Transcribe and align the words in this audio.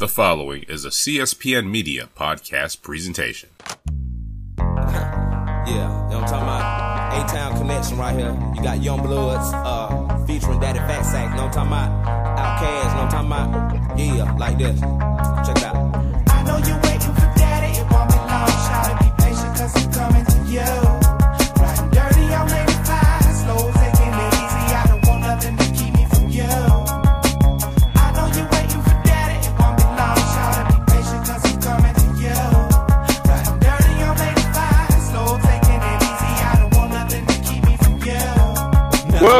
The 0.00 0.08
following 0.08 0.62
is 0.62 0.86
a 0.86 0.88
CSPN 0.88 1.70
Media 1.70 2.08
podcast 2.16 2.80
presentation. 2.80 3.50
Yeah, 4.56 5.66
you 5.66 5.74
know 5.74 6.06
what 6.08 6.14
I'm 6.14 6.24
talking 6.24 6.48
about? 6.48 7.30
A-Town 7.30 7.58
Connection 7.58 7.98
right 7.98 8.18
here. 8.18 8.30
You 8.56 8.62
got 8.62 8.78
YoungBloodZ 8.78 9.52
uh, 9.52 10.24
featuring 10.24 10.58
Daddy 10.58 10.78
Fat 10.78 11.02
Sax, 11.02 11.30
you 11.30 11.36
know 11.36 11.48
what 11.48 11.56
I'm 11.58 11.68
talking 11.68 11.72
about? 11.72 12.06
Outkast, 12.38 12.88
you 12.88 12.96
know 12.96 13.04
what 13.04 13.14
I'm 13.14 13.28
talking 13.28 13.76
about? 13.76 13.98
Yeah, 13.98 14.36
like 14.36 14.56
this. 14.56 15.09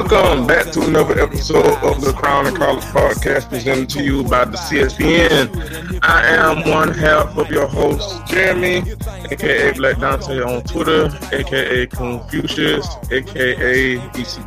Welcome 0.00 0.46
back 0.46 0.72
to 0.72 0.82
another 0.82 1.20
episode 1.20 1.76
of 1.84 2.00
the 2.00 2.14
Crown 2.14 2.46
and 2.46 2.56
College 2.56 2.84
Podcast 2.84 3.50
presented 3.50 3.90
to 3.90 4.02
you 4.02 4.24
by 4.24 4.46
the 4.46 4.56
CSPN. 4.56 6.00
I 6.02 6.26
am 6.26 6.66
one 6.70 6.88
half 6.94 7.36
of 7.36 7.50
your 7.50 7.66
host, 7.66 8.26
Jeremy, 8.26 8.82
aka 9.30 9.72
Black 9.74 9.98
Dante 9.98 10.40
on 10.40 10.62
Twitter, 10.62 11.10
aka 11.32 11.86
Confucius, 11.88 12.88
aka 13.12 13.98
EC 14.14 14.38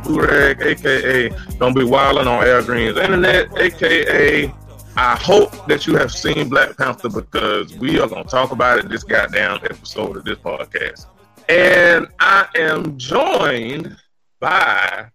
aka 0.66 1.28
Don't 1.58 1.74
Be 1.74 1.82
Wildin' 1.82 2.26
on 2.26 2.44
Al 2.44 2.64
Green's 2.64 2.98
Internet, 2.98 3.56
aka 3.56 4.52
I 4.96 5.16
hope 5.16 5.68
that 5.68 5.86
you 5.86 5.94
have 5.94 6.10
seen 6.10 6.48
Black 6.48 6.76
Panther 6.76 7.10
because 7.10 7.72
we 7.78 8.00
are 8.00 8.08
going 8.08 8.24
to 8.24 8.28
talk 8.28 8.50
about 8.50 8.80
it 8.80 8.88
this 8.88 9.04
goddamn 9.04 9.60
episode 9.62 10.16
of 10.16 10.24
this 10.24 10.38
podcast. 10.38 11.06
And 11.48 12.08
I 12.18 12.48
am 12.56 12.98
joined 12.98 13.96
by 14.40 15.10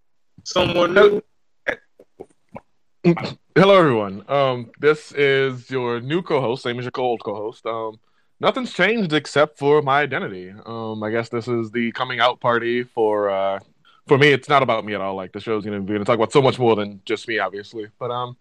someone 0.49 0.93
new. 0.95 1.21
Hello, 3.55 3.75
everyone. 3.75 4.25
Um, 4.27 4.71
this 4.79 5.11
is 5.11 5.69
your 5.69 6.01
new 6.01 6.23
co-host, 6.23 6.63
same 6.63 6.79
as 6.79 6.85
your 6.85 6.91
old 6.97 7.23
co-host. 7.23 7.65
Um, 7.67 7.99
nothing's 8.39 8.73
changed 8.73 9.13
except 9.13 9.59
for 9.59 9.83
my 9.83 10.01
identity. 10.01 10.51
Um, 10.65 11.03
I 11.03 11.11
guess 11.11 11.29
this 11.29 11.47
is 11.47 11.69
the 11.69 11.91
coming 11.91 12.19
out 12.19 12.39
party 12.39 12.83
for 12.83 13.29
uh, 13.29 13.59
for 14.07 14.17
me. 14.17 14.29
It's 14.29 14.49
not 14.49 14.63
about 14.63 14.85
me 14.85 14.95
at 14.95 15.01
all. 15.01 15.15
Like 15.15 15.33
the 15.33 15.39
show's 15.39 15.63
gonna 15.63 15.81
be 15.81 15.93
gonna 15.93 16.03
talk 16.05 16.15
about 16.15 16.31
so 16.31 16.41
much 16.41 16.57
more 16.57 16.75
than 16.75 17.01
just 17.05 17.27
me, 17.27 17.37
obviously. 17.37 17.87
But 17.99 18.09
um, 18.09 18.35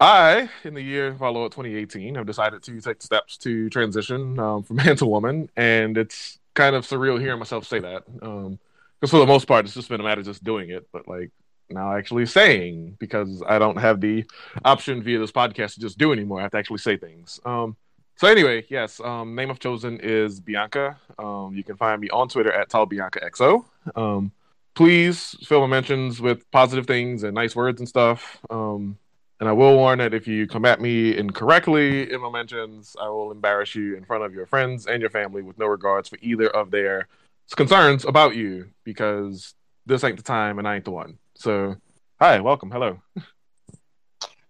I, 0.00 0.50
in 0.64 0.74
the 0.74 0.82
year 0.82 1.14
follow 1.14 1.48
2018, 1.48 2.16
have 2.16 2.26
decided 2.26 2.64
to 2.64 2.80
take 2.80 3.00
steps 3.00 3.36
to 3.38 3.70
transition 3.70 4.40
um, 4.40 4.64
from 4.64 4.76
man 4.84 4.96
to 4.96 5.06
woman, 5.06 5.50
and 5.56 5.96
it's 5.96 6.40
kind 6.54 6.74
of 6.74 6.84
surreal 6.84 7.20
hearing 7.20 7.38
myself 7.38 7.64
say 7.64 7.78
that. 7.78 8.02
Um, 8.20 8.58
because 9.02 9.10
for 9.10 9.18
the 9.18 9.26
most 9.26 9.46
part, 9.46 9.64
it's 9.64 9.74
just 9.74 9.88
been 9.88 10.00
a 10.00 10.04
matter 10.04 10.20
of 10.20 10.26
just 10.26 10.44
doing 10.44 10.70
it. 10.70 10.86
But 10.92 11.08
like 11.08 11.32
now 11.68 11.96
actually 11.96 12.24
saying 12.24 12.96
because 13.00 13.42
I 13.44 13.58
don't 13.58 13.78
have 13.78 14.00
the 14.00 14.24
option 14.64 15.02
via 15.02 15.18
this 15.18 15.32
podcast 15.32 15.74
to 15.74 15.80
just 15.80 15.98
do 15.98 16.12
anymore. 16.12 16.38
I 16.38 16.42
have 16.42 16.52
to 16.52 16.58
actually 16.58 16.78
say 16.78 16.96
things. 16.96 17.40
Um, 17.44 17.76
so 18.14 18.28
anyway, 18.28 18.64
yes, 18.68 19.00
um, 19.00 19.34
name 19.34 19.50
I've 19.50 19.58
chosen 19.58 19.98
is 20.00 20.38
Bianca. 20.38 20.96
Um, 21.18 21.52
you 21.52 21.64
can 21.64 21.76
find 21.76 22.00
me 22.00 22.10
on 22.10 22.28
Twitter 22.28 22.52
at 22.52 22.68
TallBiancaXO. 22.68 23.64
Um, 23.96 24.30
please 24.74 25.36
fill 25.42 25.62
my 25.62 25.66
mentions 25.66 26.20
with 26.20 26.48
positive 26.52 26.86
things 26.86 27.24
and 27.24 27.34
nice 27.34 27.56
words 27.56 27.80
and 27.80 27.88
stuff. 27.88 28.38
Um, 28.50 28.98
and 29.40 29.48
I 29.48 29.52
will 29.52 29.74
warn 29.74 29.98
that 29.98 30.14
if 30.14 30.28
you 30.28 30.46
come 30.46 30.64
at 30.64 30.80
me 30.80 31.16
incorrectly 31.16 32.12
in 32.12 32.20
my 32.20 32.30
mentions, 32.30 32.94
I 33.02 33.08
will 33.08 33.32
embarrass 33.32 33.74
you 33.74 33.96
in 33.96 34.04
front 34.04 34.22
of 34.22 34.32
your 34.32 34.46
friends 34.46 34.86
and 34.86 35.00
your 35.00 35.10
family 35.10 35.42
with 35.42 35.58
no 35.58 35.66
regards 35.66 36.08
for 36.08 36.18
either 36.22 36.48
of 36.48 36.70
their 36.70 37.08
concerns 37.54 38.04
about 38.04 38.34
you 38.34 38.70
because 38.84 39.54
this 39.86 40.04
ain't 40.04 40.16
the 40.16 40.22
time 40.22 40.58
and 40.58 40.66
I 40.68 40.76
ain't 40.76 40.84
the 40.84 40.90
one. 40.90 41.18
So, 41.34 41.76
hi, 42.20 42.40
welcome, 42.40 42.70
hello. 42.70 43.00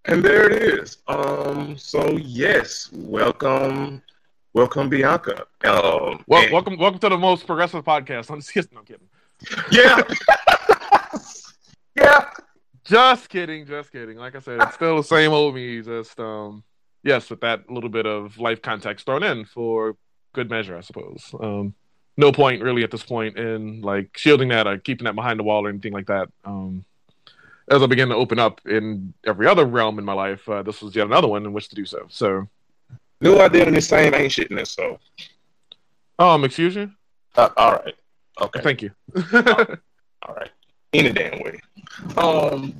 And 0.05 0.23
there 0.25 0.51
it 0.51 0.63
is. 0.63 0.99
Um, 1.07 1.77
so 1.79 2.17
yes, 2.17 2.91
welcome, 2.93 4.03
welcome 4.53 4.89
Bianca. 4.89 5.43
Um, 5.65 6.25
Well, 6.27 6.43
and- 6.43 6.53
welcome, 6.53 6.77
welcome 6.79 6.99
to 7.01 7.09
the 7.09 7.19
most 7.19 7.47
progressive 7.47 7.85
podcast 7.85 8.31
on 8.31 8.41
the 8.41 8.69
No, 8.73 8.81
I'm 8.81 8.85
kidding. 8.85 9.09
yeah, 9.71 10.03
yeah. 11.97 12.31
Just 12.85 13.29
kidding, 13.29 13.65
just 13.67 13.93
kidding. 13.93 14.17
Like 14.19 14.35
I 14.35 14.41
said, 14.41 14.61
it's 14.61 14.75
still 14.75 14.97
the 14.97 15.05
same 15.05 15.31
old 15.33 15.55
me. 15.55 15.83
Just 15.83 16.19
um, 16.19 16.65
yes, 17.05 17.31
with 17.31 17.41
that 17.41 17.71
little 17.71 17.89
bit 17.91 18.07
of 18.07 18.39
life 18.39 18.61
context 18.61 19.07
thrown 19.07 19.23
in 19.23 19.45
for 19.45 19.97
good 20.33 20.51
measure, 20.51 20.77
I 20.77 20.81
suppose. 20.81 21.33
Um, 21.41 21.75
no 22.17 22.33
point 22.33 22.62
really 22.62 22.84
at 22.84 22.91
this 22.91 23.03
point 23.03 23.37
in 23.37 23.81
like 23.83 24.17
shielding 24.17 24.49
that 24.49 24.67
or 24.67 24.78
keeping 24.78 25.05
that 25.05 25.15
behind 25.15 25.39
the 25.39 25.45
wall 25.45 25.65
or 25.67 25.69
anything 25.69 25.93
like 25.93 26.06
that. 26.06 26.28
Um, 26.45 26.84
as 27.71 27.83
I 27.83 27.87
began 27.87 28.09
to 28.09 28.15
open 28.15 28.39
up 28.39 28.61
in 28.67 29.15
every 29.25 29.47
other 29.47 29.65
realm 29.65 29.99
in 29.99 30.05
my 30.05 30.12
life, 30.12 30.49
uh, 30.49 30.62
this 30.62 30.83
was 30.83 30.95
yet 30.95 31.06
another 31.06 31.28
one 31.28 31.45
in 31.45 31.53
which 31.53 31.69
to 31.69 31.75
do 31.75 31.84
so. 31.87 32.06
So, 32.09 32.49
New 33.23 33.39
idea 33.39 33.65
in 33.67 33.75
the 33.75 33.81
same 33.81 34.15
ain't 34.15 34.33
shitness. 34.33 34.67
So, 34.67 34.99
um, 36.19 36.43
excuse 36.45 36.75
you. 36.75 36.91
uh, 37.37 37.50
all 37.56 37.73
right, 37.75 37.95
okay, 38.41 38.61
Thank 38.61 38.83
you. 38.83 38.91
all 39.33 40.34
right, 40.34 40.50
any 40.93 41.12
damn 41.12 41.39
way. 41.41 41.61
Um, 42.17 42.75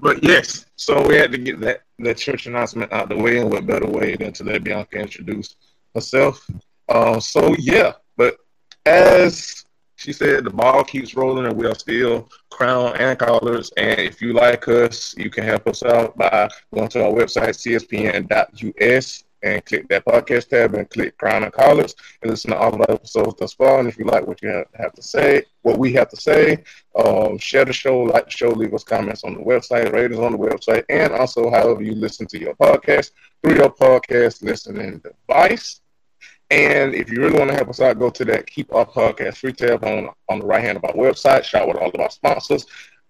but 0.00 0.24
yes, 0.24 0.66
so 0.74 1.06
we 1.06 1.14
had 1.14 1.30
to 1.30 1.38
get 1.38 1.60
that 1.60 1.82
that 2.00 2.16
church 2.16 2.46
announcement 2.46 2.92
out 2.92 3.08
the 3.08 3.16
way, 3.16 3.38
and 3.38 3.48
what 3.48 3.64
better 3.64 3.86
way 3.86 4.16
than 4.16 4.32
to 4.32 4.44
let 4.44 4.64
Bianca 4.64 4.98
introduce 4.98 5.54
herself? 5.94 6.44
Um, 6.88 7.20
so 7.20 7.54
yeah, 7.56 7.92
as 8.86 9.64
she 9.96 10.12
said, 10.12 10.44
the 10.44 10.50
ball 10.50 10.84
keeps 10.84 11.16
rolling, 11.16 11.46
and 11.46 11.56
we 11.56 11.66
are 11.66 11.74
still 11.74 12.28
crown 12.50 12.96
and 12.98 13.18
collars. 13.18 13.70
And 13.76 13.98
if 14.00 14.20
you 14.20 14.32
like 14.32 14.68
us, 14.68 15.14
you 15.16 15.30
can 15.30 15.44
help 15.44 15.66
us 15.66 15.82
out 15.82 16.16
by 16.16 16.48
going 16.74 16.88
to 16.90 17.04
our 17.04 17.12
website 17.12 17.56
cspn.us 17.56 19.24
and 19.42 19.64
click 19.64 19.88
that 19.88 20.04
podcast 20.04 20.48
tab 20.48 20.74
and 20.74 20.88
click 20.90 21.16
crown 21.18 21.44
and 21.44 21.52
collars 21.52 21.94
and 22.22 22.30
listen 22.30 22.50
to 22.50 22.56
all 22.56 22.74
of 22.74 22.80
our 22.80 22.90
episodes 22.90 23.36
thus 23.38 23.52
far. 23.54 23.78
And 23.78 23.88
if 23.88 23.98
you 23.98 24.04
like 24.04 24.26
what 24.26 24.42
you 24.42 24.64
have, 24.74 24.92
to 24.94 25.02
say, 25.02 25.44
what 25.62 25.78
we 25.78 25.92
have 25.94 26.08
to 26.10 26.16
say, 26.16 26.64
um, 26.96 27.38
share 27.38 27.64
the 27.64 27.72
show, 27.72 28.00
like 28.00 28.26
the 28.26 28.30
show, 28.30 28.48
leave 28.48 28.74
us 28.74 28.84
comments 28.84 29.24
on 29.24 29.34
the 29.34 29.40
website, 29.40 29.92
rate 29.92 30.12
us 30.12 30.18
on 30.18 30.32
the 30.32 30.38
website, 30.38 30.84
and 30.88 31.12
also 31.12 31.50
however 31.50 31.82
you 31.82 31.94
listen 31.94 32.26
to 32.28 32.40
your 32.40 32.54
podcast 32.56 33.12
through 33.42 33.56
your 33.56 33.70
podcast 33.70 34.42
listening 34.42 35.02
device. 35.28 35.80
And 36.50 36.94
if 36.94 37.10
you 37.10 37.20
really 37.20 37.38
want 37.38 37.50
to 37.50 37.56
help 37.56 37.70
us 37.70 37.80
out, 37.80 37.98
go 37.98 38.10
to 38.10 38.24
that 38.26 38.46
Keep 38.46 38.72
Our 38.72 38.86
Podcast 38.86 39.38
free 39.38 39.52
tab 39.52 39.84
on, 39.84 40.10
on 40.28 40.38
the 40.38 40.46
right 40.46 40.62
hand 40.62 40.76
of 40.76 40.84
our 40.84 40.92
website. 40.92 41.42
Shout 41.42 41.68
out 41.68 41.76
all 41.76 41.88
of 41.88 42.00
our 42.00 42.10
sponsors. 42.10 42.66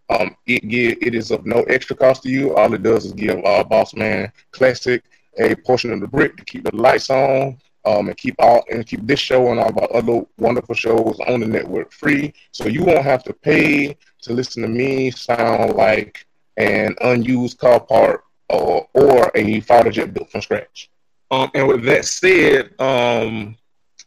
Um, 0.08 0.36
it 0.46 0.66
give, 0.68 0.98
it 1.02 1.14
is 1.14 1.30
of 1.30 1.44
no 1.44 1.62
extra 1.64 1.96
cost 1.96 2.22
to 2.22 2.30
you. 2.30 2.54
All 2.54 2.72
it 2.72 2.82
does 2.82 3.04
is 3.04 3.12
give 3.12 3.44
our 3.44 3.64
Boss 3.64 3.94
Man 3.94 4.32
Classic 4.52 5.02
a 5.38 5.54
portion 5.54 5.92
of 5.92 6.00
the 6.00 6.08
brick 6.08 6.36
to 6.36 6.44
keep 6.44 6.64
the 6.64 6.74
lights 6.74 7.10
on, 7.10 7.58
um, 7.84 8.08
and 8.08 8.16
keep 8.16 8.34
all 8.38 8.64
and 8.70 8.86
keep 8.86 9.06
this 9.06 9.20
show 9.20 9.50
and 9.50 9.60
all 9.60 9.68
of 9.68 9.78
our 9.78 9.96
other 9.96 10.26
wonderful 10.38 10.74
shows 10.74 11.18
on 11.26 11.40
the 11.40 11.46
network 11.46 11.92
free. 11.92 12.32
So 12.52 12.68
you 12.68 12.84
won't 12.84 13.04
have 13.04 13.22
to 13.24 13.32
pay 13.32 13.96
to 14.22 14.32
listen 14.32 14.62
to 14.62 14.68
me 14.68 15.10
sound 15.10 15.74
like 15.74 16.26
an 16.56 16.94
unused 17.00 17.58
car 17.58 17.80
part 17.80 18.24
or 18.48 18.88
or 18.94 19.30
a 19.34 19.60
fighter 19.60 19.90
jet 19.90 20.14
built 20.14 20.30
from 20.30 20.42
scratch. 20.42 20.90
Um, 21.30 21.50
and 21.54 21.66
with 21.66 21.84
that 21.84 22.04
said, 22.04 22.74
um, 22.80 23.56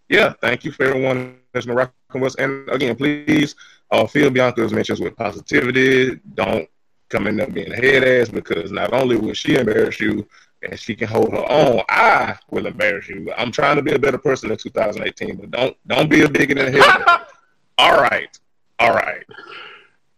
yeah, 0.07 0.33
thank 0.41 0.63
you 0.63 0.71
for 0.71 0.85
everyone 0.85 1.37
that's 1.53 1.65
been 1.65 1.75
rocking 1.75 1.93
with 2.13 2.23
us. 2.23 2.35
And 2.35 2.67
again, 2.69 2.95
please 2.95 3.55
uh, 3.91 4.07
fill 4.07 4.29
Bianca's 4.29 4.73
mentions 4.73 4.99
with 4.99 5.15
positivity. 5.15 6.19
Don't 6.33 6.69
come 7.09 7.27
in 7.27 7.35
there 7.35 7.47
being 7.47 7.71
a 7.71 7.75
head 7.75 8.03
ass 8.03 8.29
because 8.29 8.71
not 8.71 8.93
only 8.93 9.17
will 9.17 9.33
she 9.33 9.55
embarrass 9.55 9.99
you 9.99 10.27
and 10.61 10.79
she 10.79 10.95
can 10.95 11.07
hold 11.07 11.31
her 11.31 11.45
own, 11.49 11.81
I 11.89 12.37
will 12.51 12.65
embarrass 12.65 13.09
you. 13.09 13.31
I'm 13.37 13.51
trying 13.51 13.75
to 13.77 13.81
be 13.81 13.93
a 13.93 13.99
better 13.99 14.17
person 14.17 14.51
in 14.51 14.57
2018, 14.57 15.37
but 15.37 15.51
don't 15.51 15.77
don't 15.87 16.09
be 16.09 16.21
a 16.21 16.29
bigot 16.29 16.57
in 16.57 16.71
the 16.71 16.81
head. 16.81 17.21
all 17.77 18.01
right, 18.01 18.37
all 18.79 18.93
right, 18.93 19.25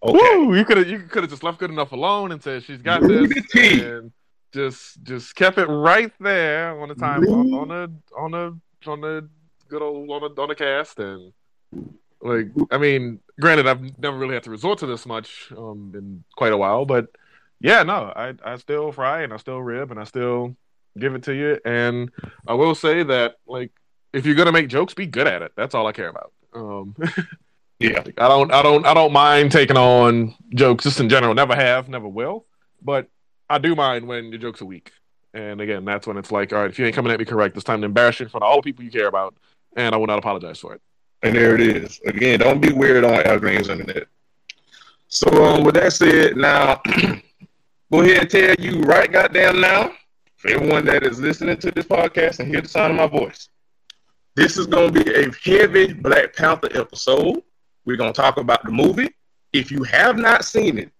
okay. 0.03 0.35
Woo! 0.35 0.55
You 0.55 0.65
could 0.65 0.77
have 0.77 0.89
you 0.89 0.99
could 0.99 1.23
have 1.23 1.29
just 1.29 1.43
left 1.43 1.59
good 1.59 1.71
enough 1.71 1.91
alone 1.91 2.31
and 2.31 2.41
said 2.41 2.63
she's 2.63 2.81
got 2.81 3.01
Rudy 3.01 3.41
this, 3.41 3.51
T. 3.51 3.81
and 3.81 4.11
just 4.53 5.01
just 5.03 5.35
kept 5.35 5.57
it 5.57 5.65
right 5.65 6.11
there 6.19 6.79
on 6.79 6.89
the 6.89 6.95
time 6.95 7.23
on, 7.23 7.53
on 7.53 7.67
the 7.67 7.91
on 8.17 8.31
the 8.31 8.89
on 8.89 9.01
the 9.01 9.29
good 9.67 9.81
old 9.81 10.09
on 10.09 10.21
the 10.21 10.41
on 10.41 10.49
the 10.49 10.55
cast 10.55 10.99
and 10.99 11.33
like 12.23 12.47
I 12.69 12.77
mean, 12.77 13.19
granted, 13.39 13.67
I've 13.67 13.97
never 13.97 14.17
really 14.17 14.35
had 14.35 14.43
to 14.43 14.51
resort 14.51 14.79
to 14.79 14.85
this 14.85 15.05
much 15.05 15.51
um 15.57 15.91
in 15.95 16.23
quite 16.35 16.53
a 16.53 16.57
while, 16.57 16.85
but 16.85 17.07
yeah, 17.59 17.83
no, 17.83 18.13
I 18.15 18.33
I 18.43 18.57
still 18.57 18.91
fry 18.91 19.23
and 19.23 19.33
I 19.33 19.37
still 19.37 19.61
rib 19.61 19.91
and 19.91 19.99
I 19.99 20.03
still 20.03 20.55
give 20.99 21.15
it 21.15 21.23
to 21.23 21.33
you, 21.33 21.59
and 21.65 22.11
I 22.47 22.53
will 22.53 22.75
say 22.75 23.03
that 23.03 23.35
like 23.47 23.71
if 24.13 24.25
you're 24.25 24.35
gonna 24.35 24.51
make 24.51 24.67
jokes, 24.67 24.93
be 24.93 25.07
good 25.07 25.27
at 25.27 25.41
it. 25.41 25.53
That's 25.55 25.73
all 25.73 25.87
I 25.87 25.91
care 25.93 26.09
about. 26.09 26.31
Um. 26.53 26.95
Yeah, 27.81 28.03
I 28.19 28.27
don't, 28.27 28.53
I 28.53 28.61
don't, 28.61 28.85
I 28.85 28.93
don't 28.93 29.11
mind 29.11 29.51
taking 29.51 29.75
on 29.75 30.35
jokes 30.53 30.83
just 30.83 30.99
in 30.99 31.09
general. 31.09 31.33
Never 31.33 31.55
have, 31.55 31.89
never 31.89 32.07
will. 32.07 32.45
But 32.79 33.07
I 33.51 33.57
do 33.57 33.75
mind 33.75 34.07
when 34.07 34.29
your 34.29 34.39
jokes 34.39 34.61
are 34.61 34.65
weak. 34.65 34.91
And 35.33 35.59
again, 35.59 35.83
that's 35.83 36.07
when 36.07 36.17
it's 36.17 36.31
like, 36.31 36.53
all 36.53 36.61
right, 36.61 36.69
if 36.69 36.79
you 36.79 36.85
ain't 36.85 36.95
coming 36.95 37.11
at 37.11 37.19
me 37.19 37.25
correct, 37.25 37.55
it's 37.55 37.65
time 37.65 37.81
to 37.81 37.85
embarrass 37.85 38.19
you 38.19 38.25
in 38.25 38.29
front 38.29 38.43
of 38.43 38.49
all 38.49 38.57
the 38.57 38.61
people 38.61 38.85
you 38.85 38.91
care 38.91 39.07
about, 39.07 39.35
and 39.75 39.93
I 39.93 39.97
will 39.97 40.07
not 40.07 40.19
apologize 40.19 40.59
for 40.59 40.73
it. 40.73 40.81
And 41.21 41.35
there 41.35 41.53
it 41.55 41.61
is. 41.61 41.99
Again, 42.05 42.39
don't 42.39 42.61
be 42.61 42.71
weird 42.71 43.03
on 43.03 43.25
Al 43.25 43.39
Green's 43.39 43.69
internet. 43.69 44.07
So 45.07 45.27
um, 45.43 45.63
with 45.63 45.75
that 45.75 45.91
said, 45.93 46.37
now 46.37 46.81
go 47.91 48.01
ahead 48.01 48.21
and 48.21 48.29
tell 48.29 48.55
you 48.55 48.81
right 48.83 49.11
goddamn 49.11 49.59
now, 49.59 49.91
for 50.37 50.49
everyone 50.49 50.85
that 50.85 51.03
is 51.03 51.19
listening 51.19 51.57
to 51.57 51.71
this 51.71 51.85
podcast 51.85 52.39
and 52.39 52.47
hear 52.47 52.61
the 52.61 52.69
sound 52.69 52.91
of 52.91 52.97
my 52.97 53.19
voice, 53.19 53.49
this 54.35 54.57
is 54.57 54.65
gonna 54.65 54.91
be 54.91 55.13
a 55.13 55.29
heavy 55.43 55.91
Black 55.93 56.33
Panther 56.35 56.69
episode. 56.73 57.43
We're 57.85 57.97
gonna 57.97 58.13
talk 58.13 58.37
about 58.37 58.63
the 58.63 58.71
movie. 58.71 59.09
If 59.51 59.71
you 59.71 59.83
have 59.83 60.17
not 60.17 60.45
seen 60.45 60.77
it, 60.77 60.91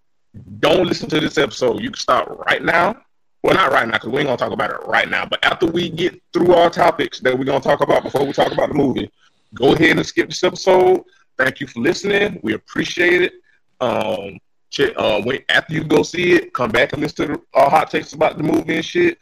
don't 0.60 0.86
listen 0.86 1.08
to 1.10 1.20
this 1.20 1.38
episode. 1.38 1.82
You 1.82 1.90
can 1.90 1.98
stop 1.98 2.28
right 2.46 2.62
now. 2.62 2.96
Well, 3.42 3.54
not 3.54 3.72
right 3.72 3.86
now 3.86 3.94
because 3.94 4.10
we 4.10 4.20
ain't 4.20 4.28
gonna 4.28 4.36
talk 4.36 4.52
about 4.52 4.70
it 4.70 4.86
right 4.86 5.08
now. 5.08 5.26
But 5.26 5.44
after 5.44 5.66
we 5.66 5.90
get 5.90 6.20
through 6.32 6.54
our 6.54 6.70
topics 6.70 7.20
that 7.20 7.36
we're 7.36 7.44
gonna 7.44 7.60
talk 7.60 7.82
about 7.82 8.04
before 8.04 8.24
we 8.24 8.32
talk 8.32 8.52
about 8.52 8.68
the 8.68 8.74
movie, 8.74 9.10
go 9.54 9.74
ahead 9.74 9.96
and 9.96 10.06
skip 10.06 10.28
this 10.28 10.44
episode. 10.44 11.02
Thank 11.36 11.60
you 11.60 11.66
for 11.66 11.80
listening. 11.80 12.38
We 12.42 12.54
appreciate 12.54 13.22
it. 13.22 13.32
Um, 13.80 14.38
check, 14.70 14.92
uh, 14.96 15.20
wait 15.24 15.44
after 15.48 15.74
you 15.74 15.82
go 15.84 16.02
see 16.02 16.34
it, 16.34 16.54
come 16.54 16.70
back 16.70 16.92
and 16.92 17.02
listen 17.02 17.28
to 17.28 17.42
our 17.54 17.68
hot 17.68 17.90
takes 17.90 18.12
about 18.12 18.36
the 18.36 18.44
movie 18.44 18.76
and 18.76 18.84
shit. 18.84 19.18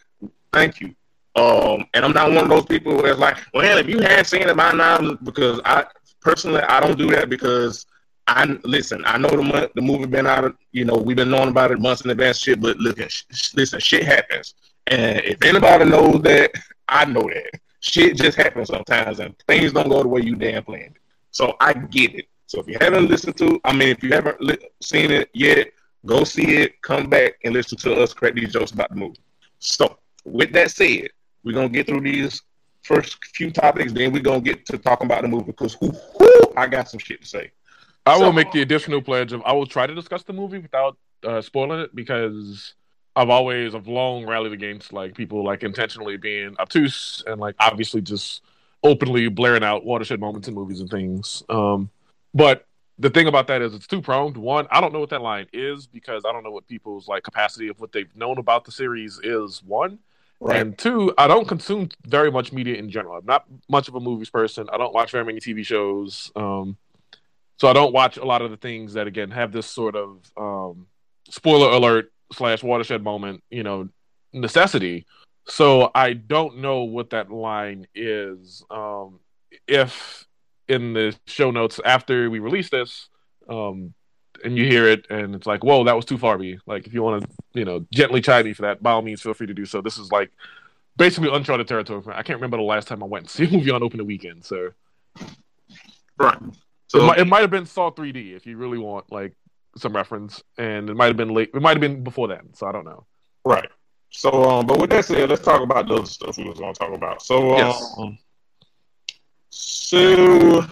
Thank 0.53 0.81
you. 0.81 0.95
Um, 1.37 1.87
and 1.95 2.05
I'm 2.05 2.13
not 2.13 2.31
one 2.31 2.45
of 2.45 2.49
those 2.49 2.67
people 2.67 3.03
that's 3.03 3.19
like, 3.19 3.39
well, 3.55 3.79
if 3.79 3.89
you 3.89 4.01
had 4.01 4.27
seen 4.27 4.43
it 4.43 4.57
by 4.57 4.73
now, 4.73 5.15
because 5.23 5.61
I 5.65 5.87
personally 6.21 6.61
I 6.61 6.81
don't 6.81 6.99
do 6.99 7.11
that 7.13 7.31
because 7.31 7.87
I 8.31 8.45
listen. 8.63 9.03
I 9.05 9.19
know 9.19 9.29
the 9.29 9.71
the 9.75 9.83
movie 9.83 10.07
been 10.07 10.27
out. 10.27 10.45
Of, 10.45 10.57
you 10.71 10.85
know, 10.85 10.95
we've 10.95 11.17
been 11.17 11.31
knowing 11.31 11.49
about 11.49 11.73
it 11.73 11.81
months 11.81 12.03
in 12.03 12.11
advance. 12.11 12.39
Shit, 12.39 12.61
but 12.61 12.77
sh- 13.09 13.55
listen, 13.55 13.81
shit 13.81 14.05
happens. 14.05 14.55
And 14.87 15.19
if 15.19 15.43
anybody 15.43 15.87
knows 15.87 16.23
that, 16.23 16.53
I 16.89 17.07
know 17.07 17.23
that 17.23 17.61
shit 17.81 18.17
just 18.17 18.37
happens 18.37 18.69
sometimes, 18.69 19.19
and 19.19 19.35
things 19.49 19.73
don't 19.73 19.89
go 19.89 20.03
the 20.03 20.09
way 20.09 20.21
you 20.21 20.37
damn 20.37 20.63
planned. 20.63 20.97
So 21.33 21.57
I 21.61 21.73
get 21.73 22.15
it. 22.15 22.27
So 22.47 22.61
if 22.61 22.69
you 22.69 22.77
haven't 22.81 23.09
listened 23.11 23.37
to, 23.39 23.61
I 23.65 23.73
mean, 23.73 23.89
if 23.89 24.03
you 24.03 24.11
haven't 24.11 24.41
li- 24.41 24.69
seen 24.81 25.11
it 25.11 25.29
yet, 25.35 25.73
go 26.07 26.23
see 26.23 26.57
it. 26.57 26.81
Come 26.83 27.11
back 27.11 27.35
and 27.45 27.53
listen 27.53 27.79
to 27.79 28.01
us 28.01 28.15
crack 28.15 28.35
these 28.35 28.53
jokes 28.53 28.71
about 28.71 28.91
the 28.91 28.97
movie. 28.97 29.21
So 29.59 29.99
with 30.25 30.53
that 30.53 30.71
said, 30.71 31.09
we're 31.43 31.55
gonna 31.55 31.69
get 31.69 31.89
through 31.89 32.03
these 32.03 32.41
first 32.83 33.19
few 33.35 33.51
topics, 33.51 33.93
then 33.93 34.13
we're 34.13 34.23
gonna 34.23 34.41
get 34.41 34.67
to 34.67 34.79
talking 34.79 35.07
about 35.07 35.23
the 35.23 35.29
movie 35.29 35.47
because 35.47 35.77
whoo, 35.81 35.93
I 36.57 36.69
got 36.69 36.89
some 36.89 37.01
shit 37.01 37.23
to 37.23 37.27
say. 37.27 37.51
I 38.11 38.19
will 38.19 38.33
make 38.33 38.53
the 38.53 38.63
additional 38.63 39.01
pledge 39.03 39.33
of 39.33 39.43
I 39.45 39.53
will 39.53 39.67
try 39.67 39.87
to 39.87 39.95
discuss 39.95 40.23
the 40.23 40.33
movie 40.33 40.59
without 40.59 40.97
uh, 41.25 41.41
spoiling 41.41 41.81
it 41.81 41.95
because 41.95 42.75
I've 43.17 43.31
always 43.31 43.75
I've 43.75 43.87
long 43.87 44.27
rallied 44.27 44.53
against 44.53 44.93
like 44.93 45.15
people 45.15 45.45
like 45.45 45.63
intentionally 45.63 46.17
being 46.17 46.57
obtuse 46.59 47.23
and 47.27 47.41
like 47.41 47.55
obviously 47.59 48.01
just 48.01 48.43
openly 48.83 49.29
blaring 49.29 49.65
out 49.65 49.85
watershed 49.85 50.21
moments 50.21 50.49
in 50.49 50.55
movies 50.55 50.81
and 50.81 50.91
things. 50.91 51.43
Um, 51.49 51.91
but 52.35 52.67
the 52.99 53.11
thing 53.11 53.27
about 53.27 53.47
that 53.49 53.63
is 53.63 53.75
it's 53.75 53.87
two 53.87 54.03
pronged. 54.03 54.37
One, 54.37 54.67
I 54.71 54.81
don't 54.81 54.93
know 54.93 55.01
what 55.01 55.11
that 55.11 55.23
line 55.23 55.47
is 55.53 55.87
because 55.87 56.25
I 56.27 56.33
don't 56.33 56.45
know 56.45 56.51
what 56.51 56.67
people's 56.69 57.09
like 57.09 57.23
capacity 57.23 57.69
of 57.69 57.81
what 57.81 57.93
they've 57.93 58.15
known 58.15 58.39
about 58.39 58.65
the 58.65 58.73
series 58.73 59.19
is. 59.23 59.63
One, 59.63 59.99
and 60.49 60.77
two, 60.79 61.13
I 61.19 61.27
don't 61.27 61.47
consume 61.49 61.91
very 62.07 62.31
much 62.31 62.53
media 62.53 62.77
in 62.77 62.91
general. 62.91 63.17
I'm 63.17 63.27
not 63.27 63.45
much 63.69 63.89
of 63.89 63.95
a 63.95 64.01
movies 64.01 64.31
person. 64.31 64.69
I 64.73 64.79
don't 64.79 64.95
watch 64.95 65.11
very 65.11 65.25
many 65.25 65.41
TV 65.41 65.65
shows. 65.65 66.31
Um, 66.37 66.77
so 67.61 67.69
I 67.69 67.75
don't 67.75 67.93
watch 67.93 68.17
a 68.17 68.25
lot 68.25 68.41
of 68.41 68.51
the 68.51 68.57
things 68.57 68.95
that 68.95 69.07
again 69.07 69.31
have 69.33 69.53
this 69.53 69.67
sort 69.67 69.95
of 69.95 70.19
um, 70.35 70.87
spoiler 71.29 71.69
alert 71.69 72.11
slash 72.33 72.63
watershed 72.63 73.05
moment, 73.05 73.45
you 73.51 73.63
know, 73.63 73.91
necessity. 74.33 75.05
So 75.47 75.91
I 75.95 76.15
don't 76.15 76.59
know 76.59 76.85
what 76.85 77.11
that 77.11 77.31
line 77.31 77.87
is. 77.95 78.65
Um, 78.71 79.21
if 79.69 80.27
in 80.69 80.95
the 80.95 81.15
show 81.27 81.51
notes 81.51 81.79
after 81.85 82.31
we 82.31 82.39
release 82.39 82.71
this, 82.71 83.11
um, 83.47 83.93
and 84.43 84.57
you 84.57 84.65
hear 84.65 84.89
it 84.89 85.07
and 85.11 85.35
it's 85.35 85.47
like, 85.47 85.63
whoa, 85.63 85.85
that 85.85 85.95
was 85.95 86.07
too 86.07 86.17
far, 86.17 86.39
B. 86.39 86.59
Like 86.65 86.87
if 86.87 86.95
you 86.95 87.03
want 87.03 87.23
to, 87.23 87.29
you 87.53 87.67
know, 87.67 87.85
gently 87.93 88.23
chide 88.23 88.47
me 88.47 88.55
for 88.55 88.63
that, 88.63 88.83
by 88.83 88.93
all 88.93 89.03
means, 89.03 89.21
feel 89.21 89.35
free 89.35 89.49
to 89.49 89.53
do 89.53 89.67
so. 89.67 89.83
This 89.83 89.99
is 89.99 90.11
like 90.11 90.31
basically 90.97 91.29
uncharted 91.31 91.69
territory. 91.69 92.03
I 92.09 92.23
can't 92.23 92.39
remember 92.39 92.57
the 92.57 92.63
last 92.63 92.89
time 92.89 93.03
I 93.03 93.07
went 93.07 93.25
and 93.25 93.31
see 93.31 93.45
a 93.45 93.51
movie 93.51 93.71
on 93.71 93.83
opening 93.83 94.07
weekend. 94.07 94.47
So 94.47 94.71
right. 96.17 96.39
It, 96.95 96.99
So 96.99 97.07
might, 97.07 97.19
it 97.19 97.27
might 97.27 97.41
have 97.41 97.51
been 97.51 97.67
Saw 97.67 97.91
3D 97.91 98.35
if 98.37 98.47
you 98.47 98.57
really 98.57 98.79
want 98.79 99.11
like 99.13 99.35
some 99.77 99.95
reference, 99.95 100.43
and 100.59 100.91
it 100.91 100.97
might 100.97 101.07
have 101.07 101.17
been 101.17 101.33
late. 101.35 101.51
It 101.55 101.63
might 101.63 101.71
have 101.73 101.81
been 101.81 102.03
before 102.03 102.29
then. 102.29 102.53
So 102.55 102.67
I 102.67 102.73
don't 102.73 102.85
know. 102.85 103.07
Right. 103.45 103.69
So, 104.11 104.43
um, 104.51 104.67
but 104.67 104.81
with 104.81 104.91
that 104.91 105.05
said, 105.05 105.29
let's 105.31 105.43
talk 105.43 105.63
about 105.63 105.87
the 105.87 105.95
other 105.95 106.07
stuff 106.07 106.37
we 106.37 106.45
was 106.45 106.59
going 106.59 106.75
to 106.75 106.79
talk 106.79 106.93
about. 106.93 107.23
So, 107.23 107.57
Yes. 107.57 107.81
um, 107.97 108.19
so, 109.51 110.65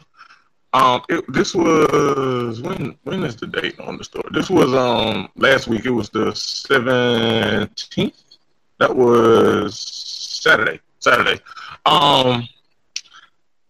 um, 0.73 1.03
it, 1.09 1.25
this 1.33 1.55
was 1.55 2.61
when? 2.61 2.97
When 3.05 3.23
is 3.25 3.37
the 3.37 3.47
date 3.47 3.79
on 3.81 3.97
the 3.97 4.05
story? 4.05 4.29
This 4.33 4.51
was 4.51 4.75
um 4.75 5.29
last 5.37 5.69
week. 5.69 5.87
It 5.87 5.91
was 5.91 6.11
the 6.11 6.35
seventeenth. 6.35 8.23
That 8.79 8.95
was 8.95 9.79
Saturday. 9.79 10.81
Saturday. 11.01 11.41
Um, 11.87 12.49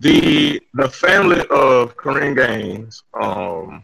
the 0.00 0.60
the 0.74 0.88
family 0.88 1.40
of 1.50 1.96
Korryn 1.96 2.36
Gaines. 2.36 3.02
Um, 3.14 3.82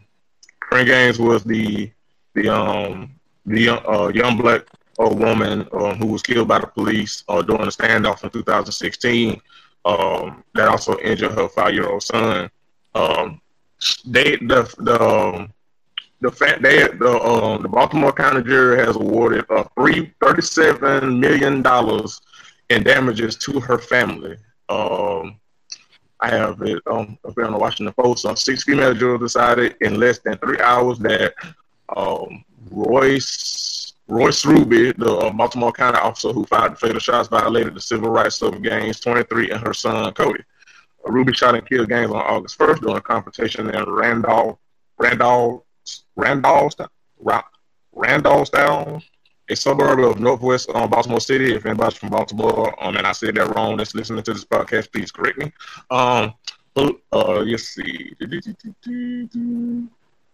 Korryn 0.61 0.85
Gaines 0.85 1.19
was 1.19 1.43
the 1.43 1.91
the 2.33 2.49
um 2.49 3.11
the 3.45 3.61
young, 3.61 3.81
uh, 3.85 4.07
young 4.07 4.37
black 4.37 4.65
a 4.99 5.13
woman 5.13 5.67
um, 5.73 5.95
who 5.97 6.07
was 6.07 6.21
killed 6.21 6.47
by 6.47 6.59
the 6.59 6.67
police 6.67 7.23
uh, 7.27 7.41
during 7.41 7.63
a 7.63 7.67
standoff 7.67 8.23
in 8.23 8.29
2016 8.29 9.41
um, 9.83 10.43
that 10.53 10.67
also 10.67 10.97
injured 10.99 11.33
her 11.33 11.49
five-year-old 11.49 12.01
son. 12.01 12.49
Um, 12.93 13.41
they 14.05 14.37
the 14.37 14.73
the 14.79 15.01
um, 15.01 15.53
the 16.21 16.31
fact 16.31 16.61
they 16.61 16.87
the 16.87 17.19
um, 17.21 17.61
the 17.61 17.67
Baltimore 17.67 18.13
County 18.13 18.41
jury 18.41 18.77
has 18.83 18.95
awarded 18.95 19.45
uh, 19.49 19.65
three 19.75 20.13
thirty-seven 20.21 21.19
million 21.19 21.61
dollars 21.61 22.21
in 22.69 22.83
damages 22.83 23.35
to 23.37 23.59
her 23.59 23.77
family. 23.77 24.37
Um, 24.69 25.39
I 26.19 26.29
have 26.29 26.61
it 26.61 26.81
um, 26.89 27.17
here 27.35 27.45
on 27.45 27.51
the 27.51 27.57
Washington 27.57 27.93
Post. 27.93 28.25
Uh, 28.25 28.35
six 28.35 28.63
female 28.63 28.93
jurors 28.93 29.19
decided 29.19 29.75
in 29.81 29.99
less 29.99 30.19
than 30.19 30.37
three 30.37 30.59
hours 30.59 30.97
that 30.99 31.33
um, 31.95 32.43
Royce 32.71 33.93
Royce 34.07 34.45
Ruby, 34.45 34.91
the 34.91 35.11
uh, 35.11 35.31
Baltimore 35.31 35.71
County 35.71 35.97
officer 35.97 36.31
who 36.31 36.45
fired 36.45 36.73
the 36.73 36.75
fatal 36.77 36.99
shots, 36.99 37.27
violated 37.27 37.73
the 37.73 37.81
civil 37.81 38.09
rights 38.09 38.41
of 38.41 38.61
Gaines, 38.61 38.99
23, 38.99 39.51
and 39.51 39.65
her 39.65 39.73
son 39.73 40.13
Kodi. 40.13 40.39
Uh, 40.39 41.11
Ruby 41.11 41.33
shot 41.33 41.55
and 41.55 41.67
killed 41.67 41.89
Gaines 41.89 42.11
on 42.11 42.17
August 42.17 42.57
1st 42.59 42.81
during 42.81 42.97
a 42.97 43.01
confrontation 43.01 43.69
in 43.69 43.83
Randolph, 43.83 44.59
Randolph, 44.99 45.63
Randolph, 46.15 46.73
Ra- 47.19 47.43
Randallstown, 47.95 49.03
a 49.49 49.55
suburb 49.55 49.99
of 49.99 50.19
Northwest 50.19 50.69
um, 50.73 50.89
Baltimore 50.89 51.19
City. 51.19 51.53
If 51.53 51.65
anybody's 51.65 51.97
from 51.97 52.09
Baltimore, 52.09 52.75
um, 52.83 52.97
and 52.97 53.05
I 53.05 53.11
said 53.11 53.35
that 53.35 53.55
wrong, 53.55 53.77
that's 53.77 53.95
listening 53.95 54.23
to 54.23 54.33
this 54.33 54.45
podcast, 54.45 54.91
please 54.91 55.11
correct 55.11 55.37
me. 55.37 55.51
Um, 55.91 56.33
uh, 56.75 57.39
let's 57.39 57.69
see. 57.69 58.13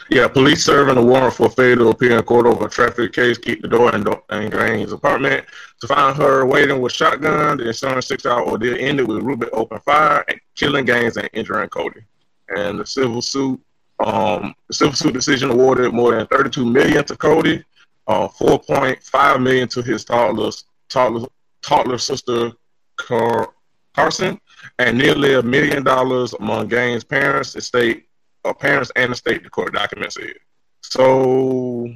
Yeah, 0.10 0.28
police 0.28 0.66
serving 0.66 0.98
a 0.98 1.04
warrant 1.04 1.36
for 1.36 1.50
failure 1.50 1.76
to 1.76 1.90
appear 1.90 2.18
in 2.18 2.24
court 2.24 2.48
over 2.48 2.66
a 2.66 2.70
traffic 2.70 3.14
case, 3.14 3.38
keep 3.38 3.62
the 3.62 3.68
door 3.68 3.94
in, 3.96 4.06
in 4.32 4.50
Gaines' 4.50 4.92
apartment. 4.92 5.46
To 5.82 5.88
find 5.88 6.18
her 6.18 6.46
waiting 6.46 6.82
with 6.82 6.92
shotgun, 6.92 7.58
the 7.58 7.68
insurance 7.68 8.08
six-hour 8.08 8.48
ordeal 8.48 8.76
ended 8.80 9.08
with 9.08 9.24
Ruby 9.24 9.48
open 9.54 9.80
fire, 9.82 10.26
and 10.28 10.40
killing 10.56 10.86
Gaines 10.86 11.18
and 11.18 11.30
injuring 11.34 11.70
Kodi. 11.70 12.04
And 12.50 12.80
the 12.80 12.86
civil 12.86 13.22
suit, 13.22 13.62
um, 14.00 14.56
the 14.68 14.74
civil 14.74 14.96
suit 14.96 15.14
decision 15.14 15.52
awarded 15.52 15.94
more 15.94 16.16
than 16.16 16.26
32 16.28 16.66
million 16.66 17.06
to 17.06 17.16
Kodi, 17.16 17.64
uh, 18.08 18.28
4.5 18.28 19.42
million 19.44 19.68
to 19.70 19.82
his 19.82 20.04
toddler, 20.04 20.52
toddler, 20.90 21.28
toddler 21.62 21.98
sister 21.98 22.52
Car- 22.98 23.54
Karsyn, 23.96 24.40
and 24.80 24.98
nearly 24.98 25.34
a 25.34 25.42
million 25.42 25.84
dollars 25.84 26.34
among 26.34 26.68
Gaines' 26.68 27.04
parents, 27.04 27.56
estate, 27.56 28.06
uh, 28.46 28.54
parents, 28.54 28.92
and 28.96 29.12
the 29.12 29.16
state. 29.16 29.44
The 29.44 29.50
court 29.50 29.74
documents 29.74 30.16
said. 30.16 30.34
So, 30.82 31.88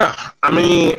yeah, 0.00 0.30
I 0.42 0.50
mean. 0.50 0.96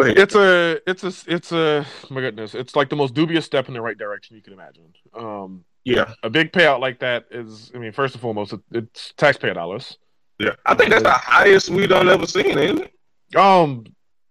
It's 0.00 0.36
a, 0.36 0.80
it's 0.86 1.02
a, 1.02 1.12
it's 1.26 1.50
a. 1.52 1.84
My 2.08 2.20
goodness, 2.20 2.54
it's 2.54 2.76
like 2.76 2.88
the 2.88 2.94
most 2.96 3.14
dubious 3.14 3.44
step 3.44 3.66
in 3.66 3.74
the 3.74 3.80
right 3.80 3.98
direction 3.98 4.36
you 4.36 4.42
can 4.42 4.52
imagine. 4.52 4.94
Um, 5.12 5.64
Yeah, 5.84 6.14
a 6.22 6.30
big 6.30 6.52
payout 6.52 6.78
like 6.80 7.00
that 7.00 7.26
is, 7.32 7.72
I 7.74 7.78
mean, 7.78 7.90
first 7.90 8.14
and 8.14 8.22
foremost, 8.22 8.52
it, 8.52 8.60
it's 8.70 9.12
taxpayer 9.16 9.54
dollars. 9.54 9.98
Yeah. 10.38 10.54
I 10.64 10.74
think 10.74 10.90
that's 10.90 11.02
the 11.02 11.10
highest 11.10 11.70
we 11.70 11.86
done 11.86 12.08
ever 12.08 12.26
seen, 12.26 12.58
isn't 12.58 12.82
it? 12.82 13.36
Um, 13.36 13.84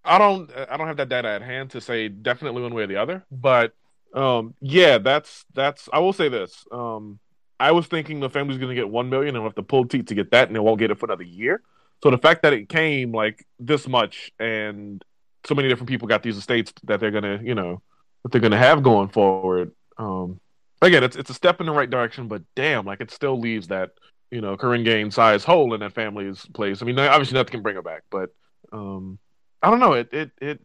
I 0.04 0.18
don't, 0.18 0.50
I 0.70 0.78
don't 0.78 0.88
have 0.88 0.98
that 0.98 1.10
data 1.10 1.28
at 1.28 1.42
hand 1.42 1.72
to 1.72 1.82
say 1.82 2.08
definitely 2.08 2.62
one 2.62 2.74
way 2.74 2.84
or 2.84 2.88
the 2.88 2.98
other, 2.98 3.26
but 3.32 3.74
um, 4.14 4.56
yeah, 4.62 4.98
that's 4.98 5.46
that's. 5.54 5.90
I 5.92 6.00
will 6.00 6.14
say 6.14 6.30
this. 6.30 6.66
Um, 6.72 7.20
I 7.60 7.72
was 7.72 7.88
thinking 7.88 8.20
the 8.20 8.30
family's 8.30 8.58
going 8.58 8.70
to 8.70 8.76
get 8.76 8.90
one 8.90 9.10
million 9.10 9.36
and 9.36 9.44
we'll 9.44 9.50
have 9.50 9.56
to 9.56 9.64
pull 9.64 9.86
teeth 9.86 10.08
to 10.08 10.16
get 10.16 10.32
that, 10.32 10.48
and 10.48 10.56
they 10.56 10.60
won't 10.60 10.80
get 10.80 10.92
it 10.92 11.00
for 11.00 11.06
another 11.06 11.24
year. 11.24 11.62
So 12.04 12.12
the 12.12 12.18
fact 12.18 12.44
that 12.44 12.54
it 12.54 12.70
came 12.70 13.12
like 13.12 13.46
this 13.60 13.88
much 13.88 14.32
and 14.40 15.04
so 15.46 15.56
many 15.56 15.68
different 15.68 15.90
people 15.90 16.08
got 16.08 16.24
these 16.24 16.38
estates 16.38 16.74
that 16.84 17.00
they're 17.00 17.12
gonna, 17.12 17.40
you 17.44 17.56
know, 17.56 17.82
that 18.24 18.32
they're 18.32 18.42
gonna 18.42 18.58
have 18.58 18.84
going 18.84 19.10
forward. 19.10 19.72
Um, 19.98 20.40
again, 20.82 21.04
it's 21.04 21.16
it's 21.16 21.30
a 21.30 21.34
step 21.34 21.60
in 21.60 21.66
the 21.66 21.72
right 21.72 21.90
direction, 21.90 22.28
but 22.28 22.44
damn, 22.56 22.86
like 22.86 23.02
it 23.02 23.12
still 23.12 23.40
leaves 23.40 23.68
that 23.68 23.92
you 24.32 24.42
know 24.42 24.58
Korryn 24.58 24.84
Gaines 24.84 25.16
size 25.16 25.44
hole 25.44 25.74
in 25.74 25.80
that 25.82 25.94
family's 25.94 26.46
place. 26.54 26.82
I 26.82 26.86
mean, 26.86 26.98
obviously 27.00 27.36
nothing 27.36 27.52
can 27.52 27.62
bring 27.62 27.76
her 27.76 27.82
back, 27.82 28.04
but 28.10 28.30
um, 28.72 29.20
I 29.62 29.70
don't 29.70 29.80
know. 29.80 29.94
It 29.94 30.10
it 30.12 30.32
it 30.42 30.62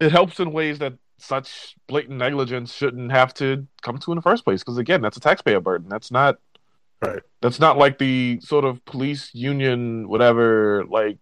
it 0.00 0.12
helps 0.12 0.40
in 0.40 0.52
ways 0.52 0.78
that 0.78 0.94
such 1.18 1.76
blatant 1.86 2.18
negligence 2.18 2.74
shouldn't 2.74 3.10
have 3.10 3.32
to 3.34 3.66
come 3.82 3.98
to 3.98 4.12
in 4.12 4.16
the 4.16 4.22
first 4.22 4.44
place. 4.44 4.62
Because 4.62 4.78
again, 4.78 5.00
that's 5.00 5.16
a 5.16 5.20
taxpayer 5.20 5.60
burden. 5.60 5.88
That's 5.88 6.10
not 6.10 6.38
Right. 7.02 7.22
That's 7.42 7.60
not 7.60 7.76
like 7.76 7.98
the 7.98 8.40
sort 8.40 8.64
of 8.64 8.84
police 8.84 9.30
union, 9.34 10.08
whatever. 10.08 10.84
Like, 10.88 11.18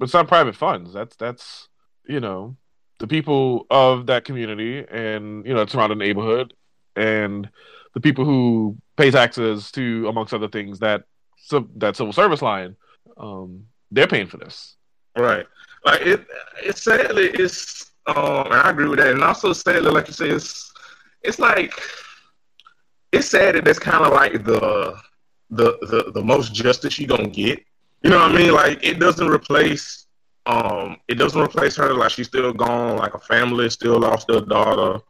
it's 0.00 0.12
not 0.12 0.28
private 0.28 0.56
funds. 0.56 0.92
That's 0.92 1.14
that's 1.16 1.68
you 2.06 2.20
know 2.20 2.56
the 2.98 3.06
people 3.06 3.66
of 3.70 4.06
that 4.06 4.24
community 4.24 4.84
and 4.90 5.46
you 5.46 5.54
know 5.54 5.62
it's 5.62 5.74
around 5.74 5.90
surrounding 5.90 5.98
neighborhood 5.98 6.54
and 6.96 7.48
the 7.94 8.00
people 8.00 8.24
who 8.24 8.76
pay 8.96 9.10
taxes 9.10 9.70
to, 9.72 10.08
amongst 10.08 10.34
other 10.34 10.48
things, 10.48 10.78
that 10.80 11.04
that 11.76 11.96
civil 11.96 12.12
service 12.12 12.42
line. 12.42 12.76
Um, 13.16 13.66
they're 13.90 14.06
paying 14.06 14.26
for 14.26 14.38
this. 14.38 14.76
Right. 15.16 15.46
Like 15.84 16.00
it. 16.02 16.26
It 16.64 16.78
sadly 16.78 17.24
it's. 17.34 17.90
Um, 18.06 18.48
I 18.50 18.70
agree 18.70 18.88
with 18.88 18.98
that, 18.98 19.12
and 19.12 19.22
also 19.22 19.52
sadly, 19.52 19.90
like 19.90 20.08
you 20.08 20.12
say, 20.12 20.30
it's 20.30 20.72
it's 21.22 21.38
like 21.38 21.72
it's 23.12 23.28
sad 23.28 23.54
that 23.54 23.64
that's 23.64 23.78
kind 23.78 24.04
of 24.04 24.12
like 24.12 24.44
the 24.44 24.96
the 25.50 25.76
the 25.82 26.12
the 26.12 26.22
most 26.22 26.54
justice 26.54 26.98
you 26.98 27.06
gonna 27.06 27.28
get. 27.28 27.62
You 28.02 28.10
know 28.10 28.18
what 28.18 28.32
I 28.32 28.36
mean? 28.36 28.52
Like 28.52 28.84
it 28.84 28.98
doesn't 28.98 29.28
replace 29.28 30.06
um 30.46 30.96
it 31.06 31.14
doesn't 31.14 31.40
replace 31.40 31.76
her. 31.76 31.94
Like 31.94 32.10
she's 32.10 32.26
still 32.26 32.52
gone. 32.52 32.96
Like 32.96 33.14
a 33.14 33.18
family 33.20 33.68
still 33.70 34.00
lost 34.00 34.26
their 34.26 34.40
daughter. 34.40 35.00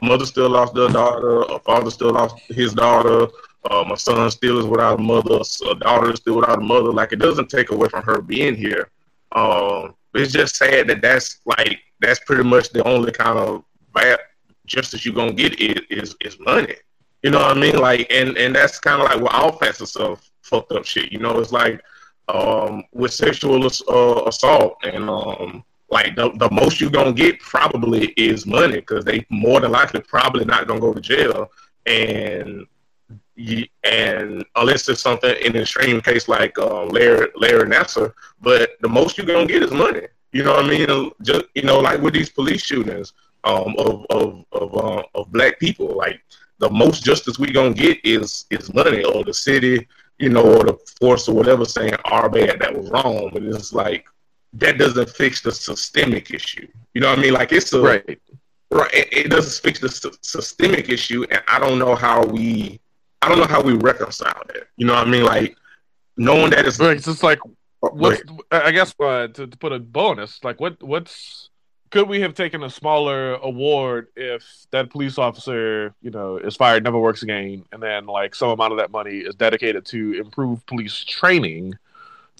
A 0.00 0.06
mother 0.06 0.24
still 0.24 0.48
lost 0.48 0.74
their 0.74 0.88
daughter. 0.88 1.42
A 1.42 1.58
father 1.58 1.90
still 1.90 2.12
lost 2.12 2.38
his 2.48 2.72
daughter. 2.72 3.28
Um, 3.70 3.92
a 3.92 3.96
son 3.96 4.30
still 4.30 4.58
is 4.58 4.66
without 4.66 4.98
a 4.98 5.02
mother. 5.02 5.40
A 5.70 5.74
daughter 5.74 6.12
is 6.12 6.20
still 6.20 6.36
without 6.36 6.58
a 6.58 6.62
mother. 6.62 6.92
Like 6.92 7.12
it 7.12 7.18
doesn't 7.18 7.50
take 7.50 7.70
away 7.70 7.88
from 7.88 8.02
her 8.04 8.20
being 8.20 8.54
here. 8.54 8.90
Um, 9.32 9.94
it's 10.14 10.32
just 10.32 10.56
sad 10.56 10.88
that 10.88 11.02
that's 11.02 11.40
like 11.44 11.80
that's 12.00 12.20
pretty 12.20 12.42
much 12.42 12.70
the 12.70 12.82
only 12.84 13.12
kind 13.12 13.38
of 13.38 13.64
bad 13.94 14.18
justice 14.66 15.04
you're 15.04 15.14
gonna 15.14 15.32
get 15.32 15.60
is 15.60 15.80
is, 15.90 16.16
is 16.20 16.38
money. 16.40 16.74
You 17.22 17.30
know 17.30 17.38
what 17.38 17.56
I 17.56 17.60
mean? 17.60 17.76
Like, 17.78 18.10
and 18.10 18.36
and 18.36 18.54
that's 18.54 18.78
kind 18.78 19.00
of 19.00 19.08
like 19.08 19.20
what 19.20 19.34
all 19.34 19.56
kinds 19.56 19.96
of 19.96 20.20
fucked 20.42 20.72
up 20.72 20.84
shit. 20.84 21.12
You 21.12 21.18
know, 21.18 21.38
it's 21.38 21.52
like 21.52 21.80
um, 22.28 22.84
with 22.92 23.12
sexual 23.12 23.64
uh, 23.64 24.24
assault 24.26 24.76
and 24.84 25.08
um, 25.08 25.64
like 25.92 26.16
the, 26.16 26.30
the 26.36 26.50
most 26.50 26.80
you're 26.80 26.90
gonna 26.90 27.12
get 27.12 27.38
probably 27.38 28.06
is 28.16 28.46
money 28.46 28.76
because 28.76 29.04
they 29.04 29.26
more 29.28 29.60
than 29.60 29.70
likely 29.70 30.00
probably 30.00 30.44
not 30.44 30.66
gonna 30.66 30.80
go 30.80 30.94
to 30.94 31.00
jail 31.00 31.50
and 31.86 32.66
and 33.84 34.44
unless 34.56 34.88
it's 34.88 35.00
something 35.00 35.34
in 35.42 35.54
an 35.54 35.62
extreme 35.62 36.00
case 36.00 36.28
like 36.28 36.58
uh, 36.58 36.84
Larry 36.84 37.28
Larry 37.36 37.68
Nassar, 37.68 38.12
but 38.40 38.70
the 38.80 38.88
most 38.88 39.16
you're 39.18 39.26
gonna 39.26 39.46
get 39.46 39.62
is 39.62 39.70
money. 39.70 40.06
You 40.32 40.44
know 40.44 40.52
what 40.54 40.64
I 40.64 40.68
mean? 40.68 41.10
Just 41.22 41.44
you 41.54 41.62
know, 41.62 41.78
like 41.80 42.00
with 42.00 42.14
these 42.14 42.30
police 42.30 42.62
shootings 42.62 43.12
um, 43.44 43.74
of 43.78 44.06
of 44.10 44.44
of, 44.52 44.74
uh, 44.74 45.02
of 45.14 45.30
black 45.32 45.58
people, 45.58 45.94
like 45.96 46.20
the 46.58 46.70
most 46.70 47.04
justice 47.04 47.38
we 47.38 47.52
gonna 47.52 47.74
get 47.74 47.98
is 48.04 48.46
is 48.50 48.72
money 48.72 49.04
or 49.04 49.24
the 49.24 49.34
city, 49.34 49.86
you 50.18 50.30
know, 50.30 50.44
or 50.44 50.64
the 50.64 50.78
force 51.00 51.28
or 51.28 51.34
whatever 51.34 51.64
saying 51.64 51.94
our 52.06 52.30
bad 52.30 52.60
that 52.60 52.76
was 52.76 52.90
wrong. 52.90 53.30
But 53.32 53.42
it's 53.42 53.72
like 53.72 54.06
that 54.54 54.78
doesn't 54.78 55.10
fix 55.10 55.40
the 55.40 55.52
systemic 55.52 56.30
issue. 56.30 56.66
You 56.94 57.00
know 57.00 57.10
what 57.10 57.18
I 57.18 57.22
mean? 57.22 57.32
Like 57.32 57.52
it's 57.52 57.72
a 57.72 57.80
Right. 57.80 58.20
right. 58.70 58.94
It, 58.94 59.08
it 59.12 59.28
doesn't 59.30 59.62
fix 59.62 59.80
the 59.80 59.88
sy- 59.88 60.10
systemic 60.22 60.88
issue, 60.88 61.24
and 61.30 61.42
I 61.48 61.58
don't 61.58 61.78
know 61.78 61.94
how 61.94 62.24
we, 62.24 62.80
I 63.22 63.28
don't 63.28 63.38
know 63.38 63.46
how 63.46 63.62
we 63.62 63.74
reconcile 63.74 64.42
that. 64.48 64.64
You 64.76 64.86
know 64.86 64.94
what 64.94 65.06
I 65.06 65.10
mean? 65.10 65.24
Like 65.24 65.56
knowing 66.16 66.50
that 66.50 66.66
it's 66.66 66.78
Right. 66.78 66.96
It's 66.96 67.06
just 67.06 67.22
like 67.22 67.40
what's 67.80 68.22
I 68.50 68.70
guess 68.70 68.94
uh, 69.00 69.28
to, 69.28 69.46
to 69.46 69.58
put 69.58 69.72
a 69.72 69.78
bonus, 69.78 70.42
like 70.44 70.60
what 70.60 70.82
what's 70.82 71.48
could 71.90 72.08
we 72.08 72.20
have 72.22 72.34
taken 72.34 72.62
a 72.62 72.70
smaller 72.70 73.34
award 73.34 74.08
if 74.16 74.42
that 74.70 74.88
police 74.88 75.18
officer, 75.18 75.94
you 76.00 76.10
know, 76.10 76.38
is 76.38 76.56
fired, 76.56 76.82
never 76.84 76.98
works 76.98 77.22
again, 77.22 77.64
and 77.70 77.82
then 77.82 78.06
like 78.06 78.34
some 78.34 78.48
amount 78.48 78.72
of 78.72 78.78
that 78.78 78.90
money 78.90 79.18
is 79.18 79.34
dedicated 79.34 79.84
to 79.86 80.14
improve 80.14 80.64
police 80.66 81.04
training, 81.04 81.74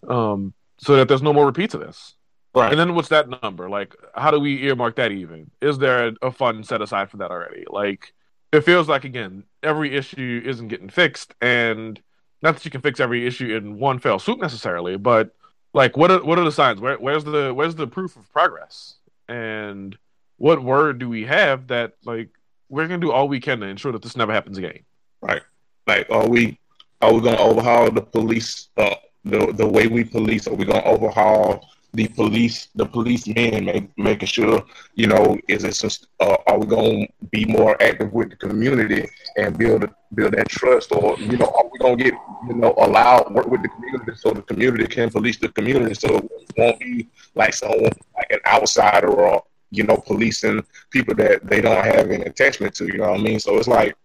um, 0.08 0.54
so 0.82 0.96
that 0.96 1.08
there's 1.08 1.22
no 1.22 1.32
more 1.32 1.46
repeats 1.46 1.74
of 1.74 1.80
this. 1.80 2.14
right. 2.54 2.70
And 2.70 2.78
then 2.78 2.94
what's 2.94 3.08
that 3.08 3.28
number? 3.42 3.70
Like, 3.70 3.94
how 4.14 4.30
do 4.30 4.40
we 4.40 4.62
earmark 4.64 4.96
that 4.96 5.12
even? 5.12 5.50
Is 5.60 5.78
there 5.78 6.08
a, 6.08 6.12
a 6.22 6.32
fund 6.32 6.66
set 6.66 6.82
aside 6.82 7.08
for 7.08 7.18
that 7.18 7.30
already? 7.30 7.64
Like, 7.70 8.12
it 8.52 8.62
feels 8.62 8.88
like 8.88 9.04
again, 9.04 9.44
every 9.62 9.94
issue 9.94 10.42
isn't 10.44 10.68
getting 10.68 10.90
fixed, 10.90 11.34
and 11.40 12.00
not 12.42 12.54
that 12.54 12.64
you 12.64 12.70
can 12.70 12.80
fix 12.80 13.00
every 13.00 13.26
issue 13.26 13.54
in 13.56 13.78
one 13.78 13.98
fell 14.00 14.18
swoop 14.18 14.40
necessarily, 14.40 14.96
but 14.96 15.34
like, 15.72 15.96
what 15.96 16.10
are 16.10 16.22
what 16.22 16.38
are 16.38 16.44
the 16.44 16.52
signs? 16.52 16.80
Where, 16.80 16.96
where's 16.96 17.24
the 17.24 17.54
where's 17.54 17.76
the 17.76 17.86
proof 17.86 18.16
of 18.16 18.30
progress? 18.32 18.96
And 19.28 19.96
what 20.36 20.62
word 20.62 20.98
do 20.98 21.08
we 21.08 21.24
have 21.24 21.68
that 21.68 21.94
like 22.04 22.28
we're 22.68 22.88
gonna 22.88 22.98
do 22.98 23.12
all 23.12 23.28
we 23.28 23.40
can 23.40 23.60
to 23.60 23.66
ensure 23.66 23.92
that 23.92 24.02
this 24.02 24.16
never 24.16 24.32
happens 24.32 24.58
again? 24.58 24.80
Right. 25.20 25.42
Like, 25.86 26.10
are 26.10 26.28
we 26.28 26.58
are 27.00 27.12
we 27.12 27.20
gonna 27.20 27.38
overhaul 27.38 27.90
the 27.90 28.02
police? 28.02 28.68
Uh, 28.76 28.96
the 29.24 29.52
the 29.52 29.66
way 29.66 29.86
we 29.86 30.04
police? 30.04 30.46
Are 30.48 30.54
we 30.54 30.64
gonna 30.64 30.84
overhaul 30.84 31.68
the 31.92 32.08
police? 32.08 32.68
The 32.74 32.86
policemen, 32.86 33.64
make, 33.64 33.88
making 33.96 34.28
sure 34.28 34.62
you 34.94 35.06
know 35.06 35.36
is 35.48 35.64
it? 35.64 35.74
sus- 35.74 36.06
Uh, 36.20 36.36
are 36.46 36.58
we 36.58 36.66
gonna 36.66 37.06
be 37.30 37.44
more 37.46 37.76
active 37.82 38.12
with 38.12 38.30
the 38.30 38.36
community 38.36 39.08
and 39.36 39.56
build 39.58 39.88
build 40.14 40.32
that 40.34 40.48
trust? 40.48 40.92
Or 40.92 41.16
you 41.20 41.36
know, 41.36 41.46
are 41.56 41.64
we 41.72 41.78
gonna 41.78 41.96
get 41.96 42.14
you 42.48 42.54
know 42.54 42.74
allow 42.78 43.24
work 43.30 43.46
with 43.48 43.62
the 43.62 43.68
community 43.68 44.12
so 44.16 44.30
the 44.30 44.42
community 44.42 44.86
can 44.86 45.10
police 45.10 45.38
the 45.38 45.48
community 45.48 45.94
so 45.94 46.08
it 46.16 46.52
won't 46.56 46.78
be 46.80 47.08
like 47.34 47.54
someone 47.54 47.92
like 48.16 48.30
an 48.30 48.40
outsider 48.46 49.08
or 49.08 49.42
you 49.70 49.84
know 49.84 49.96
policing 49.96 50.62
people 50.90 51.14
that 51.14 51.46
they 51.46 51.60
don't 51.60 51.84
have 51.84 52.10
an 52.10 52.22
attachment 52.22 52.74
to. 52.74 52.86
You 52.86 52.98
know 52.98 53.10
what 53.10 53.20
I 53.20 53.22
mean? 53.22 53.38
So 53.40 53.56
it's 53.58 53.68
like, 53.68 53.96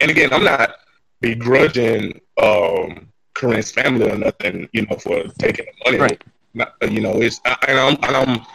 and 0.00 0.10
again, 0.10 0.32
I'm 0.32 0.44
not 0.44 0.70
begrudging 1.20 2.20
um 2.42 3.08
Korryn's 3.36 3.70
family 3.70 4.10
or 4.10 4.16
nothing, 4.16 4.68
you 4.72 4.86
know, 4.86 4.96
for 4.96 5.24
taking 5.38 5.66
the 5.66 5.90
money. 5.90 5.98
Right. 5.98 6.24
Not- 6.54 6.74
you 6.90 7.00
know, 7.00 7.20
it's 7.20 7.40
and 7.44 7.78
I'm 7.78 7.96
and 8.02 8.16
I'm 8.16 8.46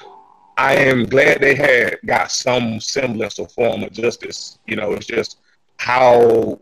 I 0.58 0.76
am 0.76 1.06
glad 1.06 1.40
they 1.40 1.56
had 1.56 2.00
got 2.06 2.32
some 2.32 2.80
semblance 2.80 3.40
of 3.40 3.52
form 3.52 3.84
of 3.84 3.92
justice. 3.92 4.58
You 4.66 4.76
know, 4.76 4.94
it's 4.94 5.06
just 5.06 5.40
how 5.78 6.60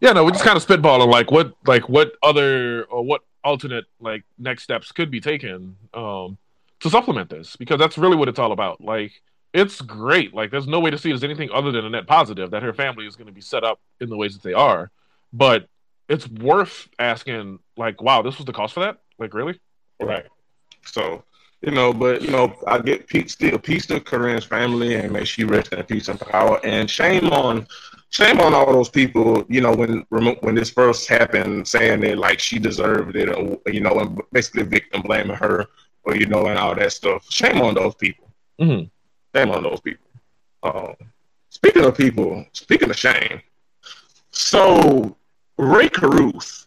Yeah, 0.00 0.12
no, 0.12 0.24
we're 0.24 0.32
just 0.32 0.44
kind 0.44 0.56
of 0.56 0.66
spitballing 0.66 1.10
like 1.10 1.30
what 1.30 1.54
like 1.66 1.88
what 1.88 2.12
other 2.22 2.84
or 2.84 3.02
what 3.02 3.22
alternate 3.44 3.84
like 4.00 4.24
next 4.38 4.64
steps 4.64 4.90
could 4.90 5.08
be 5.08 5.20
taken 5.20 5.76
um 5.94 6.36
to 6.80 6.90
supplement 6.90 7.30
this 7.30 7.54
because 7.54 7.78
that's 7.78 7.96
really 7.96 8.16
what 8.16 8.28
it's 8.28 8.40
all 8.40 8.52
about. 8.52 8.80
Like 8.80 9.12
it's 9.52 9.80
great. 9.80 10.34
Like 10.34 10.50
there's 10.50 10.66
no 10.66 10.80
way 10.80 10.90
to 10.90 10.98
see 10.98 11.10
it 11.10 11.14
as 11.14 11.24
anything 11.24 11.50
other 11.52 11.70
than 11.70 11.84
a 11.84 11.90
net 11.90 12.08
positive 12.08 12.50
that 12.50 12.62
her 12.64 12.72
family 12.72 13.06
is 13.06 13.14
going 13.14 13.28
to 13.28 13.32
be 13.32 13.40
set 13.40 13.62
up 13.62 13.80
in 14.00 14.10
the 14.10 14.16
ways 14.16 14.34
that 14.34 14.42
they 14.42 14.52
are. 14.52 14.90
But 15.32 15.68
it's 16.08 16.28
worth 16.28 16.88
asking 16.98 17.58
like 17.76 18.02
wow, 18.02 18.22
this 18.22 18.36
was 18.38 18.46
the 18.46 18.52
cost 18.52 18.74
for 18.74 18.80
that? 18.80 18.98
Like 19.18 19.34
really? 19.34 19.58
Right. 20.00 20.26
So, 20.84 21.24
you 21.62 21.72
know, 21.72 21.92
but 21.92 22.22
you 22.22 22.30
know, 22.30 22.54
I 22.66 22.78
get 22.78 23.06
peace 23.06 23.32
still 23.32 23.58
peace 23.58 23.86
to 23.86 24.00
Korryn's 24.00 24.44
family 24.44 24.94
and 24.94 25.12
may 25.12 25.24
she 25.24 25.44
rest 25.44 25.72
in 25.72 25.82
peace 25.84 26.08
and 26.08 26.20
power. 26.20 26.60
And 26.64 26.88
shame 26.88 27.28
on 27.28 27.66
shame 28.10 28.40
on 28.40 28.54
all 28.54 28.72
those 28.72 28.88
people, 28.88 29.44
you 29.48 29.60
know, 29.60 29.74
when 29.74 30.04
when 30.08 30.54
this 30.54 30.70
first 30.70 31.08
happened, 31.08 31.66
saying 31.66 32.00
that 32.00 32.18
like 32.18 32.38
she 32.38 32.58
deserved 32.58 33.16
it 33.16 33.28
or 33.28 33.58
you 33.70 33.80
know, 33.80 33.98
and 34.00 34.20
basically 34.32 34.62
victim 34.62 35.02
blaming 35.02 35.36
her 35.36 35.66
or 36.04 36.14
you 36.14 36.26
know, 36.26 36.46
and 36.46 36.58
all 36.58 36.74
that 36.74 36.92
stuff. 36.92 37.26
Shame 37.30 37.60
on 37.60 37.74
those 37.74 37.94
people. 37.96 38.30
Mhm. 38.60 38.90
Shame 39.34 39.50
on 39.50 39.62
those 39.62 39.80
people. 39.80 40.06
Um, 40.62 40.94
speaking 41.48 41.84
of 41.84 41.96
people, 41.96 42.44
speaking 42.52 42.90
of 42.90 42.96
shame, 42.96 43.40
so 44.30 45.15
Rae 45.58 45.88
Carruth, 45.88 46.66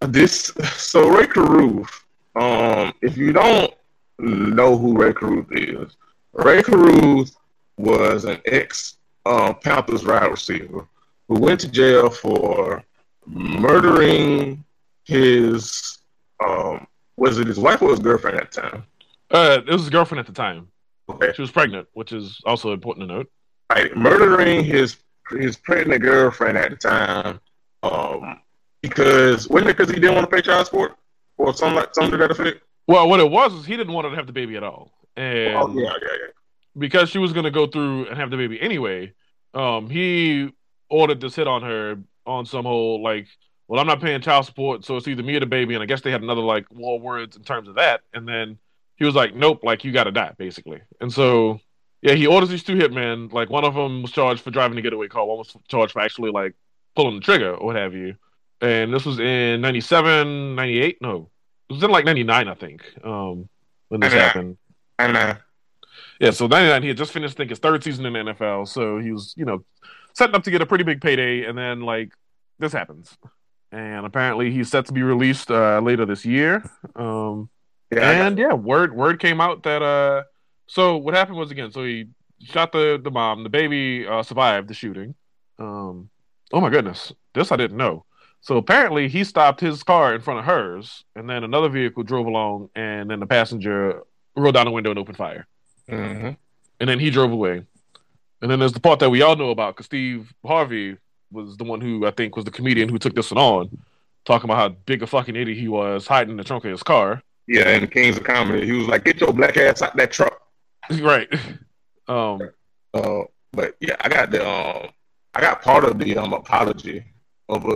this 0.00 0.52
so 0.74 1.08
Rae 1.08 1.26
Carruth, 1.26 2.04
um, 2.34 2.92
if 3.02 3.16
you 3.16 3.32
don't 3.32 3.72
know 4.18 4.76
who 4.76 4.96
Rae 4.96 5.12
Carruth 5.12 5.46
is, 5.52 5.96
Rae 6.32 6.62
Carruth 6.62 7.36
was 7.78 8.24
an 8.24 8.40
ex 8.46 8.96
uh, 9.24 9.52
Panthers 9.52 10.04
wide 10.04 10.30
receiver 10.30 10.86
who 11.28 11.38
went 11.38 11.60
to 11.60 11.68
jail 11.68 12.10
for 12.10 12.82
murdering 13.26 14.64
his 15.04 15.98
um, 16.44 16.86
was 17.16 17.38
it 17.38 17.46
his 17.46 17.58
wife 17.58 17.80
or 17.82 17.90
his 17.90 17.98
girlfriend 17.98 18.38
at 18.38 18.50
the 18.52 18.60
time? 18.60 18.84
Uh 19.30 19.60
it 19.66 19.72
was 19.72 19.82
his 19.82 19.90
girlfriend 19.90 20.20
at 20.20 20.26
the 20.26 20.32
time. 20.32 20.68
Okay, 21.08 21.32
She 21.34 21.40
was 21.42 21.50
pregnant, 21.50 21.88
which 21.94 22.12
is 22.12 22.40
also 22.44 22.72
important 22.72 23.08
to 23.08 23.14
note. 23.14 23.30
right, 23.70 23.96
murdering 23.96 24.64
his 24.64 24.96
his 25.30 25.56
pregnant 25.56 26.02
girlfriend 26.02 26.56
at 26.58 26.70
the 26.70 26.76
time, 26.76 27.40
um, 27.92 28.40
because 28.82 29.48
wasn't 29.48 29.70
it 29.70 29.76
because 29.76 29.92
he 29.92 30.00
didn't 30.00 30.14
want 30.14 30.28
to 30.28 30.34
pay 30.34 30.42
child 30.42 30.66
support 30.66 30.96
or 31.38 31.54
something 31.54 31.76
like 31.76 31.94
something 31.94 32.12
to 32.12 32.16
that 32.18 32.30
effect? 32.30 32.62
Well, 32.86 33.08
what 33.08 33.20
it 33.20 33.30
was 33.30 33.52
is 33.52 33.66
he 33.66 33.76
didn't 33.76 33.92
want 33.92 34.04
her 34.04 34.10
to 34.10 34.16
have 34.16 34.26
the 34.26 34.32
baby 34.32 34.56
at 34.56 34.62
all. 34.62 34.92
and 35.16 35.54
Oh 35.56 35.68
yeah, 35.74 35.82
yeah, 35.82 35.90
yeah. 36.02 36.30
because 36.78 37.10
she 37.10 37.18
was 37.18 37.32
going 37.32 37.44
to 37.44 37.50
go 37.50 37.66
through 37.66 38.06
and 38.06 38.16
have 38.16 38.30
the 38.30 38.36
baby 38.36 38.60
anyway, 38.60 39.12
um, 39.54 39.90
he 39.90 40.52
ordered 40.88 41.20
this 41.20 41.34
hit 41.34 41.48
on 41.48 41.62
her 41.62 41.98
on 42.26 42.46
some 42.46 42.64
whole 42.64 43.02
like, 43.02 43.26
well, 43.68 43.80
I'm 43.80 43.86
not 43.86 44.00
paying 44.00 44.20
child 44.20 44.46
support, 44.46 44.84
so 44.84 44.96
it's 44.96 45.08
either 45.08 45.22
me 45.22 45.36
or 45.36 45.40
the 45.40 45.46
baby. 45.46 45.74
And 45.74 45.82
I 45.82 45.86
guess 45.86 46.00
they 46.02 46.12
had 46.12 46.22
another 46.22 46.42
like 46.42 46.66
war 46.70 47.00
words 47.00 47.36
in 47.36 47.42
terms 47.42 47.68
of 47.68 47.74
that. 47.76 48.02
And 48.14 48.28
then 48.28 48.58
he 48.96 49.04
was 49.04 49.14
like, 49.14 49.34
nope, 49.34 49.60
like 49.64 49.84
you 49.84 49.92
got 49.92 50.04
to 50.04 50.12
die 50.12 50.32
basically. 50.38 50.80
And 51.00 51.12
so 51.12 51.60
yeah, 52.02 52.14
he 52.14 52.26
orders 52.26 52.50
these 52.50 52.62
two 52.62 52.76
hitmen. 52.76 53.32
Like 53.32 53.50
one 53.50 53.64
of 53.64 53.74
them 53.74 54.02
was 54.02 54.12
charged 54.12 54.42
for 54.42 54.50
driving 54.50 54.78
a 54.78 54.82
getaway 54.82 55.08
car, 55.08 55.26
one 55.26 55.38
was 55.38 55.56
charged 55.68 55.92
for 55.92 56.00
actually 56.00 56.30
like 56.30 56.54
pulling 56.96 57.16
the 57.16 57.20
trigger 57.20 57.54
or 57.54 57.66
what 57.66 57.76
have 57.76 57.94
you. 57.94 58.16
And 58.60 58.92
this 58.92 59.04
was 59.04 59.20
in 59.20 59.60
97, 59.60 60.54
98? 60.54 60.98
No, 61.02 61.30
it 61.68 61.74
was 61.74 61.82
in 61.82 61.90
like 61.90 62.06
99, 62.06 62.48
I 62.48 62.54
think, 62.54 62.82
um, 63.04 63.48
when 63.88 64.00
this 64.00 64.12
99. 64.12 64.18
happened. 64.18 64.56
And 64.98 65.16
uh, 65.16 65.34
Yeah, 66.18 66.30
so 66.30 66.46
99, 66.46 66.82
he 66.82 66.88
had 66.88 66.96
just 66.96 67.12
finished, 67.12 67.34
I 67.34 67.38
think, 67.38 67.50
his 67.50 67.58
third 67.58 67.84
season 67.84 68.06
in 68.06 68.12
the 68.14 68.32
NFL. 68.32 68.66
So 68.68 68.98
he 68.98 69.12
was, 69.12 69.34
you 69.36 69.44
know, 69.44 69.64
setting 70.14 70.34
up 70.34 70.42
to 70.44 70.50
get 70.50 70.62
a 70.62 70.66
pretty 70.66 70.84
big 70.84 71.00
payday. 71.02 71.44
And 71.44 71.56
then, 71.56 71.82
like, 71.82 72.12
this 72.58 72.72
happens. 72.72 73.16
And 73.70 74.06
apparently 74.06 74.50
he's 74.50 74.70
set 74.70 74.86
to 74.86 74.92
be 74.94 75.02
released 75.02 75.50
uh, 75.50 75.80
later 75.80 76.06
this 76.06 76.24
year. 76.24 76.64
Um, 76.94 77.50
yeah, 77.92 78.26
and 78.26 78.38
yeah, 78.38 78.54
word 78.54 78.96
word 78.96 79.20
came 79.20 79.40
out 79.40 79.62
that, 79.64 79.82
uh, 79.82 80.22
so 80.66 80.96
what 80.96 81.14
happened 81.14 81.36
was, 81.36 81.50
again, 81.50 81.70
so 81.70 81.84
he 81.84 82.06
shot 82.40 82.72
the, 82.72 82.98
the 83.02 83.10
mom. 83.10 83.44
The 83.44 83.50
baby 83.50 84.06
uh, 84.06 84.22
survived 84.22 84.68
the 84.68 84.74
shooting. 84.74 85.14
Um, 85.58 86.08
oh, 86.52 86.60
my 86.60 86.70
goodness. 86.70 87.12
This 87.34 87.52
I 87.52 87.56
didn't 87.56 87.76
know. 87.76 88.04
So 88.40 88.56
apparently 88.58 89.08
he 89.08 89.24
stopped 89.24 89.60
his 89.60 89.82
car 89.82 90.14
in 90.14 90.20
front 90.20 90.38
of 90.40 90.46
hers. 90.46 91.04
And 91.16 91.28
then 91.28 91.42
another 91.44 91.68
vehicle 91.68 92.02
drove 92.02 92.26
along. 92.26 92.70
And 92.76 93.10
then 93.10 93.20
the 93.20 93.26
passenger 93.26 94.02
rolled 94.36 94.54
down 94.54 94.66
the 94.66 94.70
window 94.72 94.90
and 94.90 94.98
opened 94.98 95.16
fire 95.16 95.46
Mhm. 95.90 96.36
and 96.78 96.88
then 96.88 96.98
he 96.98 97.10
drove 97.10 97.32
away. 97.32 97.64
And 98.42 98.50
then 98.50 98.58
there's 98.58 98.72
the 98.74 98.80
part 98.80 98.98
that 99.00 99.08
we 99.10 99.22
all 99.22 99.34
know 99.34 99.48
about 99.50 99.74
because 99.74 99.86
Steve 99.86 100.32
Harvey 100.44 100.96
was 101.32 101.56
the 101.56 101.64
one 101.64 101.80
who 101.80 102.06
I 102.06 102.10
think 102.10 102.36
was 102.36 102.44
the 102.44 102.50
comedian 102.50 102.88
who 102.90 102.98
took 102.98 103.14
this 103.14 103.30
one 103.30 103.42
on, 103.42 103.78
talking 104.26 104.48
about 104.50 104.58
how 104.58 104.68
big 104.84 105.02
a 105.02 105.06
fucking 105.06 105.34
idiot 105.36 105.56
he 105.58 105.68
was 105.68 106.06
hiding 106.06 106.32
in 106.32 106.36
the 106.36 106.44
trunk 106.44 106.64
of 106.66 106.70
his 106.70 106.82
car. 106.82 107.22
yeah. 107.48 107.62
And 107.68 107.82
the 107.84 107.86
Kings 107.86 108.16
of 108.18 108.24
Comedy, 108.24 108.66
he 108.66 108.72
was 108.72 108.88
like, 108.88 109.04
"Get 109.04 109.20
your 109.20 109.32
black 109.32 109.56
ass 109.56 109.80
out 109.80 109.96
that 109.96 110.12
truck." 110.12 110.38
right. 111.00 111.28
Um. 112.08 112.40
Uh, 112.92 113.22
but 113.52 113.74
yeah, 113.80 113.96
I 114.00 114.08
got 114.10 114.30
the 114.30 114.46
um, 114.46 114.90
I 115.36 115.40
got 115.42 115.60
part 115.60 115.84
of 115.84 115.98
the 115.98 116.16
um 116.16 116.32
apology 116.32 117.04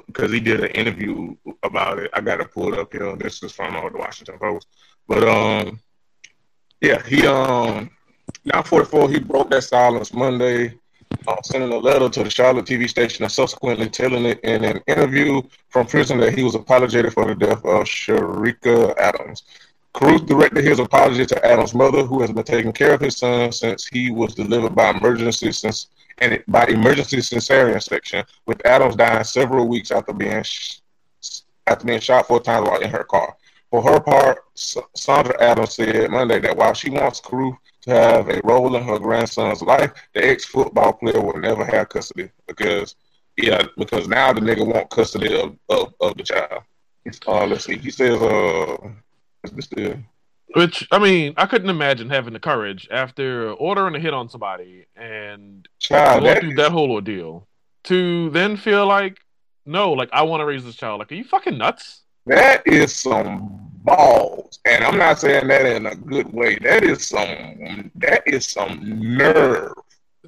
because 0.06 0.32
he 0.32 0.40
did 0.40 0.60
an 0.60 0.70
interview 0.70 1.36
about 1.62 1.98
it. 1.98 2.10
I 2.14 2.22
got 2.22 2.36
to 2.36 2.46
pull 2.46 2.72
it 2.72 2.78
up 2.80 2.90
here. 2.90 3.14
This 3.16 3.42
is 3.42 3.52
from 3.52 3.76
uh, 3.76 3.86
the 3.90 3.98
Washington 3.98 4.38
Post. 4.38 4.66
But 5.06 5.28
um, 5.28 5.78
yeah, 6.80 7.02
he 7.06 7.26
um, 7.26 7.90
now 8.46 8.62
44, 8.62 9.10
he 9.10 9.18
broke 9.18 9.50
that 9.50 9.64
silence 9.64 10.14
Monday, 10.14 10.74
uh, 11.28 11.36
sending 11.42 11.70
a 11.70 11.76
letter 11.76 12.08
to 12.08 12.24
the 12.24 12.30
Charlotte 12.30 12.64
TV 12.64 12.88
station 12.88 13.24
and 13.24 13.32
subsequently 13.32 13.90
telling 13.90 14.24
it 14.24 14.40
in 14.40 14.64
an 14.64 14.80
interview 14.86 15.42
from 15.68 15.86
prison 15.86 16.18
that 16.20 16.32
he 16.32 16.42
was 16.42 16.54
apologetic 16.54 17.12
for 17.12 17.26
the 17.26 17.34
death 17.34 17.62
of 17.66 17.84
Cherica 17.84 18.96
Adams. 18.96 19.42
Carruth 19.94 20.26
directed 20.26 20.64
his 20.64 20.78
apology 20.78 21.26
to 21.26 21.46
Adams' 21.46 21.74
mother, 21.74 22.04
who 22.04 22.20
has 22.20 22.30
been 22.32 22.44
taking 22.44 22.72
care 22.72 22.94
of 22.94 23.00
his 23.00 23.16
son 23.16 23.52
since 23.52 23.86
he 23.86 24.10
was 24.10 24.34
delivered 24.34 24.74
by 24.74 24.90
emergency 24.90 25.52
since 25.52 25.88
and 26.18 26.42
by 26.48 26.66
emergency 26.66 27.16
cesarean 27.18 27.82
section, 27.82 28.24
with 28.46 28.64
Adams 28.66 28.94
dying 28.96 29.24
several 29.24 29.66
weeks 29.68 29.90
after 29.90 30.12
being 30.12 30.42
sh- 30.42 30.78
after 31.66 31.86
being 31.86 32.00
shot 32.00 32.26
four 32.26 32.40
times 32.40 32.68
while 32.68 32.80
in 32.80 32.90
her 32.90 33.04
car. 33.04 33.36
For 33.70 33.82
her 33.82 34.00
part, 34.00 34.44
S- 34.56 34.76
Saundra 34.96 35.38
Adams 35.40 35.74
said 35.74 36.10
Monday 36.10 36.38
that 36.40 36.56
while 36.56 36.74
she 36.74 36.90
wants 36.90 37.20
Carruth 37.20 37.56
to 37.82 37.90
have 37.90 38.28
a 38.28 38.40
role 38.44 38.76
in 38.76 38.82
her 38.82 38.98
grandson's 38.98 39.62
life, 39.62 39.92
the 40.14 40.24
ex-football 40.26 40.92
player 40.94 41.20
will 41.20 41.38
never 41.38 41.64
have 41.64 41.88
custody 41.88 42.30
because 42.46 42.94
yeah, 43.36 43.62
because 43.78 44.06
now 44.08 44.32
the 44.32 44.40
nigga 44.40 44.66
want 44.66 44.90
custody 44.90 45.34
of, 45.40 45.56
of, 45.68 45.94
of 46.00 46.16
the 46.16 46.22
child. 46.22 46.62
Uh, 47.26 47.46
let's 47.46 47.64
see. 47.64 47.78
He 47.78 47.90
says, 47.90 48.20
uh, 48.20 48.76
is 49.44 49.68
Which 50.54 50.86
I 50.90 50.98
mean, 50.98 51.34
I 51.36 51.46
couldn't 51.46 51.70
imagine 51.70 52.10
having 52.10 52.32
the 52.32 52.40
courage 52.40 52.88
after 52.90 53.52
ordering 53.52 53.94
a 53.94 53.98
hit 54.00 54.14
on 54.14 54.28
somebody 54.28 54.86
and 54.96 55.66
child? 55.78 56.22
going 56.22 56.34
That 56.34 56.40
through 56.40 56.50
is- 56.50 56.56
that 56.56 56.72
whole 56.72 56.90
ordeal 56.92 57.46
to 57.84 58.30
then 58.30 58.56
feel 58.56 58.86
like, 58.86 59.18
no, 59.66 59.92
like 59.92 60.10
I 60.12 60.22
want 60.22 60.40
to 60.40 60.44
raise 60.44 60.64
this 60.64 60.76
child. 60.76 60.98
Like, 60.98 61.12
are 61.12 61.14
you 61.14 61.24
fucking 61.24 61.56
nuts? 61.58 62.02
That 62.26 62.62
is 62.66 62.94
some 62.94 63.70
balls, 63.82 64.60
and 64.66 64.84
I'm 64.84 64.98
not 64.98 65.18
saying 65.18 65.48
that 65.48 65.64
in 65.64 65.86
a 65.86 65.94
good 65.94 66.30
way. 66.32 66.56
That 66.56 66.84
is 66.84 67.06
some. 67.08 67.90
That 67.96 68.22
is 68.26 68.46
some 68.46 69.16
nerve. 69.16 69.72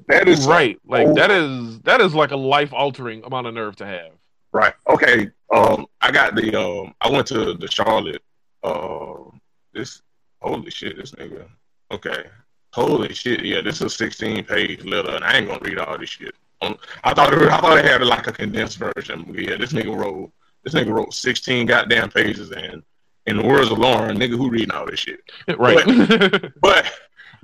That 0.07 0.27
is 0.27 0.47
right. 0.47 0.79
Like 0.87 1.13
that 1.13 1.29
is 1.29 1.79
that 1.81 2.01
is 2.01 2.15
like 2.15 2.31
a 2.31 2.35
life 2.37 2.73
altering 2.73 3.23
amount 3.23 3.45
of 3.47 3.53
nerve 3.53 3.75
to 3.77 3.85
have. 3.85 4.11
right. 4.51 4.73
Okay. 4.89 5.29
Um, 5.53 5.85
I 6.01 6.11
got 6.11 6.33
the. 6.35 6.55
Um, 6.59 6.93
I 6.99 7.09
went 7.11 7.27
to 7.27 7.53
the 7.53 7.67
Charlotte. 7.71 8.21
Um, 8.63 9.39
this. 9.73 10.01
Holy 10.41 10.69
shit! 10.71 10.97
This 10.97 11.11
nigga. 11.11 11.45
Okay. 11.91 12.25
Holy 12.73 13.13
shit! 13.13 13.43
Yeah, 13.45 13.61
this 13.61 13.75
is 13.75 13.81
a 13.81 13.89
16 13.89 14.45
page 14.45 14.83
letter, 14.83 15.11
and 15.11 15.23
I 15.23 15.37
ain't 15.37 15.47
gonna 15.47 15.59
read 15.61 15.77
all 15.77 15.97
this 15.97 16.09
shit. 16.09 16.35
Um, 16.61 16.77
I 17.03 17.13
thought 17.13 17.33
it, 17.33 17.41
I 17.49 17.59
thought 17.59 17.77
it 17.77 17.85
had 17.85 18.01
like 18.01 18.27
a 18.27 18.31
condensed 18.31 18.77
version. 18.77 19.23
But 19.27 19.39
yeah, 19.39 19.57
this 19.57 19.73
nigga 19.73 19.95
wrote. 19.95 20.31
This 20.63 20.73
nigga 20.73 20.93
wrote 20.93 21.13
16 21.13 21.65
goddamn 21.65 22.09
pages, 22.09 22.51
and 22.51 22.83
in 23.25 23.37
the 23.37 23.43
words 23.43 23.69
of 23.69 23.77
Lauren, 23.79 24.17
nigga, 24.17 24.37
who 24.37 24.49
reading 24.49 24.71
all 24.71 24.85
this 24.85 24.99
shit? 25.01 25.19
Right. 25.57 26.51
but 26.61 26.91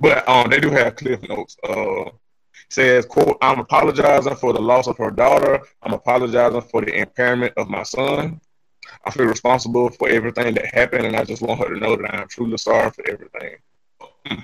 but 0.00 0.28
um 0.28 0.50
they 0.50 0.60
do 0.60 0.70
have 0.70 0.96
cliff 0.96 1.20
notes. 1.28 1.56
Uh 1.62 2.10
says 2.68 3.04
quote, 3.04 3.36
I'm 3.42 3.58
apologizing 3.58 4.36
for 4.36 4.52
the 4.52 4.60
loss 4.60 4.86
of 4.86 4.96
her 4.98 5.10
daughter. 5.10 5.60
I'm 5.82 5.92
apologizing 5.92 6.62
for 6.62 6.82
the 6.82 6.94
impairment 6.94 7.52
of 7.56 7.68
my 7.68 7.82
son. 7.82 8.40
I 9.04 9.10
feel 9.10 9.26
responsible 9.26 9.90
for 9.90 10.08
everything 10.08 10.54
that 10.54 10.74
happened 10.74 11.06
and 11.06 11.16
I 11.16 11.24
just 11.24 11.42
want 11.42 11.60
her 11.60 11.72
to 11.72 11.80
know 11.80 11.96
that 11.96 12.14
I 12.14 12.22
am 12.22 12.28
truly 12.28 12.58
sorry 12.58 12.90
for 12.90 13.08
everything. 13.08 13.56
Hmm. 14.26 14.40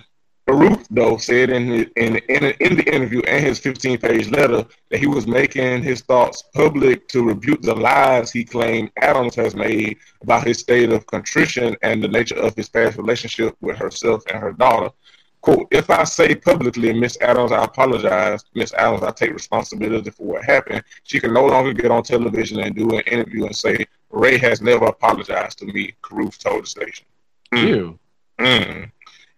Carruth, 0.47 0.87
though, 0.91 1.17
said 1.17 1.51
in 1.51 1.69
the, 1.69 1.91
in, 1.97 2.17
in, 2.29 2.43
the, 2.45 2.65
in 2.65 2.77
the 2.77 2.95
interview 2.95 3.21
and 3.23 3.45
his 3.45 3.59
15 3.59 3.99
page 3.99 4.31
letter 4.31 4.65
that 4.91 5.01
he 5.01 5.09
was 5.09 5.27
making 5.27 5.83
his 5.83 6.03
thoughts 6.03 6.45
public 6.55 7.09
to 7.09 7.25
rebuke 7.25 7.63
the 7.63 7.75
lies 7.75 8.31
he 8.31 8.45
claimed 8.45 8.93
Adams 9.03 9.35
has 9.35 9.57
made 9.57 9.99
about 10.23 10.47
his 10.47 10.61
state 10.61 10.93
of 10.93 11.05
contrition 11.07 11.77
and 11.83 12.01
the 12.01 12.07
nature 12.07 12.37
of 12.37 12.55
his 12.55 12.69
past 12.69 12.97
relationship 12.97 13.57
with 13.61 13.77
herself 13.77 14.23
and 14.29 14.39
her 14.39 14.53
daughter. 14.53 14.91
Quote, 15.47 15.69
if 15.71 15.91
I 15.91 16.03
say 16.03 16.35
publicly, 16.35 16.93
Miss 16.93 17.17
Adams, 17.21 17.53
I 17.53 17.63
apologize. 17.63 18.45
Miss 18.57 18.75
Adams, 18.75 19.05
I 19.05 19.13
take 19.13 19.33
responsibility 19.33 20.11
for 20.11 20.27
what 20.27 20.45
happened. 20.45 20.83
She 21.05 21.21
can 21.21 21.33
no 21.33 21.47
longer 21.47 21.73
get 21.73 21.93
on 21.93 22.03
television 22.03 22.59
and 22.59 22.75
do 22.75 22.91
an 22.91 23.03
interview 23.03 23.47
and 23.47 23.55
say, 23.55 23.87
Rae 24.11 24.39
has 24.39 24.61
never 24.61 24.87
apologized 24.87 25.61
to 25.61 25.67
me, 25.67 25.95
Carruth 26.03 26.41
told 26.41 26.65
the 26.65 26.67
station. 26.67 27.07
Ew. 27.53 27.97
Mm. 28.41 28.91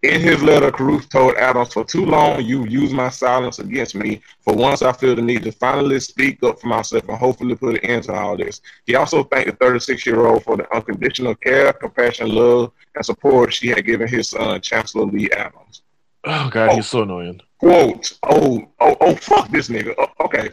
In 0.03 0.21
his 0.23 0.43
letter, 0.43 0.71
Carruth 0.71 1.11
told 1.11 1.35
Adams, 1.35 1.75
For 1.75 1.85
too 1.85 2.07
long, 2.07 2.43
you've 2.43 2.71
used 2.71 2.95
my 2.95 3.11
silence 3.11 3.59
against 3.59 3.95
me. 3.95 4.23
For 4.41 4.55
once, 4.55 4.81
I 4.81 4.93
feel 4.93 5.15
the 5.15 5.21
need 5.21 5.43
to 5.43 5.53
finally 5.53 6.01
speak 6.01 6.43
up 6.43 6.59
for 6.59 6.69
myself 6.69 7.07
and 7.07 7.19
hopefully 7.19 7.55
put 7.55 7.75
an 7.75 7.85
end 7.85 8.05
to 8.05 8.15
all 8.15 8.35
this. 8.35 8.63
He 8.87 8.95
also 8.95 9.25
thanked 9.25 9.51
the 9.51 9.57
36 9.57 10.07
year 10.07 10.25
old 10.25 10.43
for 10.43 10.57
the 10.57 10.75
unconditional 10.75 11.35
care, 11.35 11.71
compassion, 11.75 12.35
love, 12.35 12.73
and 12.95 13.05
support 13.05 13.53
she 13.53 13.69
had 13.69 13.85
given 13.85 14.09
his 14.09 14.31
son, 14.31 14.59
Chancellor 14.63 15.05
Lee 15.05 15.31
Adams. 15.33 15.83
Oh 16.31 16.49
god, 16.51 16.71
Oh. 16.71 16.77
he's 16.77 16.87
so 16.87 17.03
annoying. 17.03 17.41
Quote, 17.59 18.19
oh, 18.25 18.61
oh, 18.81 18.97
oh, 19.01 19.15
fuck 19.17 19.51
this 19.51 19.69
nigga. 19.69 19.95
Oh, 19.99 20.27
okay. 20.27 20.51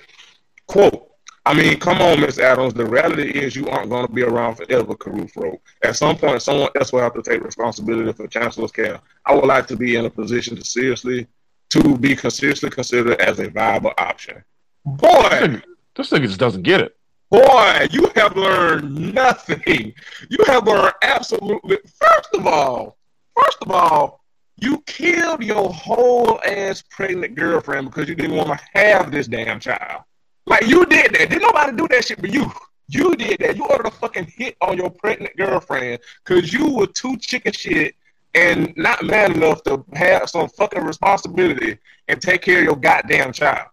Quote, 0.68 1.10
I 1.46 1.54
mean, 1.54 1.80
come 1.80 2.02
on, 2.02 2.22
Miss 2.22 2.40
Adams. 2.40 2.74
The 2.74 2.86
reality 2.86 3.30
is 3.30 3.56
you 3.56 3.68
aren't 3.68 3.90
going 3.90 4.08
to 4.08 4.12
be 4.12 4.24
around 4.24 4.56
forever, 4.56 4.96
wrote. 5.36 5.60
At 5.84 5.96
some 5.98 6.18
point, 6.18 6.42
someone 6.42 6.70
else 6.76 6.92
will 6.92 7.02
have 7.02 7.14
to 7.14 7.22
take 7.22 7.44
responsibility 7.44 8.12
for 8.14 8.26
Chancellor's 8.28 8.72
care. 8.72 9.00
I 9.26 9.36
would 9.36 9.46
like 9.46 9.68
to 9.68 9.76
be 9.76 9.96
in 9.98 10.06
a 10.06 10.10
position 10.10 10.56
to 10.56 10.64
seriously, 10.64 11.28
to 11.70 11.98
be 11.98 12.16
seriously 12.16 12.70
considered 12.72 13.20
as 13.22 13.40
a 13.40 13.50
viable 13.50 13.94
option. 13.98 14.44
Boy, 14.86 15.62
this 15.96 16.10
nigga 16.10 16.28
just 16.28 16.40
doesn't 16.40 16.64
get 16.64 16.82
it. 16.82 16.96
boy, 17.30 17.88
you 17.92 18.10
have 18.16 18.36
learned 18.36 19.14
nothing. 19.14 19.94
You 20.30 20.46
have 20.48 20.66
learned 20.66 20.94
absolutely. 21.04 21.78
First 22.02 22.30
of 22.34 22.48
all, 22.48 22.98
first 23.40 23.58
of 23.62 23.70
all, 23.72 24.25
you 24.58 24.82
killed 24.86 25.44
your 25.44 25.70
whole 25.70 26.40
ass 26.46 26.82
pregnant 26.90 27.36
girlfriend 27.36 27.88
because 27.88 28.08
you 28.08 28.16
didn't 28.16 28.36
want 28.36 28.50
to 28.50 28.60
have 28.74 29.12
this 29.12 29.28
damn 29.28 29.60
child. 29.60 30.04
Like 30.46 30.68
you 30.68 30.86
did 30.86 31.14
that. 31.14 31.30
Didn't 31.30 31.42
nobody 31.42 31.76
do 31.76 31.88
that 31.90 32.06
shit 32.06 32.22
but 32.22 32.34
you. 32.34 32.52
You 32.88 33.16
did 33.16 33.40
that. 33.40 33.58
You 33.58 33.66
ordered 33.66 33.88
a 33.88 33.92
fucking 33.92 34.32
hit 34.36 34.56
on 34.62 34.78
your 34.78 34.92
pregnant 34.92 35.36
girlfriend 35.36 36.00
because 36.24 36.54
you 36.54 36.70
were 36.70 36.88
too 36.88 37.18
chicken 37.18 37.52
shit 37.52 37.96
and 38.36 38.74
not 38.78 39.04
man 39.04 39.34
enough 39.34 39.64
to 39.64 39.84
have 39.94 40.30
some 40.30 40.48
fucking 40.50 40.84
responsibility 40.84 41.78
and 42.08 42.22
take 42.22 42.44
care 42.44 42.60
of 42.60 42.66
your 42.66 42.76
goddamn 42.76 43.34
child. 43.34 43.68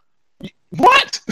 What? 0.70 1.20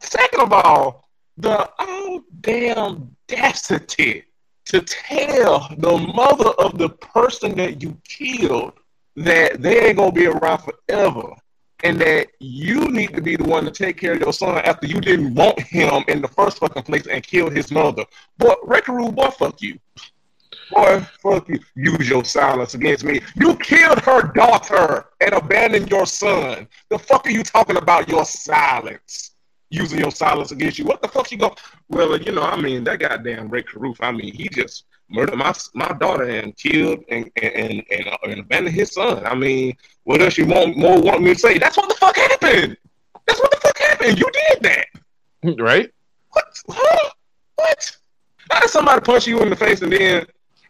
Second 0.00 0.40
of 0.40 0.52
all, 0.52 1.08
the 1.38 1.70
oh 1.78 2.24
damn 2.40 3.16
audacity 3.32 4.24
to 4.66 4.80
tell 4.80 5.68
the 5.78 5.98
mother 6.14 6.50
of 6.58 6.78
the 6.78 6.88
person 6.88 7.56
that 7.56 7.82
you 7.82 7.96
killed 8.04 8.72
that 9.16 9.60
they 9.60 9.88
ain't 9.88 9.98
gonna 9.98 10.12
be 10.12 10.26
around 10.26 10.62
forever, 10.62 11.34
and 11.84 12.00
that 12.00 12.28
you 12.38 12.88
need 12.90 13.14
to 13.14 13.20
be 13.20 13.36
the 13.36 13.44
one 13.44 13.64
to 13.64 13.70
take 13.70 13.96
care 13.98 14.12
of 14.12 14.20
your 14.20 14.32
son 14.32 14.58
after 14.58 14.86
you 14.86 15.00
didn't 15.00 15.34
want 15.34 15.58
him 15.60 16.04
in 16.08 16.22
the 16.22 16.28
first 16.28 16.58
fucking 16.58 16.82
place 16.84 17.06
and 17.06 17.22
killed 17.26 17.54
his 17.54 17.70
mother. 17.70 18.04
Boy, 18.38 18.54
Rae 18.64 18.80
Carruth, 18.80 19.14
boy, 19.14 19.28
fuck 19.30 19.60
you. 19.60 19.78
Boy, 20.70 21.00
fuck 21.22 21.48
you. 21.48 21.58
Use 21.74 22.08
your 22.08 22.24
silence 22.24 22.74
against 22.74 23.04
me. 23.04 23.20
You 23.34 23.56
killed 23.56 23.98
her 24.00 24.22
daughter 24.22 25.06
and 25.20 25.34
abandoned 25.34 25.90
your 25.90 26.06
son. 26.06 26.66
The 26.88 26.98
fuck 26.98 27.26
are 27.26 27.30
you 27.30 27.42
talking 27.42 27.76
about? 27.76 28.08
Your 28.08 28.24
silence. 28.24 29.31
Using 29.72 30.00
your 30.00 30.10
silence 30.10 30.50
against 30.52 30.78
you. 30.78 30.84
What 30.84 31.00
the 31.00 31.08
fuck 31.08 31.32
you 31.32 31.38
go? 31.38 31.54
Well, 31.88 32.18
you 32.18 32.30
know, 32.30 32.42
I 32.42 32.60
mean, 32.60 32.84
that 32.84 33.00
goddamn 33.00 33.48
Rae 33.48 33.62
Carruth. 33.62 33.96
I 34.02 34.12
mean, 34.12 34.34
he 34.34 34.46
just 34.50 34.84
murdered 35.08 35.36
my 35.36 35.54
my 35.72 35.88
daughter 35.98 36.24
and 36.24 36.54
killed 36.58 37.04
and 37.08 37.30
and 37.40 37.54
and, 37.54 37.82
and, 37.90 38.08
uh, 38.08 38.16
and 38.24 38.40
abandoned 38.40 38.76
his 38.76 38.92
son. 38.92 39.24
I 39.24 39.34
mean, 39.34 39.74
what 40.04 40.20
else 40.20 40.36
you 40.36 40.44
want 40.44 40.76
more 40.76 41.00
want 41.00 41.22
me 41.22 41.32
to 41.32 41.38
say? 41.38 41.56
That's 41.56 41.78
what 41.78 41.88
the 41.88 41.94
fuck 41.94 42.16
happened. 42.16 42.76
That's 43.26 43.40
what 43.40 43.50
the 43.50 43.56
fuck 43.56 43.78
happened. 43.78 44.18
You 44.18 44.30
did 44.32 44.62
that. 44.62 44.86
Right? 45.58 45.90
What? 46.30 46.44
Huh? 46.68 47.10
What? 47.56 47.96
How 48.50 48.60
did 48.60 48.70
somebody 48.70 49.00
punch 49.00 49.26
you 49.26 49.40
in 49.40 49.50
the 49.50 49.56
face 49.56 49.82
and 49.82 49.92
then 49.92 50.26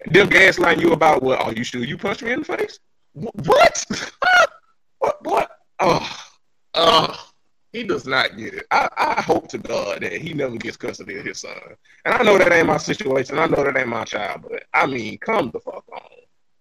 them 0.07 0.29
gaslighting 0.29 0.81
you 0.81 0.93
about 0.93 1.23
what? 1.23 1.41
Are 1.41 1.53
you 1.53 1.65
sure 1.65 1.85
you 1.85 1.99
punched 1.99 2.23
me 2.23 2.33
in 2.33 2.39
the 2.39 2.45
face? 2.45 2.79
What? 3.13 3.85
What? 4.99 5.27
What? 5.27 5.51
Oh, 5.81 6.21
oh, 6.75 7.32
he 7.73 7.85
does 7.85 8.07
not 8.07 8.37
get 8.37 8.55
it. 8.55 8.67
I, 8.71 8.89
I 8.97 9.23
hope 9.23 9.49
to 9.49 9.59
God 9.59 10.03
that 10.03 10.13
he 10.13 10.35
never 10.35 10.57
gets 10.57 10.77
custody 10.77 11.19
of 11.19 11.25
his 11.25 11.41
son. 11.41 11.57
And 12.05 12.15
I 12.15 12.23
know 12.23 12.37
that 12.39 12.53
ain't 12.53 12.67
my 12.67 12.77
situation. 12.77 13.39
I 13.39 13.47
know 13.47 13.65
that 13.65 13.77
ain't 13.77 13.89
my 13.89 14.05
child, 14.05 14.43
but 14.49 14.65
I 14.75 14.87
mean, 14.87 15.19
come 15.19 15.51
the 15.51 15.61
fuck 15.61 15.85
on. 15.93 16.03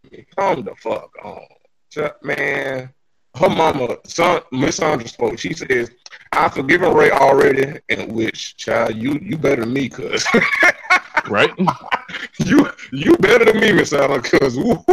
I 0.06 0.16
mean, 0.16 0.26
come 0.36 0.64
the 0.64 0.76
fuck 0.76 1.12
on. 1.24 1.46
Man, 2.24 2.90
her 3.36 3.50
mama, 3.50 3.98
son, 4.06 4.42
Miss 4.52 4.80
Saundra 4.80 5.08
spoke. 5.08 5.38
She 5.38 5.54
says, 5.54 5.92
I've 6.32 6.54
forgiven 6.54 6.94
Rae 6.94 7.12
already, 7.12 7.80
in 7.90 8.14
which, 8.14 8.56
child, 8.56 8.96
you 8.96 9.20
you 9.22 9.38
better 9.38 9.62
than 9.64 9.74
me, 9.74 9.90
cuz. 9.90 10.26
Right? 11.30 11.52
you 12.40 12.68
you 12.92 13.16
better 13.18 13.46
than 13.46 13.60
me, 13.60 13.72
Miss 13.72 13.94
Allen, 13.94 14.22
cause 14.22 14.58
woo 14.58 14.84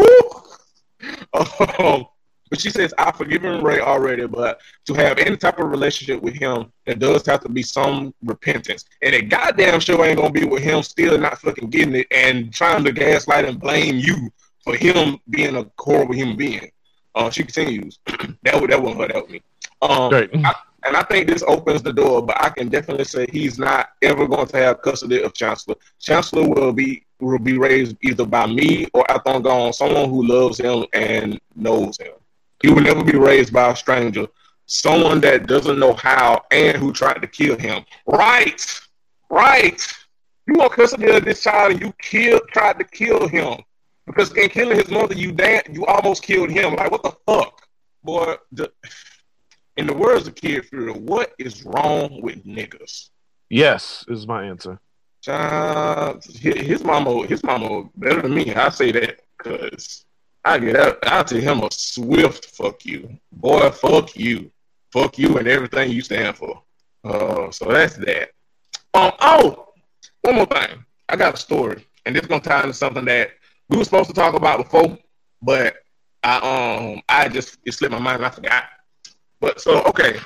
um, 1.79 2.07
but 2.51 2.61
she 2.61 2.71
says 2.71 2.95
I've 2.99 3.17
forgiven 3.17 3.63
Rae 3.63 3.81
already, 3.81 4.27
but 4.27 4.61
to 4.87 4.95
have 4.95 5.19
any 5.19 5.37
type 5.37 5.59
of 5.59 5.71
relationship 5.71 6.23
with 6.23 6.35
him, 6.35 6.73
there 6.87 6.95
does 6.95 7.27
have 7.27 7.41
to 7.41 7.49
be 7.49 7.63
some 7.63 8.15
repentance. 8.25 8.85
And 9.03 9.15
it 9.15 9.29
goddamn 9.29 9.81
sure 9.81 10.05
ain't 10.05 10.19
gonna 10.19 10.31
be 10.31 10.45
with 10.45 10.63
him 10.63 10.83
still 10.83 11.19
not 11.19 11.39
fucking 11.39 11.71
getting 11.71 11.95
it 11.95 12.07
and 12.11 12.53
trying 12.53 12.85
to 12.85 12.93
gaslight 12.93 13.45
and 13.45 13.61
blame 13.61 13.97
you 13.97 14.31
for 14.65 14.77
him 14.77 15.19
being 15.31 15.57
a 15.57 15.67
horrible 15.79 16.15
human 16.15 16.37
being. 16.37 16.71
Uh, 17.15 17.31
she 17.31 17.43
continues. 17.43 17.99
that 18.43 18.61
would 18.61 18.71
that 18.71 18.81
hurt 18.81 19.13
help 19.13 19.31
me. 19.31 19.43
Um. 19.83 20.13
I, 20.45 20.55
and 20.85 20.97
I 20.97 21.03
think 21.03 21.29
this 21.29 21.43
opens 21.47 21.83
the 21.83 21.93
door, 21.93 22.25
but 22.25 22.43
I 22.43 22.51
can 22.51 22.69
definitely 22.69 23.05
say 23.05 23.27
he's 23.31 23.59
not 23.59 23.91
ever 24.03 24.27
going 24.27 24.47
to 24.47 24.57
have 24.57 24.81
custody 24.81 25.23
of 25.23 25.35
Chancellor. 25.35 25.75
Chancellor 25.99 26.49
will 26.49 26.73
be 26.73 27.05
will 27.21 27.39
be 27.39 27.59
raised 27.59 27.97
either 28.03 28.25
by 28.25 28.47
me 28.47 28.87
or 28.95 29.05
gone, 29.25 29.73
someone 29.73 30.09
who 30.09 30.25
loves 30.25 30.59
him 30.59 30.87
and 30.93 31.41
knows 31.57 31.99
him. 31.99 32.13
He 32.63 32.71
will 32.71 32.83
never 32.83 33.05
be 33.05 33.17
raised 33.17 33.53
by 33.53 33.71
a 33.71 33.77
stranger, 33.77 34.27
someone 34.67 35.21
that 35.21 35.47
doesn't 35.47 35.79
know 35.79 35.95
how 35.95 36.45
and 36.51 36.77
who 36.77 36.93
tried 36.93 37.23
to 37.23 37.27
kill 37.27 37.57
him. 37.57 37.85
Right, 38.07 38.65
right. 39.31 39.81
You 40.47 40.55
want 40.55 40.73
custody 40.73 41.09
of 41.11 41.25
this 41.25 41.43
child 41.43 41.73
and 41.73 41.81
you 41.81 41.93
killed, 42.01 42.43
tried 42.49 42.79
to 42.79 42.85
kill 42.85 43.29
him 43.29 43.63
because 44.09 44.35
in 44.37 44.49
killing 44.49 44.79
his 44.79 44.91
mother, 44.91 45.15
you 45.15 45.33
dan- 45.33 45.63
you 45.71 45.85
almost 45.87 46.23
killed 46.23 46.51
him. 46.51 46.75
Like 46.75 46.91
what 46.91 47.03
the 47.03 47.13
fuck, 47.27 47.67
boy? 48.03 48.37
The, 48.53 48.73
in 49.77 49.87
the 49.87 49.95
words 49.95 50.27
of 50.27 50.35
Kid 50.35 50.65
Fury, 50.67 50.93
what 50.93 51.35
is 51.39 51.65
wrong 51.65 52.21
with 52.23 52.45
niggas? 52.45 53.11
Yes, 53.51 54.05
is 54.09 54.27
my 54.27 54.45
answer. 54.45 54.81
His 55.25 56.55
his 56.55 56.85
mama, 56.85 57.27
his 57.27 57.45
mama 57.45 57.85
better 57.97 58.23
than 58.23 58.35
me. 58.35 58.55
I 58.55 58.71
say 58.71 58.91
that 58.93 59.21
because 59.37 60.05
I 60.49 60.59
get 60.59 60.77
out. 60.77 60.99
I'll 61.03 61.25
tell 61.25 61.41
him 61.41 61.61
a 61.61 61.71
swift 61.71 62.47
fuck 62.47 62.85
you, 62.87 63.19
boy. 63.33 63.71
Fuck 63.71 64.17
you, 64.17 64.51
fuck 64.91 65.19
you, 65.19 65.37
and 65.37 65.47
everything 65.47 65.91
you 65.91 66.01
stand 66.01 66.37
for. 66.37 66.63
Uh, 67.05 67.51
so 67.51 67.67
that's 67.67 67.97
that. 67.97 68.31
Um. 68.95 69.13
Oh, 69.21 69.69
one 70.23 70.37
more 70.37 70.47
thing. 70.47 70.85
I 71.09 71.17
got 71.17 71.35
a 71.35 71.37
story, 71.37 71.87
and 72.07 72.17
this 72.17 72.27
gonna 72.27 72.41
tie 72.41 72.63
into 72.63 72.73
something 72.73 73.05
that 73.05 73.33
we 73.69 73.77
were 73.77 73.85
supposed 73.85 74.09
to 74.09 74.15
talk 74.15 74.35
about 74.35 74.65
before, 74.65 74.97
but 75.43 75.77
I 76.25 76.39
um 76.39 77.03
I 77.11 77.29
just 77.29 77.59
it 77.67 77.73
slipped 77.73 77.93
my 77.93 77.99
mind. 77.99 78.25
I 78.25 78.31
forgot. 78.31 78.65
But 79.41 79.61
so 79.61 79.83
okay, 79.85 80.19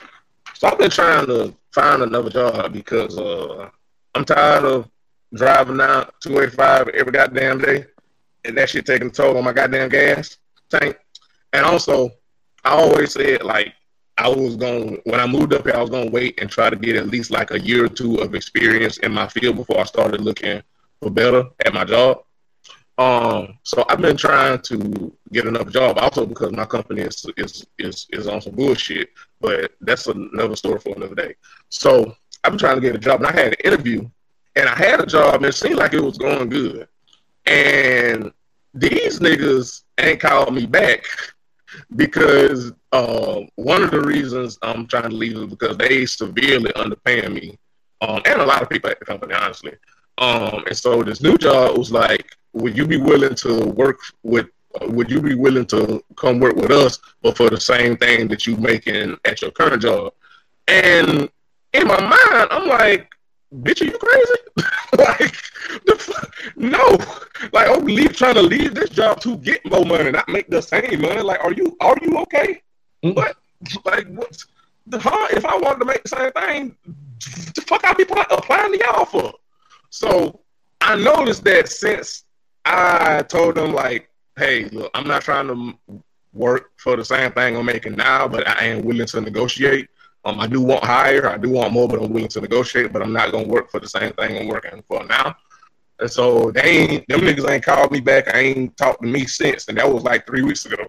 so 0.54 0.68
I've 0.68 0.78
been 0.78 0.90
trying 0.90 1.26
to 1.26 1.52
find 1.72 2.00
another 2.00 2.30
job 2.30 2.72
because 2.72 3.18
uh 3.18 3.70
I'm 4.14 4.24
tired 4.24 4.64
of 4.64 4.88
driving 5.34 5.80
out 5.80 6.14
285 6.20 6.88
every 6.88 7.12
goddamn 7.12 7.58
day, 7.58 7.86
and 8.44 8.56
that 8.56 8.70
shit 8.70 8.86
taking 8.86 9.10
toll 9.10 9.36
on 9.36 9.44
my 9.44 9.52
goddamn 9.52 9.88
gas 9.88 10.38
tank. 10.70 10.98
And 11.52 11.64
also, 11.64 12.10
I 12.64 12.70
always 12.70 13.12
said 13.12 13.42
like 13.42 13.74
I 14.18 14.28
was 14.28 14.56
going 14.56 15.00
when 15.04 15.20
I 15.20 15.26
moved 15.26 15.54
up 15.54 15.64
here, 15.64 15.74
I 15.74 15.80
was 15.80 15.90
gonna 15.90 16.10
wait 16.10 16.38
and 16.40 16.50
try 16.50 16.70
to 16.70 16.76
get 16.76 16.96
at 16.96 17.08
least 17.08 17.30
like 17.30 17.50
a 17.50 17.60
year 17.60 17.84
or 17.84 17.88
two 17.88 18.16
of 18.16 18.34
experience 18.34 18.98
in 18.98 19.12
my 19.12 19.28
field 19.28 19.56
before 19.56 19.80
I 19.80 19.84
started 19.84 20.20
looking 20.20 20.62
for 21.00 21.10
better 21.10 21.44
at 21.64 21.74
my 21.74 21.84
job. 21.84 22.22
Um, 22.98 23.58
so 23.62 23.84
I've 23.88 24.00
been 24.00 24.16
trying 24.16 24.60
to 24.60 25.16
get 25.32 25.46
another 25.46 25.70
job, 25.70 25.98
also 25.98 26.26
because 26.26 26.52
my 26.52 26.66
company 26.66 27.02
is 27.02 27.26
is 27.36 27.66
is, 27.78 28.06
is 28.10 28.28
on 28.28 28.40
some 28.40 28.54
bullshit. 28.54 29.10
But 29.40 29.72
that's 29.80 30.06
another 30.06 30.56
story 30.56 30.78
for 30.78 30.94
another 30.94 31.14
day. 31.14 31.34
So 31.70 32.14
I've 32.44 32.52
been 32.52 32.58
trying 32.58 32.76
to 32.76 32.82
get 32.82 32.94
a 32.94 32.98
job, 32.98 33.20
and 33.20 33.26
I 33.26 33.32
had 33.32 33.54
an 33.54 33.64
interview, 33.64 34.08
and 34.56 34.68
I 34.68 34.76
had 34.76 35.00
a 35.00 35.06
job, 35.06 35.36
and 35.36 35.46
it 35.46 35.54
seemed 35.54 35.76
like 35.76 35.94
it 35.94 36.04
was 36.04 36.18
going 36.18 36.48
good. 36.48 36.86
And 37.46 38.32
these 38.74 39.18
niggas 39.20 39.82
ain't 39.98 40.20
called 40.20 40.54
me 40.54 40.66
back 40.66 41.04
because 41.96 42.72
uh, 42.92 43.40
one 43.56 43.82
of 43.82 43.90
the 43.90 44.00
reasons 44.00 44.58
I'm 44.62 44.86
trying 44.86 45.10
to 45.10 45.16
leave 45.16 45.36
is 45.36 45.46
because 45.46 45.76
they 45.76 46.06
severely 46.06 46.70
underpaying 46.72 47.32
me, 47.32 47.58
um, 48.00 48.20
and 48.24 48.40
a 48.40 48.46
lot 48.46 48.62
of 48.62 48.68
people 48.68 48.90
at 48.90 48.98
the 48.98 49.04
company, 49.06 49.34
honestly. 49.34 49.72
Um, 50.18 50.64
and 50.66 50.76
so 50.76 51.02
this 51.02 51.22
new 51.22 51.36
job 51.38 51.76
was 51.78 51.90
like, 51.90 52.36
would 52.52 52.76
you 52.76 52.86
be 52.86 52.98
willing 52.98 53.34
to 53.36 53.66
work 53.66 53.98
with? 54.22 54.46
uh, 54.80 54.86
Would 54.88 55.10
you 55.10 55.20
be 55.20 55.34
willing 55.34 55.66
to 55.66 56.02
come 56.16 56.38
work 56.38 56.56
with 56.56 56.70
us, 56.70 56.98
but 57.22 57.36
for 57.36 57.48
the 57.50 57.60
same 57.60 57.96
thing 57.96 58.28
that 58.28 58.46
you 58.46 58.56
making 58.56 59.16
at 59.24 59.40
your 59.42 59.50
current 59.50 59.82
job? 59.82 60.12
And 60.68 61.28
in 61.72 61.86
my 61.86 62.00
mind, 62.00 62.48
I'm 62.50 62.68
like, 62.68 63.08
bitch, 63.60 63.82
are 63.82 63.84
you 63.84 63.98
crazy? 63.98 64.40
like, 64.98 65.32
the 65.84 65.96
fu- 65.96 66.50
no, 66.56 66.98
like 67.52 67.68
I'm 67.68 67.84
leave, 67.84 68.16
trying 68.16 68.34
to 68.34 68.42
leave 68.42 68.74
this 68.74 68.90
job 68.90 69.20
to 69.22 69.36
get 69.38 69.64
more 69.64 69.84
money, 69.84 70.10
not 70.10 70.28
make 70.28 70.48
the 70.48 70.62
same 70.62 71.00
money. 71.00 71.20
Like, 71.20 71.42
are 71.44 71.52
you 71.52 71.76
are 71.80 71.96
you 72.02 72.16
okay? 72.18 72.62
Mm. 73.04 73.16
What? 73.16 73.36
Like, 73.84 74.08
what? 74.08 74.44
The 74.86 74.98
huh? 74.98 75.28
If 75.32 75.44
I 75.44 75.56
wanted 75.56 75.80
to 75.80 75.84
make 75.84 76.02
the 76.02 76.08
same 76.08 76.32
thing, 76.32 76.76
the 77.54 77.62
fuck 77.62 77.84
I'd 77.84 77.96
be 77.96 78.04
pl- 78.04 78.24
applying 78.30 78.72
to 78.72 78.78
y'all 78.78 79.04
for? 79.04 79.32
So 79.90 80.40
I 80.80 80.96
noticed 80.96 81.44
that 81.44 81.68
since 81.68 82.24
I 82.64 83.22
told 83.22 83.56
them 83.56 83.72
like, 83.72 84.10
hey, 84.36 84.64
look, 84.70 84.90
I'm 84.94 85.06
not 85.06 85.22
trying 85.22 85.48
to 85.48 86.02
work 86.32 86.70
for 86.76 86.96
the 86.96 87.04
same 87.04 87.30
thing 87.32 87.56
I'm 87.56 87.66
making 87.66 87.94
now, 87.94 88.26
but 88.26 88.46
I 88.48 88.64
am 88.64 88.82
willing 88.82 89.06
to 89.06 89.20
negotiate. 89.20 89.88
Um, 90.24 90.38
I 90.38 90.46
do 90.46 90.60
want 90.60 90.84
higher, 90.84 91.28
I 91.28 91.36
do 91.36 91.50
want 91.50 91.72
more, 91.72 91.88
but 91.88 92.00
I'm 92.00 92.12
willing 92.12 92.28
to 92.28 92.40
negotiate. 92.40 92.92
But 92.92 93.02
I'm 93.02 93.12
not 93.12 93.32
gonna 93.32 93.48
work 93.48 93.70
for 93.70 93.80
the 93.80 93.88
same 93.88 94.12
thing 94.12 94.38
I'm 94.38 94.48
working 94.48 94.82
for 94.88 95.04
now. 95.04 95.36
And 95.98 96.10
so 96.10 96.50
they 96.50 96.62
ain't 96.62 97.08
them 97.08 97.20
niggas 97.20 97.48
ain't 97.48 97.64
called 97.64 97.92
me 97.92 98.00
back. 98.00 98.34
I 98.34 98.38
ain't 98.38 98.76
talked 98.76 99.02
to 99.02 99.08
me 99.08 99.26
since, 99.26 99.68
and 99.68 99.78
that 99.78 99.92
was 99.92 100.04
like 100.04 100.26
three 100.26 100.42
weeks 100.42 100.66
ago. 100.66 100.86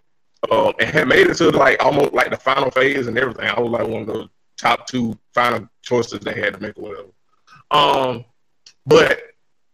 Um, 0.51 0.73
and 0.79 0.89
had 0.89 1.07
made 1.07 1.27
it 1.27 1.35
to 1.35 1.49
like 1.51 1.83
almost 1.83 2.13
like 2.13 2.29
the 2.29 2.37
final 2.37 2.69
phase 2.69 3.07
and 3.07 3.17
everything. 3.17 3.47
I 3.47 3.59
was 3.59 3.71
like 3.71 3.87
one 3.87 4.01
of 4.01 4.07
the 4.07 4.29
top 4.57 4.87
two 4.87 5.17
final 5.33 5.67
choices 5.81 6.19
they 6.19 6.39
had 6.39 6.53
to 6.55 6.59
make 6.59 6.77
or 6.77 6.81
whatever. 6.81 7.09
Um, 7.71 8.25
but 8.85 9.19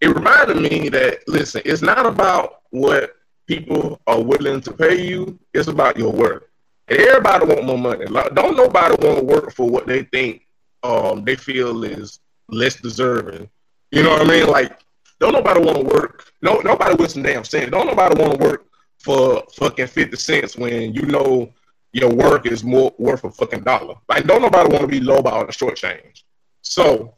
it 0.01 0.07
reminded 0.07 0.57
me 0.57 0.89
that 0.89 1.27
listen, 1.27 1.61
it's 1.65 1.81
not 1.81 2.05
about 2.05 2.61
what 2.69 3.15
people 3.47 3.99
are 4.07 4.21
willing 4.21 4.61
to 4.61 4.71
pay 4.71 5.01
you. 5.01 5.39
It's 5.53 5.67
about 5.67 5.97
your 5.97 6.11
worth. 6.11 6.43
And 6.89 6.99
everybody 6.99 7.45
want 7.45 7.65
more 7.65 7.78
money. 7.78 8.06
Like, 8.06 8.34
don't 8.36 8.58
nobody 8.58 8.95
want 9.06 9.19
to 9.19 9.25
work 9.25 9.54
for 9.54 9.69
what 9.69 9.88
they 9.88 10.04
think 10.04 10.45
um 10.84 11.25
they 11.25 11.36
feel 11.36 11.84
is 11.84 12.19
less 12.47 12.75
deserving. 12.75 13.49
You 13.91 14.04
know 14.04 14.12
what 14.12 14.21
I 14.21 14.30
mean? 14.30 14.47
Like, 14.47 14.80
don't 15.19 15.34
nobody 15.34 15.60
want 15.62 15.78
to 15.78 15.84
work. 15.84 16.32
No, 16.41 16.60
nobody 16.60 16.95
with 16.95 17.12
some 17.12 17.23
damn 17.23 17.43
sense. 17.43 17.69
Don't 17.69 17.88
nobody 17.88 18.21
want 18.21 18.39
to 18.39 18.45
work 18.45 18.65
for 18.97 19.43
fucking 19.56 19.88
fifty 19.88 20.17
cents 20.17 20.58
when 20.58 20.93
you 20.93 21.04
know 21.04 21.52
your 21.91 22.13
work 22.13 22.45
is 22.45 22.63
more 22.63 22.93
worth 22.97 23.23
a 23.23 23.32
fucking 23.32 23.63
dollar. 23.63 23.95
Like, 24.08 24.25
don't 24.25 24.41
nobody 24.41 24.69
want 24.69 24.82
to 24.82 24.88
be 24.88 24.99
low 24.99 25.17
on 25.17 25.47
the 25.47 25.52
short 25.52 25.75
change. 25.75 26.25
So, 26.62 27.15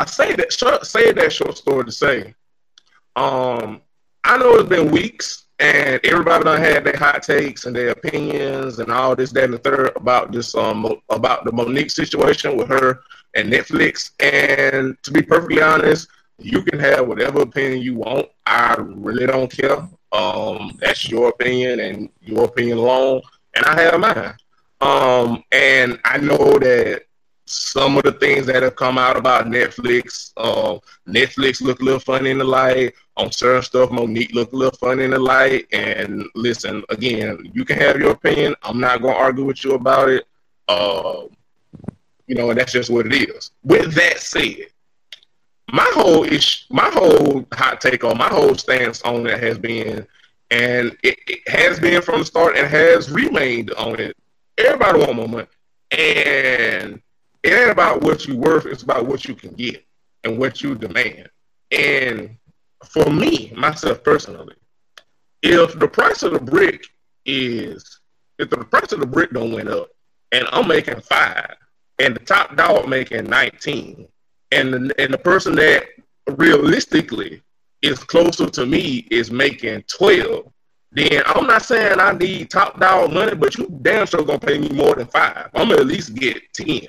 I 0.00 0.06
say 0.06 0.34
that 0.34 0.52
short, 0.52 0.86
say 0.86 1.12
that 1.12 1.32
short 1.32 1.56
story 1.56 1.84
to 1.84 1.92
say, 1.92 2.34
um, 3.14 3.82
I 4.24 4.38
know 4.38 4.54
it's 4.54 4.68
been 4.68 4.90
weeks 4.90 5.45
and 5.58 6.00
everybody 6.04 6.44
done 6.44 6.60
had 6.60 6.84
their 6.84 6.96
hot 6.96 7.22
takes 7.22 7.64
and 7.64 7.74
their 7.74 7.90
opinions 7.90 8.78
and 8.78 8.90
all 8.90 9.16
this, 9.16 9.32
that, 9.32 9.44
and 9.44 9.54
the 9.54 9.58
third 9.58 9.96
about 9.96 10.32
this 10.32 10.54
um 10.54 10.86
about 11.08 11.44
the 11.44 11.52
Mo'Nique 11.52 11.90
situation 11.90 12.56
with 12.56 12.68
her 12.68 13.00
and 13.34 13.52
Netflix. 13.52 14.10
And 14.20 14.96
to 15.02 15.10
be 15.10 15.22
perfectly 15.22 15.62
honest, 15.62 16.08
you 16.38 16.62
can 16.62 16.78
have 16.78 17.08
whatever 17.08 17.42
opinion 17.42 17.80
you 17.82 17.96
want. 17.96 18.28
I 18.44 18.76
really 18.78 19.26
don't 19.26 19.50
care. 19.50 19.88
Um, 20.12 20.76
that's 20.80 21.08
your 21.08 21.30
opinion 21.30 21.80
and 21.80 22.08
your 22.20 22.44
opinion 22.44 22.78
alone, 22.78 23.22
and 23.54 23.64
I 23.64 23.80
have 23.82 24.00
mine. 24.00 24.34
Um, 24.80 25.42
and 25.52 25.98
I 26.04 26.18
know 26.18 26.58
that 26.58 27.05
some 27.46 27.96
of 27.96 28.02
the 28.02 28.12
things 28.12 28.44
that 28.46 28.62
have 28.62 28.76
come 28.76 28.98
out 28.98 29.16
about 29.16 29.46
Netflix, 29.46 30.32
uh, 30.36 30.78
Netflix 31.08 31.62
look 31.62 31.80
a 31.80 31.84
little 31.84 32.00
funny 32.00 32.30
in 32.30 32.38
the 32.38 32.44
light. 32.44 32.94
On 33.16 33.32
certain 33.32 33.62
stuff, 33.62 33.90
Mo'Nique 33.90 34.34
look 34.34 34.52
a 34.52 34.56
little 34.56 34.76
funny 34.76 35.04
in 35.04 35.12
the 35.12 35.18
light. 35.18 35.66
And 35.72 36.24
listen, 36.34 36.82
again, 36.90 37.50
you 37.54 37.64
can 37.64 37.78
have 37.78 37.98
your 37.98 38.10
opinion. 38.10 38.54
I'm 38.62 38.80
not 38.80 39.00
gonna 39.00 39.14
argue 39.14 39.44
with 39.44 39.64
you 39.64 39.74
about 39.74 40.08
it. 40.08 40.26
Uh, 40.68 41.22
you 42.26 42.34
know, 42.34 42.50
and 42.50 42.58
that's 42.58 42.72
just 42.72 42.90
what 42.90 43.06
it 43.06 43.30
is. 43.30 43.52
With 43.62 43.94
that 43.94 44.18
said, 44.18 44.66
my 45.72 45.88
whole 45.94 46.24
ish, 46.24 46.66
my 46.70 46.90
whole 46.90 47.46
hot 47.52 47.80
take 47.80 48.04
on 48.04 48.18
my 48.18 48.28
whole 48.28 48.54
stance 48.56 49.02
on 49.02 49.26
it 49.26 49.40
has 49.40 49.58
been, 49.58 50.06
and 50.50 50.96
it, 51.02 51.18
it 51.26 51.48
has 51.48 51.78
been 51.78 52.02
from 52.02 52.20
the 52.20 52.26
start 52.26 52.56
and 52.56 52.66
has 52.66 53.10
remained 53.10 53.70
on 53.72 54.00
it. 54.00 54.16
Everybody 54.58 54.98
want 54.98 55.16
more 55.16 55.28
money, 55.28 55.46
and 55.92 57.00
it 57.46 57.52
ain't 57.52 57.70
about 57.70 58.02
what 58.02 58.26
you're 58.26 58.36
worth; 58.36 58.66
it's 58.66 58.82
about 58.82 59.06
what 59.06 59.24
you 59.24 59.34
can 59.34 59.52
get 59.52 59.84
and 60.24 60.38
what 60.38 60.62
you 60.62 60.74
demand. 60.74 61.28
And 61.70 62.36
for 62.84 63.08
me, 63.10 63.52
myself 63.56 64.02
personally, 64.02 64.56
if 65.42 65.78
the 65.78 65.88
price 65.88 66.22
of 66.22 66.32
the 66.32 66.40
brick 66.40 66.84
is 67.24 68.00
if 68.38 68.50
the 68.50 68.58
price 68.58 68.92
of 68.92 69.00
the 69.00 69.06
brick 69.06 69.30
don't 69.30 69.52
went 69.52 69.68
up, 69.68 69.88
and 70.32 70.46
I'm 70.50 70.68
making 70.68 71.00
five, 71.00 71.54
and 71.98 72.14
the 72.16 72.20
top 72.20 72.56
dog 72.56 72.88
making 72.88 73.24
nineteen, 73.24 74.08
and 74.50 74.74
the, 74.74 74.94
and 74.98 75.14
the 75.14 75.18
person 75.18 75.54
that 75.54 75.84
realistically 76.36 77.42
is 77.82 78.02
closer 78.02 78.50
to 78.50 78.66
me 78.66 79.06
is 79.10 79.30
making 79.30 79.82
twelve, 79.82 80.52
then 80.90 81.22
I'm 81.26 81.46
not 81.46 81.62
saying 81.62 82.00
I 82.00 82.12
need 82.12 82.50
top 82.50 82.80
dog 82.80 83.12
money, 83.12 83.36
but 83.36 83.56
you 83.56 83.68
damn 83.82 84.06
sure 84.06 84.24
gonna 84.24 84.40
pay 84.40 84.58
me 84.58 84.68
more 84.70 84.96
than 84.96 85.06
five. 85.06 85.48
I'm 85.54 85.68
gonna 85.68 85.82
at 85.82 85.86
least 85.86 86.14
get 86.14 86.42
ten. 86.52 86.86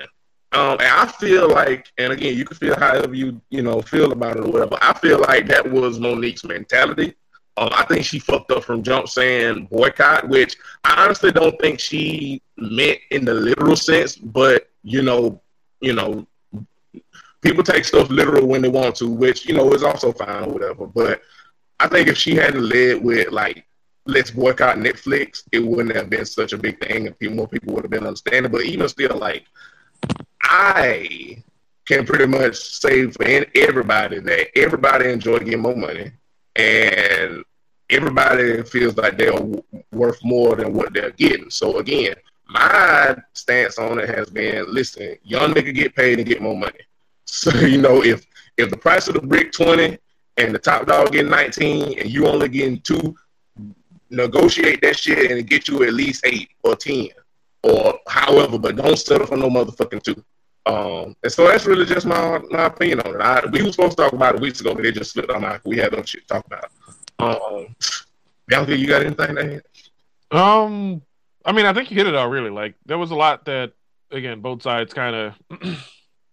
Um, 0.53 0.77
and 0.79 0.81
I 0.81 1.05
feel 1.07 1.49
like, 1.49 1.91
and 1.97 2.13
again, 2.13 2.37
you 2.37 2.45
can 2.45 2.55
feel 2.55 2.79
however 2.79 3.13
you 3.13 3.41
you 3.49 3.61
know 3.61 3.81
feel 3.81 4.11
about 4.11 4.37
it 4.37 4.45
or 4.45 4.51
whatever. 4.51 4.77
I 4.81 4.93
feel 4.93 5.19
like 5.19 5.47
that 5.47 5.69
was 5.69 5.99
Mo'Nique's 5.99 6.45
mentality. 6.45 7.15
Um, 7.57 7.69
I 7.71 7.83
think 7.85 8.05
she 8.05 8.19
fucked 8.19 8.51
up 8.51 8.63
from 8.63 8.83
jump 8.83 9.09
saying 9.09 9.67
boycott, 9.71 10.29
which 10.29 10.55
I 10.83 11.03
honestly 11.03 11.31
don't 11.31 11.59
think 11.59 11.79
she 11.79 12.41
meant 12.55 12.99
in 13.11 13.25
the 13.25 13.33
literal 13.33 13.75
sense. 13.75 14.15
But 14.15 14.69
you 14.83 15.01
know, 15.01 15.41
you 15.81 15.93
know, 15.93 16.27
people 17.41 17.63
take 17.63 17.83
stuff 17.83 18.09
literal 18.09 18.47
when 18.47 18.61
they 18.61 18.69
want 18.69 18.95
to, 18.97 19.07
which 19.09 19.47
you 19.47 19.55
know 19.55 19.73
is 19.73 19.83
also 19.83 20.13
fine 20.13 20.45
or 20.45 20.53
whatever. 20.53 20.87
But 20.87 21.21
I 21.79 21.87
think 21.87 22.07
if 22.07 22.17
she 22.17 22.35
hadn't 22.35 22.69
led 22.69 23.03
with 23.03 23.31
like 23.31 23.65
let's 24.05 24.31
boycott 24.31 24.77
Netflix, 24.77 25.43
it 25.51 25.59
wouldn't 25.59 25.95
have 25.95 26.09
been 26.09 26.25
such 26.25 26.53
a 26.53 26.57
big 26.57 26.79
thing, 26.79 27.07
and 27.07 27.35
more 27.35 27.47
people 27.47 27.73
would 27.73 27.83
have 27.83 27.91
been 27.91 28.07
understanding. 28.07 28.51
But 28.51 28.63
even 28.63 28.87
still, 28.87 29.17
like 29.17 29.45
I 30.41 31.43
can 31.85 32.05
pretty 32.05 32.25
much 32.25 32.55
say 32.55 33.09
for 33.09 33.23
everybody 33.55 34.19
that 34.19 34.57
everybody 34.57 35.09
enjoy 35.09 35.39
getting 35.39 35.61
more 35.61 35.75
money, 35.75 36.11
and 36.55 37.43
everybody 37.89 38.63
feels 38.63 38.97
like 38.97 39.17
they're 39.17 39.39
worth 39.91 40.23
more 40.23 40.55
than 40.55 40.73
what 40.73 40.93
they're 40.93 41.11
getting. 41.11 41.49
So 41.49 41.77
again, 41.79 42.15
my 42.47 43.15
stance 43.33 43.77
on 43.77 43.99
it 43.99 44.09
has 44.09 44.29
been: 44.29 44.73
listen, 44.73 45.15
young 45.23 45.53
nigga 45.53 45.73
get 45.73 45.95
paid 45.95 46.19
and 46.19 46.27
get 46.27 46.41
more 46.41 46.57
money. 46.57 46.79
So 47.29 47.51
you 47.51 47.81
know, 47.81 48.01
if 48.01 48.25
if 48.55 48.69
the 48.69 48.77
price 48.77 49.09
of 49.09 49.15
the 49.15 49.21
brick 49.21 49.51
twenty 49.51 49.97
and 50.37 50.55
the 50.55 50.59
top 50.59 50.87
dog 50.87 51.11
getting 51.11 51.29
nineteen, 51.29 51.99
and 51.99 52.09
you 52.09 52.25
only 52.25 52.47
getting 52.47 52.79
two, 52.79 53.17
negotiate 54.09 54.79
that 54.81 54.97
shit 54.97 55.29
and 55.29 55.45
get 55.45 55.67
you 55.67 55.83
at 55.83 55.93
least 55.93 56.25
eight 56.25 56.49
or 56.63 56.77
ten 56.77 57.09
or 57.63 57.99
however, 58.07 58.57
but 58.57 58.75
don't 58.75 58.97
settle 58.97 59.27
for 59.27 59.37
no 59.37 59.49
motherfucking 59.49 60.03
two. 60.03 60.23
Um, 60.65 61.15
and 61.23 61.31
so 61.31 61.47
that's 61.47 61.65
really 61.65 61.85
just 61.85 62.05
my, 62.05 62.39
my 62.49 62.65
opinion 62.65 62.99
on 63.01 63.15
it. 63.15 63.21
I, 63.21 63.45
we 63.45 63.63
were 63.63 63.71
supposed 63.71 63.97
to 63.97 64.03
talk 64.03 64.13
about 64.13 64.35
it 64.35 64.41
weeks 64.41 64.59
ago, 64.59 64.75
but 64.75 64.85
it 64.85 64.95
just 64.95 65.13
slipped 65.13 65.31
on 65.31 65.41
my. 65.41 65.59
We 65.63 65.77
had 65.77 65.93
no 65.93 66.03
shit 66.03 66.27
to 66.27 66.27
talk 66.27 66.45
about. 66.45 66.69
Um, 67.19 67.75
Bianca, 68.47 68.77
you 68.77 68.87
got 68.87 69.05
anything 69.05 69.35
to 69.35 69.61
add? 70.31 70.37
Um, 70.37 71.01
I 71.45 71.53
mean, 71.53 71.65
I 71.65 71.73
think 71.73 71.89
you 71.89 71.97
hit 71.97 72.07
it 72.07 72.15
all 72.15 72.29
really. 72.29 72.49
Like 72.49 72.75
there 72.85 72.97
was 72.97 73.11
a 73.11 73.15
lot 73.15 73.45
that 73.45 73.71
again 74.11 74.41
both 74.41 74.61
sides 74.61 74.93
kind 74.93 75.15
of 75.15 75.33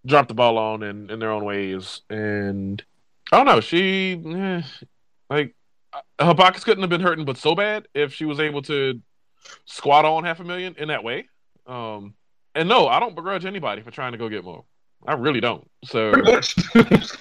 dropped 0.06 0.28
the 0.28 0.34
ball 0.34 0.58
on 0.58 0.82
in, 0.82 1.10
in 1.10 1.20
their 1.20 1.30
own 1.30 1.44
ways, 1.44 2.00
and 2.10 2.82
I 3.30 3.36
don't 3.36 3.46
know. 3.46 3.60
She 3.60 4.20
eh, 4.26 4.62
like 5.30 5.54
her 6.20 6.34
pockets 6.34 6.64
couldn't 6.64 6.82
have 6.82 6.90
been 6.90 7.00
hurting, 7.00 7.24
but 7.24 7.36
so 7.36 7.54
bad 7.54 7.86
if 7.94 8.12
she 8.12 8.24
was 8.24 8.40
able 8.40 8.62
to 8.62 9.00
squat 9.66 10.04
on 10.04 10.24
half 10.24 10.40
a 10.40 10.44
million 10.44 10.74
in 10.78 10.88
that 10.88 11.04
way. 11.04 11.26
Um, 11.66 12.14
and 12.54 12.68
no, 12.68 12.86
I 12.88 13.00
don't 13.00 13.14
begrudge 13.14 13.44
anybody 13.44 13.82
for 13.82 13.90
trying 13.90 14.12
to 14.12 14.18
go 14.18 14.28
get 14.28 14.44
more. 14.44 14.64
I 15.06 15.14
really 15.14 15.40
don't. 15.40 15.68
So 15.84 16.12
Pretty 16.12 16.32
much. 16.32 16.56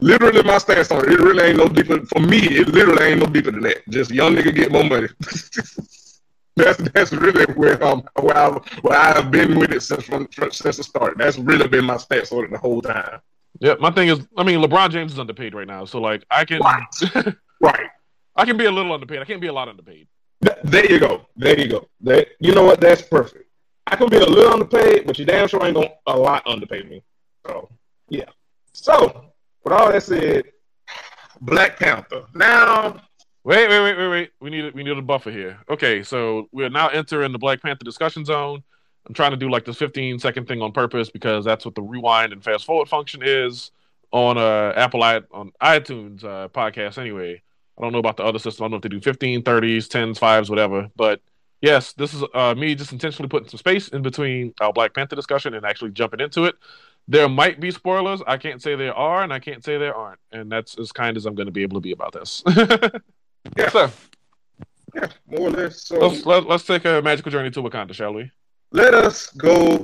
literally, 0.00 0.42
my 0.42 0.58
stance 0.58 0.90
on 0.90 1.04
it. 1.04 1.12
It 1.12 1.20
really 1.20 1.44
ain't 1.44 1.58
no 1.58 1.68
deeper 1.68 2.04
for 2.06 2.20
me. 2.20 2.38
It 2.38 2.68
literally 2.68 3.04
ain't 3.04 3.20
no 3.20 3.26
deeper 3.26 3.50
than 3.50 3.60
that. 3.62 3.88
Just 3.88 4.10
young 4.10 4.34
nigga 4.34 4.54
get 4.54 4.72
more 4.72 4.84
money. 4.84 5.08
that's 6.56 6.78
that's 6.90 7.12
really 7.12 7.44
where 7.54 7.82
um 7.84 8.02
where 8.20 8.36
I 8.36 8.48
where 8.82 8.98
I 8.98 9.12
have 9.14 9.30
been 9.30 9.58
with 9.58 9.70
it 9.72 9.80
since 9.82 10.02
from, 10.04 10.26
from 10.28 10.50
since 10.50 10.78
the 10.78 10.82
start. 10.82 11.16
That's 11.18 11.38
really 11.38 11.68
been 11.68 11.84
my 11.84 11.96
stance 11.98 12.32
on 12.32 12.44
it 12.44 12.50
the 12.50 12.58
whole 12.58 12.82
time. 12.82 13.20
yeah, 13.60 13.74
my 13.78 13.90
thing 13.92 14.08
is, 14.08 14.26
I 14.36 14.42
mean, 14.42 14.60
LeBron 14.60 14.90
James 14.90 15.12
is 15.12 15.18
underpaid 15.18 15.54
right 15.54 15.66
now, 15.66 15.84
so 15.84 16.00
like 16.00 16.24
I 16.30 16.44
can, 16.44 16.60
Right. 16.60 16.84
Right. 17.60 17.88
I 18.36 18.44
can 18.44 18.56
be 18.56 18.66
a 18.66 18.70
little 18.70 18.92
underpaid. 18.92 19.18
I 19.20 19.24
can't 19.24 19.40
be 19.40 19.48
a 19.48 19.52
lot 19.52 19.68
underpaid. 19.68 20.06
Th- 20.44 20.58
there 20.64 20.90
you 20.90 20.98
go. 20.98 21.26
There 21.36 21.58
you 21.58 21.68
go. 21.68 21.88
That 22.02 22.28
you 22.40 22.54
know 22.54 22.64
what? 22.64 22.80
That's 22.80 23.02
perfect. 23.02 23.50
I 23.86 23.96
can 23.96 24.08
be 24.08 24.18
a 24.18 24.26
little 24.26 24.52
underpaid, 24.52 25.06
but 25.06 25.18
you 25.18 25.24
damn 25.24 25.48
sure 25.48 25.64
ain't 25.64 25.74
gonna 25.74 25.90
a 26.06 26.16
lot 26.16 26.46
underpay 26.46 26.82
me. 26.82 27.02
So 27.46 27.68
yeah. 28.08 28.30
So 28.72 29.32
with 29.64 29.72
all 29.72 29.90
that 29.90 30.02
said, 30.02 30.44
Black 31.40 31.78
Panther. 31.78 32.24
Now 32.34 33.00
Wait, 33.48 33.66
wait, 33.66 33.80
wait, 33.80 33.96
wait, 33.96 34.08
wait. 34.08 34.30
We 34.42 34.50
need 34.50 34.74
we 34.74 34.82
need 34.82 34.98
a 34.98 35.00
buffer 35.00 35.30
here. 35.30 35.58
Okay, 35.70 36.02
so 36.02 36.50
we're 36.52 36.68
now 36.68 36.88
entering 36.88 37.32
the 37.32 37.38
Black 37.38 37.62
Panther 37.62 37.82
discussion 37.82 38.26
zone. 38.26 38.62
I'm 39.06 39.14
trying 39.14 39.30
to 39.30 39.38
do 39.38 39.48
like 39.48 39.64
this 39.64 39.78
15 39.78 40.18
second 40.18 40.46
thing 40.46 40.60
on 40.60 40.72
purpose 40.72 41.08
because 41.08 41.46
that's 41.46 41.64
what 41.64 41.74
the 41.74 41.80
rewind 41.80 42.34
and 42.34 42.44
fast 42.44 42.66
forward 42.66 42.90
function 42.90 43.22
is 43.24 43.70
on 44.10 44.36
uh 44.36 44.74
Apple 44.76 45.02
i 45.02 45.22
on 45.32 45.52
iTunes 45.62 46.22
uh, 46.24 46.48
podcast. 46.48 46.98
Anyway, 46.98 47.40
I 47.78 47.82
don't 47.82 47.92
know 47.92 47.98
about 47.98 48.16
the 48.16 48.24
other 48.24 48.38
system. 48.38 48.64
I 48.64 48.66
don't 48.66 48.70
know 48.72 48.76
if 48.78 48.82
they 48.82 48.88
do 48.88 49.00
15, 49.00 49.42
30s, 49.42 49.86
10s, 49.86 50.18
5s, 50.18 50.50
whatever. 50.50 50.88
But 50.96 51.20
yes, 51.60 51.92
this 51.92 52.12
is 52.12 52.24
uh, 52.34 52.54
me 52.54 52.74
just 52.74 52.92
intentionally 52.92 53.28
putting 53.28 53.48
some 53.48 53.58
space 53.58 53.88
in 53.88 54.02
between 54.02 54.52
our 54.60 54.72
Black 54.72 54.94
Panther 54.94 55.16
discussion 55.16 55.54
and 55.54 55.64
actually 55.64 55.92
jumping 55.92 56.20
into 56.20 56.44
it. 56.44 56.56
There 57.06 57.28
might 57.28 57.60
be 57.60 57.70
spoilers. 57.70 58.20
I 58.26 58.36
can't 58.36 58.60
say 58.60 58.74
there 58.74 58.94
are, 58.94 59.22
and 59.22 59.32
I 59.32 59.38
can't 59.38 59.64
say 59.64 59.78
there 59.78 59.94
aren't. 59.94 60.20
And 60.32 60.52
that's 60.52 60.78
as 60.78 60.92
kind 60.92 61.16
as 61.16 61.24
I'm 61.24 61.34
going 61.34 61.46
to 61.46 61.52
be 61.52 61.62
able 61.62 61.76
to 61.76 61.80
be 61.80 61.92
about 61.92 62.12
this. 62.12 62.42
Yeah. 63.56 63.70
So 63.70 63.90
yeah, 64.94 65.08
more 65.26 65.48
or 65.48 65.50
less. 65.50 65.82
So 65.82 65.98
let's 65.98 66.26
let, 66.26 66.46
let's 66.46 66.64
take 66.64 66.84
a 66.84 67.00
magical 67.02 67.30
journey 67.30 67.50
to 67.50 67.62
Wakanda, 67.62 67.94
shall 67.94 68.12
we? 68.12 68.30
let 68.72 68.94
us 68.94 69.30
go 69.30 69.78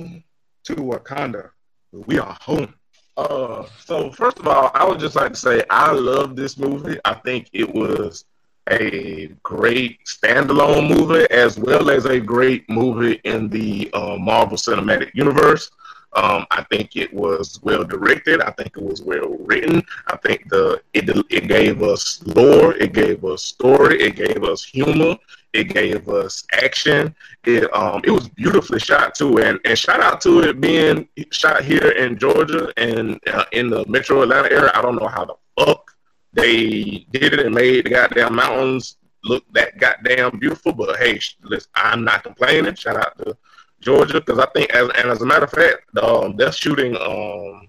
to 0.64 0.74
Wakanda. 0.74 1.50
We 1.92 2.18
are 2.18 2.36
home. 2.40 2.74
Uh, 3.16 3.64
so 3.78 4.10
first 4.10 4.38
of 4.38 4.48
all, 4.48 4.70
I 4.74 4.84
would 4.84 4.98
just 4.98 5.16
like 5.16 5.32
to 5.32 5.38
say 5.38 5.62
I 5.70 5.92
love 5.92 6.34
this 6.36 6.58
movie. 6.58 6.98
I 7.04 7.14
think 7.14 7.48
it 7.52 7.72
was 7.72 8.24
a 8.70 9.26
great 9.42 9.98
standalone 10.04 10.88
movie 10.88 11.26
as 11.30 11.58
well 11.58 11.90
as 11.90 12.06
a 12.06 12.18
great 12.18 12.68
movie 12.68 13.20
in 13.24 13.48
the 13.48 13.90
uh, 13.92 14.16
Marvel 14.16 14.56
Cinematic 14.56 15.10
Universe. 15.14 15.70
Um, 16.14 16.46
I 16.50 16.62
think 16.70 16.96
it 16.96 17.12
was 17.12 17.60
well 17.62 17.84
directed. 17.84 18.40
I 18.40 18.50
think 18.52 18.76
it 18.76 18.82
was 18.82 19.02
well 19.02 19.36
written. 19.40 19.82
I 20.06 20.16
think 20.18 20.48
the 20.48 20.80
it 20.92 21.08
it 21.30 21.48
gave 21.48 21.82
us 21.82 22.22
lore. 22.26 22.74
It 22.74 22.92
gave 22.92 23.24
us 23.24 23.42
story. 23.42 24.00
It 24.00 24.16
gave 24.16 24.44
us 24.44 24.64
humor. 24.64 25.16
It 25.54 25.68
gave 25.68 26.08
us 26.08 26.44
action. 26.52 27.14
It 27.44 27.72
um 27.74 28.02
it 28.04 28.10
was 28.10 28.28
beautifully 28.28 28.80
shot 28.80 29.14
too. 29.14 29.38
And 29.38 29.60
and 29.64 29.78
shout 29.78 30.00
out 30.00 30.20
to 30.22 30.40
it 30.42 30.60
being 30.60 31.08
shot 31.30 31.64
here 31.64 31.90
in 31.92 32.18
Georgia 32.18 32.72
and 32.76 33.20
uh, 33.32 33.44
in 33.52 33.70
the 33.70 33.86
Metro 33.86 34.22
Atlanta 34.22 34.50
area. 34.50 34.72
I 34.74 34.82
don't 34.82 34.96
know 34.96 35.08
how 35.08 35.24
the 35.24 35.34
fuck 35.58 35.92
they 36.32 37.06
did 37.12 37.32
it 37.34 37.40
and 37.46 37.54
made 37.54 37.86
the 37.86 37.90
goddamn 37.90 38.34
mountains 38.34 38.96
look 39.22 39.44
that 39.52 39.78
goddamn 39.78 40.38
beautiful. 40.38 40.72
But 40.72 40.98
hey, 40.98 41.20
listen, 41.42 41.70
I'm 41.74 42.04
not 42.04 42.24
complaining. 42.24 42.74
Shout 42.74 42.96
out 42.96 43.16
to 43.18 43.36
Georgia 43.80 44.14
because 44.14 44.38
I 44.38 44.46
think, 44.46 44.70
as, 44.74 44.90
and 44.96 45.10
as 45.10 45.22
a 45.22 45.26
matter 45.26 45.44
of 45.44 45.50
fact, 45.50 45.96
um, 45.98 46.36
they're 46.36 46.52
shooting 46.52 46.96
um, 46.96 47.68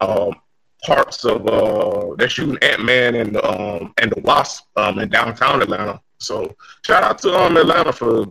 um, 0.00 0.34
parts 0.84 1.24
of 1.24 1.46
uh, 1.46 2.14
they're 2.16 2.28
shooting 2.28 2.58
Ant 2.62 2.84
Man 2.84 3.14
and 3.14 3.36
um, 3.38 3.94
and 3.98 4.12
the 4.12 4.20
Wasp 4.20 4.64
um, 4.76 4.98
in 4.98 5.08
downtown 5.08 5.62
Atlanta. 5.62 6.00
So 6.22 6.54
shout 6.84 7.02
out 7.02 7.18
to 7.20 7.34
um 7.34 7.56
Atlanta 7.56 7.92
for 7.92 8.26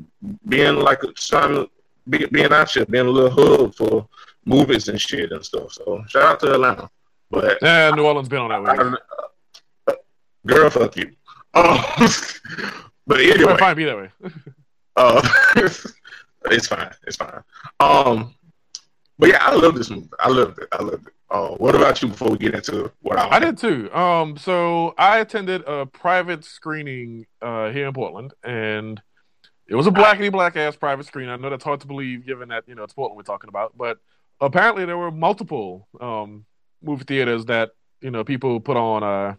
being 0.47 0.75
like 0.75 1.01
trying 1.15 1.67
be, 2.09 2.25
being 2.27 2.51
out 2.51 2.71
here, 2.71 2.85
being 2.85 3.07
a 3.07 3.09
little 3.09 3.31
hub 3.31 3.75
for 3.75 4.07
movies 4.45 4.87
and 4.87 4.99
shit 4.99 5.31
and 5.31 5.43
stuff. 5.43 5.73
So 5.73 6.03
shout 6.07 6.23
out 6.23 6.39
to 6.41 6.53
Atlanta. 6.53 6.89
But 7.29 7.57
Yeah, 7.61 7.91
New 7.91 8.05
Orleans 8.05 8.27
been 8.29 8.39
on 8.39 8.49
that 8.49 8.63
way. 8.63 8.95
I- 9.87 9.95
girl, 10.45 10.69
fuck 10.69 10.95
you. 10.97 11.11
Um, 11.53 11.79
but 13.07 13.19
anyway, 13.19 13.57
fine, 13.57 13.75
be 13.75 13.85
that 13.85 13.97
way. 13.97 14.09
uh, 14.95 15.21
it's 16.45 16.67
fine. 16.67 16.91
It's 17.05 17.17
fine. 17.17 17.43
Um, 17.79 18.33
but 19.19 19.29
yeah, 19.29 19.39
I 19.41 19.55
love 19.55 19.75
this 19.75 19.89
movie. 19.89 20.09
I 20.19 20.29
loved 20.29 20.59
it. 20.59 20.67
I 20.71 20.81
loved 20.81 21.07
it. 21.07 21.13
Uh, 21.31 21.51
what 21.51 21.75
about 21.75 22.01
you? 22.01 22.09
Before 22.09 22.29
we 22.29 22.37
get 22.37 22.53
into 22.53 22.91
what 22.99 23.17
I, 23.17 23.37
I 23.37 23.39
did 23.39 23.57
too. 23.57 23.89
Um, 23.93 24.35
so 24.35 24.93
I 24.97 25.19
attended 25.19 25.63
a 25.65 25.85
private 25.85 26.43
screening 26.43 27.25
uh, 27.41 27.69
here 27.69 27.87
in 27.87 27.93
Portland, 27.93 28.33
and 28.43 29.01
it 29.65 29.75
was 29.75 29.87
a 29.87 29.91
blackity 29.91 30.29
black 30.29 30.57
ass 30.57 30.75
private 30.75 31.05
screening. 31.05 31.31
I 31.31 31.37
know 31.37 31.49
that's 31.49 31.63
hard 31.63 31.79
to 31.81 31.87
believe, 31.87 32.25
given 32.25 32.49
that 32.49 32.65
you 32.67 32.75
know 32.75 32.83
it's 32.83 32.93
Portland 32.93 33.15
we're 33.15 33.23
talking 33.23 33.47
about, 33.47 33.77
but 33.77 33.99
apparently 34.41 34.83
there 34.83 34.97
were 34.97 35.09
multiple 35.09 35.87
um, 36.01 36.45
movie 36.83 37.05
theaters 37.05 37.45
that 37.45 37.71
you 38.01 38.11
know 38.11 38.25
people 38.25 38.59
put 38.59 38.75
on 38.75 39.01
uh, 39.01 39.35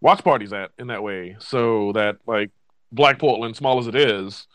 watch 0.00 0.24
parties 0.24 0.52
at 0.52 0.72
in 0.80 0.88
that 0.88 1.04
way, 1.04 1.36
so 1.38 1.92
that 1.92 2.16
like 2.26 2.50
Black 2.90 3.20
Portland, 3.20 3.54
small 3.54 3.78
as 3.78 3.86
it 3.86 3.94
is, 3.94 4.48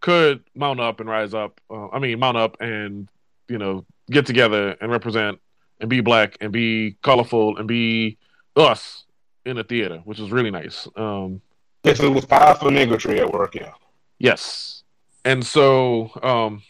could 0.00 0.42
mount 0.54 0.80
up 0.80 0.98
and 1.00 1.10
rise 1.10 1.34
up. 1.34 1.60
Uh, 1.70 1.88
I 1.88 1.98
mean, 1.98 2.18
mount 2.18 2.38
up 2.38 2.56
and 2.60 3.06
you 3.50 3.58
know 3.58 3.84
get 4.10 4.24
together 4.24 4.78
and 4.80 4.90
represent 4.90 5.40
and 5.80 5.90
be 5.90 6.00
black 6.00 6.36
and 6.40 6.52
be 6.52 6.96
colorful 7.02 7.56
and 7.56 7.68
be 7.68 8.18
us 8.56 9.04
in 9.44 9.58
a 9.58 9.64
theater, 9.64 9.98
which 10.04 10.18
was 10.18 10.30
really 10.30 10.50
nice. 10.50 10.88
Um, 10.96 11.40
Yes, 11.84 12.00
it 12.00 12.08
was 12.08 12.24
powerful 12.24 12.68
niggatry 12.70 13.18
at 13.20 13.32
work. 13.32 13.54
Yeah. 13.54 13.70
yes, 14.18 14.82
and 15.24 15.46
so 15.46 16.10
um, 16.20 16.62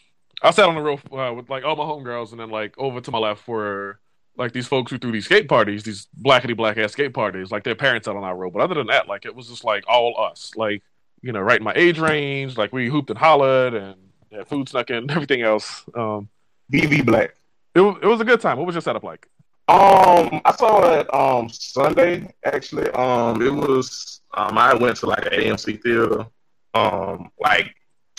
I 0.43 0.51
sat 0.51 0.69
on 0.69 0.75
the 0.75 0.81
roof 0.81 1.03
uh, 1.11 1.33
with 1.35 1.49
like 1.49 1.63
all 1.63 1.75
my 1.75 1.83
homegirls, 1.83 2.31
and 2.31 2.39
then 2.39 2.51
like 2.51 2.77
over 2.77 3.01
to 3.01 3.09
my 3.11 3.17
left 3.17 3.47
were 3.47 3.99
like 4.35 4.51
these 4.51 4.67
folks 4.67 4.91
who 4.91 4.99
threw 4.99 5.11
these 5.11 5.25
skate 5.25 5.49
parties, 5.49 5.81
these 5.81 6.07
blackety 6.21 6.55
black 6.55 6.77
ass 6.77 6.91
skate 6.91 7.15
parties. 7.15 7.49
Like 7.49 7.63
their 7.63 7.73
parents 7.73 8.07
out 8.07 8.15
on 8.15 8.23
our 8.23 8.35
road, 8.35 8.53
but 8.53 8.61
other 8.61 8.75
than 8.75 8.85
that, 8.87 9.07
like 9.07 9.25
it 9.25 9.33
was 9.33 9.47
just 9.47 9.63
like 9.63 9.83
all 9.87 10.13
us, 10.21 10.51
like 10.55 10.83
you 11.23 11.31
know, 11.31 11.39
right 11.39 11.57
in 11.57 11.63
my 11.63 11.73
age 11.75 11.97
range. 11.97 12.55
Like 12.55 12.71
we 12.71 12.87
hooped 12.87 13.09
and 13.09 13.17
hollered 13.17 13.73
and 13.73 13.95
had 14.31 14.47
food 14.47 14.69
snuck 14.69 14.91
in, 14.91 14.97
and 14.97 15.11
everything 15.17 15.41
else. 15.41 15.83
Um, 15.95 16.29
BV 16.71 17.07
Black. 17.07 17.33
It 17.77 17.81
was 17.81 17.97
it 18.01 18.07
was 18.07 18.21
a 18.21 18.25
good 18.25 18.41
time. 18.41 18.57
What 18.57 18.65
was 18.65 18.75
your 18.75 18.81
setup 18.81 19.03
like? 19.03 19.27
Um, 19.69 20.41
I 20.45 20.55
saw 20.57 20.99
it 20.99 21.13
um 21.13 21.49
Sunday 21.49 22.33
actually. 22.45 22.89
Um, 22.91 23.41
it 23.41 23.53
was 23.53 24.21
um 24.33 24.57
I 24.57 24.73
went 24.73 24.97
to 24.97 25.07
like 25.07 25.25
an 25.25 25.33
AMC 25.33 25.81
theater. 25.83 26.25
Um, 26.73 27.31
like 27.39 27.75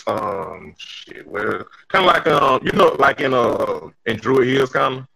um 0.07 0.75
shit, 0.77 1.27
where 1.27 1.65
kind 1.89 2.05
of 2.05 2.13
like 2.13 2.27
um 2.27 2.61
you 2.63 2.71
know 2.71 2.95
like 2.99 3.21
in 3.21 3.33
uh 3.33 3.89
in 4.05 4.17
Druid 4.17 4.47
Hills 4.47 4.71
kind 4.71 4.99
of. 4.99 5.07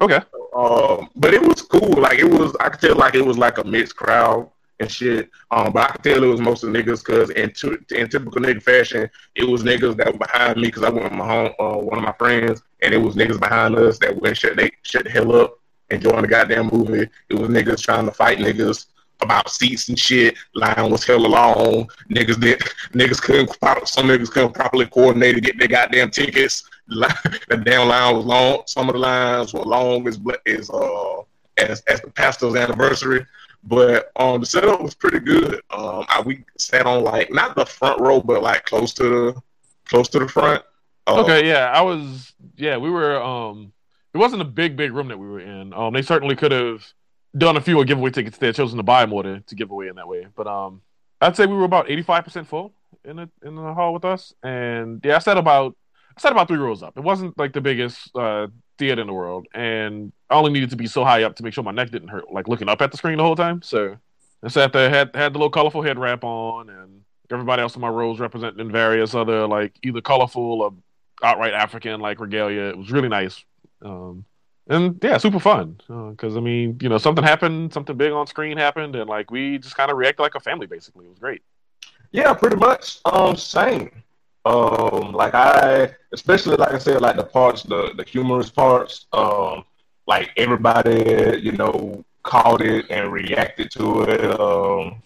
Okay. 0.00 0.20
Um, 0.54 1.10
but 1.16 1.34
it 1.34 1.42
was 1.42 1.62
cool. 1.62 2.00
Like 2.00 2.18
it 2.18 2.24
was, 2.30 2.54
I 2.60 2.68
could 2.68 2.80
tell 2.80 2.96
like 2.96 3.14
it 3.14 3.24
was 3.24 3.36
like 3.36 3.58
a 3.58 3.64
mixed 3.64 3.96
crowd 3.96 4.48
and 4.80 4.90
shit. 4.90 5.30
Um, 5.50 5.72
but 5.72 5.90
I 5.90 5.92
could 5.92 6.04
tell 6.04 6.24
it 6.24 6.26
was 6.26 6.40
most 6.40 6.62
of 6.62 6.72
the 6.72 6.78
niggas 6.78 7.04
because 7.04 7.30
in, 7.30 7.50
in 7.96 8.08
typical 8.08 8.40
nigga 8.40 8.62
fashion, 8.62 9.10
it 9.34 9.44
was 9.44 9.62
niggas 9.62 9.96
that 9.96 10.12
were 10.12 10.18
behind 10.18 10.56
me 10.56 10.68
because 10.68 10.84
I 10.84 10.90
went 10.90 11.04
with 11.04 11.12
my 11.12 11.26
home, 11.26 11.52
uh, 11.58 11.78
one 11.78 11.98
of 11.98 12.04
my 12.04 12.12
friends, 12.12 12.62
and 12.82 12.94
it 12.94 12.98
was 12.98 13.16
niggas 13.16 13.40
behind 13.40 13.76
us 13.76 13.98
that 13.98 14.20
went 14.20 14.36
shut 14.36 14.56
they 14.56 14.70
shut 14.82 15.04
the 15.04 15.10
hell 15.10 15.34
up 15.34 15.58
enjoying 15.90 16.22
the 16.22 16.28
goddamn 16.28 16.70
movie. 16.72 17.08
It 17.28 17.34
was 17.34 17.48
niggas 17.48 17.82
trying 17.82 18.06
to 18.06 18.12
fight 18.12 18.38
niggas 18.38 18.86
about 19.20 19.50
seats 19.50 19.88
and 19.88 19.98
shit. 19.98 20.36
Line 20.54 20.90
was 20.90 21.04
hella 21.04 21.26
long. 21.26 21.88
Niggas 22.10 22.40
did 22.40 22.60
niggas 22.92 23.20
couldn't 23.20 23.50
some 23.88 24.06
niggas 24.06 24.30
couldn't 24.30 24.54
properly 24.54 24.86
coordinate 24.86 25.34
to 25.34 25.40
get 25.40 25.58
their 25.58 25.68
goddamn 25.68 26.10
tickets. 26.10 26.68
The 27.48 27.56
damn 27.56 27.86
line 27.88 28.16
was 28.16 28.24
long. 28.24 28.62
Some 28.66 28.88
of 28.88 28.94
the 28.94 28.98
lines 28.98 29.52
were 29.52 29.60
long 29.60 30.08
as 30.08 30.18
as 30.46 30.70
uh 30.70 31.22
as 31.58 31.82
as 31.82 32.00
the 32.00 32.10
pastor's 32.10 32.54
anniversary. 32.54 33.26
But 33.64 34.10
um 34.16 34.40
the 34.40 34.46
setup 34.46 34.80
was 34.80 34.94
pretty 34.94 35.20
good. 35.20 35.60
Um 35.70 36.04
I 36.08 36.22
we 36.24 36.44
sat 36.58 36.86
on 36.86 37.02
like 37.04 37.32
not 37.32 37.56
the 37.56 37.66
front 37.66 38.00
row 38.00 38.20
but 38.20 38.42
like 38.42 38.64
close 38.64 38.92
to 38.94 39.02
the 39.02 39.42
close 39.86 40.08
to 40.10 40.18
the 40.18 40.28
front. 40.28 40.62
Uh, 41.06 41.22
Okay, 41.22 41.48
yeah, 41.48 41.72
I 41.72 41.80
was. 41.80 42.34
Yeah, 42.56 42.76
we 42.76 42.90
were. 42.90 43.20
Um, 43.22 43.72
it 44.12 44.18
wasn't 44.18 44.42
a 44.42 44.44
big, 44.44 44.76
big 44.76 44.92
room 44.92 45.08
that 45.08 45.18
we 45.18 45.26
were 45.26 45.40
in. 45.40 45.72
Um, 45.72 45.94
they 45.94 46.02
certainly 46.02 46.36
could 46.36 46.52
have 46.52 46.84
done 47.36 47.56
a 47.56 47.60
few 47.62 47.82
giveaway 47.84 48.10
tickets. 48.10 48.36
They 48.36 48.46
had 48.48 48.56
chosen 48.56 48.76
to 48.76 48.82
buy 48.82 49.06
more 49.06 49.22
to, 49.22 49.40
to 49.40 49.54
give 49.54 49.70
away 49.70 49.88
in 49.88 49.96
that 49.96 50.06
way. 50.06 50.26
But 50.36 50.46
um, 50.46 50.82
I'd 51.20 51.34
say 51.36 51.46
we 51.46 51.54
were 51.54 51.64
about 51.64 51.90
eighty 51.90 52.02
five 52.02 52.24
percent 52.24 52.46
full 52.46 52.72
in 53.04 53.16
the 53.16 53.30
in 53.42 53.54
the 53.54 53.72
hall 53.74 53.94
with 53.94 54.04
us. 54.04 54.34
And 54.42 55.00
yeah, 55.02 55.16
I 55.16 55.18
sat 55.20 55.38
about 55.38 55.76
I 56.16 56.20
sat 56.20 56.32
about 56.32 56.48
three 56.48 56.58
rows 56.58 56.82
up. 56.82 56.96
It 56.98 57.02
wasn't 57.02 57.38
like 57.38 57.54
the 57.54 57.62
biggest 57.62 58.14
uh, 58.14 58.48
theater 58.78 59.00
in 59.00 59.06
the 59.06 59.12
world, 59.12 59.46
and 59.52 60.12
I 60.30 60.34
only 60.34 60.52
needed 60.52 60.70
to 60.70 60.76
be 60.76 60.86
so 60.86 61.04
high 61.04 61.24
up 61.24 61.36
to 61.36 61.42
make 61.42 61.52
sure 61.52 61.64
my 61.64 61.72
neck 61.72 61.90
didn't 61.90 62.08
hurt, 62.08 62.30
like 62.32 62.48
looking 62.48 62.68
up 62.68 62.80
at 62.80 62.90
the 62.90 62.96
screen 62.96 63.18
the 63.18 63.24
whole 63.24 63.36
time. 63.36 63.62
So 63.62 63.96
I 64.42 64.48
sat 64.48 64.72
there, 64.72 64.88
had 64.88 65.14
had 65.14 65.32
the 65.34 65.38
little 65.38 65.50
colorful 65.50 65.82
head 65.82 65.98
wrap 65.98 66.24
on, 66.24 66.70
and 66.70 67.02
everybody 67.30 67.60
else 67.62 67.74
in 67.74 67.80
my 67.80 67.88
rows 67.88 68.20
representing 68.20 68.70
various 68.70 69.14
other 69.14 69.46
like 69.46 69.74
either 69.82 70.00
colorful 70.00 70.62
or 70.62 70.74
outright 71.22 71.52
African 71.52 72.00
like 72.00 72.20
regalia. 72.20 72.62
It 72.62 72.78
was 72.78 72.90
really 72.90 73.08
nice. 73.08 73.44
Um, 73.82 74.24
and 74.68 74.98
yeah, 75.02 75.18
super 75.18 75.40
fun. 75.40 75.80
Because 76.10 76.36
I 76.36 76.40
mean, 76.40 76.78
you 76.80 76.88
know, 76.88 76.98
something 76.98 77.24
happened, 77.24 77.72
something 77.72 77.96
big 77.96 78.12
on 78.12 78.26
screen 78.26 78.56
happened, 78.58 78.96
and 78.96 79.08
like 79.08 79.30
we 79.30 79.58
just 79.58 79.76
kind 79.76 79.90
of 79.90 79.96
reacted 79.96 80.22
like 80.22 80.34
a 80.34 80.40
family. 80.40 80.66
Basically, 80.66 81.06
it 81.06 81.10
was 81.10 81.18
great. 81.18 81.42
Yeah, 82.12 82.32
pretty 82.34 82.56
much. 82.56 83.00
Um, 83.04 83.36
same. 83.36 83.90
Um, 84.48 85.12
like 85.12 85.34
I, 85.34 85.94
especially 86.12 86.56
like 86.56 86.72
I 86.72 86.78
said, 86.78 87.02
like 87.02 87.16
the 87.16 87.24
parts, 87.24 87.62
the 87.64 87.92
the 87.96 88.04
humorous 88.04 88.50
parts. 88.50 89.06
Um, 89.12 89.64
like 90.06 90.30
everybody, 90.38 91.38
you 91.42 91.52
know, 91.52 92.04
caught 92.22 92.62
it 92.62 92.86
and 92.90 93.12
reacted 93.12 93.70
to 93.72 94.02
it. 94.04 94.40
Um, 94.40 95.02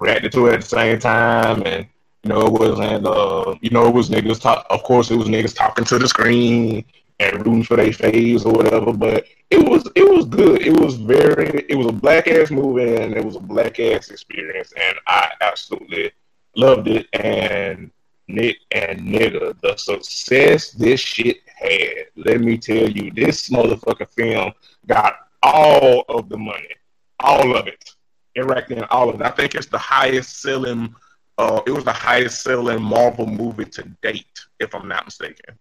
reacted 0.00 0.32
to 0.32 0.46
it 0.46 0.54
at 0.54 0.60
the 0.62 0.66
same 0.66 0.98
time, 0.98 1.62
and 1.66 1.86
you 2.22 2.30
know, 2.30 2.46
it 2.46 2.52
wasn't. 2.52 3.06
Uh, 3.06 3.54
you 3.60 3.70
know, 3.70 3.86
it 3.86 3.94
was 3.94 4.08
niggas 4.10 4.40
talk. 4.40 4.66
Of 4.70 4.82
course, 4.82 5.10
it 5.10 5.16
was 5.16 5.28
niggas 5.28 5.54
talking 5.54 5.84
to 5.86 5.98
the 5.98 6.08
screen 6.08 6.84
and 7.20 7.44
rooting 7.44 7.64
for 7.64 7.76
their 7.76 7.90
faves 7.90 8.46
or 8.46 8.52
whatever. 8.52 8.92
But 8.92 9.26
it 9.50 9.68
was 9.68 9.88
it 9.94 10.08
was 10.08 10.24
good. 10.26 10.62
It 10.62 10.78
was 10.80 10.94
very. 10.96 11.66
It 11.68 11.76
was 11.76 11.88
a 11.88 11.92
black 11.92 12.28
ass 12.28 12.50
movie 12.50 12.96
and 12.96 13.14
it 13.14 13.24
was 13.24 13.36
a 13.36 13.40
black 13.40 13.78
ass 13.78 14.10
experience, 14.10 14.72
and 14.80 14.98
I 15.06 15.32
absolutely 15.42 16.12
loved 16.56 16.88
it. 16.88 17.06
And 17.12 17.90
Nick 18.28 18.58
and 18.70 19.00
nigga, 19.00 19.58
the 19.62 19.76
success 19.76 20.70
this 20.70 21.00
shit 21.00 21.38
had. 21.46 22.06
Let 22.16 22.40
me 22.40 22.58
tell 22.58 22.88
you, 22.88 23.10
this 23.10 23.48
motherfucking 23.48 24.10
film 24.14 24.52
got 24.86 25.14
all 25.42 26.04
of 26.08 26.28
the 26.28 26.36
money, 26.36 26.68
all 27.20 27.56
of 27.56 27.66
it. 27.66 27.90
It 28.34 28.44
racked 28.44 28.70
in 28.70 28.84
all 28.84 29.08
of 29.08 29.20
it. 29.20 29.22
I 29.22 29.30
think 29.30 29.54
it's 29.54 29.66
the 29.66 29.78
highest 29.78 30.40
selling. 30.42 30.94
Uh, 31.38 31.60
it 31.66 31.70
was 31.70 31.84
the 31.84 31.92
highest 31.92 32.42
selling 32.42 32.82
Marvel 32.82 33.26
movie 33.26 33.64
to 33.64 33.82
date, 34.02 34.26
if 34.60 34.74
I'm 34.74 34.88
not 34.88 35.06
mistaken. 35.06 35.58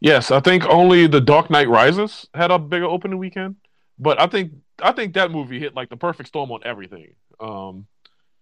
Yes, 0.00 0.30
I 0.30 0.40
think 0.40 0.64
only 0.66 1.06
The 1.06 1.20
Dark 1.20 1.50
Knight 1.50 1.68
Rises 1.68 2.26
had 2.34 2.50
a 2.50 2.58
bigger 2.58 2.86
opening 2.86 3.18
weekend, 3.18 3.56
but 3.98 4.20
I 4.20 4.26
think 4.26 4.52
I 4.82 4.92
think 4.92 5.14
that 5.14 5.30
movie 5.30 5.60
hit 5.60 5.74
like 5.74 5.90
the 5.90 5.96
perfect 5.96 6.28
storm 6.28 6.50
on 6.50 6.60
everything. 6.64 7.14
Um, 7.38 7.86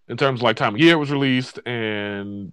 in 0.08 0.16
terms 0.16 0.40
of 0.40 0.44
like 0.44 0.56
time 0.56 0.74
of 0.74 0.80
year 0.80 0.94
it 0.94 0.98
was 0.98 1.10
released 1.10 1.58
and 1.66 2.52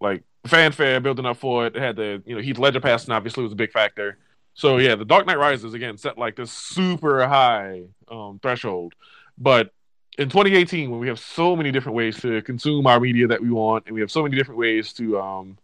like 0.00 0.22
fanfare 0.46 1.00
building 1.00 1.26
up 1.26 1.36
for 1.36 1.66
it. 1.66 1.76
It 1.76 1.82
had 1.82 1.96
the 1.96 2.22
you 2.26 2.34
know 2.34 2.42
Heath 2.42 2.58
Ledger 2.58 2.80
passing 2.80 3.12
obviously 3.12 3.42
was 3.42 3.52
a 3.52 3.56
big 3.56 3.72
factor. 3.72 4.18
So 4.54 4.76
yeah, 4.78 4.96
The 4.96 5.04
Dark 5.04 5.26
Knight 5.26 5.38
Rises 5.38 5.74
again 5.74 5.96
set 5.96 6.18
like 6.18 6.36
this 6.36 6.52
super 6.52 7.26
high 7.26 7.84
um, 8.10 8.38
threshold, 8.42 8.94
but 9.38 9.72
in 10.18 10.28
2018 10.28 10.90
when 10.90 11.00
we 11.00 11.08
have 11.08 11.18
so 11.18 11.56
many 11.56 11.70
different 11.70 11.96
ways 11.96 12.20
to 12.20 12.42
consume 12.42 12.86
our 12.86 13.00
media 13.00 13.26
that 13.26 13.40
we 13.40 13.50
want 13.50 13.84
and 13.86 13.94
we 13.94 14.00
have 14.00 14.10
so 14.10 14.22
many 14.22 14.36
different 14.36 14.58
ways 14.58 14.92
to 14.92 15.18
um, 15.18 15.56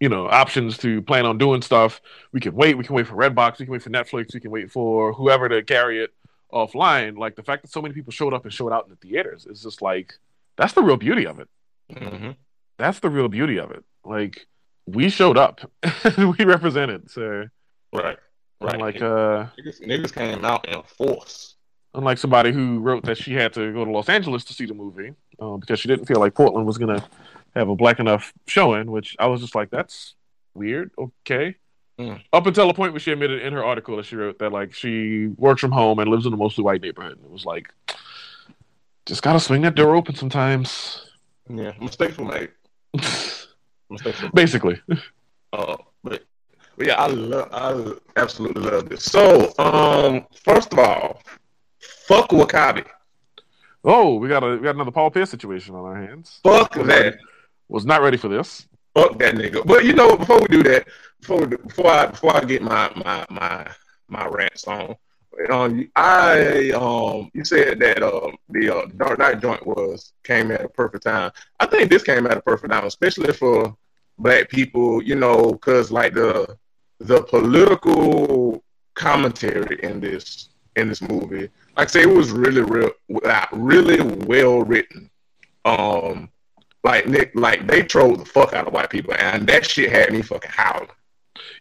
you 0.00 0.08
know 0.08 0.26
options 0.28 0.78
to 0.78 1.02
plan 1.02 1.26
on 1.26 1.36
doing 1.36 1.60
stuff 1.60 2.00
we 2.32 2.40
can 2.40 2.54
wait 2.54 2.78
we 2.78 2.84
can 2.84 2.94
wait 2.94 3.06
for 3.06 3.16
redbox 3.16 3.58
we 3.58 3.66
can 3.66 3.72
wait 3.72 3.82
for 3.82 3.90
netflix 3.90 4.32
we 4.32 4.40
can 4.40 4.50
wait 4.50 4.70
for 4.70 5.12
whoever 5.12 5.46
to 5.46 5.62
carry 5.62 6.02
it 6.02 6.14
offline 6.54 7.18
like 7.18 7.36
the 7.36 7.42
fact 7.42 7.60
that 7.60 7.70
so 7.70 7.82
many 7.82 7.92
people 7.92 8.10
showed 8.10 8.32
up 8.32 8.44
and 8.44 8.54
showed 8.54 8.72
out 8.72 8.84
in 8.84 8.90
the 8.90 8.96
theaters 8.96 9.44
is 9.44 9.62
just 9.62 9.82
like 9.82 10.14
that's 10.56 10.72
the 10.72 10.82
real 10.82 10.96
beauty 10.96 11.26
of 11.26 11.38
it 11.38 11.48
Mm-hmm. 11.92 12.30
That's 12.78 13.00
the 13.00 13.10
real 13.10 13.28
beauty 13.28 13.58
of 13.58 13.70
it 13.70 13.84
like 14.04 14.46
we 14.86 15.08
showed 15.10 15.36
up 15.36 15.60
we 16.18 16.44
represented 16.44 17.10
so 17.10 17.44
Right, 17.92 18.18
right. 18.60 18.78
like 18.80 18.96
uh 18.96 19.46
niggas, 19.58 19.80
niggas 19.86 20.14
came 20.14 20.44
out 20.44 20.66
in 20.68 20.82
force. 20.84 21.54
unlike 21.94 22.18
somebody 22.18 22.52
who 22.52 22.78
wrote 22.80 23.04
that 23.04 23.16
she 23.18 23.34
had 23.34 23.52
to 23.54 23.72
go 23.72 23.84
to 23.84 23.90
Los 23.90 24.08
Angeles 24.08 24.44
to 24.44 24.52
see 24.54 24.66
the 24.66 24.74
movie 24.74 25.12
uh, 25.40 25.56
because 25.56 25.80
she 25.80 25.88
didn't 25.88 26.06
feel 26.06 26.20
like 26.20 26.34
Portland 26.34 26.66
was 26.66 26.78
gonna 26.78 27.02
have 27.56 27.68
a 27.68 27.74
black 27.76 27.98
enough 27.98 28.32
showing, 28.46 28.90
which 28.90 29.16
I 29.18 29.26
was 29.26 29.40
just 29.40 29.54
like, 29.54 29.70
that's 29.70 30.14
weird. 30.54 30.90
Okay. 30.98 31.56
Mm. 31.98 32.20
Up 32.32 32.46
until 32.46 32.68
the 32.68 32.74
point 32.74 32.92
where 32.92 33.00
she 33.00 33.10
admitted 33.10 33.40
in 33.42 33.52
her 33.54 33.64
article 33.64 33.96
that 33.96 34.04
she 34.06 34.16
wrote 34.16 34.38
that 34.38 34.52
like 34.52 34.74
she 34.74 35.28
works 35.36 35.60
from 35.62 35.72
home 35.72 35.98
and 35.98 36.10
lives 36.10 36.26
in 36.26 36.32
a 36.32 36.36
mostly 36.36 36.62
white 36.62 36.82
neighborhood, 36.82 37.16
and 37.16 37.24
it 37.24 37.30
was 37.30 37.44
like, 37.46 37.72
just 39.06 39.22
gotta 39.22 39.40
swing 39.40 39.62
that 39.62 39.74
door 39.74 39.96
open 39.96 40.14
sometimes. 40.14 41.06
Yeah, 41.48 41.72
mistakes 41.80 42.18
were 42.18 42.26
made. 42.26 42.50
Basically. 44.34 44.80
Uh, 45.52 45.76
but, 46.04 46.22
but 46.76 46.86
yeah, 46.86 46.94
I 46.94 47.06
love, 47.06 47.48
I 47.52 48.20
absolutely 48.20 48.62
love 48.62 48.88
this. 48.88 49.04
So, 49.04 49.52
um, 49.58 50.26
first 50.44 50.72
of 50.72 50.78
all, 50.78 51.22
fuck 51.80 52.30
W'Kabi. 52.30 52.84
Oh, 53.84 54.16
we 54.16 54.28
got 54.28 54.42
a 54.42 54.56
we 54.56 54.62
got 54.62 54.74
another 54.74 54.90
Paul 54.90 55.10
Pierce 55.10 55.30
situation 55.30 55.74
on 55.74 55.84
our 55.84 55.96
hands. 55.96 56.40
Fuck 56.42 56.74
Was 56.74 56.86
that. 56.88 57.04
ready- 57.04 57.16
Was 57.68 57.86
not 57.86 58.02
ready 58.02 58.16
for 58.16 58.28
this. 58.28 58.66
Fuck 58.94 59.18
that 59.18 59.34
nigga. 59.36 59.64
But 59.64 59.84
you 59.84 59.92
know, 59.94 60.08
what, 60.08 60.18
before 60.20 60.40
we 60.40 60.48
do 60.48 60.62
that, 60.64 60.86
before 61.20 61.40
we, 61.46 61.56
before 61.56 61.86
I 61.90 62.06
before 62.06 62.36
I 62.36 62.44
get 62.44 62.62
my 62.62 62.90
my 62.96 63.24
my 63.30 63.70
my 64.08 64.26
rants 64.26 64.66
on, 64.66 64.96
um, 65.50 65.88
I 65.96 66.70
um, 66.70 67.30
you 67.34 67.44
said 67.44 67.78
that 67.80 68.02
um 68.02 68.36
the 68.48 68.74
uh, 68.74 68.86
Dark 68.96 69.18
Knight 69.18 69.40
joint 69.40 69.66
was 69.66 70.12
came 70.24 70.50
at 70.50 70.64
a 70.64 70.68
perfect 70.68 71.04
time. 71.04 71.30
I 71.60 71.66
think 71.66 71.90
this 71.90 72.02
came 72.02 72.26
at 72.26 72.36
a 72.36 72.42
perfect 72.42 72.72
time, 72.72 72.84
especially 72.84 73.32
for 73.32 73.76
black 74.18 74.48
people. 74.48 75.02
You 75.02 75.16
know, 75.16 75.52
because 75.52 75.90
like 75.90 76.14
the 76.14 76.56
the 77.00 77.22
political 77.22 78.62
commentary 78.94 79.78
in 79.82 80.00
this 80.00 80.50
in 80.76 80.88
this 80.88 81.02
movie, 81.02 81.48
like 81.76 81.88
I 81.88 81.90
say, 81.90 82.02
it 82.02 82.10
was 82.10 82.30
really 82.30 82.62
real, 82.62 82.90
really 83.52 84.00
well 84.26 84.62
written. 84.62 85.10
Um, 85.64 86.30
like 86.84 87.06
Nick, 87.06 87.32
like 87.34 87.66
they 87.66 87.82
trolled 87.82 88.20
the 88.20 88.24
fuck 88.24 88.52
out 88.52 88.66
of 88.66 88.72
white 88.72 88.90
people, 88.90 89.14
and 89.14 89.46
that 89.48 89.66
shit 89.66 89.90
had 89.90 90.12
me 90.12 90.22
fucking 90.22 90.50
howling. 90.52 90.88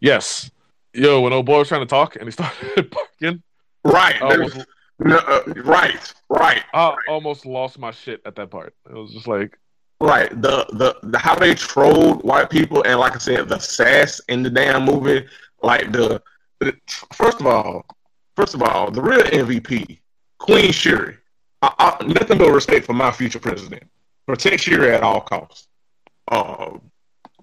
Yes. 0.01 0.49
Yo, 0.93 1.22
when 1.22 1.34
old 1.34 1.45
boy 1.45 1.59
was 1.59 1.68
trying 1.68 1.82
to 1.82 1.86
talk 1.86 2.15
and 2.15 2.26
he 2.26 2.32
started 2.32 2.89
barking, 3.22 3.43
Right, 3.88 4.21
almost, 4.21 4.65
no, 4.99 5.17
uh, 5.17 5.43
right, 5.63 6.13
right, 6.29 6.63
I 6.73 6.93
almost 7.07 7.45
lost 7.45 7.79
my 7.79 7.91
shit 7.91 8.21
at 8.25 8.35
that 8.35 8.51
part. 8.51 8.75
It 8.89 8.93
was 8.93 9.13
just 9.13 9.27
like, 9.27 9.57
right. 10.01 10.29
The, 10.41 10.65
the 10.73 10.97
the 11.03 11.17
how 11.17 11.35
they 11.35 11.53
trolled 11.55 12.21
white 12.23 12.49
people, 12.49 12.83
and 12.83 12.99
like 12.99 13.15
I 13.15 13.19
said, 13.19 13.47
the 13.47 13.59
sass 13.59 14.19
in 14.27 14.43
the 14.43 14.49
damn 14.49 14.83
movie. 14.83 15.25
Like 15.63 15.93
the, 15.93 16.21
the 16.59 16.75
first 17.13 17.39
of 17.39 17.47
all, 17.47 17.85
first 18.35 18.55
of 18.55 18.61
all, 18.61 18.91
the 18.91 19.01
real 19.01 19.23
MVP, 19.23 19.99
Queen 20.38 20.71
Shuri. 20.73 21.15
I, 21.61 21.73
I, 21.79 22.05
nothing 22.05 22.38
but 22.38 22.51
respect 22.51 22.85
for 22.85 22.93
my 22.93 23.11
future 23.11 23.39
president. 23.39 23.83
Protect 24.27 24.63
Shuri 24.63 24.89
at 24.93 25.01
all 25.01 25.21
costs. 25.21 25.69
Um, 26.29 26.91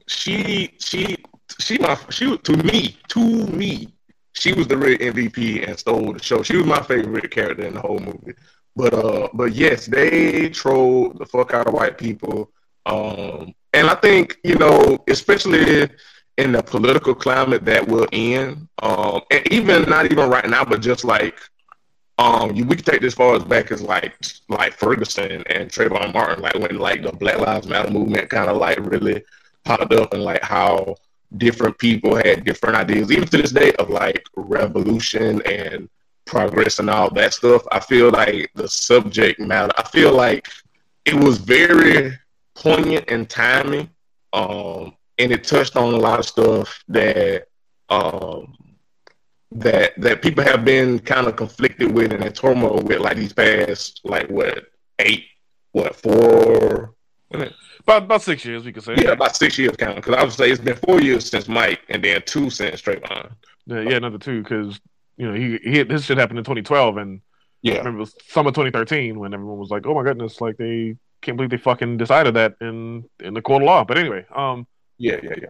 she 0.07 0.75
she 0.79 1.17
she 1.59 1.79
my 1.79 1.99
she 2.11 2.37
to 2.37 2.57
me 2.59 2.99
to 3.09 3.47
me 3.47 3.89
she 4.35 4.53
was 4.53 4.67
the 4.67 4.77
real 4.77 4.99
MVP 4.99 5.67
and 5.67 5.79
stole 5.79 6.13
the 6.13 6.23
show. 6.23 6.43
She 6.43 6.57
was 6.57 6.67
my 6.67 6.83
favorite 6.83 7.31
character 7.31 7.65
in 7.65 7.75
the 7.75 7.81
whole 7.81 7.99
movie. 7.99 8.35
But 8.77 8.93
uh, 8.93 9.29
but 9.33 9.53
yes, 9.53 9.87
they 9.87 10.49
trolled 10.51 11.19
the 11.19 11.27
fuck 11.27 11.55
out 11.55 11.69
of 11.69 11.75
white 11.75 11.97
people. 11.97 12.51
Um, 12.87 13.55
and 13.73 13.89
I 13.89 13.95
think 13.95 14.39
you 14.45 14.57
know, 14.57 15.03
especially 15.09 15.89
in 16.37 16.53
the 16.53 16.63
political 16.63 17.15
climate 17.15 17.65
that 17.65 17.87
we're 17.87 18.09
in, 18.11 18.69
um, 18.83 19.21
and 19.31 19.53
even 19.53 19.89
not 19.89 20.11
even 20.11 20.29
right 20.29 20.49
now, 20.49 20.65
but 20.65 20.83
just 20.83 21.05
like 21.05 21.39
um, 22.19 22.55
you, 22.55 22.65
we 22.65 22.77
can 22.77 22.85
take 22.85 23.01
this 23.01 23.15
far 23.15 23.37
as 23.37 23.45
back 23.45 23.71
as 23.71 23.83
like 23.83 24.15
like 24.49 24.73
Ferguson 24.75 25.43
and 25.47 25.71
Trayvon 25.71 26.13
Martin, 26.13 26.43
like 26.43 26.55
when 26.55 26.79
like 26.79 27.03
the 27.03 27.13
Black 27.13 27.39
Lives 27.39 27.69
Matter 27.69 27.91
movement 27.91 28.31
kind 28.31 28.51
of 28.51 28.57
like 28.57 28.79
really 28.81 29.25
popped 29.65 29.93
up, 29.93 30.13
and 30.13 30.23
like 30.23 30.43
how 30.43 30.97
different 31.37 31.79
people 31.79 32.17
had 32.17 32.45
different 32.45 32.77
ideas, 32.77 33.11
even 33.11 33.27
to 33.29 33.37
this 33.39 33.53
day, 33.53 33.73
of 33.75 33.91
like 33.91 34.25
revolution 34.37 35.43
and 35.43 35.89
progress 36.25 36.79
and 36.79 36.91
all 36.91 37.11
that 37.11 37.35
stuff. 37.35 37.63
I 37.73 37.81
feel 37.81 38.11
like 38.11 38.51
the 38.55 38.69
subject 38.69 39.41
matter. 39.41 39.73
I 39.77 39.87
feel 39.89 40.13
like 40.13 40.49
it 41.05 41.15
was 41.15 41.39
very 41.39 42.19
poignant 42.55 43.11
and 43.11 43.29
timing, 43.29 43.91
um, 44.33 44.95
and 45.19 45.33
it 45.33 45.45
touched 45.45 45.77
on 45.77 45.95
a 45.95 45.99
lot 45.99 46.19
of 46.19 46.27
stuff 46.27 46.83
that 46.89 47.47
um, 47.89 48.57
that 49.53 49.93
that 50.01 50.23
people 50.23 50.43
have 50.45 50.65
been 50.65 50.99
kind 50.99 51.27
of 51.27 51.37
conflicted 51.37 51.93
with 51.93 52.13
and 52.13 52.25
in 52.25 52.33
turmoil 52.33 52.81
with, 52.83 53.01
like 53.01 53.17
these 53.17 53.33
past 53.33 54.01
like 54.05 54.29
what 54.29 54.67
eight, 54.99 55.27
what 55.73 55.95
four. 55.97 56.95
About 57.87 58.05
about 58.05 58.23
six 58.23 58.45
years, 58.45 58.65
we 58.65 58.73
could 58.73 58.85
say. 58.85 59.01
Yeah, 59.01 59.11
about 59.13 59.37
six 59.37 59.59
years 59.59 59.77
count. 59.77 59.97
Because 59.97 60.15
I 60.15 60.23
would 60.23 60.33
say 60.33 60.51
it's 60.51 60.61
been 60.61 60.77
four 60.77 61.01
years 61.01 61.29
since 61.29 61.49
Mike, 61.49 61.81
and 61.89 62.03
then 62.03 62.23
two 62.27 62.51
since 62.51 62.81
Trayvon. 62.81 63.33
Yeah, 63.67 63.81
yeah, 63.81 63.97
another 63.97 64.19
two 64.19 64.43
because 64.43 64.81
you 65.17 65.27
know 65.27 65.35
he, 65.35 65.59
he 65.63 65.85
his 65.85 66.05
shit 66.05 66.19
happened 66.19 66.39
in 66.39 66.45
2012 66.45 66.97
and 66.97 67.21
I 67.67 67.73
Yeah, 67.73 67.79
remember 67.79 67.99
it 67.99 68.01
was 68.01 68.15
summer 68.29 68.51
2013 68.53 69.19
when 69.19 69.33
everyone 69.35 69.59
was 69.59 69.71
like, 69.71 69.87
"Oh 69.87 69.95
my 69.95 70.03
goodness!" 70.03 70.41
Like 70.41 70.57
they 70.59 70.97
can't 71.23 71.37
believe 71.37 71.51
they 71.51 71.57
fucking 71.57 71.97
decided 71.97 72.35
that 72.35 72.57
in 72.61 73.09
in 73.21 73.35
the 73.35 73.43
court 73.43 73.63
of 73.63 73.67
law. 73.67 73.85
But 73.85 73.99
anyway, 73.99 74.27
um, 74.35 74.67
yeah, 74.99 75.19
yeah, 75.23 75.35
yeah. 75.41 75.49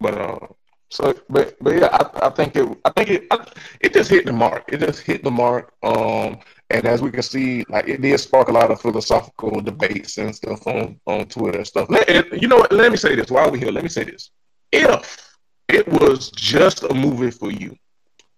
But 0.00 0.14
uh, 0.18 0.48
so 0.90 1.14
but 1.28 1.56
but 1.60 1.76
yeah, 1.76 1.88
I, 1.92 2.26
I 2.26 2.30
think 2.30 2.56
it 2.56 2.78
I 2.84 2.90
think 2.90 3.10
it 3.10 3.26
I, 3.30 3.46
it 3.80 3.92
just 3.92 4.10
hit 4.10 4.26
the 4.26 4.32
mark. 4.32 4.64
It 4.68 4.80
just 4.80 5.02
hit 5.02 5.22
the 5.24 5.30
mark. 5.30 5.72
Um, 5.82 6.40
and 6.72 6.86
as 6.86 7.02
we 7.02 7.10
can 7.10 7.22
see, 7.22 7.64
like 7.68 7.86
it 7.88 8.00
did 8.00 8.18
spark 8.18 8.48
a 8.48 8.52
lot 8.52 8.70
of 8.70 8.80
philosophical 8.80 9.60
debates 9.60 10.18
and 10.18 10.34
stuff 10.34 10.66
on 10.66 10.98
on 11.06 11.26
Twitter 11.26 11.58
and 11.58 11.66
stuff. 11.66 11.88
Let, 11.90 12.40
you 12.40 12.48
know 12.48 12.56
what? 12.56 12.72
Let 12.72 12.90
me 12.90 12.96
say 12.96 13.14
this 13.14 13.30
while 13.30 13.50
we're 13.50 13.58
here. 13.58 13.70
Let 13.70 13.84
me 13.84 13.90
say 13.90 14.04
this. 14.04 14.30
If 14.72 15.36
it 15.68 15.86
was 15.86 16.30
just 16.30 16.82
a 16.82 16.94
movie 16.94 17.30
for 17.30 17.50
you, 17.52 17.76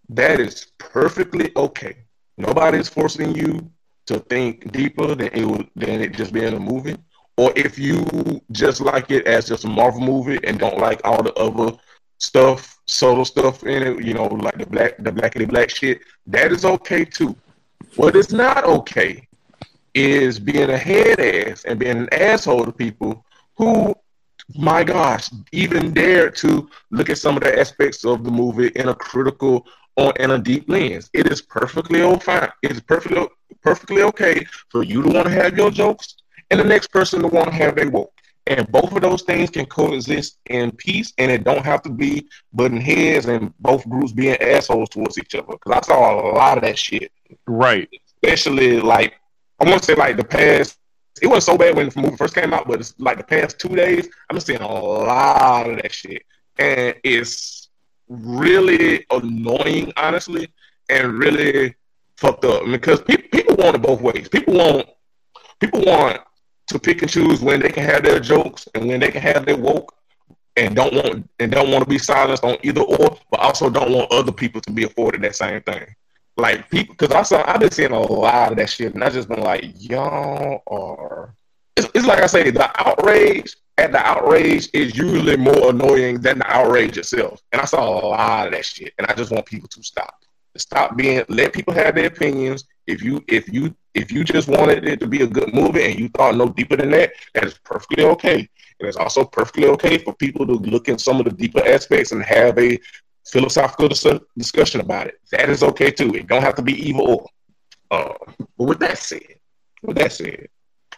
that 0.08 0.40
is 0.40 0.72
perfectly 0.78 1.52
okay. 1.56 1.96
Nobody's 2.36 2.88
forcing 2.88 3.34
you 3.34 3.70
to 4.06 4.18
think 4.18 4.72
deeper 4.72 5.14
than 5.14 5.28
it 5.28 5.44
would 5.44 5.68
than 5.76 6.00
it 6.00 6.12
just 6.12 6.32
being 6.32 6.54
a 6.54 6.60
movie. 6.60 6.96
Or 7.36 7.52
if 7.56 7.78
you 7.78 8.04
just 8.50 8.80
like 8.80 9.10
it 9.10 9.26
as 9.26 9.46
just 9.46 9.64
a 9.64 9.68
Marvel 9.68 10.00
movie 10.00 10.40
and 10.44 10.58
don't 10.58 10.78
like 10.78 11.00
all 11.04 11.22
the 11.22 11.34
other 11.34 11.76
stuff, 12.18 12.78
subtle 12.86 13.24
stuff 13.24 13.64
in 13.64 13.82
it, 13.82 14.04
you 14.04 14.14
know, 14.14 14.26
like 14.26 14.58
the 14.58 14.66
black 14.66 14.96
the 14.98 15.12
blackity 15.12 15.48
black 15.48 15.70
shit, 15.70 16.00
that 16.26 16.52
is 16.52 16.64
okay 16.64 17.04
too. 17.04 17.36
What 17.96 18.16
is 18.16 18.32
not 18.32 18.64
okay 18.64 19.28
is 19.94 20.40
being 20.40 20.70
a 20.70 20.76
head 20.76 21.20
ass 21.20 21.64
and 21.64 21.78
being 21.78 21.96
an 21.96 22.08
asshole 22.12 22.64
to 22.64 22.72
people 22.72 23.24
who, 23.56 23.94
my 24.56 24.82
gosh, 24.82 25.30
even 25.52 25.92
dare 25.92 26.28
to 26.30 26.68
look 26.90 27.08
at 27.08 27.18
some 27.18 27.36
of 27.36 27.44
the 27.44 27.56
aspects 27.56 28.04
of 28.04 28.24
the 28.24 28.30
movie 28.32 28.72
in 28.74 28.88
a 28.88 28.94
critical 28.94 29.64
or 29.96 30.12
in 30.18 30.32
a 30.32 30.38
deep 30.38 30.68
lens. 30.68 31.08
It 31.12 31.30
is 31.30 31.40
perfectly 31.40 32.00
fine. 32.18 32.48
It 32.62 32.72
is 32.72 32.80
perfectly 32.80 33.28
perfectly 33.62 34.02
okay 34.02 34.44
for 34.70 34.82
you 34.82 35.00
to 35.02 35.08
want 35.08 35.26
to 35.26 35.32
have 35.32 35.56
your 35.56 35.70
jokes 35.70 36.16
and 36.50 36.58
the 36.58 36.64
next 36.64 36.88
person 36.88 37.22
to 37.22 37.28
want 37.28 37.46
to 37.46 37.54
have 37.54 37.76
their 37.76 37.90
woke. 37.90 38.13
And 38.46 38.70
both 38.70 38.92
of 38.92 39.00
those 39.00 39.22
things 39.22 39.48
can 39.50 39.64
coexist 39.64 40.38
in 40.46 40.70
peace, 40.72 41.14
and 41.16 41.30
it 41.30 41.44
don't 41.44 41.64
have 41.64 41.82
to 41.82 41.90
be 41.90 42.28
butting 42.52 42.80
heads 42.80 43.26
and 43.26 43.56
both 43.58 43.88
groups 43.88 44.12
being 44.12 44.36
assholes 44.36 44.90
towards 44.90 45.18
each 45.18 45.34
other. 45.34 45.52
Because 45.52 45.72
I 45.72 45.80
saw 45.80 46.14
a 46.14 46.34
lot 46.34 46.58
of 46.58 46.64
that 46.64 46.78
shit 46.78 47.10
right, 47.46 47.88
especially 48.22 48.80
like 48.80 49.14
I 49.60 49.68
want 49.68 49.82
to 49.82 49.86
say 49.86 49.94
like 49.94 50.16
the 50.16 50.24
past. 50.24 50.78
It 51.22 51.28
wasn't 51.28 51.44
so 51.44 51.56
bad 51.56 51.76
when 51.76 51.88
the 51.88 52.00
movie 52.00 52.16
first 52.16 52.34
came 52.34 52.52
out, 52.52 52.66
but 52.66 52.80
it's 52.80 52.92
like 52.98 53.18
the 53.18 53.24
past 53.24 53.60
two 53.60 53.68
days, 53.68 54.08
I'm 54.28 54.40
seeing 54.40 54.60
a 54.60 54.66
lot 54.66 55.70
of 55.70 55.80
that 55.80 55.92
shit, 55.92 56.24
and 56.58 56.96
it's 57.04 57.68
really 58.08 59.06
annoying, 59.10 59.92
honestly, 59.96 60.52
and 60.88 61.16
really 61.18 61.74
fucked 62.16 62.44
up 62.44 62.64
because 62.66 63.00
people 63.02 63.28
people 63.30 63.56
want 63.56 63.76
it 63.76 63.82
both 63.82 64.00
ways. 64.00 64.28
People 64.28 64.54
want 64.54 64.88
people 65.60 65.82
want 65.82 66.20
to 66.68 66.78
pick 66.78 67.02
and 67.02 67.10
choose 67.10 67.40
when 67.40 67.60
they 67.60 67.70
can 67.70 67.84
have 67.84 68.02
their 68.02 68.20
jokes 68.20 68.68
and 68.74 68.86
when 68.86 69.00
they 69.00 69.10
can 69.10 69.20
have 69.20 69.44
their 69.44 69.56
woke, 69.56 69.94
and 70.56 70.76
don't 70.76 70.94
want 70.94 71.28
and 71.40 71.50
don't 71.50 71.70
want 71.70 71.84
to 71.84 71.90
be 71.90 71.98
silenced 71.98 72.44
on 72.44 72.56
either 72.62 72.80
or, 72.80 73.18
but 73.30 73.40
also 73.40 73.68
don't 73.68 73.92
want 73.92 74.12
other 74.12 74.32
people 74.32 74.60
to 74.60 74.70
be 74.70 74.84
afforded 74.84 75.22
that 75.22 75.36
same 75.36 75.60
thing. 75.62 75.86
Like 76.36 76.68
people 76.70 76.94
because 76.98 77.14
I 77.14 77.22
saw 77.22 77.44
I've 77.46 77.60
been 77.60 77.70
seeing 77.70 77.92
a 77.92 78.00
lot 78.00 78.52
of 78.52 78.58
that 78.58 78.70
shit 78.70 78.94
and 78.94 79.02
I 79.02 79.10
just 79.10 79.28
been 79.28 79.40
like 79.40 79.64
y'all 79.78 80.62
are 80.66 81.34
it's, 81.76 81.88
it's 81.94 82.06
like 82.06 82.20
I 82.20 82.26
say 82.26 82.50
the 82.50 82.70
outrage 82.88 83.56
at 83.78 83.90
the 83.90 83.98
outrage 83.98 84.68
is 84.72 84.96
usually 84.96 85.36
more 85.36 85.70
annoying 85.70 86.20
than 86.20 86.38
the 86.38 86.46
outrage 86.46 86.96
itself. 86.96 87.42
And 87.52 87.60
I 87.60 87.64
saw 87.64 87.88
a 87.88 88.06
lot 88.06 88.46
of 88.46 88.52
that 88.52 88.64
shit 88.64 88.94
and 88.98 89.06
I 89.08 89.14
just 89.14 89.32
want 89.32 89.46
people 89.46 89.68
to 89.68 89.82
stop 89.82 90.23
stop 90.56 90.96
being 90.96 91.24
let 91.28 91.52
people 91.52 91.74
have 91.74 91.94
their 91.94 92.06
opinions 92.06 92.64
if 92.86 93.02
you 93.02 93.22
if 93.28 93.48
you 93.52 93.74
if 93.94 94.10
you 94.12 94.24
just 94.24 94.48
wanted 94.48 94.86
it 94.86 95.00
to 95.00 95.06
be 95.06 95.22
a 95.22 95.26
good 95.26 95.52
movie 95.54 95.84
and 95.84 95.98
you 95.98 96.08
thought 96.08 96.36
no 96.36 96.48
deeper 96.48 96.76
than 96.76 96.90
that 96.90 97.12
that 97.34 97.44
is 97.44 97.58
perfectly 97.64 98.04
okay 98.04 98.48
and 98.80 98.88
it's 98.88 98.96
also 98.96 99.24
perfectly 99.24 99.66
okay 99.66 99.98
for 99.98 100.14
people 100.14 100.46
to 100.46 100.54
look 100.54 100.88
at 100.88 101.00
some 101.00 101.18
of 101.18 101.24
the 101.24 101.32
deeper 101.32 101.66
aspects 101.66 102.12
and 102.12 102.22
have 102.22 102.58
a 102.58 102.78
philosophical 103.26 103.88
dis- 103.88 104.20
discussion 104.36 104.80
about 104.80 105.06
it. 105.06 105.20
That 105.32 105.48
is 105.48 105.62
okay 105.62 105.90
too. 105.90 106.14
It 106.14 106.26
don't 106.26 106.42
have 106.42 106.54
to 106.56 106.62
be 106.62 106.88
either 106.88 107.00
or. 107.00 107.26
Uh, 107.90 108.12
but 108.56 108.64
with 108.64 108.78
that 108.80 108.98
said, 108.98 109.38
with 109.82 109.96
that 109.98 110.12
said, 110.12 110.48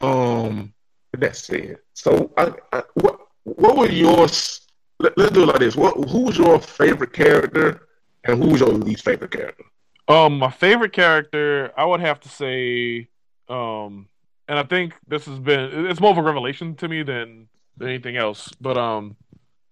um, 0.01 0.73
with 1.13 1.21
that 1.21 1.37
said, 1.37 1.79
so 1.95 2.33
I, 2.37 2.53
I, 2.73 2.83
what 2.95 3.21
what 3.45 3.77
were 3.77 3.91
yours? 3.91 4.63
Let, 4.99 5.17
let's 5.19 5.33
do 5.33 5.43
it 5.43 5.47
like 5.47 5.59
this. 5.59 5.77
What 5.77 5.95
who 6.09 6.23
was 6.23 6.39
your 6.39 6.59
favorite 6.59 7.13
character, 7.13 7.86
and 8.27 8.43
who 8.43 8.51
was 8.51 8.61
your 8.61 8.71
least 8.71 9.05
favorite 9.05 9.31
character? 9.31 9.65
Um, 10.09 10.39
my 10.39 10.51
favorite 10.51 10.93
character, 10.93 11.73
I 11.77 11.85
would 11.85 12.01
have 12.01 12.21
to 12.21 12.29
say, 12.29 13.09
um, 13.49 14.09
and 14.49 14.59
I 14.59 14.63
think 14.63 14.95
this 15.09 15.25
has 15.27 15.39
been 15.39 15.87
it's 15.87 16.01
more 16.01 16.13
of 16.13 16.19
a 16.19 16.23
revelation 16.23 16.77
to 16.77 16.89
me 16.89 17.03
than, 17.03 17.49
than 17.77 17.89
anything 17.89 18.17
else. 18.17 18.51
But 18.61 18.79
um, 18.79 19.17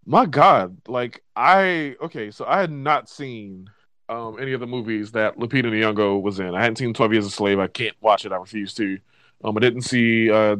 my 0.04 0.26
God, 0.26 0.76
like 0.88 1.22
I 1.36 1.96
okay, 2.02 2.30
so 2.30 2.44
I 2.46 2.60
had 2.60 2.70
not 2.70 3.08
seen 3.08 3.70
um 4.08 4.36
any 4.38 4.52
of 4.52 4.60
the 4.60 4.66
movies 4.66 5.12
that 5.12 5.38
Lupita 5.38 5.64
Nyong'o 5.64 6.20
was 6.20 6.40
in. 6.40 6.54
I 6.54 6.60
hadn't 6.60 6.76
seen 6.76 6.92
Twelve 6.92 7.12
Years 7.12 7.26
a 7.26 7.30
Slave. 7.30 7.58
I 7.58 7.68
can't 7.68 7.96
watch 8.00 8.26
it. 8.26 8.32
I 8.32 8.36
refuse 8.36 8.74
to. 8.74 8.98
Um, 9.42 9.56
I 9.56 9.60
didn't 9.60 9.82
see 9.82 10.30
uh 10.30 10.56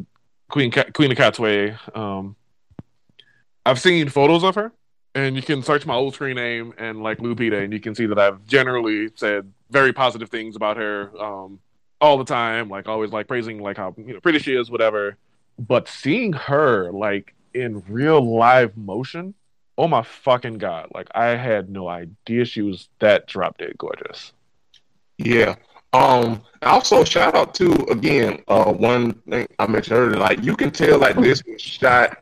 Queen 0.49 0.71
Queen 0.71 1.11
of 1.11 1.19
Katwe. 1.19 1.97
Um, 1.97 2.37
I've 3.67 3.81
seen 3.81 4.09
photos 4.09 4.45
of 4.45 4.55
her, 4.55 4.73
and 5.15 5.37
you 5.37 5.43
can 5.43 5.63
search 5.63 5.87
my 5.87 5.95
old 5.95 6.15
screen 6.15 6.37
name 6.37 6.75
and 6.77 7.03
like 7.03 7.19
Lupita, 7.19 7.63
and 7.63 7.73
you 7.73 7.81
can 7.81 7.95
see 7.95 8.07
that 8.07 8.19
I've 8.19 8.45
generally 8.47 9.11
said 9.15 9.53
very 9.71 9.93
positive 9.93 10.29
things 10.29 10.57
about 10.57 10.77
her 10.77 11.11
um, 11.21 11.61
all 12.01 12.19
the 12.19 12.25
time, 12.25 12.69
like 12.69 12.89
always 12.89 13.13
like 13.13 13.29
praising 13.29 13.61
like 13.61 13.77
how 13.77 13.95
you 13.97 14.15
know 14.15 14.21
pretty 14.21 14.39
she 14.41 14.55
is, 14.55 14.71
whatever. 14.71 15.17
But 15.59 15.89
seeing 15.89 16.33
her 16.33 16.91
like 16.91 17.35
in 17.55 17.83
real 17.89 18.21
live 18.21 18.77
motion, 18.77 19.35
oh 19.79 19.87
my 19.87 20.03
fucking 20.03 20.59
god! 20.59 20.89
Like 20.93 21.09
I 21.15 21.37
had 21.37 21.71
no 21.71 21.89
idea 21.89 22.45
she 22.45 22.63
was 22.63 22.89
that 22.99 23.27
drop 23.27 23.59
dead 23.59 23.79
gorgeous. 23.79 24.33
Yeah. 25.19 25.55
Um. 25.93 26.43
Also, 26.63 27.05
shout 27.05 27.37
out 27.37 27.55
to 27.55 27.73
again. 27.89 28.43
Uh, 28.49 28.73
one 28.73 29.13
thing 29.31 29.47
I 29.61 29.69
mentioned 29.69 29.97
earlier, 29.97 30.17
like 30.17 30.43
you 30.43 30.57
can 30.57 30.73
tell, 30.73 30.99
like 30.99 31.15
this 31.15 31.45
was 31.45 31.63
shot 31.63 32.19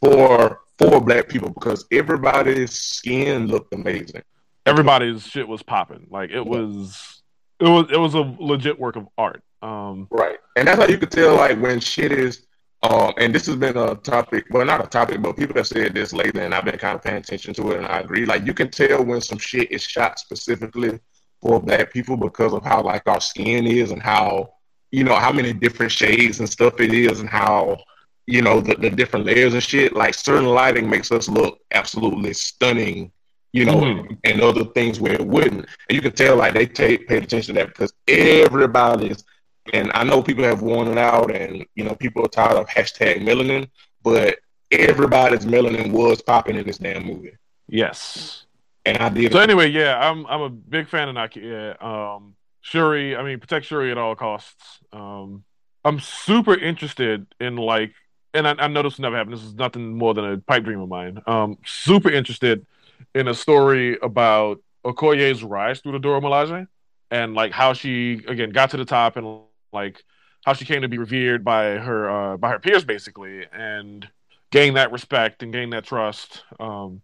for 0.00 0.60
for 0.78 1.00
black 1.00 1.28
people 1.28 1.50
because 1.50 1.86
everybody's 1.90 2.72
skin 2.72 3.46
looked 3.46 3.72
amazing. 3.74 4.22
Everybody's 4.66 5.26
shit 5.26 5.46
was 5.46 5.62
popping. 5.62 6.06
Like 6.10 6.30
it 6.30 6.44
was, 6.44 7.22
it 7.60 7.68
was, 7.68 7.86
it 7.92 7.98
was 7.98 8.14
a 8.14 8.34
legit 8.38 8.78
work 8.78 8.96
of 8.96 9.08
art. 9.16 9.42
Um, 9.62 10.08
Right. 10.10 10.38
And 10.56 10.68
that's 10.68 10.78
how 10.78 10.86
you 10.86 10.98
could 10.98 11.10
tell, 11.10 11.34
like, 11.36 11.60
when 11.60 11.80
shit 11.80 12.12
is, 12.12 12.46
um, 12.82 13.12
and 13.18 13.34
this 13.34 13.46
has 13.46 13.56
been 13.56 13.76
a 13.76 13.94
topic, 13.96 14.44
well, 14.50 14.64
not 14.64 14.84
a 14.84 14.86
topic, 14.86 15.20
but 15.22 15.36
people 15.36 15.56
have 15.56 15.66
said 15.66 15.94
this 15.94 16.12
lately, 16.12 16.42
and 16.42 16.54
I've 16.54 16.64
been 16.64 16.78
kind 16.78 16.94
of 16.94 17.02
paying 17.02 17.16
attention 17.16 17.54
to 17.54 17.72
it, 17.72 17.78
and 17.78 17.86
I 17.86 18.00
agree. 18.00 18.24
Like, 18.24 18.46
you 18.46 18.54
can 18.54 18.70
tell 18.70 19.02
when 19.04 19.20
some 19.20 19.38
shit 19.38 19.72
is 19.72 19.82
shot 19.82 20.18
specifically 20.18 21.00
for 21.40 21.60
black 21.60 21.92
people 21.92 22.16
because 22.16 22.52
of 22.52 22.62
how, 22.62 22.82
like, 22.82 23.08
our 23.08 23.20
skin 23.20 23.66
is 23.66 23.90
and 23.90 24.02
how, 24.02 24.52
you 24.92 25.02
know, 25.02 25.16
how 25.16 25.32
many 25.32 25.52
different 25.52 25.90
shades 25.90 26.40
and 26.40 26.48
stuff 26.48 26.78
it 26.78 26.92
is, 26.92 27.20
and 27.20 27.28
how, 27.28 27.78
you 28.26 28.42
know, 28.42 28.60
the, 28.60 28.74
the 28.74 28.90
different 28.90 29.26
layers 29.26 29.54
and 29.54 29.62
shit. 29.62 29.94
Like, 29.94 30.14
certain 30.14 30.46
lighting 30.46 30.88
makes 30.88 31.10
us 31.12 31.28
look 31.28 31.58
absolutely 31.72 32.32
stunning. 32.34 33.10
You 33.52 33.64
know, 33.66 33.76
Mhm. 33.76 34.18
and 34.24 34.40
other 34.40 34.64
things 34.64 34.98
where 34.98 35.12
it 35.12 35.24
wouldn't, 35.24 35.66
and 35.88 35.94
you 35.96 36.02
can 36.02 36.10
tell 36.10 36.34
like 36.34 36.54
they 36.54 36.66
take 36.66 37.06
paid 37.06 37.22
attention 37.22 37.54
to 37.54 37.60
that 37.60 37.68
because 37.68 37.92
everybody's 38.08 39.24
and 39.72 39.90
I 39.94 40.02
know 40.04 40.22
people 40.22 40.42
have 40.44 40.60
worn 40.60 40.88
it 40.88 40.98
out, 40.98 41.30
and 41.30 41.64
you 41.76 41.84
know 41.84 41.94
people 41.94 42.24
are 42.24 42.28
tired 42.28 42.56
of 42.56 42.66
hashtag 42.66 43.22
melanin, 43.22 43.68
but 44.02 44.38
everybody's 44.72 45.46
melanin 45.46 45.92
was 45.92 46.20
popping 46.20 46.56
in 46.56 46.66
this 46.66 46.78
damn 46.78 47.06
movie, 47.06 47.36
yes. 47.68 48.44
and 48.84 48.98
I 48.98 49.08
did. 49.08 49.32
So 49.32 49.38
anyway, 49.38 49.68
yeah, 49.70 49.98
I'm 49.98 50.26
I'm 50.26 50.40
a 50.42 50.50
big 50.50 50.88
fan 50.88 51.08
of 51.08 51.14
Nakia. 51.14 51.80
Um, 51.82 52.34
Shuri, 52.60 53.16
I 53.16 53.22
mean, 53.22 53.38
protect 53.38 53.66
Shuri 53.66 53.90
at 53.92 53.98
all 53.98 54.16
costs. 54.16 54.80
Um, 54.92 55.44
I'm 55.84 56.00
super 56.00 56.54
interested 56.54 57.26
in 57.38 57.56
like, 57.56 57.92
and 58.34 58.46
I, 58.46 58.54
I 58.58 58.66
know 58.68 58.82
this 58.82 58.98
will 58.98 59.02
never 59.02 59.16
happen. 59.16 59.32
This 59.32 59.42
is 59.42 59.54
nothing 59.54 59.96
more 59.96 60.12
than 60.12 60.24
a 60.24 60.38
pipe 60.38 60.64
dream 60.64 60.80
of 60.80 60.88
mine. 60.88 61.22
Um, 61.26 61.58
super 61.64 62.10
interested 62.10 62.66
in 63.14 63.28
a 63.28 63.34
story 63.34 63.98
about 64.02 64.60
Okoye's 64.84 65.42
rise 65.42 65.80
through 65.80 65.92
the 65.92 65.98
Dora 65.98 66.20
Milaje 66.20 66.66
and 67.10 67.34
like 67.34 67.52
how 67.52 67.72
she 67.72 68.22
again 68.26 68.50
got 68.50 68.70
to 68.70 68.76
the 68.76 68.84
top 68.84 69.16
and 69.16 69.40
like 69.72 70.02
how 70.44 70.52
she 70.52 70.64
came 70.64 70.82
to 70.82 70.88
be 70.88 70.98
revered 70.98 71.44
by 71.44 71.64
her 71.76 72.10
uh, 72.10 72.36
by 72.36 72.50
her 72.50 72.58
peers 72.58 72.84
basically 72.84 73.46
and 73.52 74.06
gain 74.50 74.74
that 74.74 74.92
respect 74.92 75.42
and 75.42 75.52
gain 75.52 75.70
that 75.70 75.84
trust. 75.84 76.42
Um, 76.60 77.02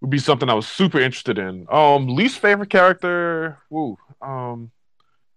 would 0.00 0.10
be 0.10 0.18
something 0.18 0.48
I 0.48 0.54
was 0.54 0.68
super 0.68 1.00
interested 1.00 1.38
in. 1.38 1.66
Um, 1.70 2.06
least 2.06 2.38
favorite 2.38 2.70
character, 2.70 3.58
woo. 3.68 3.98
Um, 4.22 4.70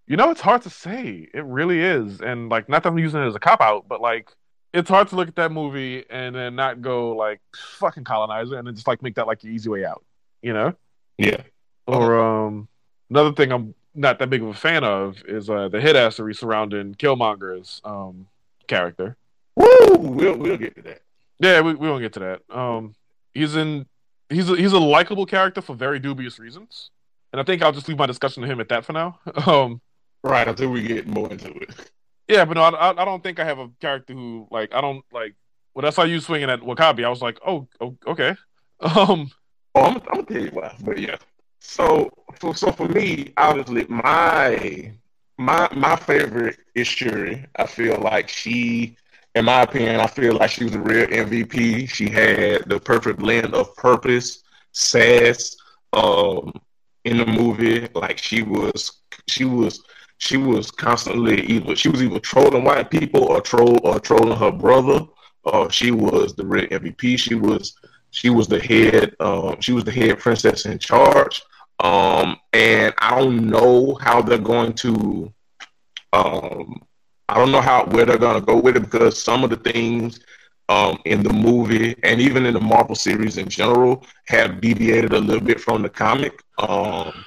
you 0.07 0.17
know, 0.17 0.29
it's 0.29 0.41
hard 0.41 0.61
to 0.63 0.69
say. 0.69 1.27
It 1.33 1.43
really 1.45 1.79
is, 1.79 2.21
and 2.21 2.49
like, 2.49 2.69
not 2.69 2.83
that 2.83 2.89
I'm 2.89 2.99
using 2.99 3.21
it 3.21 3.27
as 3.27 3.35
a 3.35 3.39
cop 3.39 3.61
out, 3.61 3.87
but 3.87 4.01
like, 4.01 4.31
it's 4.73 4.89
hard 4.89 5.07
to 5.09 5.15
look 5.15 5.27
at 5.27 5.35
that 5.35 5.51
movie 5.51 6.05
and 6.09 6.35
then 6.35 6.55
not 6.55 6.81
go 6.81 7.15
like 7.15 7.41
fucking 7.55 8.03
colonizer, 8.05 8.57
and 8.57 8.65
then 8.67 8.75
just 8.75 8.87
like 8.87 9.01
make 9.01 9.15
that 9.15 9.27
like 9.27 9.39
the 9.41 9.49
easy 9.49 9.69
way 9.69 9.85
out, 9.85 10.03
you 10.41 10.53
know? 10.53 10.73
yeah, 11.17 11.41
Or 11.87 12.19
um, 12.19 12.67
another 13.09 13.33
thing 13.33 13.51
I'm 13.51 13.75
not 13.93 14.19
that 14.19 14.29
big 14.29 14.41
of 14.41 14.47
a 14.49 14.53
fan 14.53 14.83
of 14.85 15.21
is 15.27 15.49
uh 15.49 15.67
the 15.67 15.81
hit 15.81 15.95
assery 15.97 16.35
surrounding 16.35 16.95
Killmonger's 16.95 17.81
um 17.83 18.27
character. 18.67 19.17
woo, 19.55 19.97
we'll 19.97 20.37
we'll 20.37 20.57
get 20.57 20.75
to 20.75 20.81
that. 20.83 21.01
Yeah, 21.39 21.61
we, 21.61 21.73
we 21.73 21.89
won't 21.89 22.01
get 22.01 22.13
to 22.13 22.19
that. 22.19 22.41
Um, 22.55 22.95
he's 23.33 23.55
in 23.55 23.85
he's 24.29 24.49
a, 24.49 24.55
he's 24.55 24.73
a 24.73 24.79
likable 24.79 25.25
character 25.25 25.61
for 25.61 25.75
very 25.75 25.99
dubious 25.99 26.39
reasons, 26.39 26.91
and 27.33 27.41
I 27.41 27.43
think 27.43 27.61
I'll 27.61 27.71
just 27.73 27.87
leave 27.89 27.97
my 27.97 28.05
discussion 28.05 28.41
to 28.43 28.47
him 28.49 28.59
at 28.61 28.69
that 28.69 28.85
for 28.85 28.93
now. 28.93 29.19
Um, 29.47 29.81
Right 30.23 30.47
until 30.47 30.69
we 30.69 30.83
get 30.83 31.07
more 31.07 31.31
into 31.31 31.49
it. 31.49 31.91
Yeah, 32.31 32.45
but 32.45 32.53
no, 32.55 32.63
I, 32.63 32.91
I 32.91 33.05
don't 33.05 33.21
think 33.21 33.39
I 33.39 33.45
have 33.45 33.59
a 33.59 33.69
character 33.81 34.13
who 34.13 34.47
like 34.51 34.73
I 34.73 34.81
don't 34.81 35.03
like. 35.11 35.35
When 35.73 35.85
I 35.85 35.89
saw 35.89 36.03
you 36.03 36.19
swinging 36.21 36.49
at 36.49 36.61
W'Kabi, 36.61 37.05
I 37.05 37.09
was 37.09 37.21
like, 37.21 37.39
oh, 37.45 37.67
oh 37.81 37.97
okay. 38.07 38.35
Um, 38.81 39.29
Oh, 39.75 39.83
I'm, 39.83 39.95
I'm 39.97 40.01
gonna 40.03 40.23
tell 40.23 40.41
you 40.41 40.49
why, 40.51 40.75
but 40.83 40.97
yeah. 40.99 41.17
So, 41.59 42.09
for, 42.39 42.55
so 42.55 42.71
for 42.71 42.87
me, 42.89 43.33
obviously, 43.37 43.85
my 43.87 44.91
my 45.37 45.69
my 45.75 45.95
favorite 45.95 46.57
is 46.75 46.87
Shuri. 46.87 47.45
I 47.57 47.67
feel 47.67 47.97
like 47.99 48.27
she, 48.29 48.97
in 49.35 49.45
my 49.45 49.61
opinion, 49.61 49.99
I 50.01 50.07
feel 50.07 50.33
like 50.35 50.51
she 50.51 50.65
was 50.65 50.75
a 50.75 50.79
real 50.79 51.07
MVP. 51.07 51.87
She 51.89 52.09
had 52.09 52.63
the 52.69 52.79
perfect 52.79 53.19
blend 53.19 53.53
of 53.53 53.75
purpose, 53.75 54.43
sass, 54.73 55.55
um, 55.93 56.53
in 57.05 57.17
the 57.17 57.25
movie. 57.25 57.87
Like 57.93 58.17
she 58.17 58.41
was, 58.43 58.91
she 59.27 59.45
was, 59.45 59.83
she 60.21 60.37
was 60.37 60.69
constantly 60.69 61.41
either 61.47 61.75
she 61.75 61.89
was 61.89 62.01
either 62.03 62.19
trolling 62.19 62.63
white 62.63 62.91
people 62.91 63.23
or 63.23 63.41
troll 63.41 63.79
or 63.83 63.99
trolling 63.99 64.37
her 64.37 64.51
brother. 64.51 65.01
Or 65.43 65.71
she 65.71 65.89
was 65.89 66.35
the 66.35 66.45
red 66.45 66.69
MVP. 66.69 67.17
She 67.17 67.33
was 67.33 67.75
she 68.11 68.29
was 68.29 68.47
the 68.47 68.59
head. 68.59 69.15
Um, 69.19 69.59
she 69.59 69.71
was 69.73 69.83
the 69.83 69.91
head 69.91 70.19
princess 70.19 70.67
in 70.67 70.77
charge. 70.77 71.41
Um, 71.79 72.37
and 72.53 72.93
I 72.99 73.19
don't 73.19 73.49
know 73.49 73.95
how 73.95 74.21
they're 74.21 74.37
going 74.37 74.73
to. 74.73 75.33
Um, 76.13 76.83
I 77.27 77.35
don't 77.35 77.51
know 77.51 77.61
how 77.61 77.85
where 77.85 78.05
they're 78.05 78.19
going 78.19 78.39
to 78.39 78.45
go 78.45 78.59
with 78.59 78.77
it 78.77 78.81
because 78.81 79.21
some 79.21 79.43
of 79.43 79.49
the 79.49 79.57
things 79.57 80.19
um, 80.69 80.99
in 81.05 81.23
the 81.23 81.33
movie 81.33 81.95
and 82.03 82.21
even 82.21 82.45
in 82.45 82.53
the 82.53 82.61
Marvel 82.61 82.93
series 82.93 83.39
in 83.39 83.49
general 83.49 84.05
have 84.27 84.61
deviated 84.61 85.13
a 85.13 85.19
little 85.19 85.43
bit 85.43 85.59
from 85.59 85.81
the 85.81 85.89
comic. 85.89 86.43
Um, 86.59 87.25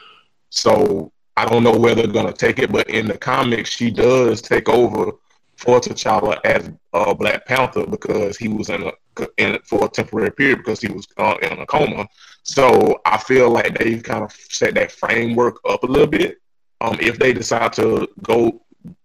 so 0.50 1.10
I 1.36 1.46
don't 1.46 1.64
know 1.64 1.76
where 1.76 1.94
they're 1.94 2.06
to 2.06 2.32
take 2.32 2.58
it, 2.58 2.70
but 2.70 2.88
in 2.88 3.08
the 3.08 3.18
comics, 3.18 3.70
she 3.70 3.90
does 3.90 4.40
take 4.40 4.68
over 4.68 5.12
for 5.56 5.80
T'Challa 5.80 6.38
as 6.44 6.70
uh, 6.92 7.14
Black 7.14 7.46
Panther 7.46 7.86
because 7.86 8.36
he 8.36 8.48
was 8.48 8.68
in 8.68 8.84
a 8.84 8.92
in 9.36 9.58
for 9.64 9.84
a 9.84 9.88
temporary 9.88 10.30
period 10.32 10.58
because 10.58 10.80
he 10.80 10.92
was 10.92 11.06
uh, 11.18 11.36
in 11.42 11.58
a 11.58 11.66
coma. 11.66 12.06
So 12.42 13.00
I 13.04 13.16
feel 13.16 13.50
like 13.50 13.78
they've 13.78 14.02
kind 14.02 14.24
of 14.24 14.32
set 14.32 14.74
that 14.74 14.92
framework 14.92 15.58
up 15.68 15.82
a 15.84 15.86
little 15.86 16.06
bit. 16.08 16.38
Um, 16.80 16.96
if 17.00 17.18
they 17.18 17.32
decide 17.32 17.72
to 17.74 18.08
go 18.22 18.60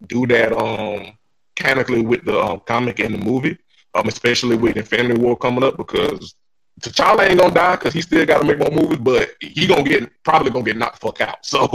do 0.08 0.28
that 0.28 0.52
um 0.52 1.14
canonically 1.56 2.02
with 2.02 2.26
the 2.26 2.38
um, 2.40 2.62
comic 2.66 3.00
and 3.00 3.14
the 3.14 3.18
movie, 3.18 3.58
um, 3.94 4.08
especially 4.08 4.56
with 4.56 4.78
Infinity 4.78 5.20
War 5.20 5.38
coming 5.38 5.64
up 5.64 5.78
because 5.78 6.36
T'Challa 6.80 7.28
ain't 7.30 7.40
gonna 7.40 7.54
die 7.54 7.76
because 7.76 7.94
he 7.94 8.02
still 8.02 8.26
got 8.26 8.40
to 8.40 8.46
make 8.46 8.60
more 8.60 8.72
movies, 8.72 9.00
but 9.00 9.32
he 9.42 9.68
gonna 9.68 9.84
get 9.84 10.10
probably 10.24 10.52
gonna 10.52 10.66
get 10.66 10.78
knocked 10.78 11.00
the 11.02 11.08
fuck 11.08 11.22
out. 11.22 11.40
So 11.46 11.68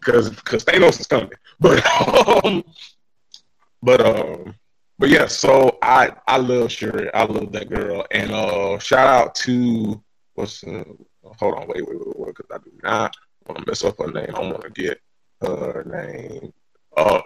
because 0.00 0.30
because 0.30 0.64
Thanos 0.64 1.00
is 1.00 1.06
coming, 1.06 1.30
but 1.60 1.84
um, 2.44 2.64
but 3.82 4.00
um, 4.04 4.54
but 4.98 5.08
yeah. 5.08 5.26
So 5.26 5.78
I 5.82 6.12
I 6.26 6.38
love 6.38 6.72
Shuri. 6.72 7.12
I 7.14 7.24
love 7.24 7.52
that 7.52 7.68
girl, 7.68 8.04
and 8.10 8.32
uh, 8.32 8.78
shout 8.78 9.06
out 9.06 9.34
to 9.36 10.02
what's 10.34 10.64
uh, 10.64 10.84
hold 11.38 11.54
on, 11.54 11.68
wait, 11.68 11.86
wait, 11.86 11.98
wait, 12.06 12.18
wait, 12.18 12.34
because 12.36 12.50
I 12.52 12.58
do 12.58 12.72
not 12.82 13.14
want 13.46 13.60
to 13.60 13.64
mess 13.66 13.84
up 13.84 13.98
her 13.98 14.10
name. 14.10 14.34
I 14.34 14.40
want 14.40 14.62
to 14.62 14.70
get 14.70 15.00
her 15.40 15.84
name. 15.84 16.52
Uh, 16.96 17.22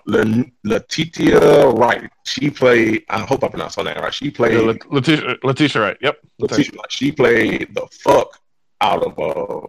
Letitia 0.64 1.68
Wright. 1.70 2.10
She 2.24 2.50
played. 2.50 3.04
I 3.08 3.20
hope 3.20 3.42
I 3.44 3.48
pronounced 3.48 3.76
her 3.76 3.84
name 3.84 3.96
right. 3.96 4.14
She 4.14 4.30
played. 4.30 4.54
yeah, 4.54 4.72
Letitia, 4.90 5.36
Letitia, 5.42 5.82
right? 5.82 5.96
Yep. 6.00 6.18
Letitia, 6.38 6.80
she 6.88 7.12
played 7.12 7.74
the 7.74 7.86
fuck 7.90 8.38
out 8.80 9.02
of 9.02 9.18
uh 9.18 9.66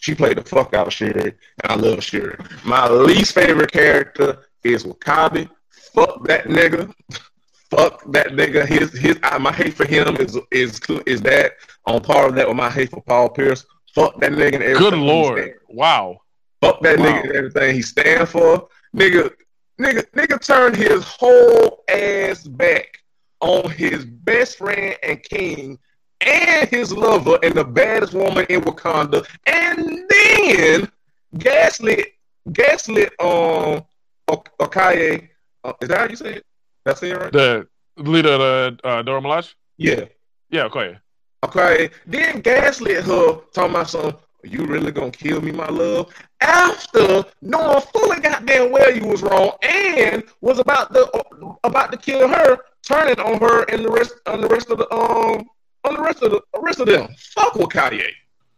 she 0.00 0.14
played 0.14 0.38
the 0.38 0.42
fuck 0.44 0.74
out 0.74 0.86
of 0.86 0.92
Sherry, 0.92 1.34
and 1.62 1.72
I 1.72 1.74
love 1.74 2.02
Shuri. 2.02 2.36
My 2.64 2.88
least 2.88 3.34
favorite 3.34 3.72
character 3.72 4.46
is 4.64 4.84
W'Kabi. 4.84 5.48
Fuck 5.92 6.24
that 6.26 6.44
nigga. 6.44 6.92
fuck 7.70 8.10
that 8.12 8.28
nigga. 8.28 8.66
His 8.66 8.92
his 8.96 9.18
uh, 9.24 9.38
my 9.38 9.52
hate 9.52 9.74
for 9.74 9.84
him 9.84 10.16
is 10.16 10.38
is 10.50 10.80
is 11.06 11.20
that 11.22 11.52
on 11.86 12.00
par 12.00 12.26
with 12.26 12.36
that 12.36 12.48
with 12.48 12.56
my 12.56 12.70
hate 12.70 12.90
for 12.90 13.02
Paul 13.02 13.28
Pierce. 13.28 13.66
Fuck 13.94 14.20
that 14.20 14.32
nigga 14.32 14.54
and 14.54 14.62
everything. 14.62 14.90
Good 14.90 14.94
lord! 14.98 15.54
Wow. 15.68 16.20
Fuck 16.60 16.80
that 16.82 16.98
Wow. 16.98 17.04
nigga 17.06 17.22
and 17.24 17.32
everything 17.32 17.74
he 17.74 17.82
stand 17.82 18.28
for. 18.28 18.68
Nigga, 18.98 19.32
nigga, 19.80 20.04
nigga 20.12 20.44
turned 20.44 20.74
his 20.76 21.04
whole 21.04 21.84
ass 21.88 22.42
back 22.48 22.98
on 23.40 23.70
his 23.70 24.04
best 24.04 24.58
friend 24.58 24.96
and 25.04 25.22
king 25.22 25.78
and 26.20 26.68
his 26.68 26.92
lover 26.92 27.38
and 27.44 27.54
the 27.54 27.64
baddest 27.64 28.12
woman 28.12 28.44
in 28.48 28.60
Wakanda, 28.62 29.24
and 29.46 30.02
then 30.10 30.90
gaslit, 31.38 32.08
gaslit 32.52 33.12
um 33.20 33.84
Ok- 34.28 34.50
Okaye. 34.60 35.28
Uh, 35.64 35.72
is 35.80 35.88
that 35.88 35.98
how 35.98 36.08
you 36.08 36.16
say 36.16 36.34
it? 36.34 36.46
That's 36.84 37.02
it, 37.02 37.16
right? 37.16 37.32
The 37.32 37.66
leader 37.96 38.30
of 38.32 38.40
the 38.40 38.78
uh, 38.84 39.02
Dora 39.02 39.20
Milaje? 39.20 39.54
Yeah. 39.76 40.04
Yeah, 40.50 40.64
okay. 40.64 40.98
Okay. 41.44 41.90
Then 42.06 42.40
gaslit 42.40 43.04
her, 43.04 43.40
talking 43.52 43.70
about 43.74 43.88
some. 43.90 44.16
You 44.44 44.66
really 44.66 44.92
gonna 44.92 45.10
kill 45.10 45.40
me, 45.42 45.50
my 45.50 45.68
love? 45.68 46.12
After 46.40 47.24
knowing 47.42 47.80
fully 47.92 48.20
goddamn 48.20 48.70
well 48.70 48.94
you 48.94 49.06
was 49.06 49.22
wrong 49.22 49.52
and 49.62 50.22
was 50.40 50.58
about 50.58 50.94
to 50.94 51.56
about 51.64 51.90
to 51.92 51.98
kill 51.98 52.28
her, 52.28 52.58
turning 52.82 53.18
on 53.18 53.40
her 53.40 53.64
and 53.64 53.84
the 53.84 53.90
rest 53.90 54.14
on 54.26 54.40
the 54.40 54.48
rest 54.48 54.70
of 54.70 54.78
the 54.78 54.92
um 54.94 55.44
on 55.84 55.94
the 55.94 56.02
rest 56.02 56.22
of 56.22 56.30
the 56.30 56.42
rest 56.60 56.80
of 56.80 56.86
them. 56.86 57.08
Fuck 57.18 57.56
with 57.56 57.70
Kanye. 57.70 58.10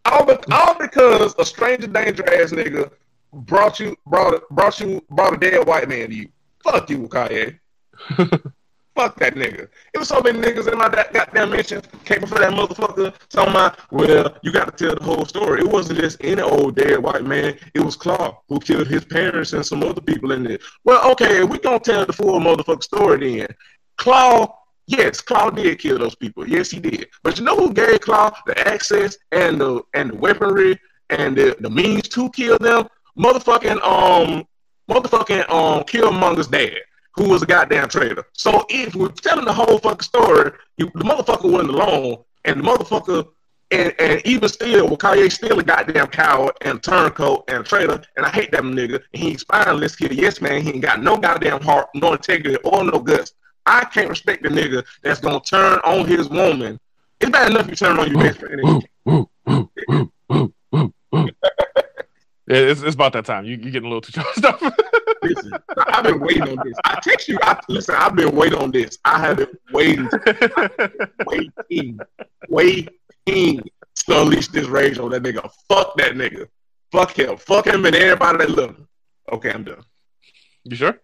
All, 0.07 0.25
be, 0.25 0.35
all 0.51 0.75
because 0.75 1.35
a 1.39 1.45
stranger 1.45 1.87
danger 1.87 2.25
ass 2.27 2.53
nigga 2.53 2.91
brought 3.33 3.81
you 3.81 3.97
brought 4.07 4.49
brought 4.51 4.81
you 4.81 5.03
brought 5.11 5.35
a 5.35 5.37
dead 5.37 5.67
white 5.67 5.89
man 5.89 6.09
to 6.09 6.15
you. 6.15 6.29
Fuck 6.63 6.91
you, 6.91 7.09
Kanye. 7.09 7.59
Fuck 9.01 9.19
that 9.21 9.35
nigga. 9.35 9.67
It 9.95 9.99
was 9.99 10.09
so 10.09 10.21
many 10.21 10.39
niggas 10.39 10.71
in 10.71 10.77
my 10.77 10.91
goddamn 10.91 11.49
mention 11.49 11.81
came 12.05 12.21
for 12.27 12.39
that 12.39 12.53
motherfucker 12.53 13.15
talking 13.31 13.55
my 13.55 13.75
well, 13.91 14.37
you 14.43 14.53
got 14.53 14.77
to 14.77 14.85
tell 14.85 14.95
the 14.95 15.03
whole 15.03 15.25
story. 15.25 15.63
It 15.63 15.71
wasn't 15.71 16.01
just 16.01 16.19
any 16.21 16.43
old 16.43 16.77
dead 16.77 16.99
white 16.99 17.25
man. 17.25 17.57
It 17.73 17.81
was 17.81 17.97
Claw 17.97 18.43
who 18.51 18.61
killed 18.61 18.89
his 18.89 19.07
parents 19.07 19.55
and 19.55 19.65
some 19.65 19.83
other 19.83 20.03
people 20.03 20.33
in 20.33 20.45
there. 20.45 20.59
Well, 20.85 21.13
okay, 21.13 21.45
we 21.45 21.59
gonna 21.61 21.79
tell 21.81 22.05
the 22.05 22.13
full 22.13 22.39
motherfucker 22.41 22.83
story 22.83 23.39
then. 23.39 23.49
Claw, 23.97 24.55
yes, 24.87 25.23
Claw 25.23 25.49
did 25.49 25.79
kill 25.79 25.99
those 25.99 26.15
people. 26.15 26.47
Yes, 26.47 26.71
he 26.71 26.79
did. 26.79 27.09
But 27.23 27.39
you 27.39 27.45
know 27.47 27.57
who 27.57 27.73
gave 27.73 28.03
Claw 28.03 28.37
the 28.45 28.69
access 28.69 29.17
and 29.33 29.63
the 29.63 29.81
and 29.95 30.11
the 30.11 30.17
weaponry 30.17 30.79
and 31.09 31.39
the, 31.39 31.57
the 31.61 31.71
means 31.71 32.07
to 32.09 32.29
kill 32.33 32.59
them? 32.59 32.87
Motherfucking 33.19 33.83
um, 33.83 34.45
motherfucking 34.91 35.49
um, 35.49 35.85
Killmonger's 35.85 36.49
dad 36.49 36.81
who 37.21 37.29
was 37.29 37.43
a 37.43 37.47
goddamn 37.47 37.87
traitor. 37.89 38.25
So 38.33 38.65
if 38.71 38.95
we're 38.95 39.09
telling 39.09 39.45
the 39.45 39.53
whole 39.53 39.79
fucking 39.79 40.01
story, 40.01 40.53
you, 40.79 40.91
the 40.95 41.05
motherfucker 41.05 41.51
wasn't 41.51 41.75
alone, 41.75 42.17
and 42.47 42.61
the 42.61 42.65
motherfucker, 42.65 43.29
and, 43.71 43.95
and 43.99 44.23
even 44.25 44.49
still, 44.49 44.87
well, 44.87 44.97
Kanye 44.97 45.31
still 45.31 45.59
a 45.59 45.63
goddamn 45.63 46.07
coward 46.07 46.55
and 46.63 46.83
turncoat 46.83 47.45
and 47.49 47.67
traitor, 47.67 48.01
and 48.17 48.25
I 48.25 48.31
hate 48.31 48.51
that 48.53 48.63
nigga. 48.63 49.03
And 49.13 49.23
he's 49.23 49.43
spineless 49.43 49.97
kid. 49.97 50.15
Yes, 50.15 50.41
man, 50.41 50.63
he 50.63 50.71
ain't 50.71 50.81
got 50.81 51.03
no 51.03 51.19
goddamn 51.19 51.61
heart, 51.61 51.89
no 51.95 52.15
integrity, 52.15 52.57
or 52.65 52.85
no 52.85 52.99
guts. 52.99 53.35
I 53.67 53.85
can't 53.85 54.09
respect 54.09 54.43
the 54.43 54.49
nigga 54.49 54.83
that's 55.03 55.21
gonna 55.21 55.41
turn 55.41 55.79
on 55.81 56.07
his 56.07 56.31
woman. 56.31 56.81
It's 57.21 57.31
bad 57.31 57.51
enough 57.51 57.69
you 57.69 57.77
turn 57.77 58.01
on 58.01 58.11
your 58.11 58.23
best 58.23 58.39
friend. 58.39 58.87
Yeah, 62.51 62.57
it's, 62.57 62.83
it's 62.83 62.95
about 62.95 63.13
that 63.13 63.25
time. 63.25 63.45
You, 63.45 63.53
you're 63.53 63.71
getting 63.71 63.85
a 63.85 63.95
little 63.95 64.01
too 64.01 64.13
charged 64.13 64.45
up. 64.45 64.61
Listen, 65.23 65.53
I've 65.87 66.03
been 66.03 66.21
waiting 66.21 66.43
on 66.43 66.57
this. 66.65 66.75
I 66.85 66.99
text 67.01 67.29
you. 67.29 67.39
I, 67.43 67.61
listen, 67.69 67.95
I've 67.97 68.17
been 68.17 68.35
waiting 68.35 68.59
on 68.59 68.71
this. 68.71 68.99
I 69.05 69.21
have 69.21 69.37
been 69.37 69.49
waiting, 69.71 70.09
waiting, 71.27 72.01
waiting 72.49 72.89
to 73.27 74.21
unleash 74.21 74.49
this 74.49 74.67
rage 74.67 74.99
on 74.99 75.11
that 75.11 75.23
nigga. 75.23 75.49
Fuck 75.69 75.97
that 75.99 76.15
nigga. 76.15 76.49
Fuck 76.91 77.19
him. 77.19 77.37
Fuck 77.37 77.67
him 77.67 77.85
and 77.85 77.95
everybody 77.95 78.39
that 78.39 78.51
love 78.51 78.71
him. 78.71 78.89
Okay, 79.31 79.51
I'm 79.53 79.63
done. 79.63 79.85
you 80.65 80.77
sure? 80.77 80.99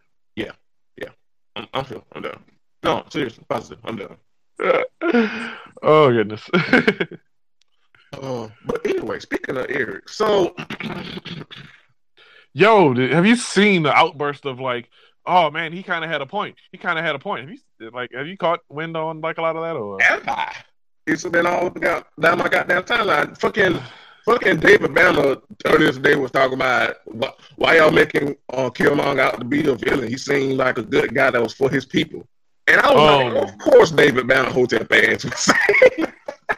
I'm, 1.56 1.66
I'm 1.72 1.84
sure. 1.86 2.02
I'm 2.12 2.22
done. 2.22 2.38
No, 2.82 3.04
seriously, 3.08 3.44
positive. 3.48 3.78
I'm 3.84 3.96
done. 3.96 4.16
oh 5.82 6.10
goodness. 6.10 6.48
Uh, 8.20 8.48
but 8.64 8.84
anyway, 8.86 9.18
speaking 9.20 9.56
of 9.56 9.66
Eric, 9.68 10.08
so 10.08 10.54
Yo, 12.52 12.94
have 12.94 13.26
you 13.26 13.36
seen 13.36 13.82
the 13.82 13.92
outburst 13.92 14.46
of 14.46 14.58
like, 14.58 14.88
oh 15.26 15.50
man, 15.50 15.72
he 15.72 15.82
kind 15.82 16.04
of 16.04 16.10
had 16.10 16.22
a 16.22 16.26
point. 16.26 16.56
He 16.72 16.78
kind 16.78 16.98
of 16.98 17.04
had 17.04 17.14
a 17.14 17.18
point. 17.18 17.42
Have 17.42 17.50
you 17.50 17.90
like, 17.92 18.12
have 18.14 18.26
you 18.26 18.36
caught 18.38 18.60
wind 18.70 18.96
on 18.96 19.20
like 19.20 19.36
a 19.38 19.42
lot 19.42 19.56
of 19.56 19.62
that 19.62 19.76
or? 19.76 20.02
am 20.02 20.22
I? 20.26 20.54
It's 21.06 21.22
been 21.24 21.46
all 21.46 21.68
down 21.70 22.04
my 22.38 22.48
goddamn 22.48 22.82
timeline. 22.84 23.36
Fucking, 23.38 23.78
fucking 24.24 24.58
David 24.60 24.94
Banner 24.94 25.36
earlier 25.66 25.92
today 25.92 26.16
was 26.16 26.30
talking 26.30 26.54
about 26.54 26.96
why 27.56 27.76
y'all 27.76 27.90
making 27.92 28.34
uh, 28.52 28.70
Killmonger 28.70 29.20
out 29.20 29.38
to 29.38 29.44
be 29.44 29.68
a 29.68 29.74
villain. 29.74 30.08
He 30.08 30.16
seemed 30.16 30.54
like 30.56 30.78
a 30.78 30.82
good 30.82 31.14
guy 31.14 31.30
that 31.30 31.42
was 31.42 31.52
for 31.52 31.70
his 31.70 31.84
people. 31.84 32.26
And 32.66 32.80
I 32.80 32.92
was 32.92 32.98
Oh. 32.98 33.26
like, 33.38 33.48
of 33.52 33.58
course, 33.58 33.90
David 33.92 34.26
Banner 34.26 34.50
Hotel 34.50 34.84
fans 34.86 35.24
would 35.24 35.34
say. 35.36 35.54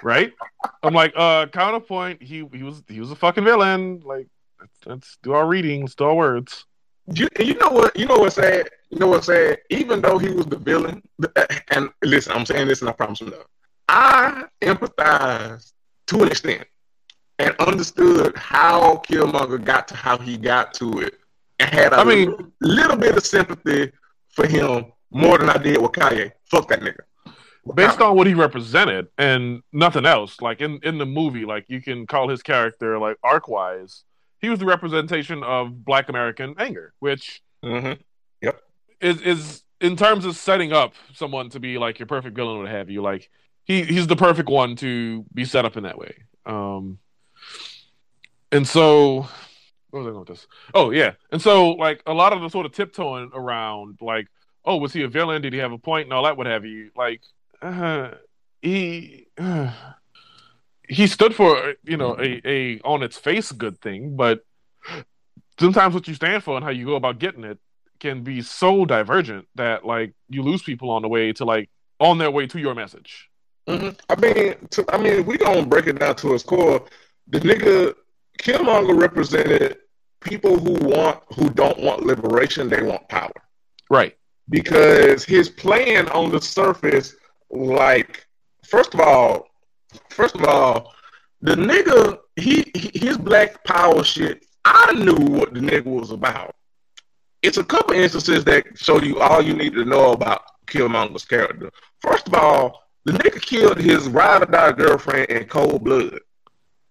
Right? 0.03 0.33
I'm 0.83 0.95
like, 0.95 1.13
uh, 1.17 1.47
counterpoint. 1.47 2.23
He 2.23 2.45
he 2.53 2.63
was 2.63 2.83
he 2.89 3.01
was 3.01 3.11
a 3.11 3.17
fucking 3.17 3.45
villain. 3.45 4.03
Like, 4.05 4.29
let's, 4.61 4.87
let's 4.87 5.19
do 5.23 5.33
our 5.33 5.47
readings, 5.47 5.95
do 5.95 6.05
our 6.05 6.15
words. 6.15 6.65
You, 7.13 7.29
you 7.39 7.55
know 7.55 7.71
what? 7.71 7.97
You 7.99 8.07
know 8.07 8.19
what 8.19 8.33
sad? 8.35 8.69
You 8.91 8.99
know 8.99 9.07
what 9.07 9.25
sad? 9.25 9.59
Even 9.71 10.01
though 10.03 10.19
he 10.19 10.29
was 10.31 10.47
the 10.47 10.59
villain, 10.59 11.03
and 11.71 11.91
listen, 12.03 12.33
I'm 12.33 12.45
saying 12.45 12.69
this, 12.69 12.81
and 12.81 12.91
I 12.91 12.93
promise 12.93 13.21
you, 13.21 13.29
no, 13.31 13.43
I 13.89 14.45
empathize 14.61 15.73
to 16.09 16.23
an 16.23 16.29
extent 16.29 16.67
and 17.39 17.55
understood 17.61 18.37
how 18.37 18.97
Killmonger 19.09 19.63
got 19.65 19.89
to 19.89 19.97
how 19.97 20.19
he 20.19 20.37
got 20.37 20.75
to 20.75 21.01
it, 21.01 21.15
and 21.61 21.71
had 21.71 21.93
a 21.93 21.97
I 21.97 22.05
mean- 22.05 22.31
little, 22.31 22.53
little 22.61 22.97
bit 22.97 23.17
of 23.17 23.25
sympathy 23.25 23.93
for 24.31 24.47
him 24.47 24.87
more 25.11 25.39
than 25.39 25.49
I 25.49 25.57
did 25.57 25.81
with 25.81 25.93
Kanye. 25.93 26.33
Fuck 26.51 26.69
that 26.69 26.81
nigga. 26.81 27.01
Based 27.75 28.01
on 28.01 28.17
what 28.17 28.27
he 28.27 28.35
represented 28.35 29.09
and 29.19 29.63
nothing 29.73 30.07
else, 30.07 30.41
like 30.41 30.61
in 30.61 30.81
in 30.83 30.99
the 30.99 31.07
movie, 31.07 31.45
like 31.45 31.67
you 31.69 31.83
can 31.83 32.07
call 32.07 32.29
his 32.29 32.43
character 32.43 32.99
like 32.99 33.17
arc 33.23 33.49
wise, 33.49 34.05
he 34.41 34.49
was 34.49 34.59
the 34.59 34.67
representation 34.67 35.43
of 35.43 35.85
Black 35.85 36.09
American 36.09 36.55
anger, 36.59 36.95
which 37.01 37.43
hmm 37.63 37.93
is 39.01 39.21
is 39.23 39.63
in 39.81 39.97
terms 39.97 40.25
of 40.25 40.37
setting 40.37 40.73
up 40.73 40.95
someone 41.15 41.49
to 41.51 41.61
be 41.61 41.79
like 41.79 41.99
your 41.99 42.07
perfect 42.07 42.37
villain 42.37 42.59
what 42.59 42.69
have 42.69 42.91
you 42.91 43.03
like 43.03 43.31
he 43.65 43.85
he's 43.85 44.07
the 44.07 44.17
perfect 44.17 44.49
one 44.49 44.77
to 44.77 45.25
be 45.35 45.45
set 45.45 45.65
up 45.65 45.77
in 45.77 45.85
that 45.85 45.99
way. 45.99 46.15
Um 46.47 46.99
and 48.53 48.67
so 48.67 49.29
what 49.91 50.01
was 50.01 50.07
i 50.07 50.11
going 50.11 50.19
with 50.21 50.29
this? 50.29 50.47
Oh 50.75 50.91
yeah. 50.91 51.13
And 51.33 51.41
so 51.41 51.71
like 51.71 52.03
a 52.07 52.13
lot 52.13 52.33
of 52.33 52.41
the 52.41 52.49
sort 52.49 52.67
of 52.67 52.73
tiptoeing 52.73 53.31
around 53.35 53.99
like 54.01 54.27
oh 54.65 54.77
was 54.77 54.93
he 54.93 55.03
a 55.03 55.09
villain? 55.09 55.43
Did 55.43 55.53
he 55.53 55.59
have 55.61 55.73
a 55.73 55.79
point? 55.79 56.05
And 56.07 56.13
all 56.13 56.25
that 56.25 56.37
what 56.37 56.47
have 56.47 56.65
you 56.65 56.91
like 56.97 57.23
uh, 57.63 58.11
he 58.63 59.27
he 60.89 61.07
stood 61.07 61.35
for 61.35 61.75
you 61.85 61.97
know 61.97 62.17
a, 62.19 62.41
a 62.45 62.81
on 62.81 63.03
its 63.03 63.19
face 63.19 63.53
good 63.53 63.81
thing 63.81 64.17
but 64.17 64.41
sometimes 65.61 65.95
what 65.95 66.09
you 66.09 66.15
stand 66.15 66.43
for 66.43 66.57
and 66.57 66.65
how 66.65 66.71
you 66.71 66.87
go 66.87 66.97
about 66.97 67.19
getting 67.19 67.45
it 67.45 67.59
can 68.01 68.23
be 68.23 68.41
so 68.43 68.85
divergent 68.85 69.47
that 69.57 69.85
like 69.85 70.15
you 70.29 70.43
lose 70.43 70.63
people 70.63 70.91
on 70.91 71.03
the 71.03 71.09
way 71.09 71.33
to 71.33 71.45
like 71.45 71.69
on 72.01 72.19
their 72.19 72.31
way 72.31 72.47
to 72.47 72.61
your 72.61 72.75
message. 72.75 73.29
hmm 73.67 73.89
I 74.09 74.17
mean, 74.21 74.55
to, 74.71 74.85
I 74.89 74.99
mean, 74.99 75.27
we 75.27 75.37
gonna 75.37 75.67
break 75.67 75.89
it 75.89 75.99
down 75.99 76.15
to 76.17 76.35
its 76.35 76.45
core. 76.45 76.85
The 77.27 77.41
nigga 77.41 77.95
Killmonger 78.39 78.99
represented 78.99 79.79
people 80.21 80.59
who 80.59 80.75
want, 80.75 81.23
who 81.35 81.51
don't 81.51 81.79
want 81.81 82.05
liberation. 82.05 82.69
They 82.69 82.83
want 82.83 83.09
power 83.09 83.33
Right. 83.91 84.17
because 84.49 85.25
his 85.25 85.49
plan 85.49 86.09
on 86.11 86.31
the 86.31 86.41
surface, 86.41 87.17
like, 87.51 88.27
first 88.65 88.95
of 88.95 89.01
all, 89.01 89.49
first 90.11 90.35
of 90.35 90.45
all, 90.45 90.95
the 91.41 91.55
nigga, 91.55 92.19
he, 92.37 92.71
he 92.75 92.99
his 92.99 93.17
black 93.17 93.65
power 93.65 94.03
shit. 94.03 94.45
I 94.65 94.93
knew 94.93 95.15
what 95.15 95.55
the 95.55 95.61
nigga 95.61 95.85
was 95.85 96.11
about. 96.11 96.55
It's 97.43 97.59
a 97.59 97.65
couple 97.65 97.95
instances 97.95 98.45
that 98.45 98.65
show 98.77 99.01
you 99.01 99.21
all 99.21 99.41
you 99.41 99.55
need 99.55 99.75
to 99.75 99.85
know 99.85 100.13
about 100.13 100.43
Killmonger's 100.67 101.25
character. 101.25 101.71
First 102.01 102.27
of 102.27 102.35
all, 102.35 102.83
the 103.05 103.13
nigga 103.13 103.41
killed 103.41 103.79
his 103.79 104.09
ride 104.09 104.43
or 104.43 104.47
die 104.47 104.73
girlfriend 104.73 105.31
in 105.31 105.45
cold 105.47 105.85
blood. 105.85 106.21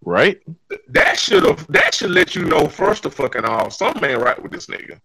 Right. 0.01 0.41
That 0.88 1.20
should 1.20 1.43
have 1.43 1.68
that 1.68 1.93
should 1.93 2.12
let 2.12 2.34
you 2.34 2.45
know 2.45 2.68
first 2.68 3.05
of 3.05 3.14
fucking 3.14 3.45
all 3.45 3.70
something 3.70 4.03
ain't 4.03 4.22
right 4.22 4.41
with 4.41 4.51
this 4.51 4.68
nigga. 4.68 5.01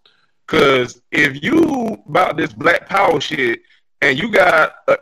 Cause 0.46 1.02
if 1.10 1.42
you 1.42 2.02
about 2.06 2.36
this 2.36 2.52
black 2.52 2.88
power 2.88 3.20
shit 3.20 3.60
and 4.00 4.18
you 4.18 4.30
got 4.30 4.74
uh, 4.86 4.96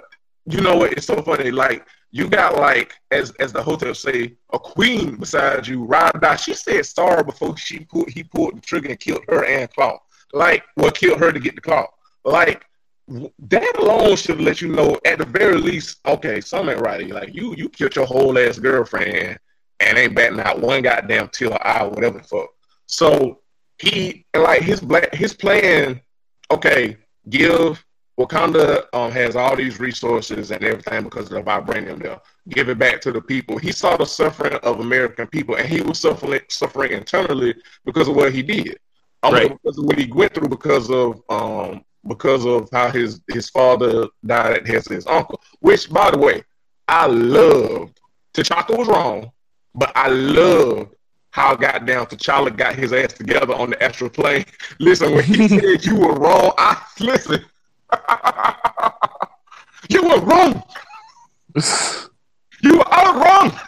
you 0.47 0.61
know 0.61 0.77
what 0.77 0.93
it's 0.93 1.07
so 1.07 1.21
funny 1.23 1.51
like 1.51 1.87
you 2.13 2.29
got 2.29 2.57
like 2.57 2.95
as 3.11 3.31
as 3.39 3.53
the 3.53 3.63
hotel 3.63 3.95
say 3.95 4.35
a 4.53 4.59
queen 4.59 5.17
beside 5.17 5.67
you 5.67 5.85
ride. 5.85 6.13
She 6.41 6.55
said 6.55 6.85
sorry 6.87 7.23
before 7.23 7.57
she 7.57 7.81
pulled 7.81 8.11
he 8.11 8.25
pulled 8.25 8.57
the 8.57 8.61
trigger 8.61 8.89
and 8.91 9.01
killed 9.01 9.25
her 9.29 9.45
and 9.45 9.73
Claw. 9.73 9.99
Like 10.33 10.65
well 10.77 10.91
killed 10.91 11.21
her 11.21 11.33
to 11.33 11.41
get 11.41 11.55
the 11.55 11.61
claw. 11.61 11.87
Like 12.25 12.65
that 13.09 13.77
alone 13.79 14.17
should 14.17 14.41
let 14.41 14.61
you 14.61 14.69
know 14.69 14.99
at 15.05 15.19
the 15.19 15.25
very 15.25 15.57
least, 15.57 15.99
okay, 16.07 16.41
something 16.41 16.79
right. 16.79 17.09
Like 17.09 17.35
you 17.35 17.55
you 17.57 17.69
killed 17.69 17.97
your 17.97 18.07
whole 18.07 18.39
ass 18.39 18.59
girlfriend 18.59 19.39
and 19.81 19.99
ain't 19.99 20.15
batting 20.15 20.41
out 20.41 20.61
one 20.61 20.83
goddamn 20.83 21.29
till 21.29 21.57
eye, 21.63 21.85
whatever 21.85 22.19
the 22.19 22.25
fuck. 22.25 22.51
So 22.87 23.41
he 23.79 24.27
like 24.35 24.63
his 24.63 24.81
black 24.81 25.15
his 25.15 25.35
plan 25.35 26.01
okay, 26.53 26.97
give 27.29 27.85
Wakanda 28.27 28.85
um, 28.93 29.11
has 29.13 29.35
all 29.35 29.57
these 29.57 29.81
resources 29.81 30.51
and 30.51 30.63
everything 30.63 31.05
because 31.05 31.31
of 31.31 31.33
the 31.33 31.43
vibranium 31.43 32.03
there. 32.03 32.21
Give 32.49 32.69
it 32.69 32.79
back 32.79 33.01
to 33.03 33.13
the 33.13 33.21
people. 33.21 33.59
He 33.59 33.73
saw 33.73 33.97
the 33.97 34.05
suffering 34.05 34.55
of 34.63 34.81
American 34.81 35.27
people, 35.27 35.57
and 35.57 35.69
he 35.69 35.81
was 35.81 35.99
suffering 35.99 36.41
suffering 36.49 36.93
internally 36.93 37.55
because 37.85 38.09
of 38.09 38.17
what 38.17 38.33
he 38.33 38.43
did. 38.43 38.79
Right. 39.25 39.51
Because 39.63 39.79
of 39.79 39.85
what 39.85 39.99
he 39.99 40.11
went 40.11 40.35
through 40.35 40.49
because 40.49 40.91
of 40.91 41.23
um 41.29 41.85
because 42.09 42.45
of 42.47 42.69
how 42.73 42.91
his 42.91 43.21
his 43.29 43.51
father 43.51 44.07
died 44.25 44.69
as 44.69 44.87
his 44.87 45.07
uncle. 45.07 45.41
Which, 45.61 45.91
by 45.91 46.11
the 46.11 46.19
way, 46.19 46.43
I 46.89 47.07
loved. 47.07 48.01
T'Chaka 48.35 48.77
was 48.77 48.89
wrong, 48.89 49.33
but 49.75 49.93
I 49.97 50.09
loved 50.09 50.95
how 51.31 51.55
goddamn 51.55 52.07
T'Challa 52.07 52.57
got 52.57 52.75
his 52.75 52.93
ass 52.93 53.13
together 53.13 53.55
on 53.55 53.71
the 53.71 53.83
astral 53.83 54.11
plane. 54.11 54.45
Listen, 54.79 55.15
when 55.15 55.25
he 55.25 55.49
said 55.49 55.85
you 55.85 55.97
were 55.97 56.15
wrong, 56.15 56.53
I 56.59 56.83
listen. 57.01 57.45
you 59.91 60.03
were 60.03 60.21
wrong. 60.21 60.63
You 62.63 62.77
were 62.77 62.93
all 62.93 63.15
wrong. 63.15 63.59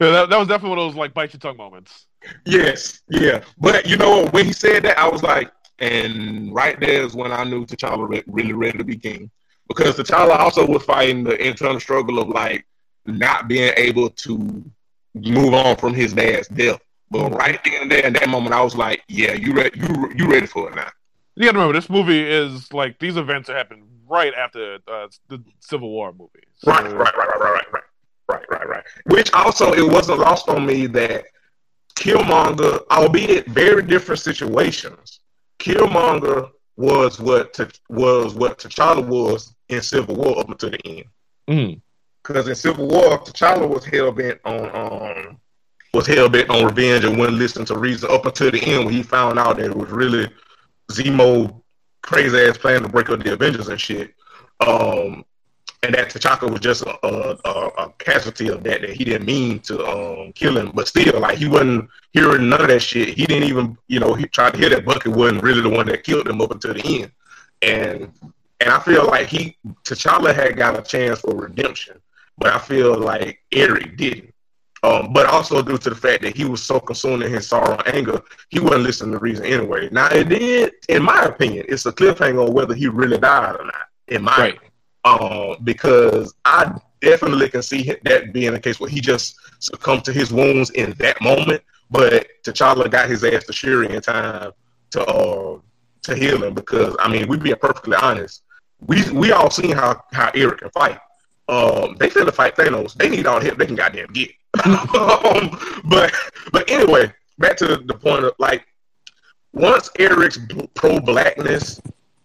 Yeah, 0.00 0.10
that, 0.10 0.28
that 0.28 0.38
was 0.38 0.48
definitely 0.48 0.70
one 0.70 0.78
of 0.78 0.92
those 0.92 0.94
like 0.94 1.14
bite 1.14 1.32
your 1.32 1.40
tongue 1.40 1.56
moments. 1.56 2.06
Yes, 2.44 3.00
yeah. 3.08 3.42
But 3.58 3.86
you 3.86 3.96
know, 3.96 4.26
when 4.26 4.44
he 4.44 4.52
said 4.52 4.82
that, 4.82 4.98
I 4.98 5.08
was 5.08 5.22
like, 5.22 5.50
and 5.78 6.54
right 6.54 6.78
there 6.78 7.02
is 7.02 7.14
when 7.14 7.32
I 7.32 7.44
knew 7.44 7.64
T'Challa 7.64 8.08
re- 8.08 8.24
really 8.26 8.52
ready 8.52 8.78
to 8.78 8.84
be 8.84 8.96
king. 8.96 9.30
Because 9.68 9.96
T'Challa 9.96 10.38
also 10.38 10.66
was 10.66 10.84
fighting 10.84 11.24
the 11.24 11.34
internal 11.42 11.80
struggle 11.80 12.18
of 12.18 12.28
like 12.28 12.66
not 13.06 13.48
being 13.48 13.72
able 13.76 14.10
to 14.10 14.64
move 15.14 15.54
on 15.54 15.76
from 15.76 15.94
his 15.94 16.12
dad's 16.12 16.48
death. 16.48 16.80
But 17.10 17.30
right 17.30 17.58
then 17.64 17.82
and 17.82 17.90
there, 17.90 18.04
in 18.04 18.12
that 18.14 18.28
moment, 18.28 18.54
I 18.54 18.62
was 18.62 18.76
like, 18.76 19.02
yeah, 19.08 19.32
you 19.32 19.54
ready? 19.54 19.80
You 19.80 20.12
you 20.14 20.30
ready 20.30 20.46
for 20.46 20.68
it 20.68 20.76
now? 20.76 20.90
You 21.36 21.44
gotta 21.44 21.58
remember, 21.58 21.78
this 21.78 21.90
movie 21.90 22.22
is 22.22 22.72
like 22.72 22.98
these 22.98 23.16
events 23.16 23.48
are 23.50 23.56
happening 23.56 23.84
right 24.08 24.32
after 24.34 24.78
uh, 24.88 25.08
the 25.28 25.42
Civil 25.60 25.90
War 25.90 26.12
movie. 26.12 26.30
So- 26.56 26.70
Right, 26.70 26.84
right, 26.84 26.94
right, 26.94 27.14
right, 27.16 27.38
right, 27.38 27.64
right, 27.72 27.82
right, 28.28 28.44
right, 28.50 28.68
right. 28.68 28.84
Which 29.06 29.32
also 29.32 29.72
it 29.72 29.86
wasn't 29.86 30.18
lost 30.20 30.48
on 30.48 30.64
me 30.64 30.86
that 30.88 31.24
Killmonger, 31.94 32.80
albeit 32.90 33.46
very 33.46 33.82
different 33.82 34.20
situations, 34.20 35.20
Killmonger 35.58 36.50
was 36.76 37.18
what 37.20 37.54
T- 37.54 37.64
was 37.88 38.34
what 38.34 38.58
T'Challa 38.58 39.06
was 39.06 39.54
in 39.68 39.80
Civil 39.80 40.16
War 40.16 40.38
up 40.40 40.48
until 40.50 40.70
the 40.70 40.86
end. 40.86 41.04
Mhm. 41.48 41.80
Because 42.22 42.48
in 42.48 42.54
Civil 42.54 42.86
War, 42.88 43.18
T'Challa 43.18 43.68
was 43.68 43.84
hell 43.84 44.12
bent 44.12 44.40
on 44.44 44.70
um 44.74 45.38
was 45.94 46.06
hell 46.06 46.28
bent 46.28 46.50
on 46.50 46.64
revenge 46.66 47.04
and 47.04 47.18
wouldn't 47.18 47.38
listen 47.38 47.64
to 47.66 47.78
reason 47.78 48.10
up 48.10 48.26
until 48.26 48.50
the 48.50 48.60
end 48.62 48.84
when 48.84 48.92
he 48.94 49.02
found 49.02 49.38
out 49.38 49.56
that 49.56 49.66
it 49.70 49.76
was 49.76 49.88
really 49.90 50.28
Zemo 50.90 51.62
crazy 52.02 52.38
ass 52.38 52.56
plan 52.56 52.82
to 52.82 52.88
break 52.88 53.10
up 53.10 53.22
the 53.22 53.32
Avengers 53.32 53.68
and 53.68 53.80
shit. 53.80 54.14
Um, 54.60 55.24
and 55.82 55.94
that 55.94 56.08
T'Chaka 56.08 56.50
was 56.50 56.60
just 56.60 56.82
a, 56.82 57.06
a, 57.06 57.68
a, 57.78 57.92
casualty 57.98 58.48
of 58.48 58.62
that. 58.64 58.80
That 58.80 58.90
he 58.90 59.04
didn't 59.04 59.26
mean 59.26 59.60
to 59.60 59.84
um, 59.86 60.32
kill 60.32 60.56
him, 60.56 60.72
but 60.74 60.88
still, 60.88 61.20
like 61.20 61.38
he 61.38 61.46
wasn't 61.46 61.88
hearing 62.12 62.48
none 62.48 62.62
of 62.62 62.68
that 62.68 62.80
shit. 62.80 63.10
He 63.10 63.26
didn't 63.26 63.48
even, 63.48 63.76
you 63.86 64.00
know, 64.00 64.14
he 64.14 64.26
tried 64.26 64.54
to 64.54 64.58
hear 64.58 64.70
that 64.70 64.84
Bucky 64.84 65.10
wasn't 65.10 65.42
really 65.42 65.60
the 65.60 65.68
one 65.68 65.86
that 65.86 66.04
killed 66.04 66.28
him 66.28 66.40
up 66.40 66.50
until 66.50 66.74
the 66.74 67.02
end. 67.02 67.12
And 67.62 68.12
and 68.60 68.70
I 68.70 68.80
feel 68.80 69.06
like 69.06 69.28
he 69.28 69.56
T'Challa 69.84 70.34
had 70.34 70.56
got 70.56 70.78
a 70.78 70.82
chance 70.82 71.20
for 71.20 71.34
redemption, 71.34 72.00
but 72.38 72.52
I 72.52 72.58
feel 72.58 72.98
like 72.98 73.40
Eric 73.52 73.96
didn't. 73.96 74.34
Um, 74.86 75.12
but 75.12 75.26
also 75.26 75.62
due 75.62 75.78
to 75.78 75.90
the 75.90 75.96
fact 75.96 76.22
that 76.22 76.36
he 76.36 76.44
was 76.44 76.62
so 76.62 76.78
consumed 76.78 77.22
in 77.24 77.32
his 77.32 77.48
sorrow 77.48 77.76
and 77.76 77.94
anger, 77.96 78.22
he 78.50 78.60
wasn't 78.60 78.84
listening 78.84 79.12
to 79.12 79.18
reason 79.18 79.44
anyway. 79.44 79.88
Now 79.90 80.08
it 80.10 80.28
did, 80.28 80.74
in 80.88 81.02
my 81.02 81.22
opinion, 81.24 81.66
it's 81.68 81.86
a 81.86 81.92
cliffhanger 81.92 82.46
on 82.46 82.54
whether 82.54 82.74
he 82.74 82.86
really 82.86 83.18
died 83.18 83.56
or 83.56 83.64
not. 83.64 83.86
In 84.08 84.22
my 84.22 84.36
Right. 84.38 84.58
um, 85.04 85.56
because 85.64 86.34
I 86.44 86.72
definitely 87.00 87.48
can 87.48 87.62
see 87.62 87.82
that 88.04 88.32
being 88.32 88.52
the 88.52 88.60
case 88.60 88.78
where 88.78 88.90
he 88.90 89.00
just 89.00 89.36
succumbed 89.58 90.04
to 90.04 90.12
his 90.12 90.32
wounds 90.32 90.70
in 90.70 90.92
that 90.98 91.20
moment, 91.20 91.62
but 91.90 92.28
T'Challa 92.44 92.88
got 92.88 93.08
his 93.08 93.24
ass 93.24 93.44
to 93.46 93.52
Shuri 93.52 93.92
in 93.92 94.00
time 94.00 94.52
to 94.92 95.04
uh, 95.04 95.58
to 96.02 96.14
heal 96.14 96.44
him. 96.44 96.54
Because 96.54 96.94
I 97.00 97.08
mean, 97.08 97.26
we 97.26 97.38
being 97.38 97.56
perfectly 97.56 97.96
honest, 98.00 98.42
we 98.86 98.98
we 99.10 99.32
all 99.32 99.50
seen 99.50 99.72
how 99.72 100.00
how 100.12 100.30
Eric 100.34 100.60
can 100.60 100.70
fight. 100.70 101.00
Um, 101.48 101.96
they 101.98 102.08
finna 102.08 102.32
fight 102.32 102.54
Thanos. 102.56 102.94
They 102.94 103.08
need 103.08 103.26
all 103.26 103.40
the 103.40 103.46
help 103.46 103.58
they 103.58 103.66
can 103.66 103.74
goddamn 103.74 104.12
get. 104.12 104.30
um, 104.64 105.58
but 105.84 106.12
but 106.52 106.70
anyway, 106.70 107.12
back 107.38 107.56
to 107.58 107.76
the 107.76 107.94
point 107.94 108.24
of 108.24 108.32
like 108.38 108.66
once 109.52 109.90
Eric's 109.98 110.38
pro 110.74 111.00
blackness, 111.00 111.80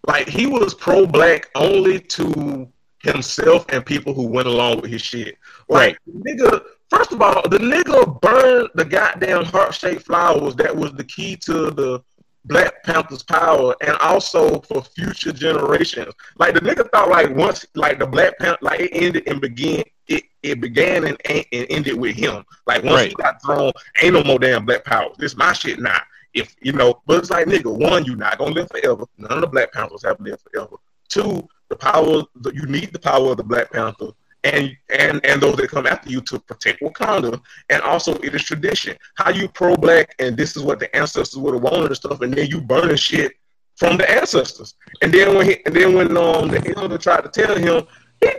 like 0.07 0.27
he 0.27 0.47
was 0.47 0.73
pro 0.73 1.05
black 1.05 1.49
only 1.55 1.99
to 1.99 2.67
himself 2.99 3.65
and 3.69 3.85
people 3.85 4.13
who 4.13 4.27
went 4.27 4.47
along 4.47 4.81
with 4.81 4.91
his 4.91 5.01
shit. 5.01 5.37
Like 5.67 5.97
nigga, 6.09 6.63
first 6.89 7.11
of 7.11 7.21
all, 7.21 7.41
the 7.49 7.57
nigga 7.57 8.21
burned 8.21 8.69
the 8.75 8.85
goddamn 8.85 9.45
heart 9.45 9.73
shaped 9.73 10.05
flowers 10.05 10.55
that 10.55 10.75
was 10.75 10.93
the 10.93 11.03
key 11.03 11.35
to 11.37 11.71
the 11.71 12.03
Black 12.45 12.83
Panther's 12.83 13.23
power 13.23 13.75
and 13.81 13.95
also 13.97 14.61
for 14.61 14.81
future 14.81 15.31
generations. 15.31 16.13
Like 16.37 16.55
the 16.55 16.61
nigga 16.61 16.89
thought 16.91 17.09
like 17.09 17.35
once 17.35 17.65
like 17.75 17.99
the 17.99 18.07
Black 18.07 18.37
Panther 18.39 18.57
like 18.61 18.79
it 18.79 18.91
ended 18.93 19.27
and 19.27 19.39
began 19.39 19.83
it, 20.07 20.23
it 20.43 20.59
began 20.59 21.05
and, 21.05 21.17
and 21.29 21.45
ended 21.51 21.97
with 21.97 22.15
him. 22.15 22.43
Like 22.67 22.83
once 22.83 23.03
he 23.03 23.13
got 23.13 23.41
thrown, 23.43 23.71
ain't 24.01 24.13
no 24.13 24.23
more 24.23 24.39
damn 24.39 24.65
black 24.65 24.83
power. 24.83 25.11
This 25.17 25.37
my 25.37 25.53
shit 25.53 25.79
now. 25.79 25.99
If 26.33 26.55
you 26.61 26.71
know, 26.73 27.01
but 27.05 27.19
it's 27.19 27.29
like 27.29 27.47
nigga, 27.47 27.77
one, 27.77 28.05
you 28.05 28.15
not 28.15 28.37
gonna 28.37 28.51
live 28.51 28.69
forever. 28.69 29.05
None 29.17 29.31
of 29.31 29.41
the 29.41 29.47
Black 29.47 29.71
Panthers 29.73 30.03
have 30.03 30.19
lived 30.19 30.41
forever. 30.41 30.77
Two, 31.09 31.47
the 31.69 31.75
power 31.75 32.23
the, 32.35 32.53
you 32.53 32.65
need 32.65 32.93
the 32.93 32.99
power 32.99 33.31
of 33.31 33.37
the 33.37 33.43
Black 33.43 33.71
Panther 33.71 34.11
and 34.43 34.75
and 34.89 35.25
and 35.25 35.41
those 35.41 35.55
that 35.57 35.69
come 35.69 35.85
after 35.85 36.09
you 36.09 36.21
to 36.21 36.39
protect 36.39 36.81
Wakanda. 36.81 37.39
And 37.69 37.81
also 37.83 38.15
it 38.15 38.33
is 38.35 38.43
tradition. 38.43 38.97
How 39.15 39.29
you 39.29 39.47
pro 39.47 39.75
black 39.75 40.15
and 40.19 40.35
this 40.35 40.55
is 40.55 40.63
what 40.63 40.79
the 40.79 40.93
ancestors 40.95 41.37
would 41.37 41.53
have 41.53 41.63
wanted 41.63 41.87
and 41.87 41.95
stuff, 41.95 42.21
and 42.21 42.33
then 42.33 42.47
you 42.47 42.61
burning 42.61 42.95
shit 42.95 43.33
from 43.75 43.97
the 43.97 44.09
ancestors. 44.09 44.75
And 45.01 45.13
then 45.13 45.35
when 45.35 45.47
he, 45.49 45.65
and 45.65 45.75
then 45.75 45.95
when 45.95 46.15
um 46.17 46.49
the 46.49 46.73
elder 46.77 46.97
tried 46.97 47.21
to 47.23 47.29
tell 47.29 47.55
him, 47.55 47.87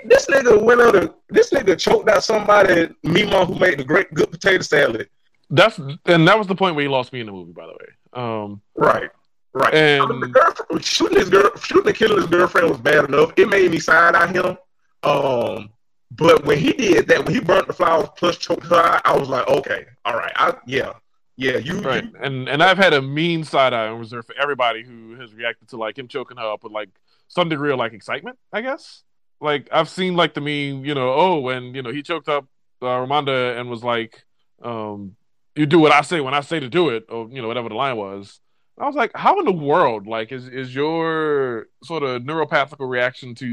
this 0.05 0.27
nigga 0.27 0.63
went 0.63 0.81
out 0.81 0.97
and 0.97 1.11
this 1.31 1.51
nigga 1.51 1.79
choked 1.79 2.09
out 2.09 2.23
somebody, 2.25 2.89
Mima 3.03 3.45
who 3.45 3.55
made 3.59 3.79
the 3.79 3.85
great 3.85 4.13
good 4.15 4.31
potato 4.31 4.63
salad. 4.63 5.09
That's 5.51 5.79
and 6.07 6.27
that 6.29 6.39
was 6.39 6.47
the 6.47 6.55
point 6.55 6.75
where 6.77 6.83
he 6.83 6.89
lost 6.89 7.13
me 7.13 7.21
in 7.21 7.27
the 7.27 7.33
movie, 7.33 7.53
by 7.53 7.67
the 7.67 7.73
way. 7.73 7.89
Um, 8.15 8.61
Right. 8.77 9.11
Right. 9.55 9.75
And- 9.75 10.03
I 10.03 10.07
mean, 10.07 10.21
the 10.21 10.81
shooting 10.83 11.19
his 11.19 11.29
girl, 11.29 11.51
shooting 11.57 11.89
and 11.89 11.97
killing 11.97 12.17
his 12.17 12.27
girlfriend 12.27 12.71
was 12.71 12.79
bad 12.81 13.05
enough. 13.05 13.33
It 13.37 13.49
made 13.49 13.71
me 13.71 13.79
side 13.79 14.15
eye 14.15 14.33
him. 14.33 14.57
Um, 15.03 15.71
but 16.17 16.45
when 16.45 16.59
he 16.59 16.73
did 16.73 17.09
that, 17.09 17.25
when 17.25 17.35
he 17.35 17.41
burnt 17.41 17.67
the 17.67 17.73
flowers 17.73 18.09
plus 18.17 18.37
choked 18.37 18.67
her, 18.67 19.01
I 19.05 19.17
was 19.17 19.29
like, 19.29 19.49
okay, 19.49 19.87
all 20.05 20.15
right, 20.15 20.33
I 20.37 20.55
yeah, 20.67 20.93
yeah, 21.37 21.57
you, 21.59 21.81
right, 21.81 22.05
you- 22.05 22.13
and 22.21 22.49
and 22.49 22.63
I've 22.63 22.79
had 22.79 22.93
a 22.93 23.03
mean 23.03 23.45
side 23.45 23.73
eye 23.73 23.89
on 23.89 23.99
reserve 23.99 24.27
for 24.27 24.35
everybody 24.41 24.83
who 24.83 25.17
has 25.21 25.33
reacted 25.35 25.69
to 25.69 25.77
like 25.77 25.99
him 25.99 26.09
choking 26.09 26.37
her 26.37 26.53
up 26.53 26.63
with 26.65 26.73
like 26.73 26.91
some 27.29 27.49
degree 27.49 27.73
of 27.73 27.79
like 27.79 27.93
excitement. 27.93 28.39
I 28.53 28.61
guess. 28.61 29.03
Like 29.41 29.69
I've 29.73 29.89
seen 29.89 30.15
like 30.15 30.35
the 30.35 30.41
meme, 30.41 30.85
you 30.85 30.95
know, 30.95 31.13
oh, 31.13 31.41
when 31.41 31.75
you 31.75 31.83
know 31.83 31.91
he 31.91 32.03
choked 32.03 32.29
up 32.29 32.47
uh, 32.81 32.87
Ramonda 32.87 33.59
and 33.59 33.69
was 33.69 33.83
like, 33.83 34.25
um, 34.63 35.17
"You 35.57 35.67
do 35.67 35.79
what 35.81 35.93
I 35.93 36.03
say 36.03 36.21
when 36.21 36.35
I 36.35 36.41
say 36.43 36.61
to 36.61 36.69
do 36.69 36.91
it," 36.91 37.07
or 37.09 37.29
you 37.31 37.43
know 37.43 37.49
whatever 37.49 37.69
the 37.69 37.75
line 37.75 37.97
was. 37.97 38.39
I 38.79 38.87
was 38.87 38.95
like, 38.97 39.11
how 39.15 39.39
in 39.39 39.45
the 39.45 39.53
world, 39.53 40.07
like, 40.07 40.33
is 40.33 40.49
is 40.49 40.75
your 40.75 41.67
sort 41.85 42.03
of 42.03 42.23
neuropathical 42.23 42.89
reaction 42.89 43.35
to 43.37 43.47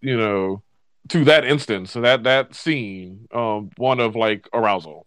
you 0.00 0.16
know 0.16 0.62
to 1.10 1.24
that 1.24 1.44
instance, 1.44 1.92
so 1.92 2.00
that 2.00 2.24
that 2.24 2.54
scene, 2.54 3.28
um, 3.32 3.70
one 3.76 4.00
of 4.00 4.16
like 4.16 4.48
arousal? 4.52 5.06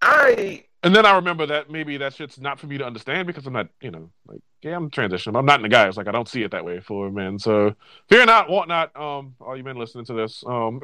I 0.00 0.64
And 0.82 0.94
then 0.94 1.04
I 1.04 1.16
remember 1.16 1.46
that 1.46 1.70
maybe 1.70 1.96
that 1.98 2.14
shit's 2.14 2.38
not 2.38 2.58
for 2.58 2.66
me 2.66 2.78
to 2.78 2.86
understand 2.86 3.26
because 3.26 3.46
I'm 3.46 3.52
not, 3.52 3.68
you 3.80 3.90
know, 3.90 4.10
like 4.26 4.40
yeah, 4.62 4.76
I'm 4.76 4.90
transitioning. 4.90 5.38
I'm 5.38 5.46
not 5.46 5.58
in 5.58 5.62
the 5.62 5.68
guys. 5.68 5.96
Like 5.96 6.08
I 6.08 6.12
don't 6.12 6.28
see 6.28 6.42
it 6.42 6.50
that 6.52 6.64
way 6.64 6.80
for 6.80 7.10
men. 7.10 7.38
So 7.38 7.74
fear 8.08 8.24
not, 8.26 8.48
want 8.48 8.68
not. 8.68 8.96
Um, 8.96 9.34
all 9.40 9.56
you 9.56 9.64
men 9.64 9.76
listening 9.76 10.04
to 10.06 10.14
this. 10.14 10.42
Um, 10.46 10.80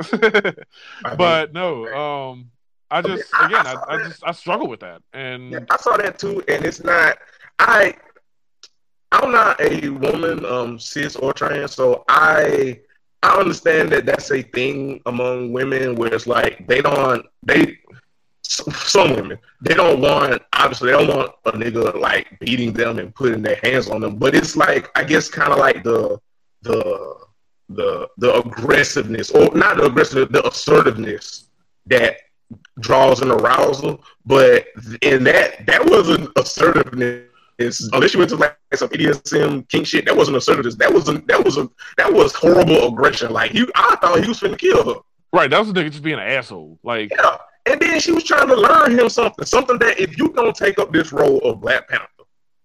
but 1.18 1.52
no. 1.52 1.92
Um, 1.94 2.50
I 2.90 3.02
just 3.02 3.34
I- 3.34 3.44
I 3.44 3.46
again, 3.46 3.66
I, 3.66 3.94
I 3.94 3.96
just 3.98 4.22
I 4.24 4.32
struggle 4.32 4.68
with 4.68 4.80
that. 4.80 5.02
And 5.12 5.52
Yeah, 5.52 5.58
I 5.70 5.76
saw 5.78 5.96
that 5.96 6.18
too, 6.18 6.42
and 6.48 6.64
it's 6.64 6.82
not. 6.84 7.18
I 7.58 7.94
I'm 9.12 9.30
not 9.30 9.60
a 9.60 9.88
woman, 9.90 10.44
um, 10.44 10.78
cis 10.78 11.14
or 11.16 11.32
trans, 11.32 11.72
so 11.74 12.04
I 12.08 12.80
I 13.24 13.38
understand 13.38 13.90
that 13.92 14.06
that's 14.06 14.30
a 14.30 14.42
thing 14.42 15.00
among 15.06 15.52
women 15.52 15.94
where 15.96 16.12
it's 16.12 16.26
like 16.26 16.66
they 16.66 16.80
don't 16.80 17.24
they 17.42 17.78
some 18.42 19.14
women 19.14 19.38
they 19.62 19.74
don't 19.74 20.00
want 20.00 20.42
obviously 20.52 20.90
they 20.90 20.96
don't 20.96 21.16
want 21.16 21.32
a 21.46 21.52
nigga 21.52 21.98
like 21.98 22.38
beating 22.40 22.72
them 22.72 22.98
and 22.98 23.14
putting 23.14 23.42
their 23.42 23.58
hands 23.62 23.88
on 23.88 24.02
them, 24.02 24.16
but 24.16 24.34
it's 24.34 24.56
like 24.56 24.90
I 24.94 25.04
guess 25.04 25.28
kind 25.28 25.52
of 25.52 25.58
like 25.58 25.82
the 25.82 26.20
the 26.62 27.16
the 27.70 28.08
the 28.18 28.34
aggressiveness 28.40 29.30
or 29.30 29.54
not 29.54 29.78
the 29.78 29.84
aggressiveness 29.86 30.28
the 30.30 30.46
assertiveness 30.46 31.46
that 31.86 32.16
draws 32.80 33.22
an 33.22 33.30
arousal. 33.30 34.02
But 34.26 34.66
in 35.02 35.24
that 35.24 35.66
that 35.66 35.84
wasn't 35.86 36.30
assertiveness 36.36 37.30
It's, 37.58 37.84
oh, 37.92 37.96
unless 37.96 38.14
you 38.14 38.18
went 38.18 38.30
to 38.30 38.36
like 38.36 38.56
some 38.74 38.88
BDSM 38.88 39.68
king 39.68 39.84
shit, 39.84 40.06
that 40.06 40.16
wasn't 40.16 40.36
assertiveness. 40.36 40.74
That 40.76 40.92
was 40.92 41.08
a, 41.08 41.18
that 41.26 41.44
was 41.44 41.56
a 41.56 41.70
that 41.96 42.12
was 42.12 42.34
horrible 42.34 42.88
aggression. 42.88 43.32
Like 43.32 43.52
he, 43.52 43.66
I 43.74 43.96
thought 43.96 44.20
he 44.20 44.28
was 44.28 44.40
finna 44.40 44.58
kill 44.58 44.94
her. 44.94 45.00
Right, 45.32 45.50
that 45.50 45.58
was 45.58 45.72
the 45.72 45.80
nigga 45.80 45.90
just 45.90 46.02
being 46.02 46.18
an 46.18 46.26
asshole. 46.26 46.78
Like, 46.82 47.10
Yeah. 47.16 47.38
And 47.66 47.80
then 47.80 47.98
she 47.98 48.12
was 48.12 48.24
trying 48.24 48.48
to 48.48 48.54
learn 48.54 48.98
him 48.98 49.08
something, 49.08 49.44
something 49.46 49.78
that 49.78 49.98
if 49.98 50.18
you 50.18 50.28
don't 50.28 50.54
take 50.54 50.78
up 50.78 50.92
this 50.92 51.12
role 51.12 51.38
of 51.38 51.60
Black 51.60 51.88
Panther, 51.88 52.08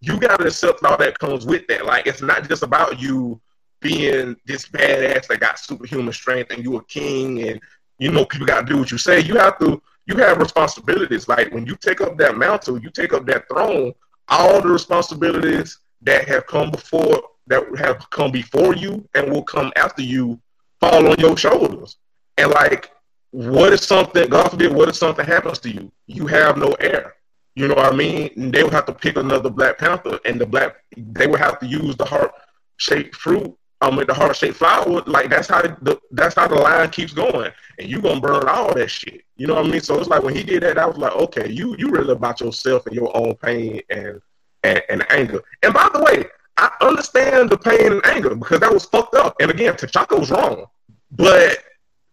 you 0.02 0.20
gotta 0.20 0.48
accept 0.48 0.84
all 0.84 0.98
that 0.98 1.18
comes 1.20 1.46
with 1.46 1.68
that. 1.68 1.86
Like 1.86 2.06
it's 2.08 2.22
not 2.22 2.48
just 2.48 2.64
about 2.64 3.00
you 3.00 3.40
being 3.82 4.36
this 4.46 4.68
badass 4.68 5.28
that 5.28 5.40
got 5.40 5.58
superhuman 5.58 6.14
strength 6.14 6.52
and 6.52 6.64
you 6.64 6.76
a 6.78 6.84
king 6.86 7.48
and 7.48 7.62
you 7.98 8.12
know 8.12 8.26
people 8.26 8.46
gotta 8.46 8.66
do 8.66 8.78
what 8.78 8.92
you 8.92 8.98
say. 8.98 9.22
You 9.22 9.36
have 9.36 9.58
to 9.60 9.82
you 10.06 10.18
have 10.18 10.40
responsibilities. 10.40 11.28
Like 11.28 11.54
when 11.54 11.66
you 11.66 11.76
take 11.76 12.02
up 12.02 12.18
that 12.18 12.38
mantle, 12.38 12.82
you 12.82 12.90
take 12.90 13.14
up 13.14 13.26
that 13.28 13.48
throne, 13.48 13.94
all 14.30 14.62
the 14.62 14.70
responsibilities 14.70 15.80
that 16.02 16.28
have 16.28 16.48
come 16.48 16.72
before 16.72 17.22
that 17.48 17.64
have 17.78 18.10
come 18.12 18.32
before 18.32 18.76
you 18.76 19.08
and 19.16 19.32
will 19.32 19.44
come 19.44 19.72
after 19.76 20.02
you 20.02 20.40
fall 20.80 21.08
on 21.08 21.20
your 21.20 21.36
shoulders. 21.36 21.98
And 22.38 22.52
like 22.52 22.92
what 23.32 23.74
if 23.74 23.82
something, 23.82 24.28
God 24.30 24.50
forbid, 24.50 24.74
what 24.74 24.90
if 24.90 24.96
something 24.96 25.26
happens 25.26 25.60
to 25.60 25.70
you? 25.70 25.92
You 26.08 26.28
have 26.28 26.58
no 26.58 26.74
heir. 26.80 27.16
You 27.56 27.68
know 27.68 27.76
what 27.76 27.94
I 27.94 27.96
mean? 27.96 28.32
And 28.36 28.54
they 28.54 28.64
would 28.64 28.74
have 28.74 28.86
to 28.88 28.94
pick 28.94 29.18
another 29.18 29.50
Black 29.50 29.78
Panther, 29.78 30.20
and 30.26 30.40
the 30.40 30.46
black 30.46 30.78
they 30.96 31.28
would 31.28 31.40
have 31.40 31.60
to 31.60 31.66
use 31.66 31.96
the 31.96 32.06
heart 32.06 32.32
shaped 32.78 33.16
fruit, 33.16 33.56
um, 33.82 33.96
with 33.96 34.08
the 34.08 34.14
heart 34.14 34.36
shaped 34.36 34.58
flower. 34.58 35.02
Like 35.06 35.30
that's 35.30 35.48
how 35.48 35.62
the 35.62 36.00
that's 36.12 36.36
how 36.36 36.48
the 36.48 36.56
line 36.56 36.90
keeps 36.90 37.14
going, 37.14 37.52
and 37.78 37.88
you 37.90 38.02
gonna 38.02 38.20
burn 38.20 38.48
all 38.48 38.74
that 38.74 38.90
shit. 38.90 39.24
You 39.38 39.48
know 39.48 39.56
what 39.56 39.66
I 39.66 39.70
mean? 39.70 39.82
So 39.82 40.00
it's 40.00 40.10
like 40.10 40.24
when 40.24 40.36
he 40.36 40.44
did 40.44 40.64
that, 40.64 40.78
I 40.78 40.86
was 40.86 40.98
like, 40.98 41.14
okay, 41.16 41.50
you 41.50 41.76
you 41.78 41.90
really 41.90 42.12
about 42.12 42.42
yourself 42.42 42.86
and 42.86 42.96
your 42.96 43.16
own 43.16 43.36
pain 43.36 43.82
and 43.90 44.22
and, 44.64 44.82
and 44.90 45.12
anger. 45.12 45.42
And 45.64 45.74
by 45.74 45.90
the 45.94 46.02
way, 46.04 46.26
I 46.58 46.72
understand 46.82 47.50
the 47.50 47.58
pain 47.58 47.94
and 47.94 48.06
anger 48.06 48.36
because 48.36 48.60
that 48.60 48.74
was 48.74 48.86
fucked 48.86 49.16
up. 49.16 49.36
And 49.40 49.50
again, 49.50 49.74
T'Chaka 49.76 50.20
was 50.20 50.30
wrong, 50.30 50.66
but 51.12 51.60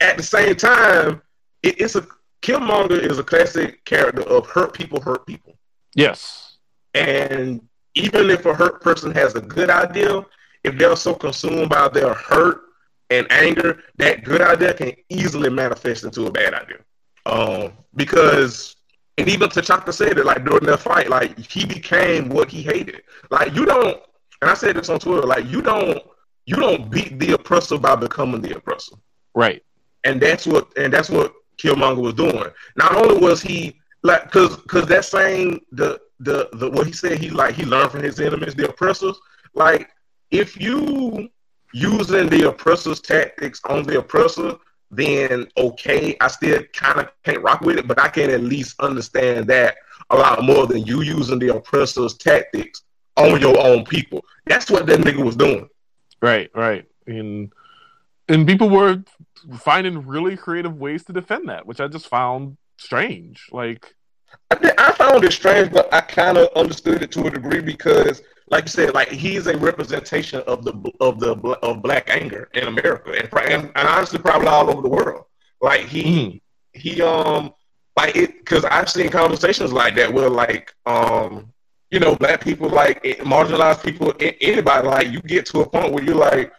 at 0.01 0.17
the 0.17 0.23
same 0.23 0.55
time, 0.55 1.23
it, 1.63 1.81
it's 1.81 1.97
a 1.97 2.07
Killmonger 2.43 3.01
is 3.01 3.19
a 3.19 3.25
classic 3.25 3.85
character 3.85 4.23
of 4.23 4.47
hurt 4.47 4.73
people 4.73 5.01
hurt 5.01 5.27
people. 5.27 5.59
yes, 5.95 6.59
And 6.95 7.61
even 7.95 8.31
if 8.31 8.47
a 8.47 8.55
hurt 8.55 8.81
person 8.83 9.11
has 9.13 9.35
a 9.35 9.41
good 9.41 9.71
idea, 9.71 10.25
if 10.67 10.77
they're 10.77 10.97
so 10.97 11.15
consumed 11.15 11.71
by 11.71 11.89
their 11.89 12.15
hurt 12.15 12.63
and 13.11 13.31
anger, 13.31 13.83
that 13.97 14.25
good 14.25 14.43
idea 14.43 14.75
can 14.75 14.93
easily 15.09 15.49
manifest 15.49 16.05
into 16.05 16.27
a 16.27 16.31
bad 16.31 16.55
idea. 16.55 16.79
Um, 17.25 17.73
because 17.95 18.77
and 19.19 19.29
even 19.29 19.49
T'Chaka 19.49 19.93
said 19.93 20.19
it 20.19 20.27
like 20.27 20.45
during 20.45 20.67
their 20.67 20.77
fight, 20.77 21.09
like 21.09 21.39
he 21.39 21.65
became 21.65 22.29
what 22.29 22.51
he 22.51 22.63
hated. 22.63 23.03
Like 23.31 23.55
you 23.55 23.65
don't, 23.65 24.01
and 24.43 24.51
I 24.51 24.55
said 24.55 24.77
this 24.77 24.91
on 24.91 24.99
Twitter, 24.99 25.27
like 25.27 25.47
you 25.47 25.63
don't, 25.63 26.03
you 26.45 26.57
don't 26.57 26.91
beat 26.91 27.19
the 27.19 27.33
oppressor 27.33 27.79
by 27.79 27.97
becoming 27.97 28.41
the 28.41 28.57
oppressor 28.57 28.97
right, 29.35 29.63
and 30.05 30.21
that's 30.21 30.47
what 30.47 30.69
and 30.77 30.93
that's 30.93 31.11
what 31.11 31.33
Killmonger 31.59 32.03
was 32.03 32.15
doing. 32.15 32.45
Not 32.77 32.95
only 32.95 33.19
was 33.19 33.41
he 33.41 33.81
like 34.03 34.25
because 34.25 34.57
because 34.59 34.87
that 34.87 35.05
same 35.05 35.61
the 35.73 36.01
the 36.21 36.49
the 36.55 36.71
what 36.71 36.87
he 36.87 36.93
said 36.93 37.19
he 37.19 37.31
like 37.31 37.55
he 37.55 37.65
learned 37.65 37.93
from 37.93 38.03
his 38.03 38.21
enemies, 38.21 38.55
the 38.55 38.69
oppressors. 38.69 39.17
Like 39.55 39.89
if 40.39 40.61
you 40.61 41.29
using 41.73 42.29
the 42.29 42.49
oppressor's 42.49 43.01
tactics 43.01 43.61
on 43.65 43.83
the 43.85 43.99
oppressor, 43.99 44.57
then 44.91 45.47
okay, 45.57 46.17
I 46.21 46.29
still 46.29 46.63
kind 46.73 47.01
of 47.01 47.09
can't 47.25 47.43
rock 47.43 47.61
with 47.61 47.79
it, 47.79 47.89
but 47.89 48.01
I 48.01 48.09
can 48.09 48.31
at 48.31 48.43
least 48.43 48.81
understand 48.81 49.47
that 49.49 49.77
a 50.11 50.17
lot 50.17 50.45
more 50.45 50.67
than 50.67 50.85
you 50.85 51.03
using 51.03 51.39
the 51.39 51.55
oppressor's 51.55 52.15
tactics 52.15 52.83
on 53.17 53.41
your 53.41 53.59
own 53.59 53.85
people. 53.85 54.25
That's 54.47 54.71
what 54.71 54.87
that 54.87 55.01
nigga 55.01 55.25
was 55.25 55.37
doing. 55.37 55.69
right, 56.23 56.51
right, 56.55 56.85
and 57.07 57.53
and 58.29 58.47
people 58.47 58.69
were 58.69 59.03
finding 59.59 60.07
really 60.07 60.37
creative 60.37 60.77
ways 60.77 61.05
to 61.05 61.13
defend 61.13 61.49
that, 61.49 61.67
which 61.67 61.81
I 61.81 61.89
just 61.89 62.09
found 62.09 62.57
strange. 62.77 63.47
Like, 63.53 63.95
I, 64.51 64.73
I 64.79 64.93
found 64.93 65.25
it 65.25 65.33
strange, 65.33 65.73
but 65.73 65.93
I 65.93 66.01
kind 66.01 66.37
of 66.37 66.49
understood 66.57 67.03
it 67.03 67.13
to 67.13 67.27
a 67.27 67.31
degree 67.31 67.61
because, 67.61 68.23
like 68.49 68.65
you 68.65 68.69
said, 68.69 68.95
like 68.95 69.09
he's 69.09 69.47
a 69.47 69.57
representation 69.57 70.41
of 70.47 70.65
the 70.65 70.73
of 71.01 71.19
the 71.19 71.35
of 71.63 71.83
black 71.83 72.09
anger 72.09 72.49
in 72.55 72.65
America 72.65 73.13
and 73.13 73.29
and, 73.51 73.73
and 73.75 73.89
honestly 73.89 74.19
probably 74.19 74.49
all 74.49 74.71
over 74.71 74.83
the 74.83 74.89
world. 74.89 75.25
Like 75.61 75.83
he 75.83 76.43
he 76.73 77.03
um 77.03 77.53
like 77.97 78.15
it 78.17 78.39
because 78.39 78.65
I've 78.65 78.89
seen 78.91 79.09
conversations 79.09 79.73
like 79.73 79.97
that 79.97 80.13
where 80.13 80.31
like 80.31 80.75
um 80.87 81.53
you 81.91 81.99
know 81.99 82.15
black 82.15 82.41
people 82.43 82.69
like 82.69 83.01
eh, 83.05 83.17
marginalized 83.17 83.83
people 83.83 84.15
anybody 84.21 84.87
like 84.87 85.09
you 85.09 85.21
get 85.23 85.47
to 85.47 85.61
a 85.61 85.69
point 85.69 85.93
where 85.93 86.05
you're 86.05 86.15
like 86.15 86.53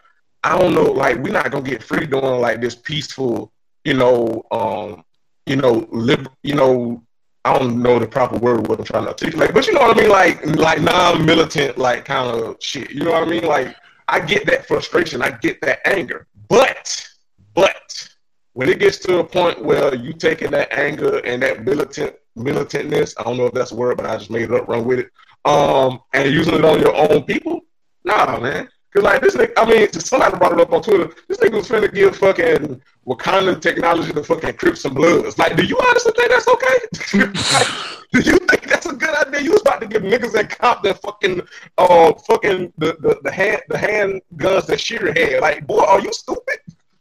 I 0.44 0.58
don't 0.58 0.74
know 0.74 0.90
like 0.92 1.16
we're 1.18 1.32
not 1.32 1.50
gonna 1.50 1.68
get 1.68 1.82
free 1.82 2.06
doing 2.06 2.40
like 2.40 2.60
this 2.60 2.74
peaceful 2.74 3.52
you 3.84 3.94
know 3.94 4.42
um 4.50 5.04
you 5.46 5.56
know 5.56 5.86
lib 5.90 6.28
you 6.42 6.54
know 6.54 7.02
I 7.44 7.58
don't 7.58 7.82
know 7.82 7.98
the 7.98 8.06
proper 8.06 8.36
word 8.38 8.66
what 8.66 8.78
I'm 8.78 8.84
trying 8.84 9.04
to 9.04 9.10
articulate, 9.10 9.54
but 9.54 9.66
you 9.66 9.72
know 9.72 9.80
what 9.80 9.96
I 9.96 10.00
mean, 10.00 10.10
like 10.10 10.44
like 10.56 10.80
non-militant, 10.80 11.78
like 11.78 12.04
kind 12.04 12.28
of 12.28 12.56
shit. 12.60 12.90
You 12.90 13.04
know 13.04 13.12
what 13.12 13.22
I 13.22 13.30
mean? 13.30 13.44
Like 13.44 13.76
I 14.08 14.20
get 14.20 14.46
that 14.46 14.66
frustration, 14.66 15.22
I 15.22 15.30
get 15.30 15.60
that 15.62 15.80
anger, 15.86 16.26
but 16.48 17.08
but 17.54 18.08
when 18.52 18.68
it 18.68 18.80
gets 18.80 18.98
to 18.98 19.18
a 19.18 19.24
point 19.24 19.64
where 19.64 19.94
you 19.94 20.12
taking 20.12 20.50
that 20.50 20.72
anger 20.72 21.18
and 21.24 21.42
that 21.42 21.64
militant 21.64 22.14
militantness, 22.36 23.14
I 23.18 23.24
don't 23.24 23.36
know 23.36 23.46
if 23.46 23.54
that's 23.54 23.72
a 23.72 23.76
word, 23.76 23.96
but 23.96 24.06
I 24.06 24.16
just 24.16 24.30
made 24.30 24.42
it 24.42 24.52
up, 24.52 24.68
run 24.68 24.84
with 24.84 25.00
it, 25.00 25.10
um, 25.44 26.00
and 26.12 26.32
using 26.32 26.54
it 26.54 26.64
on 26.64 26.80
your 26.80 26.94
own 26.94 27.22
people, 27.24 27.60
nah, 28.04 28.38
man. 28.38 28.68
Cause 28.92 29.02
like 29.02 29.20
this 29.20 29.36
nigga, 29.36 29.52
I 29.58 29.68
mean, 29.68 29.92
somebody 29.92 30.38
brought 30.38 30.52
it 30.52 30.60
up 30.60 30.72
on 30.72 30.82
Twitter. 30.82 31.12
This 31.26 31.36
nigga 31.38 31.54
was 31.54 31.68
finna 31.68 31.92
give 31.92 32.16
fucking 32.16 32.80
Wakanda 33.06 33.60
technology 33.60 34.12
to 34.12 34.24
fucking 34.24 34.54
Crips 34.54 34.84
and 34.86 34.94
Bloods. 34.94 35.38
Like, 35.38 35.56
do 35.56 35.64
you 35.64 35.78
honestly 35.78 36.12
think 36.16 36.30
that's 36.30 36.48
okay? 36.48 37.28
Like, 37.52 38.22
do 38.24 38.30
you 38.30 38.38
think 38.38 38.62
that's 38.68 38.86
a 38.86 38.94
good 38.94 39.14
idea? 39.26 39.42
You 39.42 39.52
was 39.52 39.60
about 39.60 39.82
to 39.82 39.86
give 39.86 40.02
niggas 40.02 40.32
that 40.32 40.48
cop 40.58 40.82
that 40.84 41.02
fucking, 41.02 41.42
uh, 41.76 42.14
fucking 42.26 42.72
the, 42.78 42.96
the, 43.00 43.18
the 43.22 43.30
hand 43.30 43.60
the 43.68 43.76
hand 43.76 44.22
guns 44.36 44.66
that 44.66 44.80
Shearer 44.80 45.12
had. 45.12 45.42
Like, 45.42 45.66
boy, 45.66 45.84
are 45.84 46.00
you 46.00 46.10
stupid? 46.10 46.58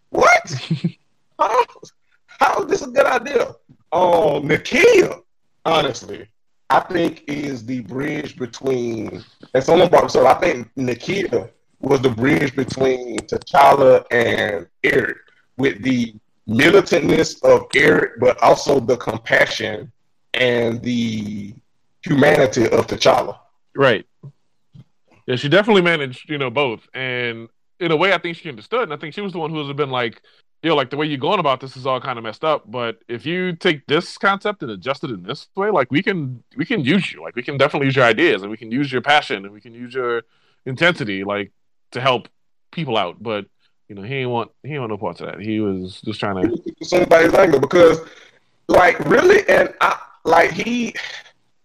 What? 0.10 0.70
how, 1.40 1.66
how 2.28 2.64
is 2.64 2.68
this 2.68 2.82
a 2.82 2.88
good 2.88 3.06
idea? 3.06 3.48
Um, 3.94 4.50
Nakia, 4.50 5.22
honestly, 5.64 6.28
I 6.70 6.82
think 6.82 7.24
is 7.28 7.66
the 7.66 7.80
bridge 7.82 8.38
between. 8.38 9.24
And 9.54 9.64
someone 9.64 9.88
brought 9.88 10.04
this 10.04 10.16
up. 10.18 10.24
So 10.24 10.28
I 10.28 10.34
think 10.34 10.70
Nakia 10.76 11.50
was 11.80 12.02
the 12.02 12.10
bridge 12.10 12.56
between 12.56 13.18
T'Challa 13.20 14.06
and 14.12 14.68
Eric 14.84 15.18
with 15.58 15.82
the 15.84 16.16
militantness 16.48 17.44
of 17.44 17.68
Eric, 17.76 18.20
but 18.20 18.42
also 18.42 18.80
the 18.80 18.98
compassion 18.98 19.92
and 20.34 20.82
the 20.82 21.54
humanity 22.02 22.66
of 22.70 22.88
T'Challa. 22.88 23.38
Right. 23.76 24.06
Yeah, 25.26 25.36
she 25.36 25.50
definitely 25.50 25.82
managed, 25.82 26.30
you 26.30 26.38
know, 26.38 26.50
both. 26.50 26.88
And 26.94 27.50
in 27.80 27.92
a 27.92 27.96
way, 27.96 28.14
I 28.14 28.18
think 28.18 28.38
she 28.38 28.50
understood. 28.50 28.84
And 28.84 28.94
I 28.94 28.98
think 28.98 29.14
she 29.14 29.22
was 29.22 29.34
the 29.34 29.40
one 29.40 29.52
who 29.52 29.66
has 29.66 29.76
been 29.76 29.92
like, 29.92 30.22
you 30.64 30.70
know, 30.70 30.76
like 30.76 30.90
the 30.90 30.98
way 30.98 31.06
you're 31.06 31.18
going 31.18 31.40
about 31.40 31.60
this 31.60 31.78
is 31.78 31.86
all 31.86 32.00
kind 32.00 32.18
of 32.18 32.24
messed 32.24 32.44
up. 32.44 32.70
But 32.72 33.00
if 33.08 33.26
you 33.26 33.54
take 33.54 33.86
this 33.86 34.18
concept 34.18 34.64
and 34.64 34.72
adjust 34.72 35.04
it 35.04 35.12
in 35.12 35.24
this 35.24 35.48
way, 35.56 35.70
like 35.70 35.92
we 35.92 36.02
can, 36.02 36.44
we 36.56 36.66
can 36.66 36.84
use 36.84 37.12
you. 37.12 37.22
Like 37.22 37.36
we 37.36 37.44
can 37.44 37.58
definitely 37.58 37.88
use 37.88 37.96
your 37.96 38.06
ideas 38.06 38.42
and 38.42 38.50
we 38.50 38.58
can 38.58 38.72
use 38.72 38.92
your 38.92 39.02
passion 39.02 39.46
and 39.46 39.54
we 39.54 39.62
can 39.62 39.74
use 39.74 39.94
your 39.94 40.24
intensity, 40.66 41.24
like 41.24 41.52
to 41.92 42.02
help 42.02 42.28
people 42.72 42.98
out. 42.98 43.22
But 43.22 43.46
you 43.88 43.96
know, 43.96 44.02
he 44.02 44.16
ain't 44.16 44.30
want, 44.30 44.52
he 44.64 44.72
ain't 44.72 44.82
want 44.82 44.92
no 44.92 44.98
parts 44.98 45.22
of 45.22 45.28
that. 45.28 45.40
He 45.40 45.60
was 45.60 46.02
just 46.02 46.20
trying 46.20 46.42
to. 46.42 46.86
somebody's 46.86 47.34
anger 47.34 47.60
because, 47.60 48.02
like, 48.68 49.00
really, 49.02 49.48
and 49.48 49.74
I 49.82 49.98
like 50.26 50.52
he 50.52 50.94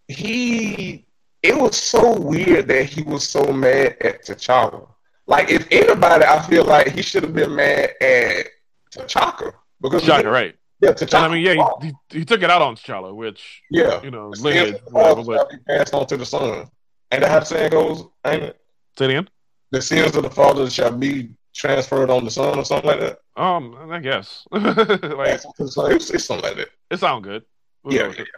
he. 0.08 1.04
It 1.42 1.56
was 1.56 1.76
so 1.76 2.20
weird 2.20 2.68
that 2.68 2.84
he 2.84 3.02
was 3.02 3.28
so 3.28 3.52
mad 3.52 3.96
at 4.00 4.24
T'Challa. 4.24 4.88
Like, 5.26 5.50
if 5.50 5.66
anybody, 5.72 6.24
I 6.24 6.40
feel 6.42 6.64
like 6.64 6.92
he 6.92 7.02
should 7.02 7.24
have 7.24 7.34
been 7.34 7.56
mad 7.56 7.90
at 8.00 8.46
T'Chaka 8.92 9.52
because 9.80 10.04
Shaka, 10.04 10.30
right? 10.30 10.54
yeah, 10.80 10.90
And 10.90 10.98
T'Chaka. 10.98 11.22
I 11.22 11.28
mean, 11.28 11.44
yeah, 11.44 11.54
he, 11.80 11.88
he, 11.88 12.18
he 12.18 12.24
took 12.24 12.42
it 12.42 12.50
out 12.50 12.62
on 12.62 12.76
T'Challa, 12.76 13.12
which 13.12 13.62
yeah, 13.72 14.00
you 14.04 14.12
know, 14.12 14.30
The 14.30 14.42
lineage, 14.42 14.66
sins 14.66 14.78
of 14.78 14.84
the 14.84 14.92
whatever. 14.92 15.22
But 15.24 15.50
passed 15.66 15.94
on 15.94 16.06
to 16.06 16.16
the 16.16 16.26
son. 16.26 16.68
And 17.10 17.24
how 17.24 17.40
the 17.40 17.44
saying 17.44 17.70
goes, 17.70 18.04
ain't 18.24 18.42
it? 18.42 18.60
say 18.96 19.06
it 19.06 19.10
again. 19.10 19.28
The 19.72 19.82
sins 19.82 20.14
of 20.16 20.22
the 20.22 20.30
fathers 20.30 20.72
shall 20.72 20.96
be 20.96 21.30
transferred 21.54 22.10
on 22.10 22.24
the 22.24 22.30
son 22.30 22.58
or 22.58 22.64
something 22.64 22.90
like 22.90 23.00
that. 23.00 23.18
Um, 23.36 23.76
I 23.90 23.98
guess. 24.00 24.46
like 24.52 25.42
It's, 25.58 25.76
like, 25.76 25.94
it's, 25.96 26.10
it's 26.10 26.24
something 26.24 26.44
like 26.48 26.56
that. 26.56 26.68
it 26.90 27.00
sounds 27.00 27.24
good. 27.24 27.44
We'll 27.84 27.94
Yeah, 27.96 28.02
go 28.02 28.10
it. 28.22 28.28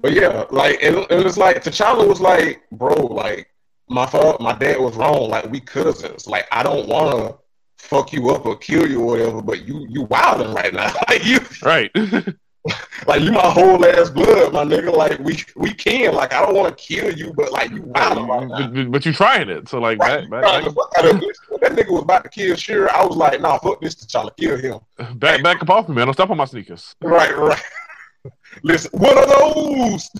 But 0.00 0.12
yeah, 0.12 0.44
like 0.50 0.82
and 0.82 1.06
it 1.10 1.24
was 1.24 1.38
like 1.38 1.62
T'Challa 1.62 2.06
was 2.06 2.20
like, 2.20 2.62
bro, 2.72 2.94
like 2.94 3.48
my 3.88 4.06
father, 4.06 4.36
my 4.42 4.52
dad 4.54 4.78
was 4.80 4.96
wrong. 4.96 5.30
Like 5.30 5.50
we 5.50 5.60
cousins. 5.60 6.26
Like 6.26 6.46
I 6.52 6.62
don't 6.62 6.88
want 6.88 7.16
to 7.16 7.38
fuck 7.78 8.12
you 8.12 8.30
up 8.30 8.46
or 8.46 8.56
kill 8.56 8.88
you 8.88 9.00
or 9.02 9.06
whatever. 9.06 9.42
But 9.42 9.66
you 9.66 9.86
you 9.88 10.02
wilding 10.02 10.52
right 10.54 10.72
now. 10.74 10.92
like 11.08 11.24
you 11.24 11.38
Right. 11.62 11.90
like 13.06 13.20
you 13.20 13.32
my 13.32 13.40
whole 13.40 13.84
ass 13.84 14.08
blood, 14.08 14.52
my 14.52 14.64
nigga. 14.64 14.94
Like 14.94 15.18
we 15.18 15.42
we 15.54 15.74
can. 15.74 16.14
Like 16.14 16.32
I 16.32 16.44
don't 16.44 16.54
want 16.54 16.76
to 16.76 16.82
kill 16.82 17.12
you, 17.12 17.32
but 17.34 17.52
like 17.52 17.70
you 17.70 17.82
wild 17.82 18.48
but, 18.48 18.90
but 18.90 19.06
you 19.06 19.12
trying 19.12 19.50
it, 19.50 19.68
so 19.68 19.78
like 19.78 19.98
Right, 19.98 20.28
back, 20.30 20.42
back, 20.42 20.64
fuck 20.64 20.92
out 20.96 21.06
of 21.06 21.20
that 21.20 21.72
nigga 21.72 21.90
was 21.90 22.02
about 22.02 22.24
to 22.24 22.30
kill 22.30 22.56
Shuri. 22.56 22.88
I 22.88 23.04
was 23.04 23.16
like, 23.16 23.40
nah, 23.40 23.58
fuck 23.58 23.80
this 23.80 23.94
to 23.96 24.06
try 24.06 24.24
to 24.24 24.30
kill 24.38 24.56
him. 24.56 24.80
back, 25.18 25.42
back 25.42 25.62
up 25.62 25.70
off 25.70 25.88
me, 25.88 25.94
man. 25.94 26.06
Don't 26.06 26.14
step 26.14 26.30
on 26.30 26.38
my 26.38 26.46
sneakers. 26.46 26.94
Right, 27.02 27.36
right. 27.36 27.62
Listen, 28.62 28.90
what 28.94 29.16
are 29.16 29.26
those? 29.26 30.10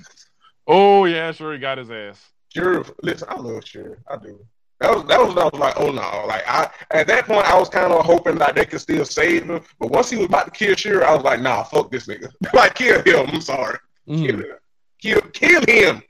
Oh 0.66 1.04
yeah, 1.06 1.32
sure, 1.32 1.54
he 1.54 1.58
got 1.58 1.78
his 1.78 1.90
ass. 1.90 2.20
Sure, 2.54 2.84
listen, 3.02 3.28
I 3.30 3.36
love 3.36 3.64
Shuri, 3.66 3.96
I 4.08 4.16
do. 4.16 4.38
That 4.84 4.94
was 4.96 5.04
that 5.06 5.18
was 5.20 5.36
I 5.36 5.44
was 5.44 5.60
like, 5.60 5.74
oh 5.78 5.90
no, 5.90 6.26
like 6.26 6.44
I 6.46 6.68
at 6.90 7.06
that 7.06 7.24
point 7.26 7.46
I 7.46 7.58
was 7.58 7.68
kind 7.68 7.92
of 7.92 8.04
hoping 8.04 8.36
that 8.38 8.54
they 8.54 8.64
could 8.66 8.80
still 8.80 9.04
save 9.04 9.44
him, 9.44 9.60
but 9.78 9.90
once 9.90 10.10
he 10.10 10.16
was 10.16 10.26
about 10.26 10.44
to 10.46 10.50
kill 10.50 10.74
Shuri, 10.76 11.02
I 11.04 11.14
was 11.14 11.24
like, 11.24 11.40
nah, 11.40 11.62
fuck 11.62 11.90
this 11.90 12.06
nigga, 12.06 12.28
like 12.54 12.74
kill 12.74 13.02
him. 13.02 13.30
I'm 13.32 13.40
sorry, 13.40 13.78
kill 14.06 14.16
Mhm. 14.16 14.40
him, 14.40 14.44
kill 15.00 15.20
kill 15.32 15.62
him. 15.66 16.02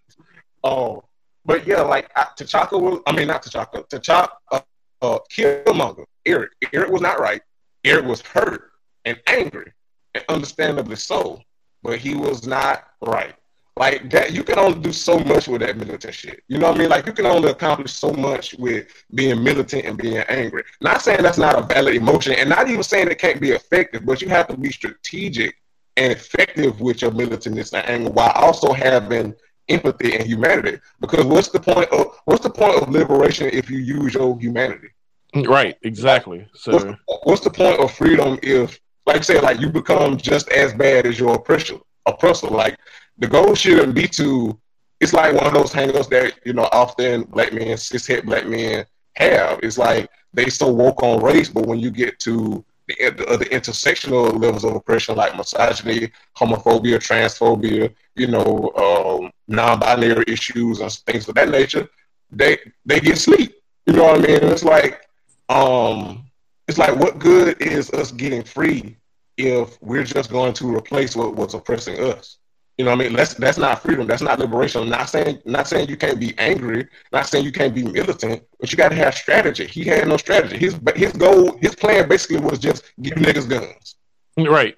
Oh, 0.64 1.05
but 1.45 1.66
yeah, 1.66 1.83
like 1.83 2.11
I, 2.16 2.27
T'Chaka 2.37 2.81
was, 2.81 3.01
I 3.07 3.12
mean 3.12 3.29
not 3.29 3.43
T'Chaka, 3.45 3.89
T'Chaka, 3.89 4.29
uh, 4.51 4.61
uh, 5.03 5.18
Killmonger, 5.33 6.05
Eric, 6.27 6.51
Eric 6.72 6.91
was 6.91 7.03
not 7.03 7.20
right. 7.20 7.43
Eric 7.85 8.07
was 8.07 8.22
hurt 8.22 8.70
and 9.05 9.20
angry, 9.27 9.70
and 10.14 10.25
understandably 10.29 10.97
so, 10.97 11.41
but 11.83 11.99
he 11.99 12.14
was 12.14 12.47
not 12.47 12.85
right. 13.03 13.35
Like 13.77 14.09
that, 14.11 14.33
you 14.33 14.45
can 14.45 14.59
only 14.59 14.79
do 14.79 14.93
so 14.93 15.18
much 15.18 15.49
with 15.49 15.61
that 15.62 15.77
militant 15.77 16.14
shit. 16.14 16.45
You 16.47 16.59
know 16.59 16.68
what 16.68 16.77
I 16.77 16.79
mean? 16.79 16.91
Like 16.91 17.07
you 17.07 17.12
can 17.12 17.27
only 17.27 17.51
accomplish 17.51 17.93
so 17.93 18.12
much 18.12 18.55
with 18.55 18.87
being 19.14 19.43
militant 19.43 19.85
and 19.85 19.99
being 19.99 20.18
angry. 20.29 20.62
Not 20.81 21.03
saying 21.03 21.22
that's 21.22 21.39
not 21.39 21.59
a 21.59 21.62
valid 21.62 21.97
emotion, 21.97 22.35
and 22.35 22.49
not 22.49 22.68
even 22.70 22.85
saying 22.85 23.09
it 23.09 23.18
can't 23.18 23.41
be 23.41 23.51
effective, 23.51 24.07
but 24.07 24.22
you 24.22 24.29
have 24.29 24.47
to 24.49 24.57
be 24.57 24.70
strategic 24.70 25.57
and 25.97 26.12
effective 26.12 26.81
with 26.81 27.03
your 27.03 27.11
militantness 27.11 27.72
and 27.72 27.89
anger 27.89 28.11
while 28.11 28.31
also 28.31 28.72
having 28.72 29.35
empathy 29.68 30.14
and 30.14 30.25
humanity. 30.25 30.79
Because 31.01 31.25
what's 31.25 31.49
the 31.49 31.61
point 31.61 31.91
of 31.91 32.16
what's 32.27 32.45
the 32.45 32.51
point 32.51 32.81
of 32.81 32.91
liberation 32.91 33.49
if 33.53 33.68
you 33.70 33.79
use 33.79 34.14
your 34.14 34.39
humanity? 34.39 34.89
Right, 35.35 35.77
exactly. 35.83 36.47
What's, 36.66 36.85
So 36.85 36.97
what's 37.25 37.43
the 37.43 37.51
point 37.51 37.81
of 37.81 37.93
freedom 37.93 38.39
if, 38.41 38.79
like 39.05 39.16
I 39.16 39.20
said, 39.22 39.43
like 39.43 39.61
you 39.61 39.68
become 39.68 40.16
just 40.16 40.49
as 40.51 40.72
bad 40.75 41.07
as 41.07 41.18
your 41.18 41.35
oppressor? 41.35 41.79
Oppressor, 42.07 42.49
like 42.49 42.79
the 43.18 43.26
goal 43.26 43.54
shouldn't 43.54 43.94
be 43.94 44.08
to. 44.08 44.58
It's 45.00 45.12
like 45.12 45.34
one 45.34 45.46
of 45.46 45.52
those 45.52 45.72
hangups 45.72 46.08
that 46.10 46.34
you 46.44 46.52
know 46.52 46.68
often 46.72 47.22
black 47.24 47.52
men, 47.52 47.76
cishet 47.76 48.24
black 48.24 48.46
men 48.46 48.86
have. 49.14 49.60
It's 49.62 49.78
like 49.78 50.08
they 50.32 50.48
so 50.48 50.68
woke 50.70 51.02
on 51.02 51.22
race, 51.22 51.48
but 51.48 51.66
when 51.66 51.78
you 51.78 51.90
get 51.90 52.18
to 52.20 52.64
the, 52.88 53.10
the 53.10 53.26
other 53.26 53.44
intersectional 53.46 54.40
levels 54.40 54.64
of 54.64 54.74
oppression, 54.74 55.16
like 55.16 55.36
misogyny, 55.36 56.10
homophobia, 56.36 56.98
transphobia, 56.98 57.92
you 58.16 58.26
know, 58.26 58.72
um, 58.76 59.30
non-binary 59.48 60.24
issues 60.28 60.80
and 60.80 60.92
things 60.92 61.28
of 61.28 61.34
that 61.34 61.48
nature, 61.50 61.88
they 62.30 62.58
they 62.84 63.00
get 63.00 63.18
sleep. 63.18 63.54
You 63.86 63.94
know 63.94 64.04
what 64.04 64.24
I 64.24 64.26
mean? 64.26 64.44
It's 64.44 64.64
like 64.64 65.06
um, 65.48 66.24
it's 66.68 66.78
like 66.78 66.96
what 66.96 67.18
good 67.18 67.60
is 67.60 67.90
us 67.90 68.10
getting 68.10 68.42
free 68.42 68.96
if 69.36 69.80
we're 69.82 70.04
just 70.04 70.30
going 70.30 70.52
to 70.54 70.74
replace 70.74 71.16
what 71.16 71.34
was 71.34 71.54
oppressing 71.54 72.00
us? 72.00 72.38
You 72.79 72.85
know 72.85 72.91
what 72.91 73.01
I 73.01 73.05
mean? 73.05 73.12
That's 73.16 73.35
that's 73.35 73.57
not 73.59 73.83
freedom. 73.83 74.07
That's 74.07 74.22
not 74.22 74.39
liberation. 74.41 74.83
I'm 74.83 74.89
not 74.89 75.09
saying 75.09 75.41
not 75.45 75.68
saying 75.68 75.89
you 75.89 75.97
can't 75.97 76.18
be 76.18 76.37
angry. 76.39 76.89
Not 77.12 77.27
saying 77.27 77.45
you 77.45 77.53
can't 77.53 77.72
be 77.75 77.85
militant, 77.85 78.43
but 78.59 78.72
you 78.72 78.77
got 78.77 78.89
to 78.89 78.97
have 78.97 79.14
strategy. 79.14 79.66
He 79.66 79.85
had 79.85 80.09
no 80.09 80.16
strategy. 80.16 80.59
His 80.59 80.77
his 80.97 81.12
goal, 81.12 81.57
his 81.59 81.77
plan 81.77 82.09
basically 82.09 82.39
was 82.41 82.59
just 82.59 82.83
give 83.01 83.14
niggas 83.14 83.49
guns. 83.49 83.95
right. 84.37 84.75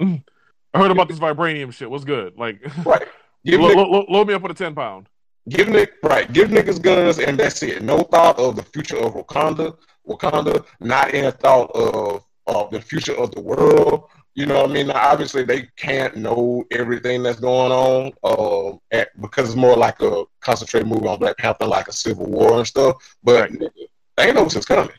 I 0.75 0.79
heard 0.79 0.91
about 0.91 1.09
this 1.09 1.19
vibranium 1.19 1.73
shit. 1.73 1.91
What's 1.91 2.05
good? 2.05 2.37
Like, 2.37 2.61
Right. 2.85 3.09
Give 3.47 3.61
lo- 3.61 3.71
niggas, 3.71 3.77
lo- 3.77 3.91
lo- 3.91 4.07
load 4.11 4.29
me 4.29 4.35
up 4.35 4.43
with 4.43 4.51
a 4.53 4.55
ten 4.55 4.75
pound. 4.75 5.09
give 5.49 5.69
nick 5.69 5.95
right. 6.03 6.31
Give 6.33 6.51
niggas 6.51 6.83
guns, 6.83 7.19
and 7.19 7.39
that's 7.39 7.63
it. 7.63 7.83
No 7.83 8.01
thought 8.03 8.39
of 8.39 8.57
the 8.57 8.63
future 8.63 8.99
of 8.99 9.15
Wakanda. 9.15 9.75
Wakanda. 10.07 10.67
Not 10.81 11.15
any 11.15 11.31
thought 11.31 11.71
of 11.75 12.25
of 12.47 12.71
the 12.73 12.81
future 12.81 13.15
of 13.17 13.31
the 13.35 13.41
world. 13.41 14.05
You 14.37 14.45
know 14.45 14.61
what 14.61 14.71
I 14.71 14.73
mean? 14.75 14.89
Now, 14.89 15.13
obviously, 15.13 15.45
they 15.45 15.67
can't 15.77 16.15
know 16.15 16.63
everything 16.71 17.23
that's 17.23 17.41
going 17.41 17.73
on 17.73 18.13
um, 18.23 18.81
at, 18.93 19.09
because 19.19 19.49
it's 19.49 19.57
more 19.57 19.75
like 19.75 19.99
a 20.03 20.25
concentrated 20.41 20.87
movie 20.87 21.09
on 21.09 21.19
Black 21.19 21.39
Panther, 21.39 21.65
like 21.65 21.89
a 21.89 21.93
Civil 21.93 22.27
War 22.27 22.59
and 22.59 22.67
stuff. 22.67 22.97
But 23.25 23.51
nigga, 23.51 23.71
Thanos 24.19 24.55
is 24.55 24.67
coming. 24.67 24.95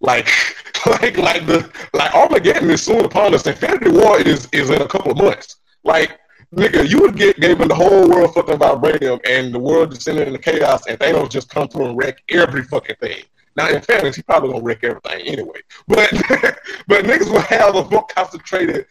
Like, 0.00 0.28
like, 0.86 1.16
like 1.16 1.46
the 1.46 1.72
like 1.94 2.14
Armageddon 2.14 2.68
is 2.68 2.82
soon 2.82 3.02
upon 3.06 3.32
us. 3.32 3.46
Infinity 3.46 3.92
War 3.92 4.20
is 4.20 4.46
is 4.52 4.68
in 4.68 4.82
a 4.82 4.88
couple 4.88 5.12
of 5.12 5.16
months. 5.16 5.56
Like, 5.84 6.20
nigga, 6.54 6.86
you 6.86 7.00
would 7.00 7.16
get 7.16 7.40
given 7.40 7.68
the 7.68 7.74
whole 7.74 8.10
world 8.10 8.34
fucking 8.34 8.58
vibranium, 8.58 9.20
and 9.26 9.54
the 9.54 9.58
world 9.58 9.88
descended 9.88 10.28
into 10.28 10.38
chaos, 10.38 10.86
and 10.86 10.98
Thanos 10.98 11.30
just 11.30 11.48
come 11.48 11.66
through 11.66 11.86
and 11.86 11.96
wreck 11.96 12.22
every 12.28 12.64
fucking 12.64 12.96
thing. 12.96 13.22
Now, 13.56 13.68
in 13.68 13.82
fairness, 13.82 14.16
he 14.16 14.22
probably 14.22 14.50
gonna 14.50 14.62
wreck 14.62 14.82
everything 14.82 15.26
anyway. 15.26 15.60
But 15.86 16.10
but 16.86 17.04
niggas 17.04 17.30
will 17.30 17.40
have 17.40 17.74
a 17.74 17.88
more 17.90 18.06
concentrated 18.06 18.86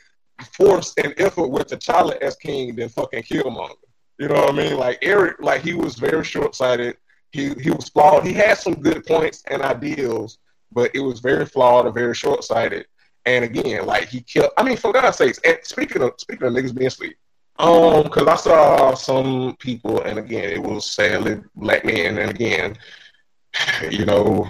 force 0.53 0.93
and 1.03 1.13
effort 1.17 1.47
with 1.47 1.67
T'Challa 1.67 2.17
as 2.21 2.35
king 2.35 2.75
than 2.75 2.89
fucking 2.89 3.23
Killmonger. 3.23 3.75
You 4.19 4.27
know 4.27 4.35
what 4.35 4.53
I 4.53 4.57
mean? 4.57 4.77
Like 4.77 4.99
Eric, 5.01 5.37
like 5.39 5.61
he 5.61 5.73
was 5.73 5.95
very 5.95 6.23
short 6.23 6.55
sighted. 6.55 6.97
He 7.31 7.53
he 7.55 7.71
was 7.71 7.89
flawed. 7.89 8.25
He 8.25 8.33
had 8.33 8.57
some 8.57 8.75
good 8.75 9.05
points 9.05 9.43
and 9.49 9.61
ideals, 9.61 10.37
but 10.71 10.91
it 10.93 10.99
was 10.99 11.19
very 11.19 11.45
flawed 11.45 11.85
and 11.85 11.95
very 11.95 12.13
short 12.13 12.43
sighted. 12.43 12.85
And 13.25 13.45
again, 13.45 13.85
like 13.85 14.09
he 14.09 14.21
killed. 14.21 14.51
I 14.57 14.63
mean, 14.63 14.77
for 14.77 14.93
God's 14.93 15.17
sakes. 15.17 15.39
And 15.43 15.57
speaking 15.63 16.01
of 16.01 16.13
speaking 16.17 16.47
of 16.47 16.53
niggas 16.53 16.75
being 16.75 16.87
asleep, 16.87 17.17
um, 17.57 18.03
because 18.03 18.27
I 18.27 18.35
saw 18.35 18.93
some 18.95 19.55
people, 19.59 20.01
and 20.01 20.17
again, 20.17 20.49
it 20.49 20.61
was 20.61 20.91
sadly 20.91 21.41
black 21.55 21.85
men, 21.85 22.17
and 22.17 22.31
again, 22.31 22.77
you 23.89 24.05
know, 24.05 24.47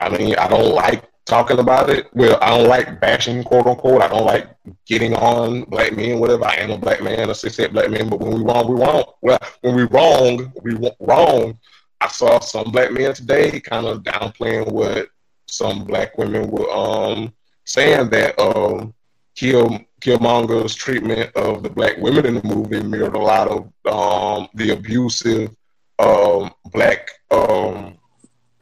I 0.00 0.08
mean, 0.08 0.34
I 0.36 0.48
don't 0.48 0.74
like 0.74 1.04
talking 1.24 1.58
about 1.58 1.90
it. 1.90 2.06
Well, 2.14 2.38
I 2.40 2.56
don't 2.56 2.68
like 2.68 3.00
bashing, 3.00 3.44
quote 3.44 3.66
unquote. 3.66 4.02
I 4.02 4.08
don't 4.08 4.24
like 4.24 4.48
getting 4.86 5.14
on 5.14 5.64
black 5.64 5.94
men, 5.94 6.18
whatever. 6.18 6.44
I 6.46 6.56
am 6.56 6.70
a 6.70 6.78
black 6.78 7.02
man, 7.02 7.28
a 7.28 7.32
cishet 7.32 7.72
black 7.72 7.90
man, 7.90 8.08
but 8.08 8.20
when 8.20 8.34
we 8.34 8.42
wrong, 8.42 8.68
we 8.68 8.80
wrong. 8.80 9.04
Well, 9.20 9.38
when 9.60 9.74
we 9.74 9.82
wrong, 9.84 10.52
we 10.62 10.76
wrong. 11.00 11.58
I 12.00 12.08
saw 12.08 12.38
some 12.40 12.70
black 12.70 12.92
men 12.92 13.14
today 13.14 13.60
kind 13.60 13.86
of 13.86 14.02
downplaying 14.02 14.70
what 14.70 15.08
some 15.46 15.84
black 15.84 16.16
women 16.18 16.50
were 16.50 16.70
um 16.70 17.32
saying 17.64 18.10
that 18.10 18.38
um 18.38 18.92
Kill 19.34 19.80
Killmonger's 20.00 20.74
treatment 20.74 21.34
of 21.36 21.62
the 21.62 21.70
black 21.70 21.96
women 21.98 22.26
in 22.26 22.34
the 22.34 22.42
movie 22.44 22.82
mirrored 22.82 23.16
a 23.16 23.18
lot 23.18 23.48
of 23.48 23.62
um 23.92 24.48
the 24.54 24.70
abusive 24.70 25.54
um 25.98 26.50
black 26.72 27.10
um 27.30 27.96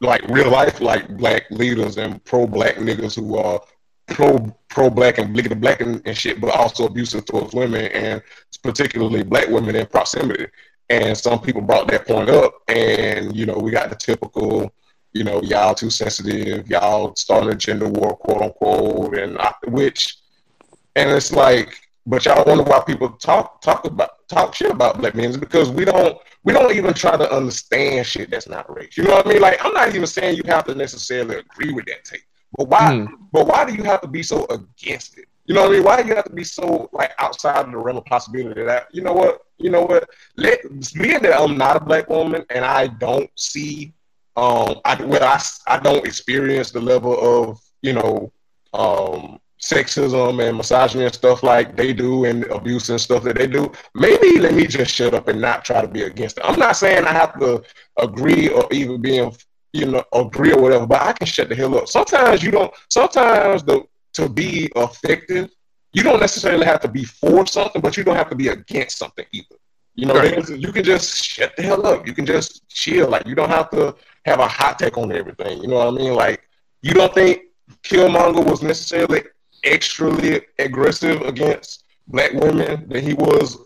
like 0.01 0.27
real 0.27 0.49
life 0.49 0.81
like 0.81 1.07
black 1.17 1.49
leaders 1.51 1.97
and 1.97 2.23
pro 2.25 2.45
black 2.45 2.75
niggas 2.75 3.15
who 3.15 3.37
are 3.37 3.61
pro 4.07 4.37
pro 4.69 4.89
black 4.89 5.17
and 5.17 5.35
blickety 5.35 5.59
black 5.59 5.81
and, 5.81 6.01
and 6.05 6.17
shit, 6.17 6.39
but 6.41 6.53
also 6.55 6.85
abusive 6.85 7.25
towards 7.25 7.53
women 7.53 7.85
and 7.91 8.21
particularly 8.63 9.23
black 9.23 9.47
women 9.47 9.75
in 9.75 9.85
proximity. 9.87 10.47
And 10.89 11.17
some 11.17 11.41
people 11.41 11.61
brought 11.61 11.87
that 11.87 12.05
point 12.07 12.29
up, 12.29 12.53
and 12.67 13.35
you 13.35 13.45
know 13.45 13.57
we 13.57 13.71
got 13.71 13.89
the 13.89 13.95
typical, 13.95 14.71
you 15.13 15.23
know, 15.23 15.41
y'all 15.41 15.73
too 15.73 15.89
sensitive, 15.89 16.69
y'all 16.69 17.15
starting 17.15 17.49
a 17.49 17.55
gender 17.55 17.87
war, 17.87 18.15
quote 18.17 18.41
unquote, 18.41 19.17
and 19.17 19.37
I, 19.39 19.53
which, 19.67 20.17
and 20.95 21.09
it's 21.09 21.31
like, 21.31 21.75
but 22.05 22.25
y'all 22.25 22.43
wonder 22.45 22.63
why 22.63 22.81
people 22.81 23.09
talk 23.09 23.61
talk 23.61 23.85
about 23.85 24.27
talk 24.27 24.53
shit 24.53 24.71
about 24.71 24.99
black 24.99 25.15
men 25.15 25.29
is 25.29 25.37
because 25.37 25.69
we 25.69 25.85
don't 25.85 26.17
we 26.43 26.53
don't 26.53 26.73
even 26.75 26.93
try 26.93 27.17
to 27.17 27.31
understand 27.31 28.05
shit 28.05 28.29
that's 28.29 28.47
not 28.47 28.73
race. 28.75 28.97
You 28.97 29.03
know 29.03 29.15
what 29.15 29.25
I 29.25 29.29
mean? 29.29 29.41
Like 29.41 29.63
I'm 29.63 29.73
not 29.73 29.89
even 29.89 30.07
saying 30.07 30.37
you 30.37 30.43
have 30.45 30.65
to 30.65 30.75
necessarily 30.75 31.37
agree 31.37 31.73
with 31.73 31.85
that 31.85 32.03
take, 32.03 32.25
but 32.57 32.67
why? 32.69 33.07
But 33.31 33.47
why 33.47 33.65
do 33.65 33.73
you 33.73 33.83
have 33.83 34.01
to 34.01 34.07
be 34.07 34.23
so 34.23 34.45
against 34.49 35.17
it? 35.17 35.25
You 35.45 35.53
know 35.55 35.61
what 35.61 35.71
I 35.71 35.73
mean? 35.73 35.83
Why 35.83 36.01
do 36.01 36.07
you 36.07 36.15
have 36.15 36.25
to 36.25 36.33
be 36.33 36.43
so 36.43 36.89
like 36.91 37.11
outside 37.19 37.65
of 37.65 37.71
the 37.71 37.77
realm 37.77 37.97
of 37.97 38.05
possibility 38.05 38.63
that 38.63 38.87
you 38.91 39.01
know 39.01 39.13
what? 39.13 39.41
You 39.57 39.69
know 39.69 39.83
what? 39.83 40.09
Let 40.37 40.61
being 40.93 41.21
that 41.21 41.39
I'm 41.39 41.57
not 41.57 41.77
a 41.77 41.79
black 41.79 42.09
woman 42.09 42.45
and 42.49 42.65
I 42.65 42.87
don't 42.87 43.29
see 43.35 43.93
um 44.37 44.81
I 44.85 45.01
well 45.03 45.23
I, 45.23 45.39
I 45.67 45.79
don't 45.79 46.05
experience 46.05 46.71
the 46.71 46.81
level 46.81 47.17
of 47.19 47.59
you 47.81 47.93
know 47.93 48.31
um 48.73 49.39
sexism 49.61 50.45
and 50.47 50.57
misogyny 50.57 51.05
and 51.05 51.13
stuff 51.13 51.43
like 51.43 51.75
they 51.75 51.93
do 51.93 52.25
and 52.25 52.43
abuse 52.45 52.89
and 52.89 52.99
stuff 52.99 53.23
that 53.23 53.35
they 53.37 53.47
do. 53.47 53.71
Maybe 53.95 54.39
let 54.39 54.53
me 54.53 54.67
just 54.67 54.93
shut 54.93 55.13
up 55.13 55.27
and 55.27 55.41
not 55.41 55.65
try 55.65 55.81
to 55.81 55.87
be 55.87 56.03
against 56.03 56.37
it. 56.37 56.43
I'm 56.45 56.59
not 56.59 56.75
saying 56.77 57.05
i 57.05 57.11
have 57.11 57.39
to 57.39 57.63
agree 57.97 58.49
or 58.49 58.67
even 58.71 59.01
be 59.01 59.17
in 59.17 59.31
you 59.73 59.85
know 59.87 60.03
agree 60.13 60.53
or 60.53 60.61
whatever 60.61 60.85
but 60.87 61.01
i 61.01 61.11
can 61.13 61.27
shut 61.27 61.49
the 61.49 61.55
hell 61.55 61.77
up. 61.77 61.87
Sometimes 61.87 62.43
you 62.43 62.51
don't 62.51 62.73
sometimes 62.89 63.63
the 63.63 63.83
to 64.13 64.29
be 64.29 64.71
effective 64.75 65.49
you 65.93 66.03
don't 66.03 66.19
necessarily 66.19 66.65
have 66.65 66.79
to 66.81 66.87
be 66.87 67.03
for 67.03 67.45
something 67.45 67.81
but 67.81 67.97
you 67.97 68.03
don't 68.03 68.15
have 68.15 68.29
to 68.29 68.35
be 68.35 68.49
against 68.49 68.97
something 68.97 69.25
either. 69.31 69.55
You 69.95 70.05
know 70.07 70.15
Right. 70.15 70.47
you 70.49 70.71
can 70.73 70.83
just 70.83 71.15
shut 71.23 71.55
the 71.55 71.63
hell 71.63 71.85
up. 71.87 72.05
You 72.05 72.13
can 72.13 72.25
just 72.25 72.67
chill. 72.67 73.09
Like 73.09 73.25
you 73.25 73.35
don't 73.35 73.49
have 73.49 73.69
to 73.71 73.95
have 74.25 74.39
a 74.39 74.47
hot 74.47 74.77
take 74.77 74.97
on 74.97 75.11
everything. 75.13 75.61
You 75.61 75.67
know 75.69 75.77
what 75.77 75.87
i 75.87 75.91
mean? 75.91 76.13
Like 76.13 76.41
you 76.81 76.93
don't 76.93 77.13
think 77.13 77.43
killmonger 77.83 78.45
was 78.45 78.61
necessarily 78.61 79.23
extremely 79.63 80.41
aggressive 80.59 81.21
against 81.21 81.83
black 82.07 82.33
women 82.33 82.87
than 82.87 83.03
he 83.03 83.13
was 83.13 83.57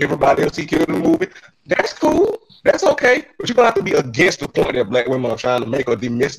everybody 0.00 0.42
else 0.42 0.56
he 0.56 0.66
killed 0.66 0.88
in 0.88 1.02
the 1.02 1.08
movie. 1.08 1.28
That's 1.66 1.92
cool. 1.92 2.38
That's 2.64 2.84
okay. 2.84 3.24
But 3.38 3.48
you're 3.48 3.56
gonna 3.56 3.68
have 3.68 3.74
to 3.76 3.82
be 3.82 3.92
against 3.92 4.40
the 4.40 4.48
point 4.48 4.74
that 4.74 4.90
black 4.90 5.06
women 5.06 5.30
are 5.30 5.36
trying 5.36 5.62
to 5.62 5.66
make 5.66 5.88
or 5.88 5.96
dismiss, 5.96 6.36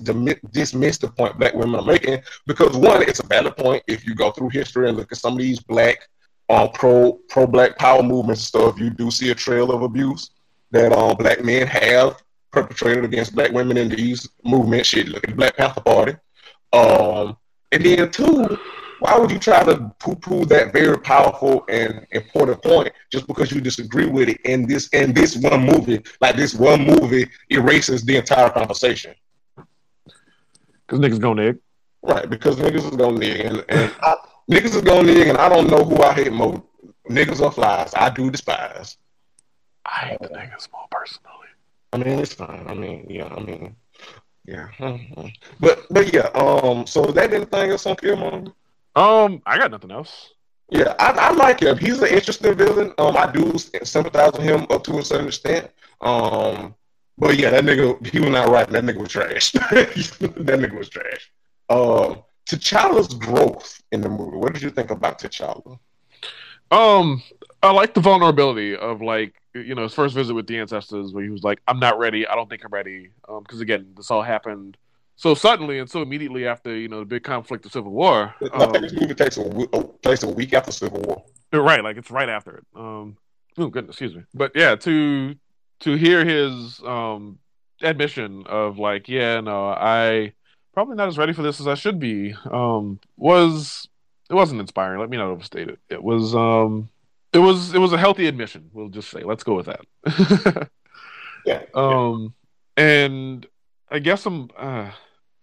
dismiss 0.51 0.97
the 0.97 1.07
point 1.07 1.39
black 1.39 1.53
women 1.53 1.79
are 1.79 1.85
making 1.85 2.21
because 2.45 2.75
one, 2.77 3.01
it's 3.01 3.19
a 3.19 3.25
valid 3.25 3.57
point. 3.57 3.83
If 3.87 4.05
you 4.05 4.13
go 4.13 4.31
through 4.31 4.49
history 4.49 4.87
and 4.87 4.97
look 4.97 5.11
at 5.11 5.17
some 5.17 5.33
of 5.33 5.39
these 5.39 5.59
black 5.59 6.07
um, 6.49 6.69
pro 6.73 7.13
pro 7.29 7.47
black 7.47 7.77
power 7.77 8.03
movements 8.03 8.41
stuff, 8.43 8.79
you 8.79 8.89
do 8.89 9.09
see 9.09 9.31
a 9.31 9.35
trail 9.35 9.71
of 9.71 9.81
abuse 9.81 10.31
that 10.71 10.93
um, 10.93 11.15
black 11.17 11.43
men 11.43 11.67
have 11.67 12.21
perpetrated 12.51 13.05
against 13.05 13.33
black 13.33 13.51
women 13.51 13.77
in 13.77 13.89
these 13.89 14.29
movements. 14.43 14.89
Shit, 14.89 15.07
look 15.07 15.23
at 15.23 15.31
the 15.31 15.35
Black 15.35 15.57
Panther 15.57 15.81
Party. 15.81 16.15
Um, 16.73 17.37
and 17.71 17.85
then 17.85 18.11
two, 18.11 18.59
why 19.01 19.17
would 19.17 19.31
you 19.31 19.39
try 19.39 19.63
to 19.63 19.91
poo-poo 19.97 20.45
that 20.45 20.71
very 20.71 20.95
powerful 20.99 21.65
and 21.67 22.05
important 22.11 22.61
point 22.61 22.93
just 23.11 23.25
because 23.25 23.51
you 23.51 23.59
disagree 23.59 24.05
with 24.05 24.29
it 24.29 24.39
in 24.41 24.67
this 24.67 24.89
in 24.89 25.11
this 25.11 25.35
one 25.35 25.65
movie? 25.65 26.03
Like 26.21 26.35
this 26.35 26.53
one 26.53 26.85
movie 26.85 27.27
erases 27.49 28.03
the 28.03 28.17
entire 28.17 28.51
conversation. 28.51 29.15
Because 29.55 30.99
niggas 30.99 31.19
gonna 31.19 31.45
nig. 31.45 31.57
Right, 32.03 32.29
because 32.29 32.57
niggas 32.57 32.91
is 32.91 32.95
gonna 32.95 33.17
nig, 33.17 33.39
and, 33.39 33.65
and 33.69 33.91
I, 34.03 34.17
niggas 34.51 34.75
is 34.75 34.81
gonna 34.81 35.11
nig, 35.11 35.27
and 35.27 35.37
I 35.39 35.49
don't 35.49 35.67
know 35.67 35.83
who 35.83 35.99
I 36.03 36.13
hate 36.13 36.31
more, 36.31 36.63
niggas 37.09 37.41
or 37.41 37.51
flies. 37.51 37.95
I 37.95 38.11
do 38.11 38.29
despise. 38.29 38.97
I 39.83 39.89
hate 40.09 40.21
the 40.21 40.27
niggas 40.27 40.71
more 40.71 40.85
personally. 40.91 41.47
I 41.91 41.97
mean, 41.97 42.19
it's 42.19 42.35
fine. 42.35 42.65
I 42.67 42.75
mean, 42.75 43.07
yeah, 43.09 43.33
I 43.35 43.39
mean, 43.39 43.75
yeah. 44.45 44.67
But 45.59 45.87
but 45.89 46.13
yeah, 46.13 46.29
um, 46.35 46.85
so 46.85 47.05
that 47.05 47.31
didn't 47.31 47.51
anything 47.51 47.71
else 47.71 47.87
on 47.87 47.95
Killmonger? 47.95 48.53
Um, 48.95 49.41
I 49.45 49.57
got 49.57 49.71
nothing 49.71 49.91
else. 49.91 50.33
Yeah, 50.69 50.95
I, 50.99 51.11
I 51.11 51.31
like 51.33 51.59
him. 51.59 51.77
He's 51.77 52.01
an 52.01 52.07
interesting 52.07 52.55
villain. 52.55 52.93
Um, 52.97 53.17
I 53.17 53.29
do 53.31 53.57
sympathize 53.57 54.31
with 54.33 54.43
him 54.43 54.65
up 54.69 54.83
to 54.85 54.99
a 54.99 55.03
certain 55.03 55.27
extent. 55.27 55.69
Um, 55.99 56.75
but 57.17 57.37
yeah, 57.37 57.49
that 57.49 57.65
nigga, 57.65 58.05
he 58.07 58.19
was 58.19 58.29
not 58.29 58.49
right. 58.49 58.69
That 58.69 58.83
nigga 58.83 58.97
was 58.97 59.11
trash. 59.11 59.51
that 59.51 59.91
nigga 60.35 60.77
was 60.77 60.89
trash. 60.89 61.31
Um, 61.69 62.23
T'Challa's 62.49 63.13
growth 63.13 63.81
in 63.91 64.01
the 64.01 64.09
movie. 64.09 64.37
What 64.37 64.53
did 64.53 64.61
you 64.61 64.69
think 64.69 64.91
about 64.91 65.19
T'Challa? 65.19 65.77
Um, 66.71 67.21
I 67.61 67.71
like 67.71 67.93
the 67.93 67.99
vulnerability 67.99 68.75
of 68.75 69.01
like 69.01 69.35
you 69.53 69.75
know 69.75 69.83
his 69.83 69.93
first 69.93 70.15
visit 70.15 70.33
with 70.33 70.47
the 70.47 70.57
ancestors, 70.57 71.13
where 71.13 71.23
he 71.23 71.29
was 71.29 71.43
like, 71.43 71.61
"I'm 71.67 71.79
not 71.79 71.99
ready. 71.99 72.25
I 72.25 72.35
don't 72.35 72.49
think 72.49 72.63
I'm 72.63 72.71
ready." 72.71 73.09
Um, 73.27 73.43
because 73.43 73.61
again, 73.61 73.93
this 73.95 74.09
all 74.09 74.21
happened 74.21 74.77
so 75.21 75.35
suddenly 75.35 75.77
and 75.77 75.87
so 75.87 76.01
immediately 76.01 76.47
after 76.47 76.75
you 76.75 76.87
know 76.87 76.99
the 76.99 77.05
big 77.05 77.23
conflict 77.23 77.63
of 77.65 77.71
Civil 77.71 77.91
War. 77.91 78.33
I 78.41 78.45
Um, 78.63 78.71
think 78.71 78.83
this 78.85 78.93
movie 78.99 79.13
takes 79.13 79.37
a, 79.37 79.89
takes 80.01 80.23
a 80.23 80.27
week 80.29 80.51
after 80.53 80.71
Civil 80.71 80.99
War. 81.01 81.23
right, 81.53 81.83
like 81.83 81.97
it's 81.97 82.09
right 82.09 82.27
after 82.27 82.57
it. 82.57 82.65
Um, 82.75 83.17
oh 83.59 83.67
goodness, 83.67 83.93
excuse 83.93 84.15
me. 84.15 84.23
But 84.33 84.51
yeah, 84.55 84.75
to 84.77 85.35
to 85.81 85.93
hear 85.95 86.25
his 86.25 86.81
um 86.83 87.37
admission 87.83 88.43
of 88.47 88.79
like, 88.79 89.07
yeah, 89.07 89.41
no, 89.41 89.67
I 89.69 90.33
probably 90.73 90.95
not 90.95 91.07
as 91.07 91.19
ready 91.19 91.33
for 91.33 91.43
this 91.43 91.59
as 91.59 91.67
I 91.67 91.75
should 91.75 91.99
be. 91.99 92.33
Um, 92.49 92.99
was 93.15 93.87
it 94.27 94.33
wasn't 94.33 94.61
inspiring. 94.61 94.99
Let 94.99 95.09
me 95.11 95.17
not 95.17 95.27
overstate 95.27 95.69
it. 95.69 95.77
It 95.89 96.01
was 96.01 96.33
um, 96.33 96.89
it 97.31 97.39
was 97.39 97.75
it 97.75 97.79
was 97.79 97.93
a 97.93 97.97
healthy 97.99 98.25
admission. 98.27 98.71
We'll 98.73 98.89
just 98.89 99.11
say, 99.11 99.21
let's 99.23 99.43
go 99.43 99.53
with 99.53 99.67
that. 99.67 100.69
Yeah. 101.45 101.63
Um, 101.73 102.33
and 102.77 103.45
I 103.89 103.99
guess 103.99 104.25
I'm. 104.25 104.49
Uh, 104.57 104.91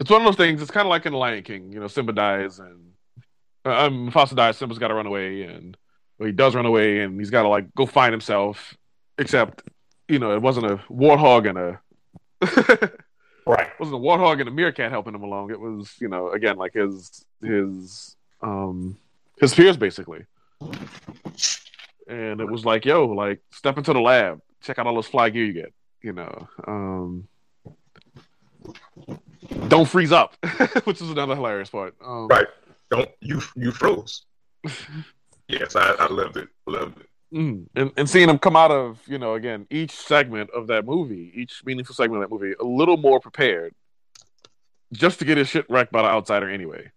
it's 0.01 0.11
one 0.11 0.21
of 0.21 0.27
those 0.27 0.37
things. 0.37 0.63
It's 0.63 0.71
kind 0.71 0.87
of 0.87 0.91
like 0.91 1.07
in 1.07 1.13
The 1.13 1.19
Lion 1.19 1.43
King. 1.43 1.73
You 1.73 1.81
know, 1.81 1.89
Simba 1.89 2.13
dies 2.13 2.59
and 2.59 2.93
uh, 3.65 3.87
um, 3.87 4.11
Mufasa 4.11 4.35
dies. 4.37 4.57
Simba's 4.57 4.79
got 4.79 4.89
to 4.89 4.95
run 4.95 5.07
away, 5.07 5.43
and 5.43 5.77
well, 6.19 6.27
he 6.27 6.33
does 6.33 6.55
run 6.55 6.67
away, 6.67 7.01
and 7.01 7.19
he's 7.19 7.31
got 7.31 7.43
to 7.43 7.49
like 7.49 7.75
go 7.75 7.87
find 7.87 8.13
himself. 8.13 8.77
Except, 9.19 9.63
you 10.07 10.19
know, 10.19 10.33
it 10.33 10.43
wasn't 10.43 10.67
a 10.67 10.77
warthog 10.91 11.49
and 11.49 11.59
a. 11.59 12.93
Right. 13.49 13.71
wasn't 13.81 13.97
a 13.97 14.01
warthog 14.01 14.41
and 14.41 14.49
a 14.49 14.53
meerkat 14.53 14.91
helping 14.91 15.15
him 15.15 15.23
along. 15.23 15.51
It 15.51 15.59
was, 15.59 15.95
you 16.01 16.09
know, 16.09 16.33
again 16.33 16.59
like 16.59 16.75
his 16.75 17.25
his 17.43 18.15
um 18.43 18.99
his 19.41 19.55
peers 19.55 19.79
basically. 19.79 20.27
And 22.07 22.43
it 22.43 22.51
was 22.51 22.67
like, 22.67 22.85
yo, 22.85 23.07
like 23.07 23.41
step 23.51 23.79
into 23.79 23.95
the 23.95 24.01
lab, 24.01 24.43
check 24.61 24.79
out 24.79 24.87
all 24.87 24.97
this 24.97 25.07
fly 25.07 25.31
gear 25.31 25.47
you 25.47 25.55
get, 25.55 25.73
you 26.03 26.13
know. 26.13 26.47
Um 26.67 27.27
don't 29.69 29.89
freeze 29.89 30.13
up, 30.13 30.37
which 30.85 31.01
is 31.01 31.11
another 31.11 31.35
hilarious 31.35 31.71
part. 31.71 31.95
Um, 32.05 32.29
Right. 32.29 32.47
Don't 32.91 33.11
you 33.21 33.43
you 33.55 33.71
froze. 33.71 34.25
yes, 35.49 35.77
I, 35.77 35.95
I 35.99 36.11
loved 36.11 36.37
it. 36.39 36.49
Loved 36.67 37.01
it. 37.01 37.07
Mm. 37.35 37.67
And, 37.75 37.93
and 37.97 38.09
seeing 38.09 38.29
him 38.31 38.39
come 38.39 38.57
out 38.57 38.71
of, 38.71 39.01
you 39.07 39.19
know, 39.19 39.35
again, 39.35 39.67
each 39.71 39.93
segment 39.93 40.49
of 40.51 40.67
that 40.69 40.87
movie, 40.87 41.31
each 41.35 41.63
meaningful 41.67 41.95
segment 41.95 42.23
of 42.23 42.31
that 42.31 42.35
movie, 42.35 42.55
a 42.59 42.65
little 42.65 42.97
more 42.97 43.21
prepared 43.21 43.75
just 44.93 45.19
to 45.19 45.27
get 45.27 45.37
his 45.37 45.49
shit 45.49 45.69
wrecked 45.69 45.93
by 45.93 46.01
the 46.01 46.09
outsider 46.09 46.49
anyway. 46.49 46.91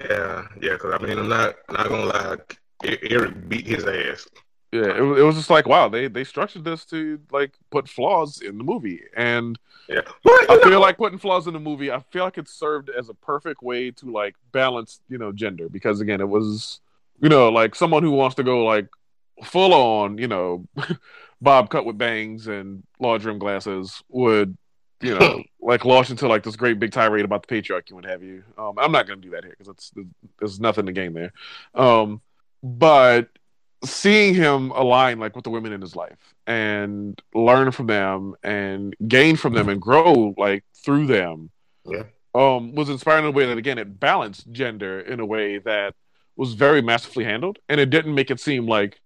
Yeah, 0.00 0.46
yeah. 0.60 0.72
Because 0.74 0.94
I 1.00 1.04
mean, 1.04 1.18
I'm 1.18 1.28
not 1.28 1.56
not 1.70 1.88
gonna 1.88 2.04
lie. 2.04 2.36
Eric 2.84 3.48
beat 3.48 3.66
his 3.66 3.84
ass. 3.84 4.28
Yeah, 4.72 4.96
it, 4.96 5.00
was- 5.02 5.18
it 5.18 5.22
was 5.22 5.36
just 5.36 5.50
like, 5.50 5.66
wow, 5.66 5.88
they, 5.88 6.08
they 6.08 6.24
structured 6.24 6.64
this 6.64 6.84
to 6.86 7.20
like 7.30 7.52
put 7.70 7.88
flaws 7.88 8.40
in 8.40 8.56
the 8.58 8.64
movie. 8.64 9.02
And 9.14 9.58
Yeah, 9.88 10.00
I 10.48 10.58
feel 10.62 10.80
like 10.80 10.96
putting 10.96 11.18
flaws 11.18 11.46
in 11.46 11.52
the 11.52 11.60
movie, 11.60 11.90
I 11.92 12.00
feel 12.10 12.24
like 12.24 12.38
it 12.38 12.48
served 12.48 12.88
as 12.88 13.08
a 13.10 13.14
perfect 13.14 13.62
way 13.62 13.90
to 13.92 14.10
like 14.10 14.34
balance, 14.50 15.00
you 15.08 15.18
know, 15.18 15.30
gender. 15.32 15.68
Because 15.68 16.00
again, 16.00 16.20
it 16.22 16.28
was, 16.28 16.80
you 17.20 17.28
know, 17.28 17.50
like 17.50 17.74
someone 17.74 18.02
who 18.02 18.12
wants 18.12 18.36
to 18.36 18.42
go 18.42 18.64
like 18.64 18.88
full 19.44 19.74
on, 19.74 20.16
you 20.18 20.28
know, 20.28 20.66
Bob 21.42 21.68
cut 21.70 21.84
with 21.84 21.98
bangs 21.98 22.46
and 22.46 22.82
large 22.98 23.24
rim 23.24 23.38
glasses 23.38 24.02
would, 24.08 24.56
you 25.02 25.18
know, 25.18 25.42
like 25.60 25.84
launch 25.84 26.10
into 26.10 26.28
like 26.28 26.44
this 26.44 26.56
great 26.56 26.78
big 26.78 26.92
tirade 26.92 27.24
about 27.24 27.46
the 27.46 27.54
patriarchy 27.54 27.88
and 27.88 27.96
what 27.96 28.04
have 28.06 28.22
you. 28.22 28.42
Um, 28.56 28.78
I'm 28.78 28.92
not 28.92 29.06
going 29.06 29.20
to 29.20 29.26
do 29.26 29.32
that 29.34 29.44
here 29.44 29.54
because 29.58 29.68
it's 29.68 29.92
there's 30.38 30.60
nothing 30.60 30.86
to 30.86 30.92
gain 30.92 31.12
there. 31.12 31.32
Um, 31.74 32.22
but 32.62 33.28
seeing 33.84 34.34
him 34.34 34.70
align 34.70 35.18
like 35.18 35.34
with 35.34 35.44
the 35.44 35.50
women 35.50 35.72
in 35.72 35.80
his 35.80 35.96
life 35.96 36.34
and 36.46 37.20
learn 37.34 37.70
from 37.72 37.86
them 37.86 38.34
and 38.42 38.94
gain 39.08 39.36
from 39.36 39.54
them 39.54 39.68
and 39.68 39.80
grow 39.80 40.34
like 40.38 40.64
through 40.84 41.06
them 41.06 41.50
Yeah. 41.84 42.04
um 42.34 42.74
was 42.74 42.88
inspiring 42.88 43.24
in 43.24 43.28
a 43.30 43.32
way 43.32 43.46
that 43.46 43.58
again 43.58 43.78
it 43.78 43.98
balanced 43.98 44.50
gender 44.52 45.00
in 45.00 45.18
a 45.20 45.26
way 45.26 45.58
that 45.58 45.94
was 46.36 46.54
very 46.54 46.80
masterfully 46.80 47.24
handled 47.24 47.58
and 47.68 47.80
it 47.80 47.90
didn't 47.90 48.14
make 48.14 48.30
it 48.30 48.40
seem 48.40 48.66
like 48.66 49.00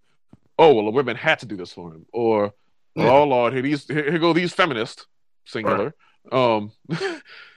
oh 0.59 0.75
well 0.75 0.85
the 0.85 0.91
women 0.91 1.17
had 1.17 1.39
to 1.41 1.47
do 1.47 1.57
this 1.57 1.73
for 1.73 1.93
him 1.95 2.05
or 2.13 2.53
Yeah. 2.95 3.11
oh 3.11 3.25
lord 3.25 3.53
here 3.55 3.63
these 3.63 3.87
here, 3.87 4.11
here 4.11 4.19
go 4.19 4.33
these 4.33 4.53
feminists 4.53 5.07
singular 5.47 5.95
um 6.33 6.71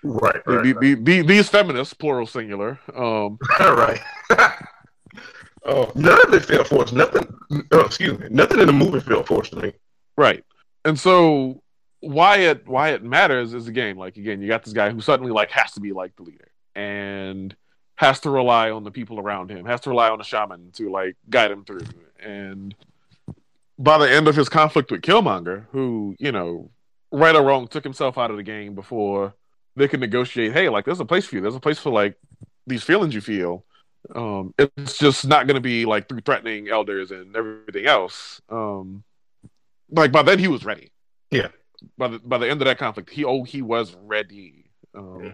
right, 0.04 0.44
the- 0.46 0.58
right, 0.58 0.80
the- 0.80 0.96
the- 0.96 1.22
these 1.24 1.50
feminists 1.50 1.94
plural 1.94 2.26
singular 2.28 2.80
um 2.96 3.38
right. 3.60 4.00
oh, 5.66 5.92
none 5.96 6.20
of 6.28 6.34
it 6.34 6.46
felt 6.46 6.68
forced. 6.68 6.94
Nothing. 6.94 7.28
Oh, 7.72 7.82
excuse 7.82 8.18
me. 8.20 8.28
Nothing 8.30 8.60
in 8.60 8.68
the 8.68 8.74
movie 8.74 9.00
felt 9.00 9.28
forced 9.28 9.52
to 9.52 9.62
me. 9.62 9.74
Right. 10.18 10.44
And 10.86 11.00
so 11.00 11.62
why 12.02 12.38
it 12.38 12.68
why 12.68 12.90
it 12.90 13.04
matters 13.04 13.54
is 13.54 13.68
again, 13.68 13.98
like 13.98 14.18
again, 14.18 14.42
you 14.42 14.48
got 14.48 14.64
this 14.64 14.74
guy 14.74 14.90
who 14.90 15.02
suddenly 15.02 15.32
like 15.32 15.52
has 15.52 15.72
to 15.74 15.80
be 15.80 15.92
like 15.92 16.16
the 16.16 16.24
leader 16.24 16.52
and 16.76 17.56
has 17.96 18.22
to 18.22 18.30
rely 18.30 18.72
on 18.72 18.84
the 18.84 18.92
people 18.92 19.20
around 19.20 19.52
him, 19.52 19.66
has 19.66 19.82
to 19.82 19.90
rely 19.90 20.10
on 20.10 20.18
the 20.18 20.24
shaman 20.24 20.72
to 20.72 20.90
like 20.90 21.16
guide 21.30 21.52
him 21.52 21.66
through. 21.66 21.86
And 22.22 22.74
by 23.78 23.98
the 23.98 24.10
end 24.10 24.28
of 24.28 24.36
his 24.36 24.50
conflict 24.50 24.92
with 24.92 25.02
Killmonger, 25.02 25.66
who, 25.72 26.16
you 26.20 26.32
know, 26.32 26.70
right 27.12 27.36
or 27.36 27.44
wrong, 27.44 27.68
took 27.68 27.84
himself 27.84 28.18
out 28.18 28.32
of 28.32 28.38
the 28.38 28.44
game 28.44 28.76
before 28.76 29.34
they 29.76 29.88
could 29.88 30.00
negotiate, 30.00 30.54
hey, 30.54 30.70
like 30.70 30.86
there's 30.86 31.00
a 31.00 31.06
place 31.06 31.26
for 31.26 31.36
you. 31.36 31.42
There's 31.42 31.56
a 31.56 31.60
place 31.60 31.80
for 31.80 31.90
like 31.90 32.16
these 32.68 32.84
feelings 32.84 33.14
you 33.14 33.22
feel. 33.22 33.66
Um, 34.16 34.54
it's 34.58 34.98
just 34.98 35.28
not 35.28 35.48
gonna 35.48 35.60
be 35.60 35.86
like 35.86 36.08
through 36.10 36.22
threatening 36.22 36.70
elders 36.70 37.12
and 37.12 37.36
everything 37.36 37.86
else. 37.86 38.42
Um 38.50 39.04
like 39.92 40.12
by 40.12 40.22
then 40.24 40.40
he 40.40 40.48
was 40.48 40.66
ready. 40.66 40.92
Yeah. 41.32 41.50
By 41.98 42.10
the 42.10 42.20
by 42.20 42.38
the 42.38 42.50
end 42.50 42.62
of 42.62 42.66
that 42.66 42.78
conflict, 42.78 43.10
he 43.10 43.26
oh 43.26 43.44
he 43.44 43.62
was 43.62 43.96
ready. 44.04 44.72
Um, 44.96 45.34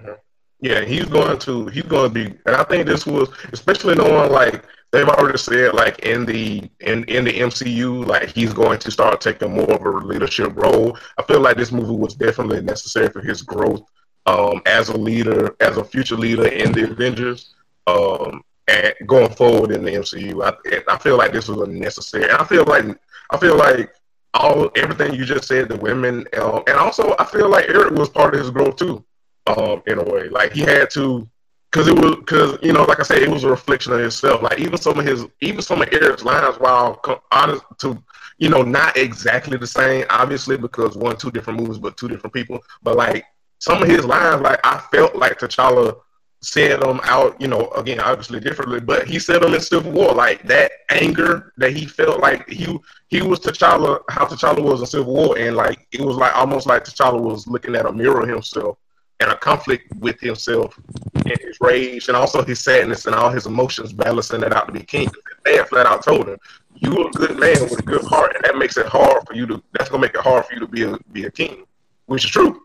Yeah, 0.61 0.81
he's 0.83 1.05
going 1.05 1.37
to 1.39 1.67
he's 1.67 1.83
going 1.83 2.09
to 2.09 2.13
be, 2.13 2.25
and 2.45 2.55
I 2.55 2.63
think 2.63 2.87
this 2.87 3.05
was 3.05 3.29
especially 3.51 3.95
knowing 3.95 4.31
like 4.31 4.63
they've 4.91 5.07
already 5.07 5.37
said 5.37 5.73
like 5.73 5.99
in 5.99 6.25
the 6.25 6.69
in 6.79 7.03
in 7.05 7.25
the 7.25 7.33
MCU 7.33 8.05
like 8.05 8.29
he's 8.29 8.53
going 8.53 8.79
to 8.79 8.91
start 8.91 9.21
taking 9.21 9.53
more 9.53 9.71
of 9.73 10.03
a 10.03 10.05
leadership 10.05 10.53
role. 10.55 10.97
I 11.17 11.23
feel 11.23 11.41
like 11.41 11.57
this 11.57 11.71
movie 11.71 11.95
was 11.95 12.15
definitely 12.15 12.61
necessary 12.61 13.09
for 13.09 13.21
his 13.21 13.41
growth 13.41 13.83
um, 14.25 14.61
as 14.65 14.89
a 14.89 14.97
leader, 14.97 15.55
as 15.59 15.77
a 15.77 15.83
future 15.83 16.15
leader 16.15 16.47
in 16.47 16.71
the 16.71 16.89
Avengers, 16.89 17.53
um, 17.87 18.41
and 18.67 18.93
going 19.05 19.31
forward 19.31 19.71
in 19.71 19.83
the 19.83 19.91
MCU. 19.91 20.43
I 20.43 20.93
I 20.93 20.97
feel 20.97 21.17
like 21.17 21.31
this 21.31 21.47
was 21.47 21.67
a 21.67 21.71
necessary. 21.71 22.23
And 22.23 22.33
I 22.33 22.43
feel 22.45 22.65
like 22.65 22.85
I 23.29 23.37
feel 23.37 23.57
like 23.57 23.93
all 24.33 24.69
everything 24.75 25.13
you 25.13 25.25
just 25.25 25.47
said, 25.47 25.69
the 25.69 25.77
women, 25.77 26.25
um, 26.41 26.63
and 26.67 26.77
also 26.77 27.15
I 27.19 27.25
feel 27.25 27.49
like 27.49 27.69
Eric 27.69 27.93
was 27.93 28.09
part 28.09 28.33
of 28.33 28.39
his 28.41 28.49
growth 28.49 28.75
too 28.75 29.03
um, 29.47 29.81
in 29.87 29.99
a 29.99 30.03
way. 30.03 30.29
Like 30.29 30.53
he 30.53 30.61
had 30.61 30.89
to 30.91 31.27
Cause 31.75 31.89
it 31.89 31.99
was, 31.99 32.15
cause 32.25 32.57
you 32.63 32.71
know, 32.71 32.83
like 32.85 33.01
I 33.01 33.03
said, 33.03 33.21
it 33.21 33.29
was 33.29 33.43
a 33.43 33.49
reflection 33.49 33.91
of 33.91 33.99
himself. 33.99 34.41
Like 34.41 34.59
even 34.59 34.77
some 34.77 34.97
of 34.97 35.05
his, 35.05 35.25
even 35.41 35.61
some 35.61 35.81
of 35.81 35.89
Eric's 35.91 36.23
lines, 36.23 36.55
while 36.57 37.01
honest 37.33 37.63
to, 37.79 38.01
you 38.37 38.47
know, 38.47 38.61
not 38.61 38.95
exactly 38.95 39.57
the 39.57 39.67
same, 39.67 40.05
obviously, 40.09 40.55
because 40.55 40.95
one, 40.95 41.17
two 41.17 41.31
different 41.31 41.59
movies, 41.59 41.77
but 41.77 41.97
two 41.97 42.07
different 42.07 42.33
people. 42.33 42.63
But 42.81 42.95
like 42.95 43.25
some 43.59 43.83
of 43.83 43.89
his 43.89 44.05
lines, 44.05 44.41
like 44.41 44.61
I 44.63 44.79
felt 44.89 45.17
like 45.17 45.37
T'Challa 45.37 45.97
said 46.45 46.79
them 46.81 46.99
out, 47.03 47.39
you 47.41 47.47
know, 47.47 47.69
again, 47.71 47.99
obviously 47.99 48.39
differently, 48.39 48.79
but 48.79 49.07
he 49.07 49.17
said 49.17 49.41
them 49.41 49.53
in 49.53 49.59
Civil 49.59 49.91
War, 49.91 50.13
like 50.13 50.43
that 50.43 50.71
anger 50.89 51.53
that 51.57 51.75
he 51.75 51.85
felt 51.85 52.19
like 52.19 52.47
he 52.47 52.77
he 53.07 53.21
was 53.21 53.39
T'Challa, 53.39 54.01
how 54.09 54.25
T'Challa 54.25 54.63
was 54.63 54.81
in 54.81 54.85
Civil 54.85 55.13
War, 55.13 55.37
and 55.37 55.55
like 55.55 55.87
it 55.91 56.01
was 56.01 56.17
like 56.17 56.35
almost 56.35 56.67
like 56.67 56.83
T'Challa 56.83 57.19
was 57.19 57.47
looking 57.47 57.75
at 57.75 57.87
a 57.87 57.91
mirror 57.91 58.27
himself 58.27 58.77
and 59.21 59.31
a 59.31 59.37
conflict 59.37 59.91
with 59.95 60.19
himself 60.19 60.77
and 61.15 61.37
his 61.39 61.57
rage 61.61 62.09
and 62.09 62.17
also 62.17 62.43
his 62.43 62.59
sadness 62.59 63.05
and 63.05 63.15
all 63.15 63.29
his 63.29 63.47
emotions 63.47 63.91
balancing 63.93 64.43
it 64.43 64.53
out 64.53 64.67
to 64.67 64.73
be 64.73 64.83
king. 64.83 65.09
They 65.45 65.55
man 65.55 65.65
flat 65.65 65.87
out 65.87 66.03
told 66.03 66.27
him, 66.29 66.37
"You 66.75 67.07
a 67.07 67.11
good 67.11 67.39
man 67.39 67.61
with 67.63 67.79
a 67.79 67.83
good 67.83 68.03
heart, 68.03 68.35
and 68.35 68.43
that 68.43 68.57
makes 68.57 68.77
it 68.77 68.85
hard 68.85 69.25
for 69.25 69.33
you 69.33 69.47
to. 69.47 69.63
That's 69.73 69.89
gonna 69.89 70.01
make 70.01 70.13
it 70.13 70.21
hard 70.21 70.45
for 70.45 70.53
you 70.53 70.59
to 70.59 70.67
be 70.67 70.83
a 70.83 70.97
be 71.11 71.25
a 71.25 71.31
king, 71.31 71.65
which 72.05 72.25
is 72.25 72.31
true. 72.31 72.61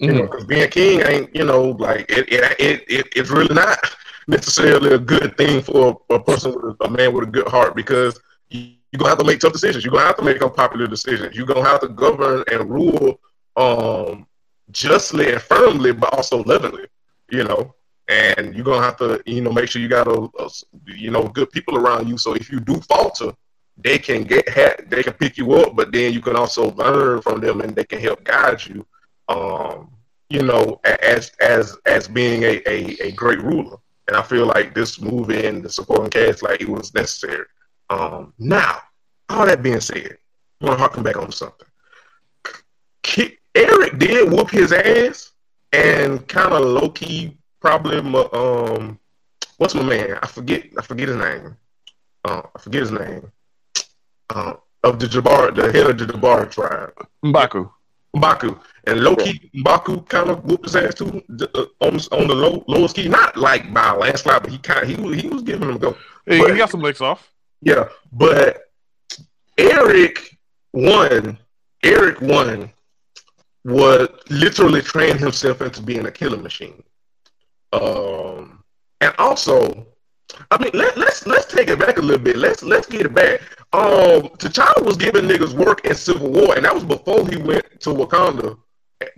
You 0.00 0.12
know, 0.12 0.22
because 0.22 0.44
being 0.44 0.68
king 0.70 1.00
ain't 1.02 1.34
you 1.34 1.44
know 1.44 1.70
like 1.70 2.10
it 2.10 2.30
it, 2.32 2.56
it 2.60 2.84
it 2.88 3.06
it's 3.16 3.30
really 3.30 3.54
not 3.54 3.78
necessarily 4.28 4.94
a 4.94 4.98
good 4.98 5.36
thing 5.36 5.60
for 5.62 6.00
a 6.10 6.18
person 6.20 6.54
with 6.54 6.76
a 6.80 6.90
man 6.90 7.12
with 7.12 7.28
a 7.28 7.30
good 7.30 7.48
heart 7.48 7.74
because 7.74 8.20
you, 8.50 8.60
you're 8.92 8.98
gonna 8.98 9.10
have 9.10 9.18
to 9.18 9.24
make 9.24 9.40
tough 9.40 9.52
decisions. 9.52 9.84
You're 9.84 9.92
gonna 9.92 10.06
have 10.06 10.16
to 10.16 10.24
make 10.24 10.42
unpopular 10.42 10.86
decisions. 10.86 11.36
You're 11.36 11.46
gonna 11.46 11.68
have 11.68 11.80
to 11.80 11.88
govern 11.88 12.44
and 12.50 12.70
rule 12.70 13.20
um 13.56 14.26
justly 14.70 15.32
and 15.32 15.40
firmly, 15.40 15.92
but 15.92 16.12
also 16.14 16.42
lovingly. 16.44 16.86
You 17.30 17.44
know, 17.44 17.74
and 18.08 18.54
you're 18.54 18.64
gonna 18.64 18.84
have 18.84 18.96
to 18.98 19.22
you 19.26 19.40
know 19.42 19.52
make 19.52 19.68
sure 19.68 19.82
you 19.82 19.88
got 19.88 20.06
a, 20.06 20.28
a 20.38 20.48
you 20.86 21.10
know 21.10 21.28
good 21.28 21.50
people 21.50 21.76
around 21.76 22.08
you. 22.08 22.16
So 22.18 22.34
if 22.34 22.50
you 22.50 22.60
do 22.60 22.80
falter, 22.80 23.32
they 23.76 23.98
can 23.98 24.24
get 24.24 24.46
they 24.88 25.02
can 25.02 25.14
pick 25.14 25.36
you 25.38 25.52
up, 25.54 25.76
but 25.76 25.92
then 25.92 26.12
you 26.12 26.20
can 26.20 26.36
also 26.36 26.72
learn 26.74 27.20
from 27.22 27.40
them 27.40 27.60
and 27.60 27.74
they 27.74 27.84
can 27.84 28.00
help 28.00 28.24
guide 28.24 28.64
you. 28.66 28.86
Um, 29.28 29.90
you 30.30 30.42
know, 30.42 30.80
as 30.84 31.32
as 31.40 31.76
as 31.86 32.08
being 32.08 32.42
a, 32.42 32.62
a, 32.66 33.08
a 33.08 33.12
great 33.12 33.40
ruler. 33.42 33.76
And 34.08 34.16
I 34.16 34.22
feel 34.22 34.46
like 34.46 34.74
this 34.74 35.00
movie 35.00 35.46
and 35.46 35.62
the 35.62 35.68
supporting 35.68 36.10
cast, 36.10 36.42
like 36.42 36.62
it 36.62 36.68
was 36.68 36.94
necessary. 36.94 37.44
Um, 37.90 38.32
now, 38.38 38.78
all 39.28 39.44
that 39.44 39.62
being 39.62 39.80
said, 39.80 40.16
I 40.60 40.64
want 40.64 40.78
to 40.78 40.80
harken 40.80 41.02
back 41.02 41.16
on 41.16 41.30
something. 41.30 41.68
Eric 43.58 43.98
did 43.98 44.30
whoop 44.30 44.50
his 44.50 44.72
ass 44.72 45.32
and 45.72 46.26
kind 46.28 46.52
of 46.52 46.62
low 46.64 46.90
key 46.90 47.36
probably 47.60 47.98
um 48.32 48.98
what's 49.56 49.74
my 49.74 49.82
man? 49.82 50.18
I 50.22 50.26
forget 50.28 50.66
I 50.78 50.82
forget 50.82 51.08
his 51.08 51.16
name. 51.16 51.56
Uh, 52.24 52.42
I 52.54 52.60
forget 52.60 52.82
his 52.82 52.92
name. 52.92 53.32
Uh, 54.30 54.54
of 54.84 55.00
the 55.00 55.06
Jabari, 55.06 55.54
the 55.56 55.72
head 55.72 55.90
of 55.90 55.98
the 55.98 56.04
Jabari 56.04 56.50
tribe, 56.50 56.92
Mbaku. 57.24 57.68
Mbaku, 58.14 58.60
and 58.88 59.00
low 59.02 59.14
key 59.16 59.50
Mbaku 59.54 60.08
kind 60.08 60.30
of 60.30 60.44
whooped 60.44 60.64
his 60.64 60.76
ass 60.76 60.94
too 60.94 61.22
uh, 61.54 61.64
on 61.80 61.94
on 62.12 62.26
the 62.28 62.34
low 62.34 62.64
lowest 62.68 62.96
key, 62.96 63.08
not 63.08 63.36
like 63.36 63.72
by 63.72 63.90
a 63.90 63.96
landslide, 63.96 64.42
but 64.42 64.50
he 64.50 64.58
kind 64.58 64.82
of, 64.82 64.88
he 64.88 64.96
was 64.96 65.20
he 65.20 65.28
was 65.28 65.42
giving 65.42 65.68
him 65.68 65.76
a 65.76 65.78
go. 65.78 65.96
Hey, 66.26 66.38
But- 66.40 66.50
he 66.52 66.56
got 66.58 66.70
some 66.70 66.80
licks 66.80 67.00
off. 67.00 67.30
Yeah, 67.60 67.88
but 68.12 68.62
Eric 69.56 70.36
won. 70.72 71.38
Eric 71.82 72.20
won. 72.20 72.70
Was 73.64 74.08
literally 74.30 74.80
trained 74.80 75.18
himself 75.20 75.60
into 75.60 75.82
being 75.82 76.06
a 76.06 76.10
killing 76.10 76.42
machine. 76.42 76.82
Um, 77.72 78.62
and 79.00 79.12
also, 79.18 79.86
I 80.50 80.62
mean, 80.62 80.70
let, 80.72 80.96
let's 80.96 81.26
let's 81.26 81.46
take 81.52 81.68
it 81.68 81.78
back 81.78 81.98
a 81.98 82.00
little 82.00 82.22
bit. 82.22 82.36
Let's 82.36 82.62
let's 82.62 82.86
get 82.86 83.06
it 83.06 83.14
back. 83.14 83.40
Um, 83.72 84.28
T'Challa 84.38 84.84
was 84.84 84.96
giving 84.96 85.24
niggas 85.24 85.52
work 85.52 85.84
in 85.84 85.94
Civil 85.94 86.30
War, 86.30 86.54
and 86.56 86.64
that 86.64 86.74
was 86.74 86.84
before 86.84 87.28
he 87.28 87.36
went 87.36 87.66
to 87.80 87.90
Wakanda, 87.90 88.56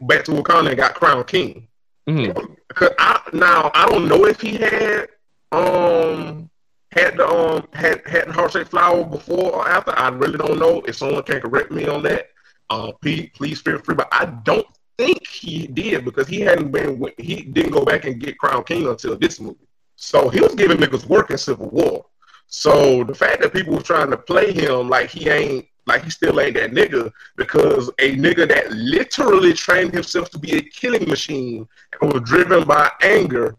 back 0.00 0.24
to 0.24 0.32
Wakanda 0.32 0.68
and 0.68 0.76
got 0.76 0.94
crowned 0.94 1.26
king. 1.26 1.68
Mhm. 2.08 2.56
Cause 2.74 2.90
I, 2.98 3.20
now 3.32 3.70
I 3.74 3.86
don't 3.88 4.08
know 4.08 4.26
if 4.26 4.40
he 4.40 4.56
had 4.56 5.08
um 5.52 6.50
had 6.92 7.16
the 7.16 7.26
um 7.26 7.68
had 7.72 8.02
had 8.06 8.28
the 8.28 8.32
heart 8.32 8.52
shaped 8.52 8.70
flower 8.70 9.04
before 9.04 9.52
or 9.52 9.68
after. 9.68 9.96
I 9.98 10.08
really 10.08 10.38
don't 10.38 10.58
know. 10.58 10.82
If 10.86 10.96
someone 10.96 11.22
can 11.22 11.40
correct 11.40 11.70
me 11.70 11.86
on 11.86 12.02
that, 12.04 12.30
uh, 12.70 12.92
please 13.00 13.30
please 13.34 13.60
feel 13.60 13.78
free. 13.78 13.94
But 13.94 14.08
I 14.12 14.26
don't 14.26 14.66
think 14.98 15.26
he 15.26 15.66
did 15.66 16.04
because 16.04 16.28
he 16.28 16.40
hadn't 16.40 16.70
been 16.72 17.02
he 17.18 17.42
didn't 17.42 17.72
go 17.72 17.84
back 17.84 18.04
and 18.04 18.20
get 18.20 18.38
crown 18.38 18.64
king 18.64 18.86
until 18.86 19.16
this 19.16 19.40
movie. 19.40 19.66
So 19.96 20.28
he 20.30 20.40
was 20.40 20.54
giving 20.54 20.78
niggas 20.78 21.06
work 21.06 21.30
in 21.30 21.38
Civil 21.38 21.68
War. 21.70 22.06
So 22.46 23.04
the 23.04 23.14
fact 23.14 23.42
that 23.42 23.52
people 23.52 23.74
were 23.74 23.82
trying 23.82 24.10
to 24.10 24.16
play 24.16 24.52
him 24.52 24.88
like 24.88 25.10
he 25.10 25.28
ain't 25.28 25.66
like 25.90 26.04
he 26.04 26.10
still 26.10 26.40
ain't 26.40 26.54
that 26.54 26.70
nigga 26.70 27.12
because 27.36 27.88
a 27.98 28.16
nigga 28.16 28.48
that 28.48 28.70
literally 28.70 29.52
trained 29.52 29.92
himself 29.92 30.30
to 30.30 30.38
be 30.38 30.56
a 30.56 30.62
killing 30.62 31.08
machine 31.08 31.66
and 32.00 32.12
was 32.12 32.22
driven 32.22 32.64
by 32.64 32.90
anger 33.02 33.56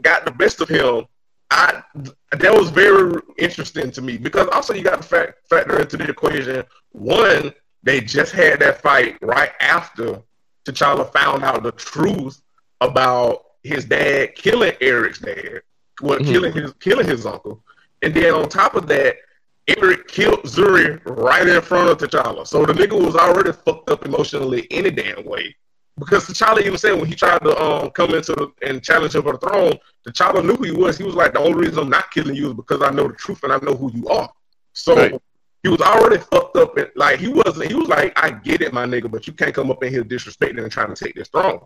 got 0.00 0.24
the 0.24 0.30
best 0.30 0.60
of 0.60 0.68
him. 0.68 1.06
I 1.50 1.82
that 2.42 2.54
was 2.54 2.70
very 2.70 3.20
interesting 3.38 3.90
to 3.92 4.00
me 4.02 4.16
because 4.16 4.48
also 4.52 4.72
you 4.72 4.82
got 4.82 5.02
to 5.02 5.06
fact, 5.06 5.46
factor 5.50 5.78
into 5.78 5.96
the 5.98 6.08
equation. 6.08 6.64
One, 6.92 7.52
they 7.82 8.00
just 8.00 8.32
had 8.32 8.60
that 8.60 8.80
fight 8.80 9.18
right 9.20 9.52
after 9.60 10.22
T'Challa 10.64 11.12
found 11.12 11.44
out 11.44 11.62
the 11.62 11.72
truth 11.72 12.40
about 12.80 13.44
his 13.62 13.84
dad 13.84 14.34
killing 14.34 14.72
Eric's 14.80 15.18
dad, 15.18 15.60
well, 16.00 16.18
Mhm. 16.18 16.26
killing 16.32 16.52
his 16.54 16.72
killing 16.80 17.06
his 17.06 17.26
uncle, 17.26 17.62
and 18.00 18.14
then 18.14 18.32
on 18.32 18.48
top 18.48 18.74
of 18.74 18.86
that, 18.88 19.16
Eric 19.78 20.08
killed 20.08 20.42
Zuri 20.44 21.00
right 21.04 21.46
in 21.46 21.60
front 21.62 21.90
of 21.90 21.98
T'Challa. 21.98 22.46
So 22.46 22.64
the 22.64 22.72
nigga 22.72 23.00
was 23.04 23.16
already 23.16 23.52
fucked 23.52 23.90
up 23.90 24.04
emotionally 24.04 24.66
any 24.70 24.90
damn 24.90 25.24
way. 25.24 25.54
Because 25.98 26.26
T'Challa 26.26 26.60
even 26.62 26.78
said 26.78 26.92
when 26.94 27.06
he 27.06 27.14
tried 27.14 27.40
to 27.42 27.56
um, 27.62 27.90
come 27.90 28.14
into 28.14 28.32
the, 28.34 28.50
and 28.66 28.82
challenge 28.82 29.14
him 29.14 29.22
for 29.22 29.32
the 29.32 29.38
throne, 29.38 29.74
T'Challa 30.08 30.44
knew 30.44 30.56
who 30.56 30.64
he 30.64 30.72
was. 30.72 30.96
He 30.98 31.04
was 31.04 31.14
like, 31.14 31.32
the 31.34 31.40
only 31.40 31.66
reason 31.66 31.80
I'm 31.80 31.90
not 31.90 32.10
killing 32.10 32.34
you 32.34 32.48
is 32.48 32.54
because 32.54 32.82
I 32.82 32.90
know 32.90 33.08
the 33.08 33.14
truth 33.14 33.42
and 33.44 33.52
I 33.52 33.58
know 33.58 33.74
who 33.74 33.92
you 33.92 34.08
are. 34.08 34.30
So 34.72 34.96
Right. 34.96 35.20
he 35.62 35.68
was 35.68 35.80
already 35.80 36.18
fucked 36.18 36.56
up. 36.56 36.76
And, 36.76 36.90
like 36.96 37.18
he 37.20 37.28
wasn't. 37.28 37.68
He 37.70 37.74
was 37.74 37.88
like, 37.88 38.12
I 38.16 38.30
get 38.30 38.62
it, 38.62 38.72
my 38.72 38.86
nigga, 38.86 39.10
but 39.10 39.26
you 39.26 39.32
can't 39.32 39.54
come 39.54 39.70
up 39.70 39.82
in 39.84 39.92
here 39.92 40.02
disrespecting 40.02 40.62
and 40.62 40.72
trying 40.72 40.94
to 40.94 41.04
take 41.04 41.14
this 41.14 41.28
throne. 41.28 41.60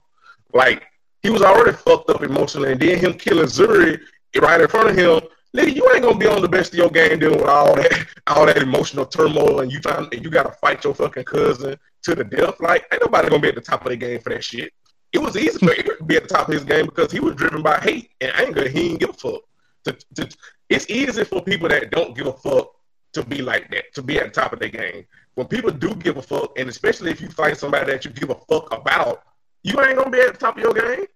Like 0.52 0.82
he 1.22 1.30
was 1.30 1.42
already 1.42 1.72
fucked 1.72 2.10
up 2.10 2.22
emotionally, 2.22 2.72
and 2.72 2.80
then 2.80 2.98
him 2.98 3.14
killing 3.14 3.46
Zuri 3.46 4.00
right 4.40 4.60
in 4.60 4.68
front 4.68 4.90
of 4.90 4.96
him. 4.96 5.20
Nigga, 5.56 5.74
you 5.74 5.90
ain't 5.94 6.02
gonna 6.02 6.18
be 6.18 6.26
on 6.26 6.42
the 6.42 6.48
best 6.48 6.74
of 6.74 6.78
your 6.78 6.90
game 6.90 7.18
dealing 7.18 7.38
with 7.38 7.48
all 7.48 7.74
that, 7.76 8.06
all 8.26 8.44
that 8.44 8.58
emotional 8.58 9.06
turmoil, 9.06 9.60
and 9.60 9.72
you 9.72 9.80
trying, 9.80 10.06
and 10.12 10.22
you 10.22 10.28
gotta 10.28 10.52
fight 10.52 10.84
your 10.84 10.94
fucking 10.94 11.24
cousin 11.24 11.78
to 12.02 12.14
the 12.14 12.24
death. 12.24 12.60
Like, 12.60 12.84
ain't 12.92 13.00
nobody 13.00 13.30
gonna 13.30 13.40
be 13.40 13.48
at 13.48 13.54
the 13.54 13.62
top 13.62 13.80
of 13.80 13.88
their 13.88 13.96
game 13.96 14.20
for 14.20 14.28
that 14.28 14.44
shit. 14.44 14.70
It 15.14 15.18
was 15.18 15.34
easy 15.34 15.58
for 15.58 15.70
Eric 15.72 15.96
to 15.96 16.04
be 16.04 16.16
at 16.16 16.24
the 16.24 16.28
top 16.28 16.48
of 16.48 16.54
his 16.54 16.64
game 16.64 16.84
because 16.84 17.10
he 17.10 17.20
was 17.20 17.36
driven 17.36 17.62
by 17.62 17.78
hate 17.78 18.10
and 18.20 18.32
anger. 18.36 18.68
He 18.68 18.88
didn't 18.88 19.00
give 19.00 19.08
a 19.08 19.12
fuck. 19.14 19.40
To, 19.84 19.96
to, 20.16 20.36
it's 20.68 20.90
easy 20.90 21.24
for 21.24 21.40
people 21.40 21.70
that 21.70 21.90
don't 21.90 22.14
give 22.14 22.26
a 22.26 22.34
fuck 22.34 22.72
to 23.14 23.24
be 23.24 23.40
like 23.40 23.70
that, 23.70 23.94
to 23.94 24.02
be 24.02 24.18
at 24.18 24.34
the 24.34 24.40
top 24.42 24.52
of 24.52 24.58
their 24.58 24.68
game. 24.68 25.06
When 25.36 25.46
people 25.46 25.70
do 25.70 25.94
give 25.94 26.18
a 26.18 26.22
fuck, 26.22 26.58
and 26.58 26.68
especially 26.68 27.12
if 27.12 27.20
you 27.22 27.30
fight 27.30 27.56
somebody 27.56 27.90
that 27.92 28.04
you 28.04 28.10
give 28.10 28.28
a 28.28 28.34
fuck 28.34 28.70
about, 28.74 29.22
you 29.62 29.80
ain't 29.80 29.96
gonna 29.96 30.10
be 30.10 30.20
at 30.20 30.34
the 30.34 30.38
top 30.38 30.58
of 30.58 30.62
your 30.62 30.74
game. 30.74 31.06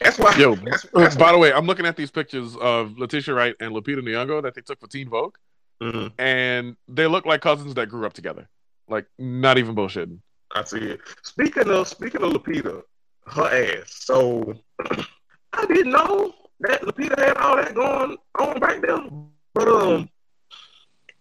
That's 0.00 0.18
why. 0.18 0.36
Yo, 0.36 0.54
that's, 0.56 0.84
uh, 0.86 0.88
that's 0.94 1.16
by 1.16 1.32
the 1.32 1.38
way, 1.38 1.52
I'm 1.52 1.66
looking 1.66 1.86
at 1.86 1.96
these 1.96 2.10
pictures 2.10 2.56
of 2.60 2.98
Letitia 2.98 3.34
Wright 3.34 3.54
and 3.60 3.72
Lupita 3.72 3.98
Nyong'o 4.00 4.42
that 4.42 4.54
they 4.54 4.60
took 4.60 4.80
for 4.80 4.86
Teen 4.88 5.08
Vogue, 5.08 5.34
Mhm. 5.82 6.12
and 6.18 6.76
they 6.88 7.06
look 7.06 7.26
like 7.26 7.40
cousins 7.40 7.74
that 7.74 7.88
grew 7.88 8.06
up 8.06 8.12
together. 8.12 8.48
Like, 8.88 9.06
not 9.18 9.58
even 9.58 9.74
bullshitting. 9.74 10.18
I 10.54 10.64
see 10.64 10.78
it. 10.78 11.00
Speaking 11.22 11.68
of 11.70 11.88
speaking 11.88 12.22
of 12.22 12.32
Lupita, 12.32 12.82
her 13.26 13.42
ass. 13.80 13.92
So 14.04 14.54
I 15.52 15.66
didn't 15.66 15.92
know 15.92 16.34
that 16.60 16.82
Lupita 16.82 17.18
had 17.18 17.36
all 17.36 17.56
that 17.56 17.74
going 17.74 18.16
on 18.38 18.60
back 18.60 18.80
then. 18.82 19.28
But 19.54 19.68
um, 19.68 20.08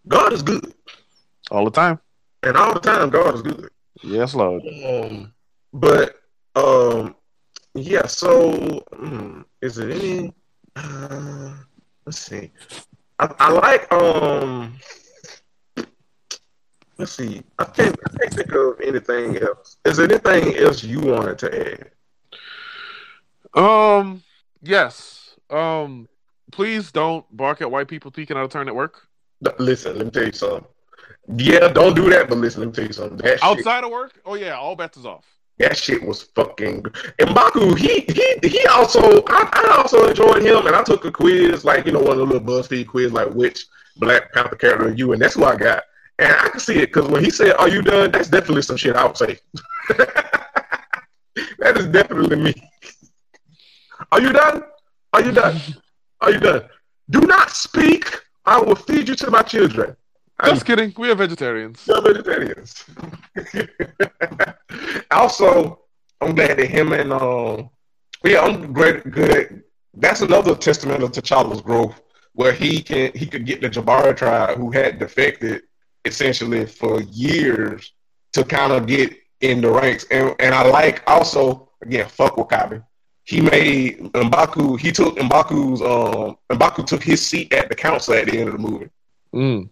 God 0.08 0.34
is 0.34 0.42
good, 0.42 0.74
All 1.52 1.66
the 1.66 1.72
time. 1.72 2.00
and 2.44 2.56
all 2.58 2.74
the 2.74 2.80
time 2.80 3.10
God 3.10 3.36
is 3.36 3.42
good. 3.42 3.70
Yes, 4.02 4.34
Lord. 4.34 4.64
Um, 4.86 5.34
but 5.74 6.16
um, 6.56 7.16
yeah. 7.74 8.06
So 8.06 8.84
hmm, 8.94 9.42
is 9.62 9.78
it 9.78 9.92
any? 9.92 10.34
Uh, 10.76 11.54
let's 12.06 12.20
see. 12.20 12.52
I, 13.20 13.34
I 13.40 13.52
like 13.52 13.92
um. 13.92 14.78
Let's 16.98 17.14
see. 17.14 17.42
I 17.58 17.64
can't, 17.64 17.98
I 18.06 18.18
can't 18.18 18.34
think 18.34 18.52
of 18.54 18.80
anything 18.82 19.38
else. 19.38 19.78
Is 19.86 19.98
there 19.98 20.06
anything 20.06 20.56
else 20.58 20.84
you 20.84 21.00
wanted 21.00 21.40
to 21.40 21.72
add? 23.56 23.60
Um, 23.60 24.22
yes. 24.62 25.36
Um, 25.50 26.08
please 26.52 26.92
don't 26.92 27.26
bark 27.36 27.62
at 27.62 27.72
white 27.72 27.88
people 27.88 28.12
peeking 28.12 28.38
out 28.38 28.44
of 28.44 28.52
turn 28.52 28.68
at 28.68 28.76
work. 28.76 29.08
Listen, 29.58 29.98
let 29.98 30.06
me 30.06 30.12
tell 30.12 30.26
you 30.26 30.32
something. 30.32 30.66
Yeah, 31.36 31.70
don't 31.70 31.96
do 31.96 32.10
that. 32.12 32.30
But 32.30 32.38
listen, 32.38 32.62
let 32.62 32.68
me 32.68 32.74
tell 32.74 32.86
you 32.86 32.94
something. 32.94 33.18
That 33.18 33.40
shit, 33.40 33.44
Outside 33.44 33.84
of 33.84 33.92
work, 33.92 34.20
oh 34.26 34.36
yeah, 34.36 34.56
all 34.56 34.76
bets 34.76 34.98
is 34.98 35.06
off. 35.06 35.26
That 35.62 35.78
shit 35.78 36.04
was 36.04 36.24
fucking. 36.24 36.82
Mbaku, 37.20 37.78
he 37.78 38.02
he 38.12 38.50
he 38.50 38.66
also 38.66 39.24
I, 39.28 39.48
I 39.54 39.78
also 39.78 40.08
enjoyed 40.10 40.42
him, 40.42 40.66
and 40.66 40.76
I 40.76 40.82
took 40.84 41.06
a 41.06 41.12
quiz 41.12 41.64
like 41.64 41.86
you 41.86 41.92
know 41.92 42.00
one 42.00 42.14
of 42.14 42.18
the 42.18 42.26
little 42.26 42.42
BuzzFeed 42.42 42.88
quiz 42.88 43.12
like 43.12 43.30
which 43.30 43.68
Black 43.98 44.34
Panther 44.34 44.56
character 44.56 44.88
are 44.88 44.94
you, 44.94 45.14
and 45.14 45.22
that's 45.22 45.36
who 45.36 45.44
I 45.44 45.56
got. 45.56 45.84
And 46.18 46.34
I 46.34 46.50
can 46.50 46.60
see 46.60 46.78
it 46.78 46.88
because 46.88 47.08
when 47.08 47.24
he 47.24 47.30
said, 47.30 47.54
"Are 47.58 47.70
you 47.70 47.84
done?" 47.84 48.10
That's 48.10 48.28
definitely 48.28 48.64
some 48.64 48.76
shit 48.76 48.96
I 48.96 49.06
would 49.06 49.18
say. 49.18 49.38
that 51.60 51.78
is 51.78 51.86
definitely 51.88 52.38
me. 52.38 52.54
Are 54.12 54.20
you 54.20 54.34
done? 54.34 54.64
Are 55.14 55.22
you 55.22 55.32
done? 55.32 55.62
Are 56.22 56.32
you 56.32 56.40
done? 56.40 56.64
Do 57.12 57.22
not 57.22 57.52
speak. 57.52 58.20
I 58.46 58.60
will 58.60 58.76
feed 58.76 59.10
you 59.10 59.16
to 59.16 59.30
my 59.30 59.44
children. 59.44 59.96
Just 60.46 60.66
kidding. 60.66 60.94
We 60.98 61.12
are 61.12 61.16
vegetarians. 61.16 61.86
We're 61.88 62.02
vegetarians. 62.02 62.86
also, 65.12 65.82
I'm 66.20 66.36
glad 66.36 66.58
that 66.58 66.68
him 66.68 66.94
and 66.94 67.14
um, 67.14 67.70
yeah, 68.24 68.42
I'm 68.42 68.74
great. 68.74 69.10
Good. 69.10 69.64
That's 69.94 70.22
another 70.22 70.56
testament 70.56 71.04
of 71.04 71.12
T'Challa's 71.12 71.62
growth, 71.62 72.02
where 72.34 72.54
he 72.54 72.82
can 72.82 73.12
he 73.14 73.26
could 73.26 73.46
get 73.46 73.62
the 73.62 73.70
Jabari 73.70 74.16
tribe 74.16 74.58
who 74.58 74.72
had 74.72 75.00
defected 75.00 75.64
essentially 76.06 76.66
for 76.66 77.02
years 77.02 77.94
to 78.34 78.44
kind 78.44 78.72
of 78.72 78.88
get 78.88 79.16
in 79.42 79.62
the 79.62 79.70
ranks, 79.70 80.06
and 80.12 80.36
and 80.40 80.56
I 80.56 80.68
like 80.68 81.04
also 81.08 81.70
again 81.82 82.08
fuck 82.08 82.36
W'Kabi. 82.36 82.84
He 83.24 83.42
made 83.42 84.00
Mbaku. 84.14 84.80
He 84.80 84.92
took 84.92 85.18
Mbaku's 85.18 85.82
um 85.82 86.38
Mbaku 86.50 86.86
took 86.86 87.04
his 87.04 87.26
seat 87.26 87.54
at 87.54 87.70
the 87.70 87.76
council 87.76 88.14
at 88.14 88.28
the 88.28 88.40
end 88.40 88.50
of 88.50 88.54
the 88.54 88.60
movie. 88.60 88.90
Mm. 89.34 89.70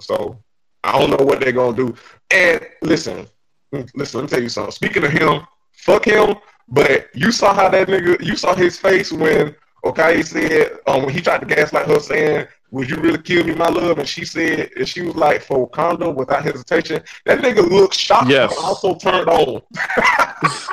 So 0.00 0.42
I 0.84 0.98
don't 0.98 1.10
know 1.10 1.24
what 1.24 1.40
they're 1.40 1.52
gonna 1.52 1.76
do. 1.76 1.94
And 2.30 2.60
listen, 2.82 3.26
listen, 3.72 4.20
let 4.20 4.22
me 4.22 4.28
tell 4.28 4.42
you 4.42 4.48
something. 4.48 4.72
Speaking 4.72 5.04
of 5.04 5.10
him, 5.12 5.42
fuck 5.72 6.04
him. 6.04 6.36
But 6.68 7.08
you 7.14 7.32
saw 7.32 7.52
how 7.52 7.68
that 7.68 7.88
nigga, 7.88 8.22
you 8.24 8.36
saw 8.36 8.54
his 8.54 8.78
face 8.78 9.12
when 9.12 9.54
Okoye 9.84 10.24
said 10.24 10.78
um, 10.86 11.04
when 11.04 11.14
he 11.14 11.20
tried 11.20 11.40
to 11.40 11.46
gaslight 11.46 11.88
her, 11.88 11.98
saying, 11.98 12.46
"Would 12.70 12.88
you 12.88 12.96
really 12.96 13.20
kill 13.20 13.44
me, 13.44 13.54
my 13.54 13.68
love?" 13.68 13.98
And 13.98 14.08
she 14.08 14.24
said, 14.24 14.70
and 14.76 14.88
she 14.88 15.02
was 15.02 15.16
like, 15.16 15.42
"For 15.42 15.68
Wakanda," 15.68 16.14
without 16.14 16.44
hesitation. 16.44 17.02
That 17.24 17.40
nigga 17.40 17.68
looked 17.68 17.94
shocked, 17.94 18.30
Yes. 18.30 18.54
but 18.54 18.64
also 18.64 18.94
turned 18.94 19.28
on. 19.28 19.62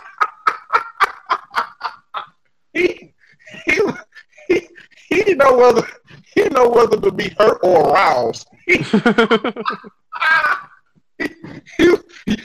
he, 2.73 3.13
he, 3.65 3.79
he, 4.47 4.67
he 5.07 5.15
didn't 5.23 5.37
know 5.37 5.57
whether 5.57 5.87
he 6.37 6.43
didn't 6.43 6.53
know 6.53 6.69
whether 6.69 7.01
to 7.01 7.11
be 7.11 7.33
hurt 7.39 7.57
or 7.63 7.89
aroused. 7.89 8.47
you, 8.67 8.77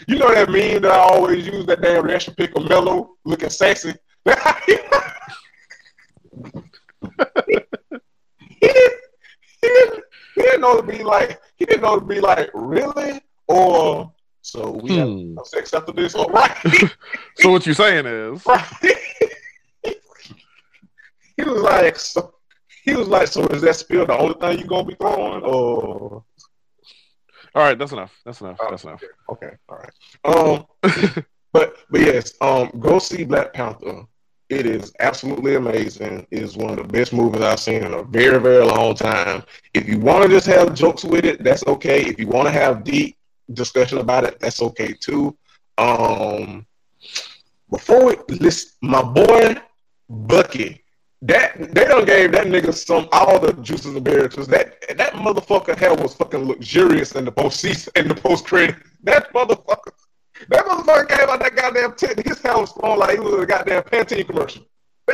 you 0.08 0.18
know 0.18 0.32
that 0.34 0.48
meme 0.48 0.80
that 0.80 0.92
I 0.92 0.96
always 0.96 1.46
use 1.46 1.66
that 1.66 1.82
damn 1.82 2.06
National 2.06 2.34
Pickle 2.36 2.64
Mellow 2.64 3.16
looking 3.26 3.50
sexy. 3.50 3.92
he, 4.24 4.32
didn't, 4.66 4.94
he, 8.60 8.68
didn't, 9.62 10.04
he 10.36 10.42
didn't 10.42 10.60
know 10.62 10.80
to 10.80 10.86
be 10.86 11.02
like 11.02 11.38
he 11.56 11.66
didn't 11.66 11.82
know 11.82 12.00
to 12.00 12.06
be 12.06 12.18
like 12.20 12.48
really 12.54 13.20
or 13.48 14.10
so 14.40 14.70
we 14.70 14.96
Hmm. 14.96 15.36
have 15.36 15.46
sex 15.46 15.74
after 15.74 15.92
this 15.92 16.14
or 16.14 16.24
right 16.30 16.56
so 17.36 17.50
what 17.50 17.66
you're 17.66 17.74
saying 17.74 18.06
is, 18.06 18.46
right 18.46 18.64
he 21.36 21.42
was 21.44 21.62
like 21.62 21.96
so 21.96 22.34
he 22.84 22.94
was 22.94 23.08
like 23.08 23.28
so 23.28 23.46
is 23.48 23.62
that 23.62 23.76
spill 23.76 24.06
the 24.06 24.16
only 24.16 24.34
thing 24.34 24.58
you 24.58 24.66
gonna 24.66 24.84
be 24.84 24.94
throwing 24.94 25.42
or 25.42 26.24
all 27.54 27.62
right, 27.62 27.78
that's 27.78 27.92
enough. 27.92 28.18
That's 28.24 28.40
enough. 28.40 28.58
That's 28.70 28.84
enough. 28.84 29.02
Okay, 29.28 29.50
all 29.68 29.76
right. 29.78 29.92
Um, 30.24 31.24
but 31.52 31.76
but 31.90 32.00
yes, 32.00 32.32
um, 32.40 32.70
go 32.80 32.98
see 32.98 33.24
Black 33.24 33.52
Panther. 33.52 34.04
It 34.48 34.66
is 34.66 34.92
absolutely 35.00 35.56
amazing. 35.56 36.26
It 36.30 36.42
is 36.42 36.56
one 36.56 36.70
of 36.70 36.76
the 36.76 36.84
best 36.84 37.12
movies 37.12 37.42
I've 37.42 37.60
seen 37.60 37.84
in 37.84 37.92
a 37.92 38.02
very 38.04 38.40
very 38.40 38.64
long 38.64 38.94
time. 38.94 39.42
If 39.74 39.86
you 39.86 39.98
want 39.98 40.24
to 40.24 40.30
just 40.30 40.46
have 40.46 40.74
jokes 40.74 41.04
with 41.04 41.24
it, 41.26 41.44
that's 41.44 41.66
okay. 41.66 42.02
If 42.02 42.18
you 42.18 42.26
want 42.26 42.46
to 42.48 42.52
have 42.52 42.84
deep 42.84 43.16
discussion 43.52 43.98
about 43.98 44.24
it, 44.24 44.40
that's 44.40 44.62
okay 44.62 44.94
too. 44.94 45.36
Um, 45.76 46.66
before 47.70 48.06
we 48.06 48.16
list 48.36 48.76
my 48.80 49.02
boy 49.02 49.56
Bucky. 50.08 50.84
That 51.22 51.72
they 51.72 51.84
done 51.84 52.04
gave 52.04 52.32
that 52.32 52.46
nigga 52.48 52.74
some 52.74 53.08
all 53.12 53.38
the 53.38 53.52
juices 53.54 53.94
and. 53.94 54.28
'cause 54.28 54.48
That 54.48 54.74
that 54.96 55.12
motherfucker 55.12 55.76
hell 55.76 55.96
was 55.96 56.14
fucking 56.14 56.44
luxurious 56.48 57.12
in 57.12 57.24
the 57.24 57.30
post 57.30 57.60
season 57.60 57.92
in 57.94 58.08
the 58.08 58.14
post 58.14 58.44
credit. 58.44 58.74
That 59.04 59.32
motherfucker, 59.32 59.92
that 60.48 60.64
motherfucker 60.64 61.08
came 61.08 61.28
out 61.28 61.38
that 61.38 61.54
goddamn 61.54 61.94
tent. 61.94 62.26
His 62.26 62.40
hair 62.42 62.58
was 62.58 62.72
flowing 62.72 62.98
like 62.98 63.12
he 63.14 63.20
was 63.20 63.34
a 63.40 63.46
goddamn 63.46 63.84
Pantene 63.84 64.26
commercial. 64.26 64.66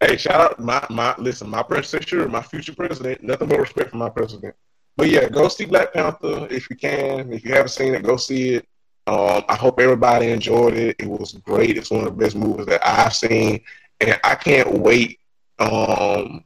hey, 0.00 0.16
shout 0.16 0.40
out 0.40 0.58
my 0.58 0.84
my 0.90 1.14
listen, 1.18 1.48
my 1.48 1.62
predecessor, 1.62 2.28
my 2.28 2.42
future 2.42 2.74
president. 2.74 3.22
Nothing 3.22 3.48
but 3.48 3.60
respect 3.60 3.90
for 3.90 3.96
my 3.96 4.08
president. 4.10 4.56
But 4.96 5.08
yeah, 5.08 5.28
go 5.28 5.46
see 5.46 5.66
Black 5.66 5.92
Panther 5.92 6.48
if 6.50 6.68
you 6.68 6.74
can. 6.74 7.32
If 7.32 7.44
you 7.44 7.52
haven't 7.52 7.68
seen 7.68 7.94
it, 7.94 8.02
go 8.02 8.16
see 8.16 8.54
it. 8.54 8.66
Um, 9.06 9.44
I 9.48 9.54
hope 9.54 9.78
everybody 9.80 10.28
enjoyed 10.30 10.74
it. 10.74 10.96
It 10.98 11.06
was 11.08 11.32
great. 11.32 11.76
It's 11.76 11.90
one 11.90 12.06
of 12.06 12.16
the 12.16 12.24
best 12.24 12.36
movies 12.36 12.66
that 12.66 12.86
I've 12.86 13.14
seen, 13.14 13.60
and 14.00 14.18
I 14.24 14.34
can't 14.34 14.78
wait. 14.78 15.20
Um, 15.58 16.44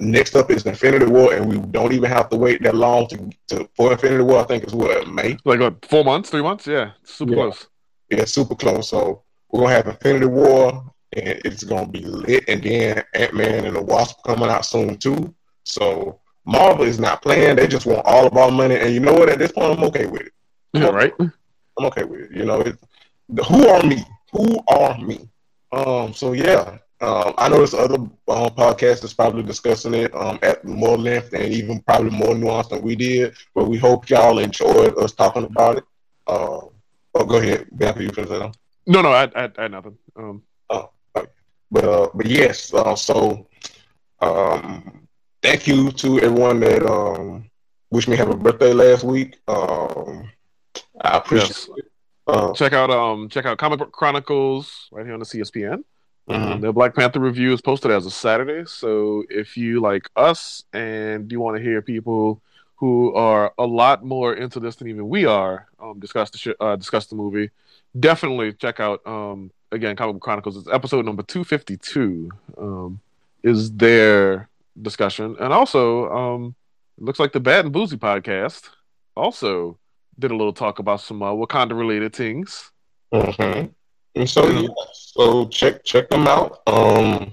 next 0.00 0.34
up 0.34 0.50
is 0.50 0.64
Infinity 0.64 1.06
War, 1.06 1.34
and 1.34 1.46
we 1.48 1.58
don't 1.70 1.92
even 1.92 2.10
have 2.10 2.28
to 2.30 2.36
wait 2.36 2.62
that 2.62 2.74
long 2.74 3.08
to, 3.08 3.30
to 3.48 3.68
for 3.76 3.92
Infinity 3.92 4.24
War. 4.24 4.40
I 4.40 4.44
think 4.44 4.64
it's 4.64 4.72
what 4.72 5.06
May. 5.08 5.36
Like 5.44 5.60
what? 5.60 5.84
Four 5.84 6.04
months? 6.04 6.30
Three 6.30 6.42
months? 6.42 6.66
Yeah, 6.66 6.92
super 7.04 7.32
Yeah. 7.32 7.36
close. 7.42 7.66
Yeah, 8.10 8.24
super 8.24 8.54
close. 8.54 8.88
So 8.88 9.22
we're 9.50 9.60
gonna 9.60 9.74
have 9.74 9.86
Infinity 9.88 10.26
War, 10.26 10.92
and 11.14 11.40
it's 11.44 11.62
gonna 11.62 11.88
be 11.88 12.00
lit. 12.00 12.44
And 12.48 12.62
then 12.62 13.04
Ant 13.14 13.34
Man 13.34 13.64
and 13.66 13.76
the 13.76 13.82
Wasp 13.82 14.16
coming 14.24 14.48
out 14.48 14.64
soon 14.64 14.96
too. 14.96 15.34
So 15.64 16.20
Marvel 16.46 16.84
is 16.86 16.98
not 16.98 17.20
playing. 17.22 17.56
They 17.56 17.66
just 17.68 17.86
want 17.86 18.04
all 18.06 18.26
of 18.26 18.36
our 18.36 18.50
money. 18.50 18.76
And 18.76 18.92
you 18.94 19.00
know 19.00 19.12
what? 19.12 19.28
At 19.28 19.38
this 19.38 19.52
point, 19.52 19.78
I'm 19.78 19.84
okay 19.84 20.06
with 20.06 20.22
it. 20.22 20.32
Yeah, 20.72 20.88
right. 20.88 21.12
I'm 21.82 21.88
okay 21.88 22.04
with 22.04 22.20
it. 22.30 22.36
You 22.36 22.44
know, 22.44 22.60
it, 22.60 22.78
who 23.48 23.68
are 23.68 23.82
me? 23.82 24.04
Who 24.32 24.58
are 24.68 24.98
me? 24.98 25.28
Um. 25.72 26.12
So 26.14 26.32
yeah. 26.32 26.78
Um, 27.00 27.34
I 27.36 27.48
know 27.48 27.56
there's 27.56 27.74
other 27.74 27.96
um, 27.96 28.10
podcasts 28.28 29.00
that's 29.00 29.12
probably 29.12 29.42
discussing 29.42 29.92
it 29.92 30.14
um, 30.14 30.38
at 30.42 30.64
more 30.64 30.96
length 30.96 31.32
and 31.32 31.52
even 31.52 31.80
probably 31.80 32.10
more 32.10 32.34
nuanced 32.34 32.68
than 32.68 32.80
we 32.82 32.94
did. 32.94 33.34
But 33.56 33.64
we 33.64 33.76
hope 33.76 34.08
y'all 34.08 34.38
enjoyed 34.38 34.96
us 34.96 35.10
talking 35.10 35.42
about 35.42 35.78
it. 35.78 35.84
Um, 36.28 36.68
oh, 37.14 37.24
go 37.26 37.38
ahead, 37.38 37.66
Bianca. 37.76 38.04
You 38.04 38.14
say 38.14 38.24
that. 38.24 38.56
No, 38.86 39.02
no, 39.02 39.10
I, 39.10 39.24
I, 39.34 39.50
I 39.58 39.62
had 39.62 39.72
nothing. 39.72 39.98
Um, 40.16 40.42
oh 40.70 40.90
But 41.72 41.84
uh, 41.84 42.08
but 42.14 42.26
yes, 42.26 42.72
uh, 42.72 42.94
so 42.94 43.48
um, 44.20 45.08
thank 45.42 45.66
you 45.66 45.90
to 45.90 46.20
everyone 46.20 46.60
that 46.60 46.86
um, 46.88 47.50
wished 47.90 48.08
me 48.08 48.16
happy 48.16 48.34
birthday 48.36 48.72
last 48.72 49.02
week. 49.02 49.40
Um, 49.48 50.30
I 51.02 51.18
appreciate 51.18 51.48
Yes. 51.48 51.68
it. 51.76 51.84
Uh, 52.26 52.52
check 52.54 52.72
out 52.72 52.90
um, 52.90 53.28
check 53.28 53.44
out 53.46 53.58
Comic 53.58 53.80
Book 53.80 53.92
Chronicles 53.92 54.88
right 54.92 55.04
here 55.04 55.14
on 55.14 55.18
the 55.20 55.26
CSPN. 55.26 55.82
mhm. 56.28 56.34
Um, 56.52 56.60
the 56.60 56.72
Black 56.72 56.94
Panther 56.94 57.18
review 57.18 57.52
is 57.52 57.60
posted 57.60 57.90
as 57.90 58.06
a 58.06 58.10
Saturday. 58.10 58.64
So 58.66 59.24
if 59.28 59.56
you 59.56 59.80
like 59.80 60.08
us 60.14 60.64
and 60.72 61.30
you 61.32 61.40
want 61.40 61.56
to 61.56 61.62
hear 61.62 61.82
people 61.82 62.40
who 62.76 63.12
are 63.14 63.52
a 63.58 63.66
lot 63.66 64.04
more 64.04 64.34
into 64.34 64.60
this 64.60 64.76
than 64.76 64.88
even 64.88 65.08
we 65.08 65.24
are 65.26 65.66
um, 65.80 65.98
discuss 65.98 66.30
the 66.30 66.38
sh- 66.38 66.48
uh, 66.60 66.76
discuss 66.76 67.06
the 67.06 67.16
movie, 67.16 67.50
definitely 67.98 68.52
check 68.52 68.78
out 68.78 69.04
um, 69.04 69.50
again 69.72 69.96
Comic 69.96 70.14
Book 70.14 70.22
Chronicles. 70.22 70.56
It's 70.56 70.68
episode 70.72 71.04
number 71.04 71.24
two 71.24 71.42
fifty 71.44 71.76
two. 71.76 72.30
Um, 72.56 73.00
is 73.42 73.72
their 73.72 74.48
discussion, 74.80 75.34
and 75.40 75.52
also 75.52 76.08
um, 76.10 76.54
it 76.98 77.02
looks 77.04 77.18
like 77.18 77.32
the 77.32 77.40
Bad 77.40 77.64
and 77.64 77.72
Boozy 77.74 77.96
podcast 77.96 78.68
also 79.16 79.76
did 80.22 80.30
a 80.30 80.36
little 80.36 80.52
talk 80.52 80.78
about 80.78 81.00
some 81.00 81.22
uh, 81.22 81.32
Wakanda 81.32 81.76
related 81.78 82.14
things. 82.14 82.70
hmm 83.12 83.66
And 84.14 84.28
so 84.28 84.48
yeah, 84.48 84.68
so 84.92 85.46
check 85.48 85.84
check 85.84 86.08
them 86.08 86.26
out. 86.26 86.62
Um, 86.66 87.32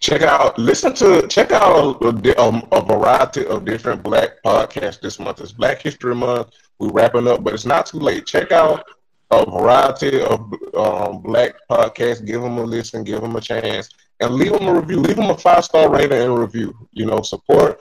check 0.00 0.22
out 0.22 0.58
listen 0.58 0.94
to 0.94 1.28
check 1.28 1.52
out 1.52 2.02
a, 2.02 2.08
a, 2.08 2.36
um, 2.44 2.66
a 2.72 2.80
variety 2.82 3.46
of 3.46 3.64
different 3.64 4.02
Black 4.02 4.42
podcasts 4.44 5.00
this 5.00 5.20
month. 5.20 5.40
It's 5.40 5.52
Black 5.52 5.80
History 5.82 6.14
Month. 6.14 6.48
We're 6.80 6.90
wrapping 6.90 7.28
up, 7.28 7.44
but 7.44 7.54
it's 7.54 7.66
not 7.66 7.86
too 7.86 8.00
late. 8.00 8.26
Check 8.26 8.50
out 8.50 8.84
a 9.32 9.50
variety 9.50 10.22
of 10.22 10.52
um, 10.74 11.22
Black 11.22 11.54
podcasts. 11.70 12.24
Give 12.24 12.42
them 12.42 12.58
a 12.58 12.62
listen. 12.62 13.02
Give 13.02 13.20
them 13.20 13.36
a 13.36 13.40
chance. 13.40 13.88
And 14.20 14.34
leave 14.34 14.52
them 14.52 14.68
a 14.68 14.74
review. 14.74 15.00
Leave 15.00 15.16
them 15.16 15.30
a 15.30 15.36
five 15.36 15.64
star 15.64 15.90
rating 15.90 16.20
and 16.20 16.38
review. 16.38 16.74
You 16.92 17.06
know, 17.06 17.22
support 17.22 17.80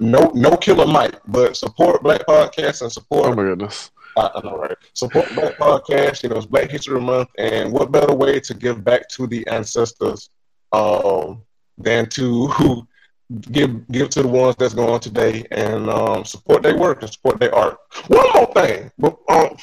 no 0.00 0.30
no 0.34 0.56
killer 0.56 0.86
Mike, 0.86 1.18
but 1.26 1.56
support 1.56 2.02
Black 2.02 2.26
podcasts 2.26 2.82
and 2.82 2.92
support 2.92 3.26
Oh 3.26 3.34
my 3.34 3.42
goodness. 3.42 3.90
I 4.16 4.30
I 4.34 4.40
know, 4.42 4.58
right? 4.58 4.76
Support 4.92 5.34
Black 5.34 5.54
Podcast. 5.54 6.22
You 6.22 6.28
know, 6.28 6.36
it's 6.36 6.46
Black 6.46 6.70
History 6.70 7.00
Month, 7.00 7.30
and 7.38 7.72
what 7.72 7.90
better 7.90 8.14
way 8.14 8.38
to 8.40 8.54
give 8.54 8.84
back 8.84 9.08
to 9.10 9.26
the 9.26 9.46
ancestors 9.48 10.30
um, 10.72 11.42
than 11.78 12.08
to 12.10 12.86
give 13.50 13.86
give 13.88 14.10
to 14.10 14.22
the 14.22 14.28
ones 14.28 14.56
that's 14.56 14.74
going 14.74 15.00
today 15.00 15.46
and 15.50 15.88
um, 15.88 16.24
support 16.24 16.62
their 16.62 16.76
work 16.76 17.02
and 17.02 17.12
support 17.12 17.40
their 17.40 17.54
art. 17.54 17.78
One 18.08 18.32
more 18.34 18.52
thing, 18.54 18.90
but 18.98 19.16
um, 19.28 19.56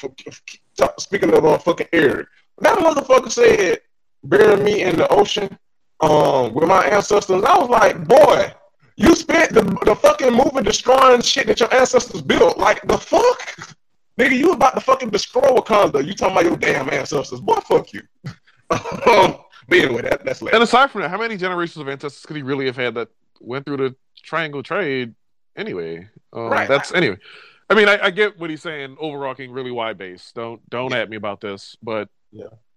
speaking 0.98 1.32
of 1.32 1.44
uh, 1.44 1.58
fucking 1.58 1.88
Eric, 1.92 2.26
that 2.60 2.78
motherfucker 2.78 3.30
said 3.30 3.80
bury 4.24 4.62
me 4.62 4.82
in 4.82 4.96
the 4.96 5.08
ocean 5.08 5.58
um, 6.00 6.52
with 6.54 6.68
my 6.68 6.84
ancestors. 6.86 7.42
I 7.44 7.58
was 7.58 7.68
like, 7.68 8.06
boy, 8.06 8.52
you 8.96 9.14
spent 9.14 9.52
the, 9.52 9.62
the 9.84 9.94
fucking 9.94 10.32
movie 10.32 10.62
destroying 10.64 11.22
shit 11.22 11.46
that 11.46 11.60
your 11.60 11.72
ancestors 11.74 12.22
built. 12.22 12.58
Like 12.58 12.82
the 12.86 12.98
fuck, 12.98 13.56
nigga, 14.18 14.36
you 14.36 14.52
about 14.52 14.74
to 14.74 14.80
fucking 14.80 15.10
destroy 15.10 15.42
Wakanda. 15.42 16.04
You 16.04 16.14
talking 16.14 16.36
about 16.36 16.44
your 16.44 16.56
damn 16.56 16.90
ancestors? 16.90 17.40
Boy, 17.40 17.56
fuck 17.66 17.92
you. 17.92 18.02
um, 18.70 19.38
but 19.68 19.78
anyway, 19.78 20.02
that, 20.02 20.24
that's 20.24 20.42
later. 20.42 20.56
And 20.56 20.64
aside 20.64 20.90
from 20.90 21.02
that, 21.02 21.10
how 21.10 21.18
many 21.18 21.36
generations 21.36 21.80
of 21.80 21.88
ancestors 21.88 22.24
could 22.26 22.36
he 22.36 22.42
really 22.42 22.66
have 22.66 22.76
had 22.76 22.94
that 22.94 23.08
went 23.42 23.66
through 23.66 23.76
the 23.78 23.96
triangle 24.22 24.62
trade 24.62 25.14
anyway? 25.56 26.08
Um, 26.32 26.48
Right. 26.48 26.68
That's 26.68 26.92
anyway. 26.92 27.18
I 27.70 27.74
mean, 27.74 27.88
I, 27.88 27.98
I 28.06 28.10
get 28.10 28.38
what 28.38 28.50
he's 28.50 28.62
saying. 28.62 28.96
Overarching, 29.00 29.50
really 29.50 29.70
wide 29.70 29.96
base. 29.98 30.32
Don't 30.34 30.60
don't 30.68 30.92
at 30.92 31.08
me 31.08 31.16
about 31.16 31.40
this. 31.40 31.76
But 31.82 32.08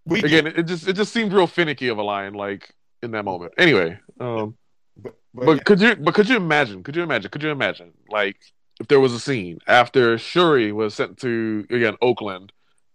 We 0.05 0.19
again, 0.23 0.47
it, 0.47 0.59
it 0.59 0.63
just 0.63 0.87
it 0.87 0.93
just 0.93 1.11
seemed 1.11 1.33
real 1.33 1.47
finicky 1.47 1.89
of 1.89 1.97
a 1.97 2.03
line, 2.03 2.33
like 2.33 2.73
in 3.03 3.11
that 3.11 3.25
moment. 3.25 3.53
Anyway, 3.57 3.99
um, 4.19 4.55
but, 4.97 5.15
but, 5.33 5.45
but 5.45 5.65
could 5.65 5.81
you 5.81 5.95
but 5.95 6.13
could 6.13 6.29
you 6.29 6.37
imagine? 6.37 6.83
Could 6.83 6.95
you 6.95 7.03
imagine? 7.03 7.29
Could 7.31 7.43
you 7.43 7.49
imagine? 7.49 7.91
Like 8.09 8.37
if 8.79 8.87
there 8.87 8.99
was 8.99 9.13
a 9.13 9.19
scene 9.19 9.59
after 9.67 10.17
Shuri 10.17 10.71
was 10.71 10.93
sent 10.95 11.17
to 11.19 11.65
again 11.69 11.95
Oakland. 12.01 12.51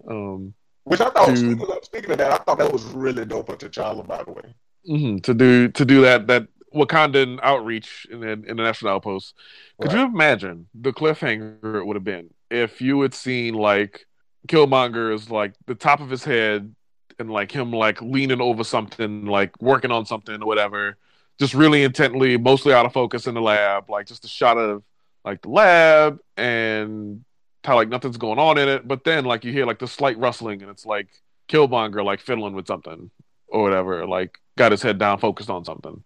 Um, 0.09 0.55
which 0.85 1.01
I 1.03 1.11
thought, 1.11 1.27
to- 1.29 1.37
speaking 1.37 1.61
of, 1.61 1.85
speaking 1.85 2.11
of 2.13 2.19
that, 2.19 2.33
I 2.33 2.37
thought 2.39 2.59
that 2.59 2.73
was 2.73 2.85
really 2.85 3.27
dope 3.27 3.51
of 3.51 3.59
T'Challa, 3.59 4.07
by 4.07 4.25
the 4.25 4.33
way. 4.33 4.55
mhm, 4.89 5.23
to 5.25 5.35
do 5.35 5.69
to 5.69 5.85
do 5.85 6.01
that 6.03 6.27
that 6.29 6.47
Wakandan 6.75 7.41
outreach 7.43 8.07
in 8.11 8.21
the, 8.21 8.29
in 8.31 8.43
the 8.43 8.55
national 8.55 8.93
outpost. 8.93 9.35
Could 9.81 9.93
Right. 9.93 10.01
you 10.01 10.05
imagine 10.07 10.69
the 10.75 10.93
cliffhanger 10.93 11.81
it 11.81 11.85
would 11.87 11.97
have 11.97 12.05
been 12.05 12.31
if 12.51 12.81
you 12.81 13.01
had 13.01 13.15
seen 13.15 13.55
like 13.55 14.07
Killmonger 14.49 15.13
is 15.15 15.31
like 15.31 15.55
the 15.67 15.75
top 15.75 16.01
of 16.01 16.11
his 16.11 16.25
head 16.25 16.75
and 17.19 17.31
like 17.31 17.53
him 17.53 17.73
like 17.73 18.01
leaning 18.01 18.41
over 18.41 18.65
something, 18.65 19.27
like 19.27 19.61
working 19.61 19.91
on 19.91 20.07
something 20.07 20.43
or 20.43 20.47
whatever, 20.47 20.97
just 21.39 21.55
really 21.55 21.83
intently, 21.83 22.37
mostly 22.37 22.73
out 22.73 22.87
of 22.87 22.93
focus 22.93 23.27
in 23.27 23.35
the 23.35 23.41
lab, 23.43 23.91
like 23.91 24.07
just 24.07 24.25
a 24.25 24.29
shot 24.29 24.57
of 24.59 24.83
like 25.25 25.43
the 25.43 25.51
lab 25.51 26.19
and 26.37 27.25
how 27.65 27.77
like 27.77 27.89
nothing's 27.89 28.17
going 28.17 28.39
on 28.39 28.59
in 28.59 28.69
it, 28.69 28.89
but 28.89 29.05
then 29.05 29.25
like 29.25 29.45
you 29.45 29.53
hear 29.53 29.67
like 29.67 29.79
the 29.79 29.87
slight 29.89 30.19
rustling 30.19 30.63
and 30.63 30.71
it's 30.71 30.87
like 30.87 31.09
Killmonger 31.49 32.05
like 32.05 32.21
fiddling 32.21 32.55
with 32.55 32.67
something 32.67 33.11
or 33.49 33.63
whatever, 33.63 34.07
like 34.07 34.39
got 34.57 34.73
his 34.73 34.83
head 34.83 34.99
down, 34.99 35.19
focused 35.19 35.51
on 35.51 35.65
something. 35.65 36.03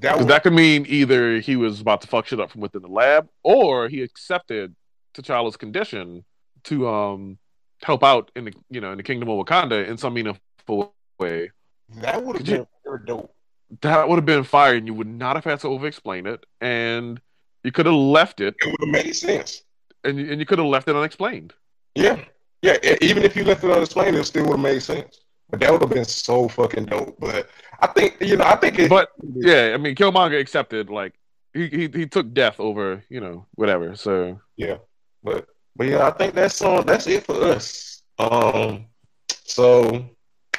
That 0.00 0.16
was, 0.16 0.26
that 0.26 0.42
could 0.42 0.52
mean 0.54 0.86
either 0.88 1.40
he 1.40 1.56
was 1.56 1.80
about 1.80 2.00
to 2.02 2.06
fuck 2.08 2.26
shit 2.26 2.40
up 2.40 2.50
from 2.50 2.60
within 2.62 2.82
the 2.82 2.88
lab, 2.88 3.28
or 3.42 3.88
he 3.88 4.02
accepted 4.02 4.74
T'Challa's 5.14 5.56
condition 5.56 6.24
to 6.64 6.88
um 6.88 7.38
help 7.82 8.02
out 8.02 8.30
in 8.34 8.44
the 8.46 8.52
you 8.70 8.80
know 8.80 8.92
in 8.92 8.96
the 8.96 9.02
kingdom 9.02 9.28
of 9.28 9.44
Wakanda 9.44 9.86
in 9.86 9.96
some 9.98 10.14
meaningful 10.14 10.94
way. 11.18 11.50
that 11.96 12.22
would 12.24 12.36
have 12.38 12.48
you- 12.48 12.56
been 12.58 12.66
very 12.84 13.00
dope. 13.06 13.34
That 13.82 14.08
would 14.08 14.16
have 14.16 14.24
been 14.24 14.44
fire, 14.44 14.74
and 14.76 14.86
you 14.86 14.94
would 14.94 15.06
not 15.06 15.36
have 15.36 15.44
had 15.44 15.60
to 15.60 15.68
over-explain 15.68 16.26
it, 16.26 16.46
and 16.62 17.20
you 17.62 17.70
could 17.70 17.84
have 17.84 17.94
left 17.94 18.40
it, 18.40 18.54
It 18.60 18.66
would 18.66 18.80
have 18.80 19.04
made 19.04 19.12
sense. 19.14 19.62
and 20.04 20.18
you, 20.18 20.30
and 20.30 20.40
you 20.40 20.46
could 20.46 20.58
have 20.58 20.68
left 20.68 20.88
it 20.88 20.96
unexplained. 20.96 21.52
Yeah, 21.94 22.18
yeah. 22.62 22.78
Even 23.02 23.24
if 23.24 23.36
you 23.36 23.44
left 23.44 23.62
it 23.64 23.70
unexplained, 23.70 24.16
it 24.16 24.24
still 24.24 24.44
would 24.44 24.52
have 24.52 24.60
made 24.60 24.82
sense. 24.82 25.20
But 25.50 25.60
that 25.60 25.72
would 25.72 25.80
have 25.80 25.90
been 25.90 26.04
so 26.04 26.48
fucking 26.48 26.86
dope. 26.86 27.18
But 27.18 27.48
I 27.80 27.86
think 27.88 28.16
you 28.20 28.36
know, 28.36 28.44
I 28.44 28.56
think 28.56 28.78
it. 28.78 28.90
But 28.90 29.10
yeah, 29.34 29.72
I 29.74 29.76
mean, 29.76 29.94
Killmonger 29.94 30.38
accepted 30.38 30.90
like 30.90 31.14
he 31.54 31.68
he 31.68 31.88
he 31.92 32.06
took 32.06 32.32
death 32.32 32.60
over 32.60 33.04
you 33.08 33.20
know 33.20 33.46
whatever. 33.54 33.96
So 33.96 34.40
Yeah, 34.56 34.76
but 35.22 35.46
but 35.76 35.86
yeah, 35.86 36.06
I 36.06 36.10
think 36.10 36.34
that's 36.34 36.60
um 36.62 36.84
that's 36.84 37.06
it 37.06 37.24
for 37.24 37.42
us. 37.44 38.02
Um, 38.18 38.86
so 39.44 40.04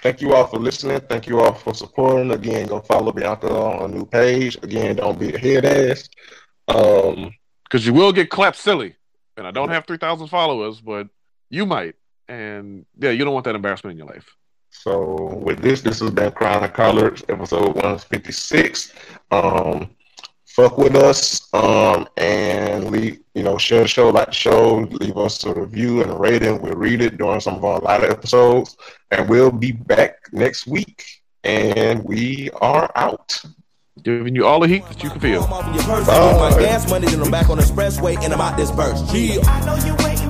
thank 0.02 0.22
you 0.22 0.34
all 0.34 0.48
for 0.48 0.58
listening. 0.58 1.02
Thank 1.02 1.28
you 1.28 1.40
all 1.40 1.54
for 1.54 1.74
supporting. 1.74 2.32
Again, 2.32 2.68
go 2.68 2.80
follow 2.80 3.12
Bianca 3.12 3.54
on 3.54 3.92
a 3.92 3.94
new 3.96 4.06
page. 4.06 4.58
Again, 4.64 4.96
don't 4.96 5.20
be 5.20 5.34
a 5.34 5.38
head 5.38 5.66
ass. 5.66 6.10
Um, 6.68 7.32
because 7.64 7.86
you 7.86 7.94
will 7.94 8.12
get 8.12 8.30
clapped 8.30 8.58
silly. 8.58 8.96
And 9.38 9.48
I 9.48 9.52
don't 9.52 9.70
have 9.70 9.86
3,000 9.86 10.28
followers, 10.28 10.82
but 10.82 11.08
you 11.50 11.66
might. 11.66 11.96
And 12.28 12.86
yeah, 12.98 13.12
you 13.12 13.24
don't 13.24 13.34
want 13.34 13.46
that 13.46 13.56
embarrassment 13.56 13.94
in 13.94 13.98
your 13.98 14.08
life. 14.08 14.36
So 14.72 15.36
with 15.36 15.62
this, 15.62 15.82
this 15.82 16.00
has 16.00 16.12
been 16.12 16.32
Crown 16.32 16.64
and 16.64 16.74
Colors, 16.74 17.24
episode 17.30 17.76
one 17.76 17.98
fifty 17.98 18.32
six. 18.32 18.94
Um, 19.32 19.90
fuck 20.46 20.78
with 20.78 20.96
us. 20.96 21.48
Um, 21.54 22.08
and 22.18 22.90
leave 22.92 23.20
you 23.34 23.44
know 23.44 23.58
share 23.58 23.82
the 23.82 23.88
show, 23.88 24.10
like 24.10 24.28
the 24.28 24.34
show, 24.34 24.88
leave 24.92 25.18
us 25.18 25.44
a 25.46 25.54
review 25.54 26.02
and 26.02 26.12
a 26.12 26.16
rating. 26.16 26.62
We'll 26.62 26.76
read 26.76 27.02
it 27.02 27.18
during 27.18 27.40
some 27.42 27.56
of 27.56 27.66
our 27.66 27.80
live 27.80 28.04
episodes, 28.04 28.78
and 29.12 29.28
we'll 29.30 29.52
be 29.52 29.72
back 29.72 30.16
next 30.32 30.68
week. 30.68 31.06
And 31.44 32.04
we 32.04 32.50
are 32.62 32.92
out. 32.96 33.42
Giving 34.04 34.36
you 34.36 34.46
all 34.46 34.60
the 34.62 34.68
heat 34.68 34.86
that 34.88 35.04
you 35.04 35.10
can 35.10 35.20
feel. 35.20 35.44
I'm 40.24 40.29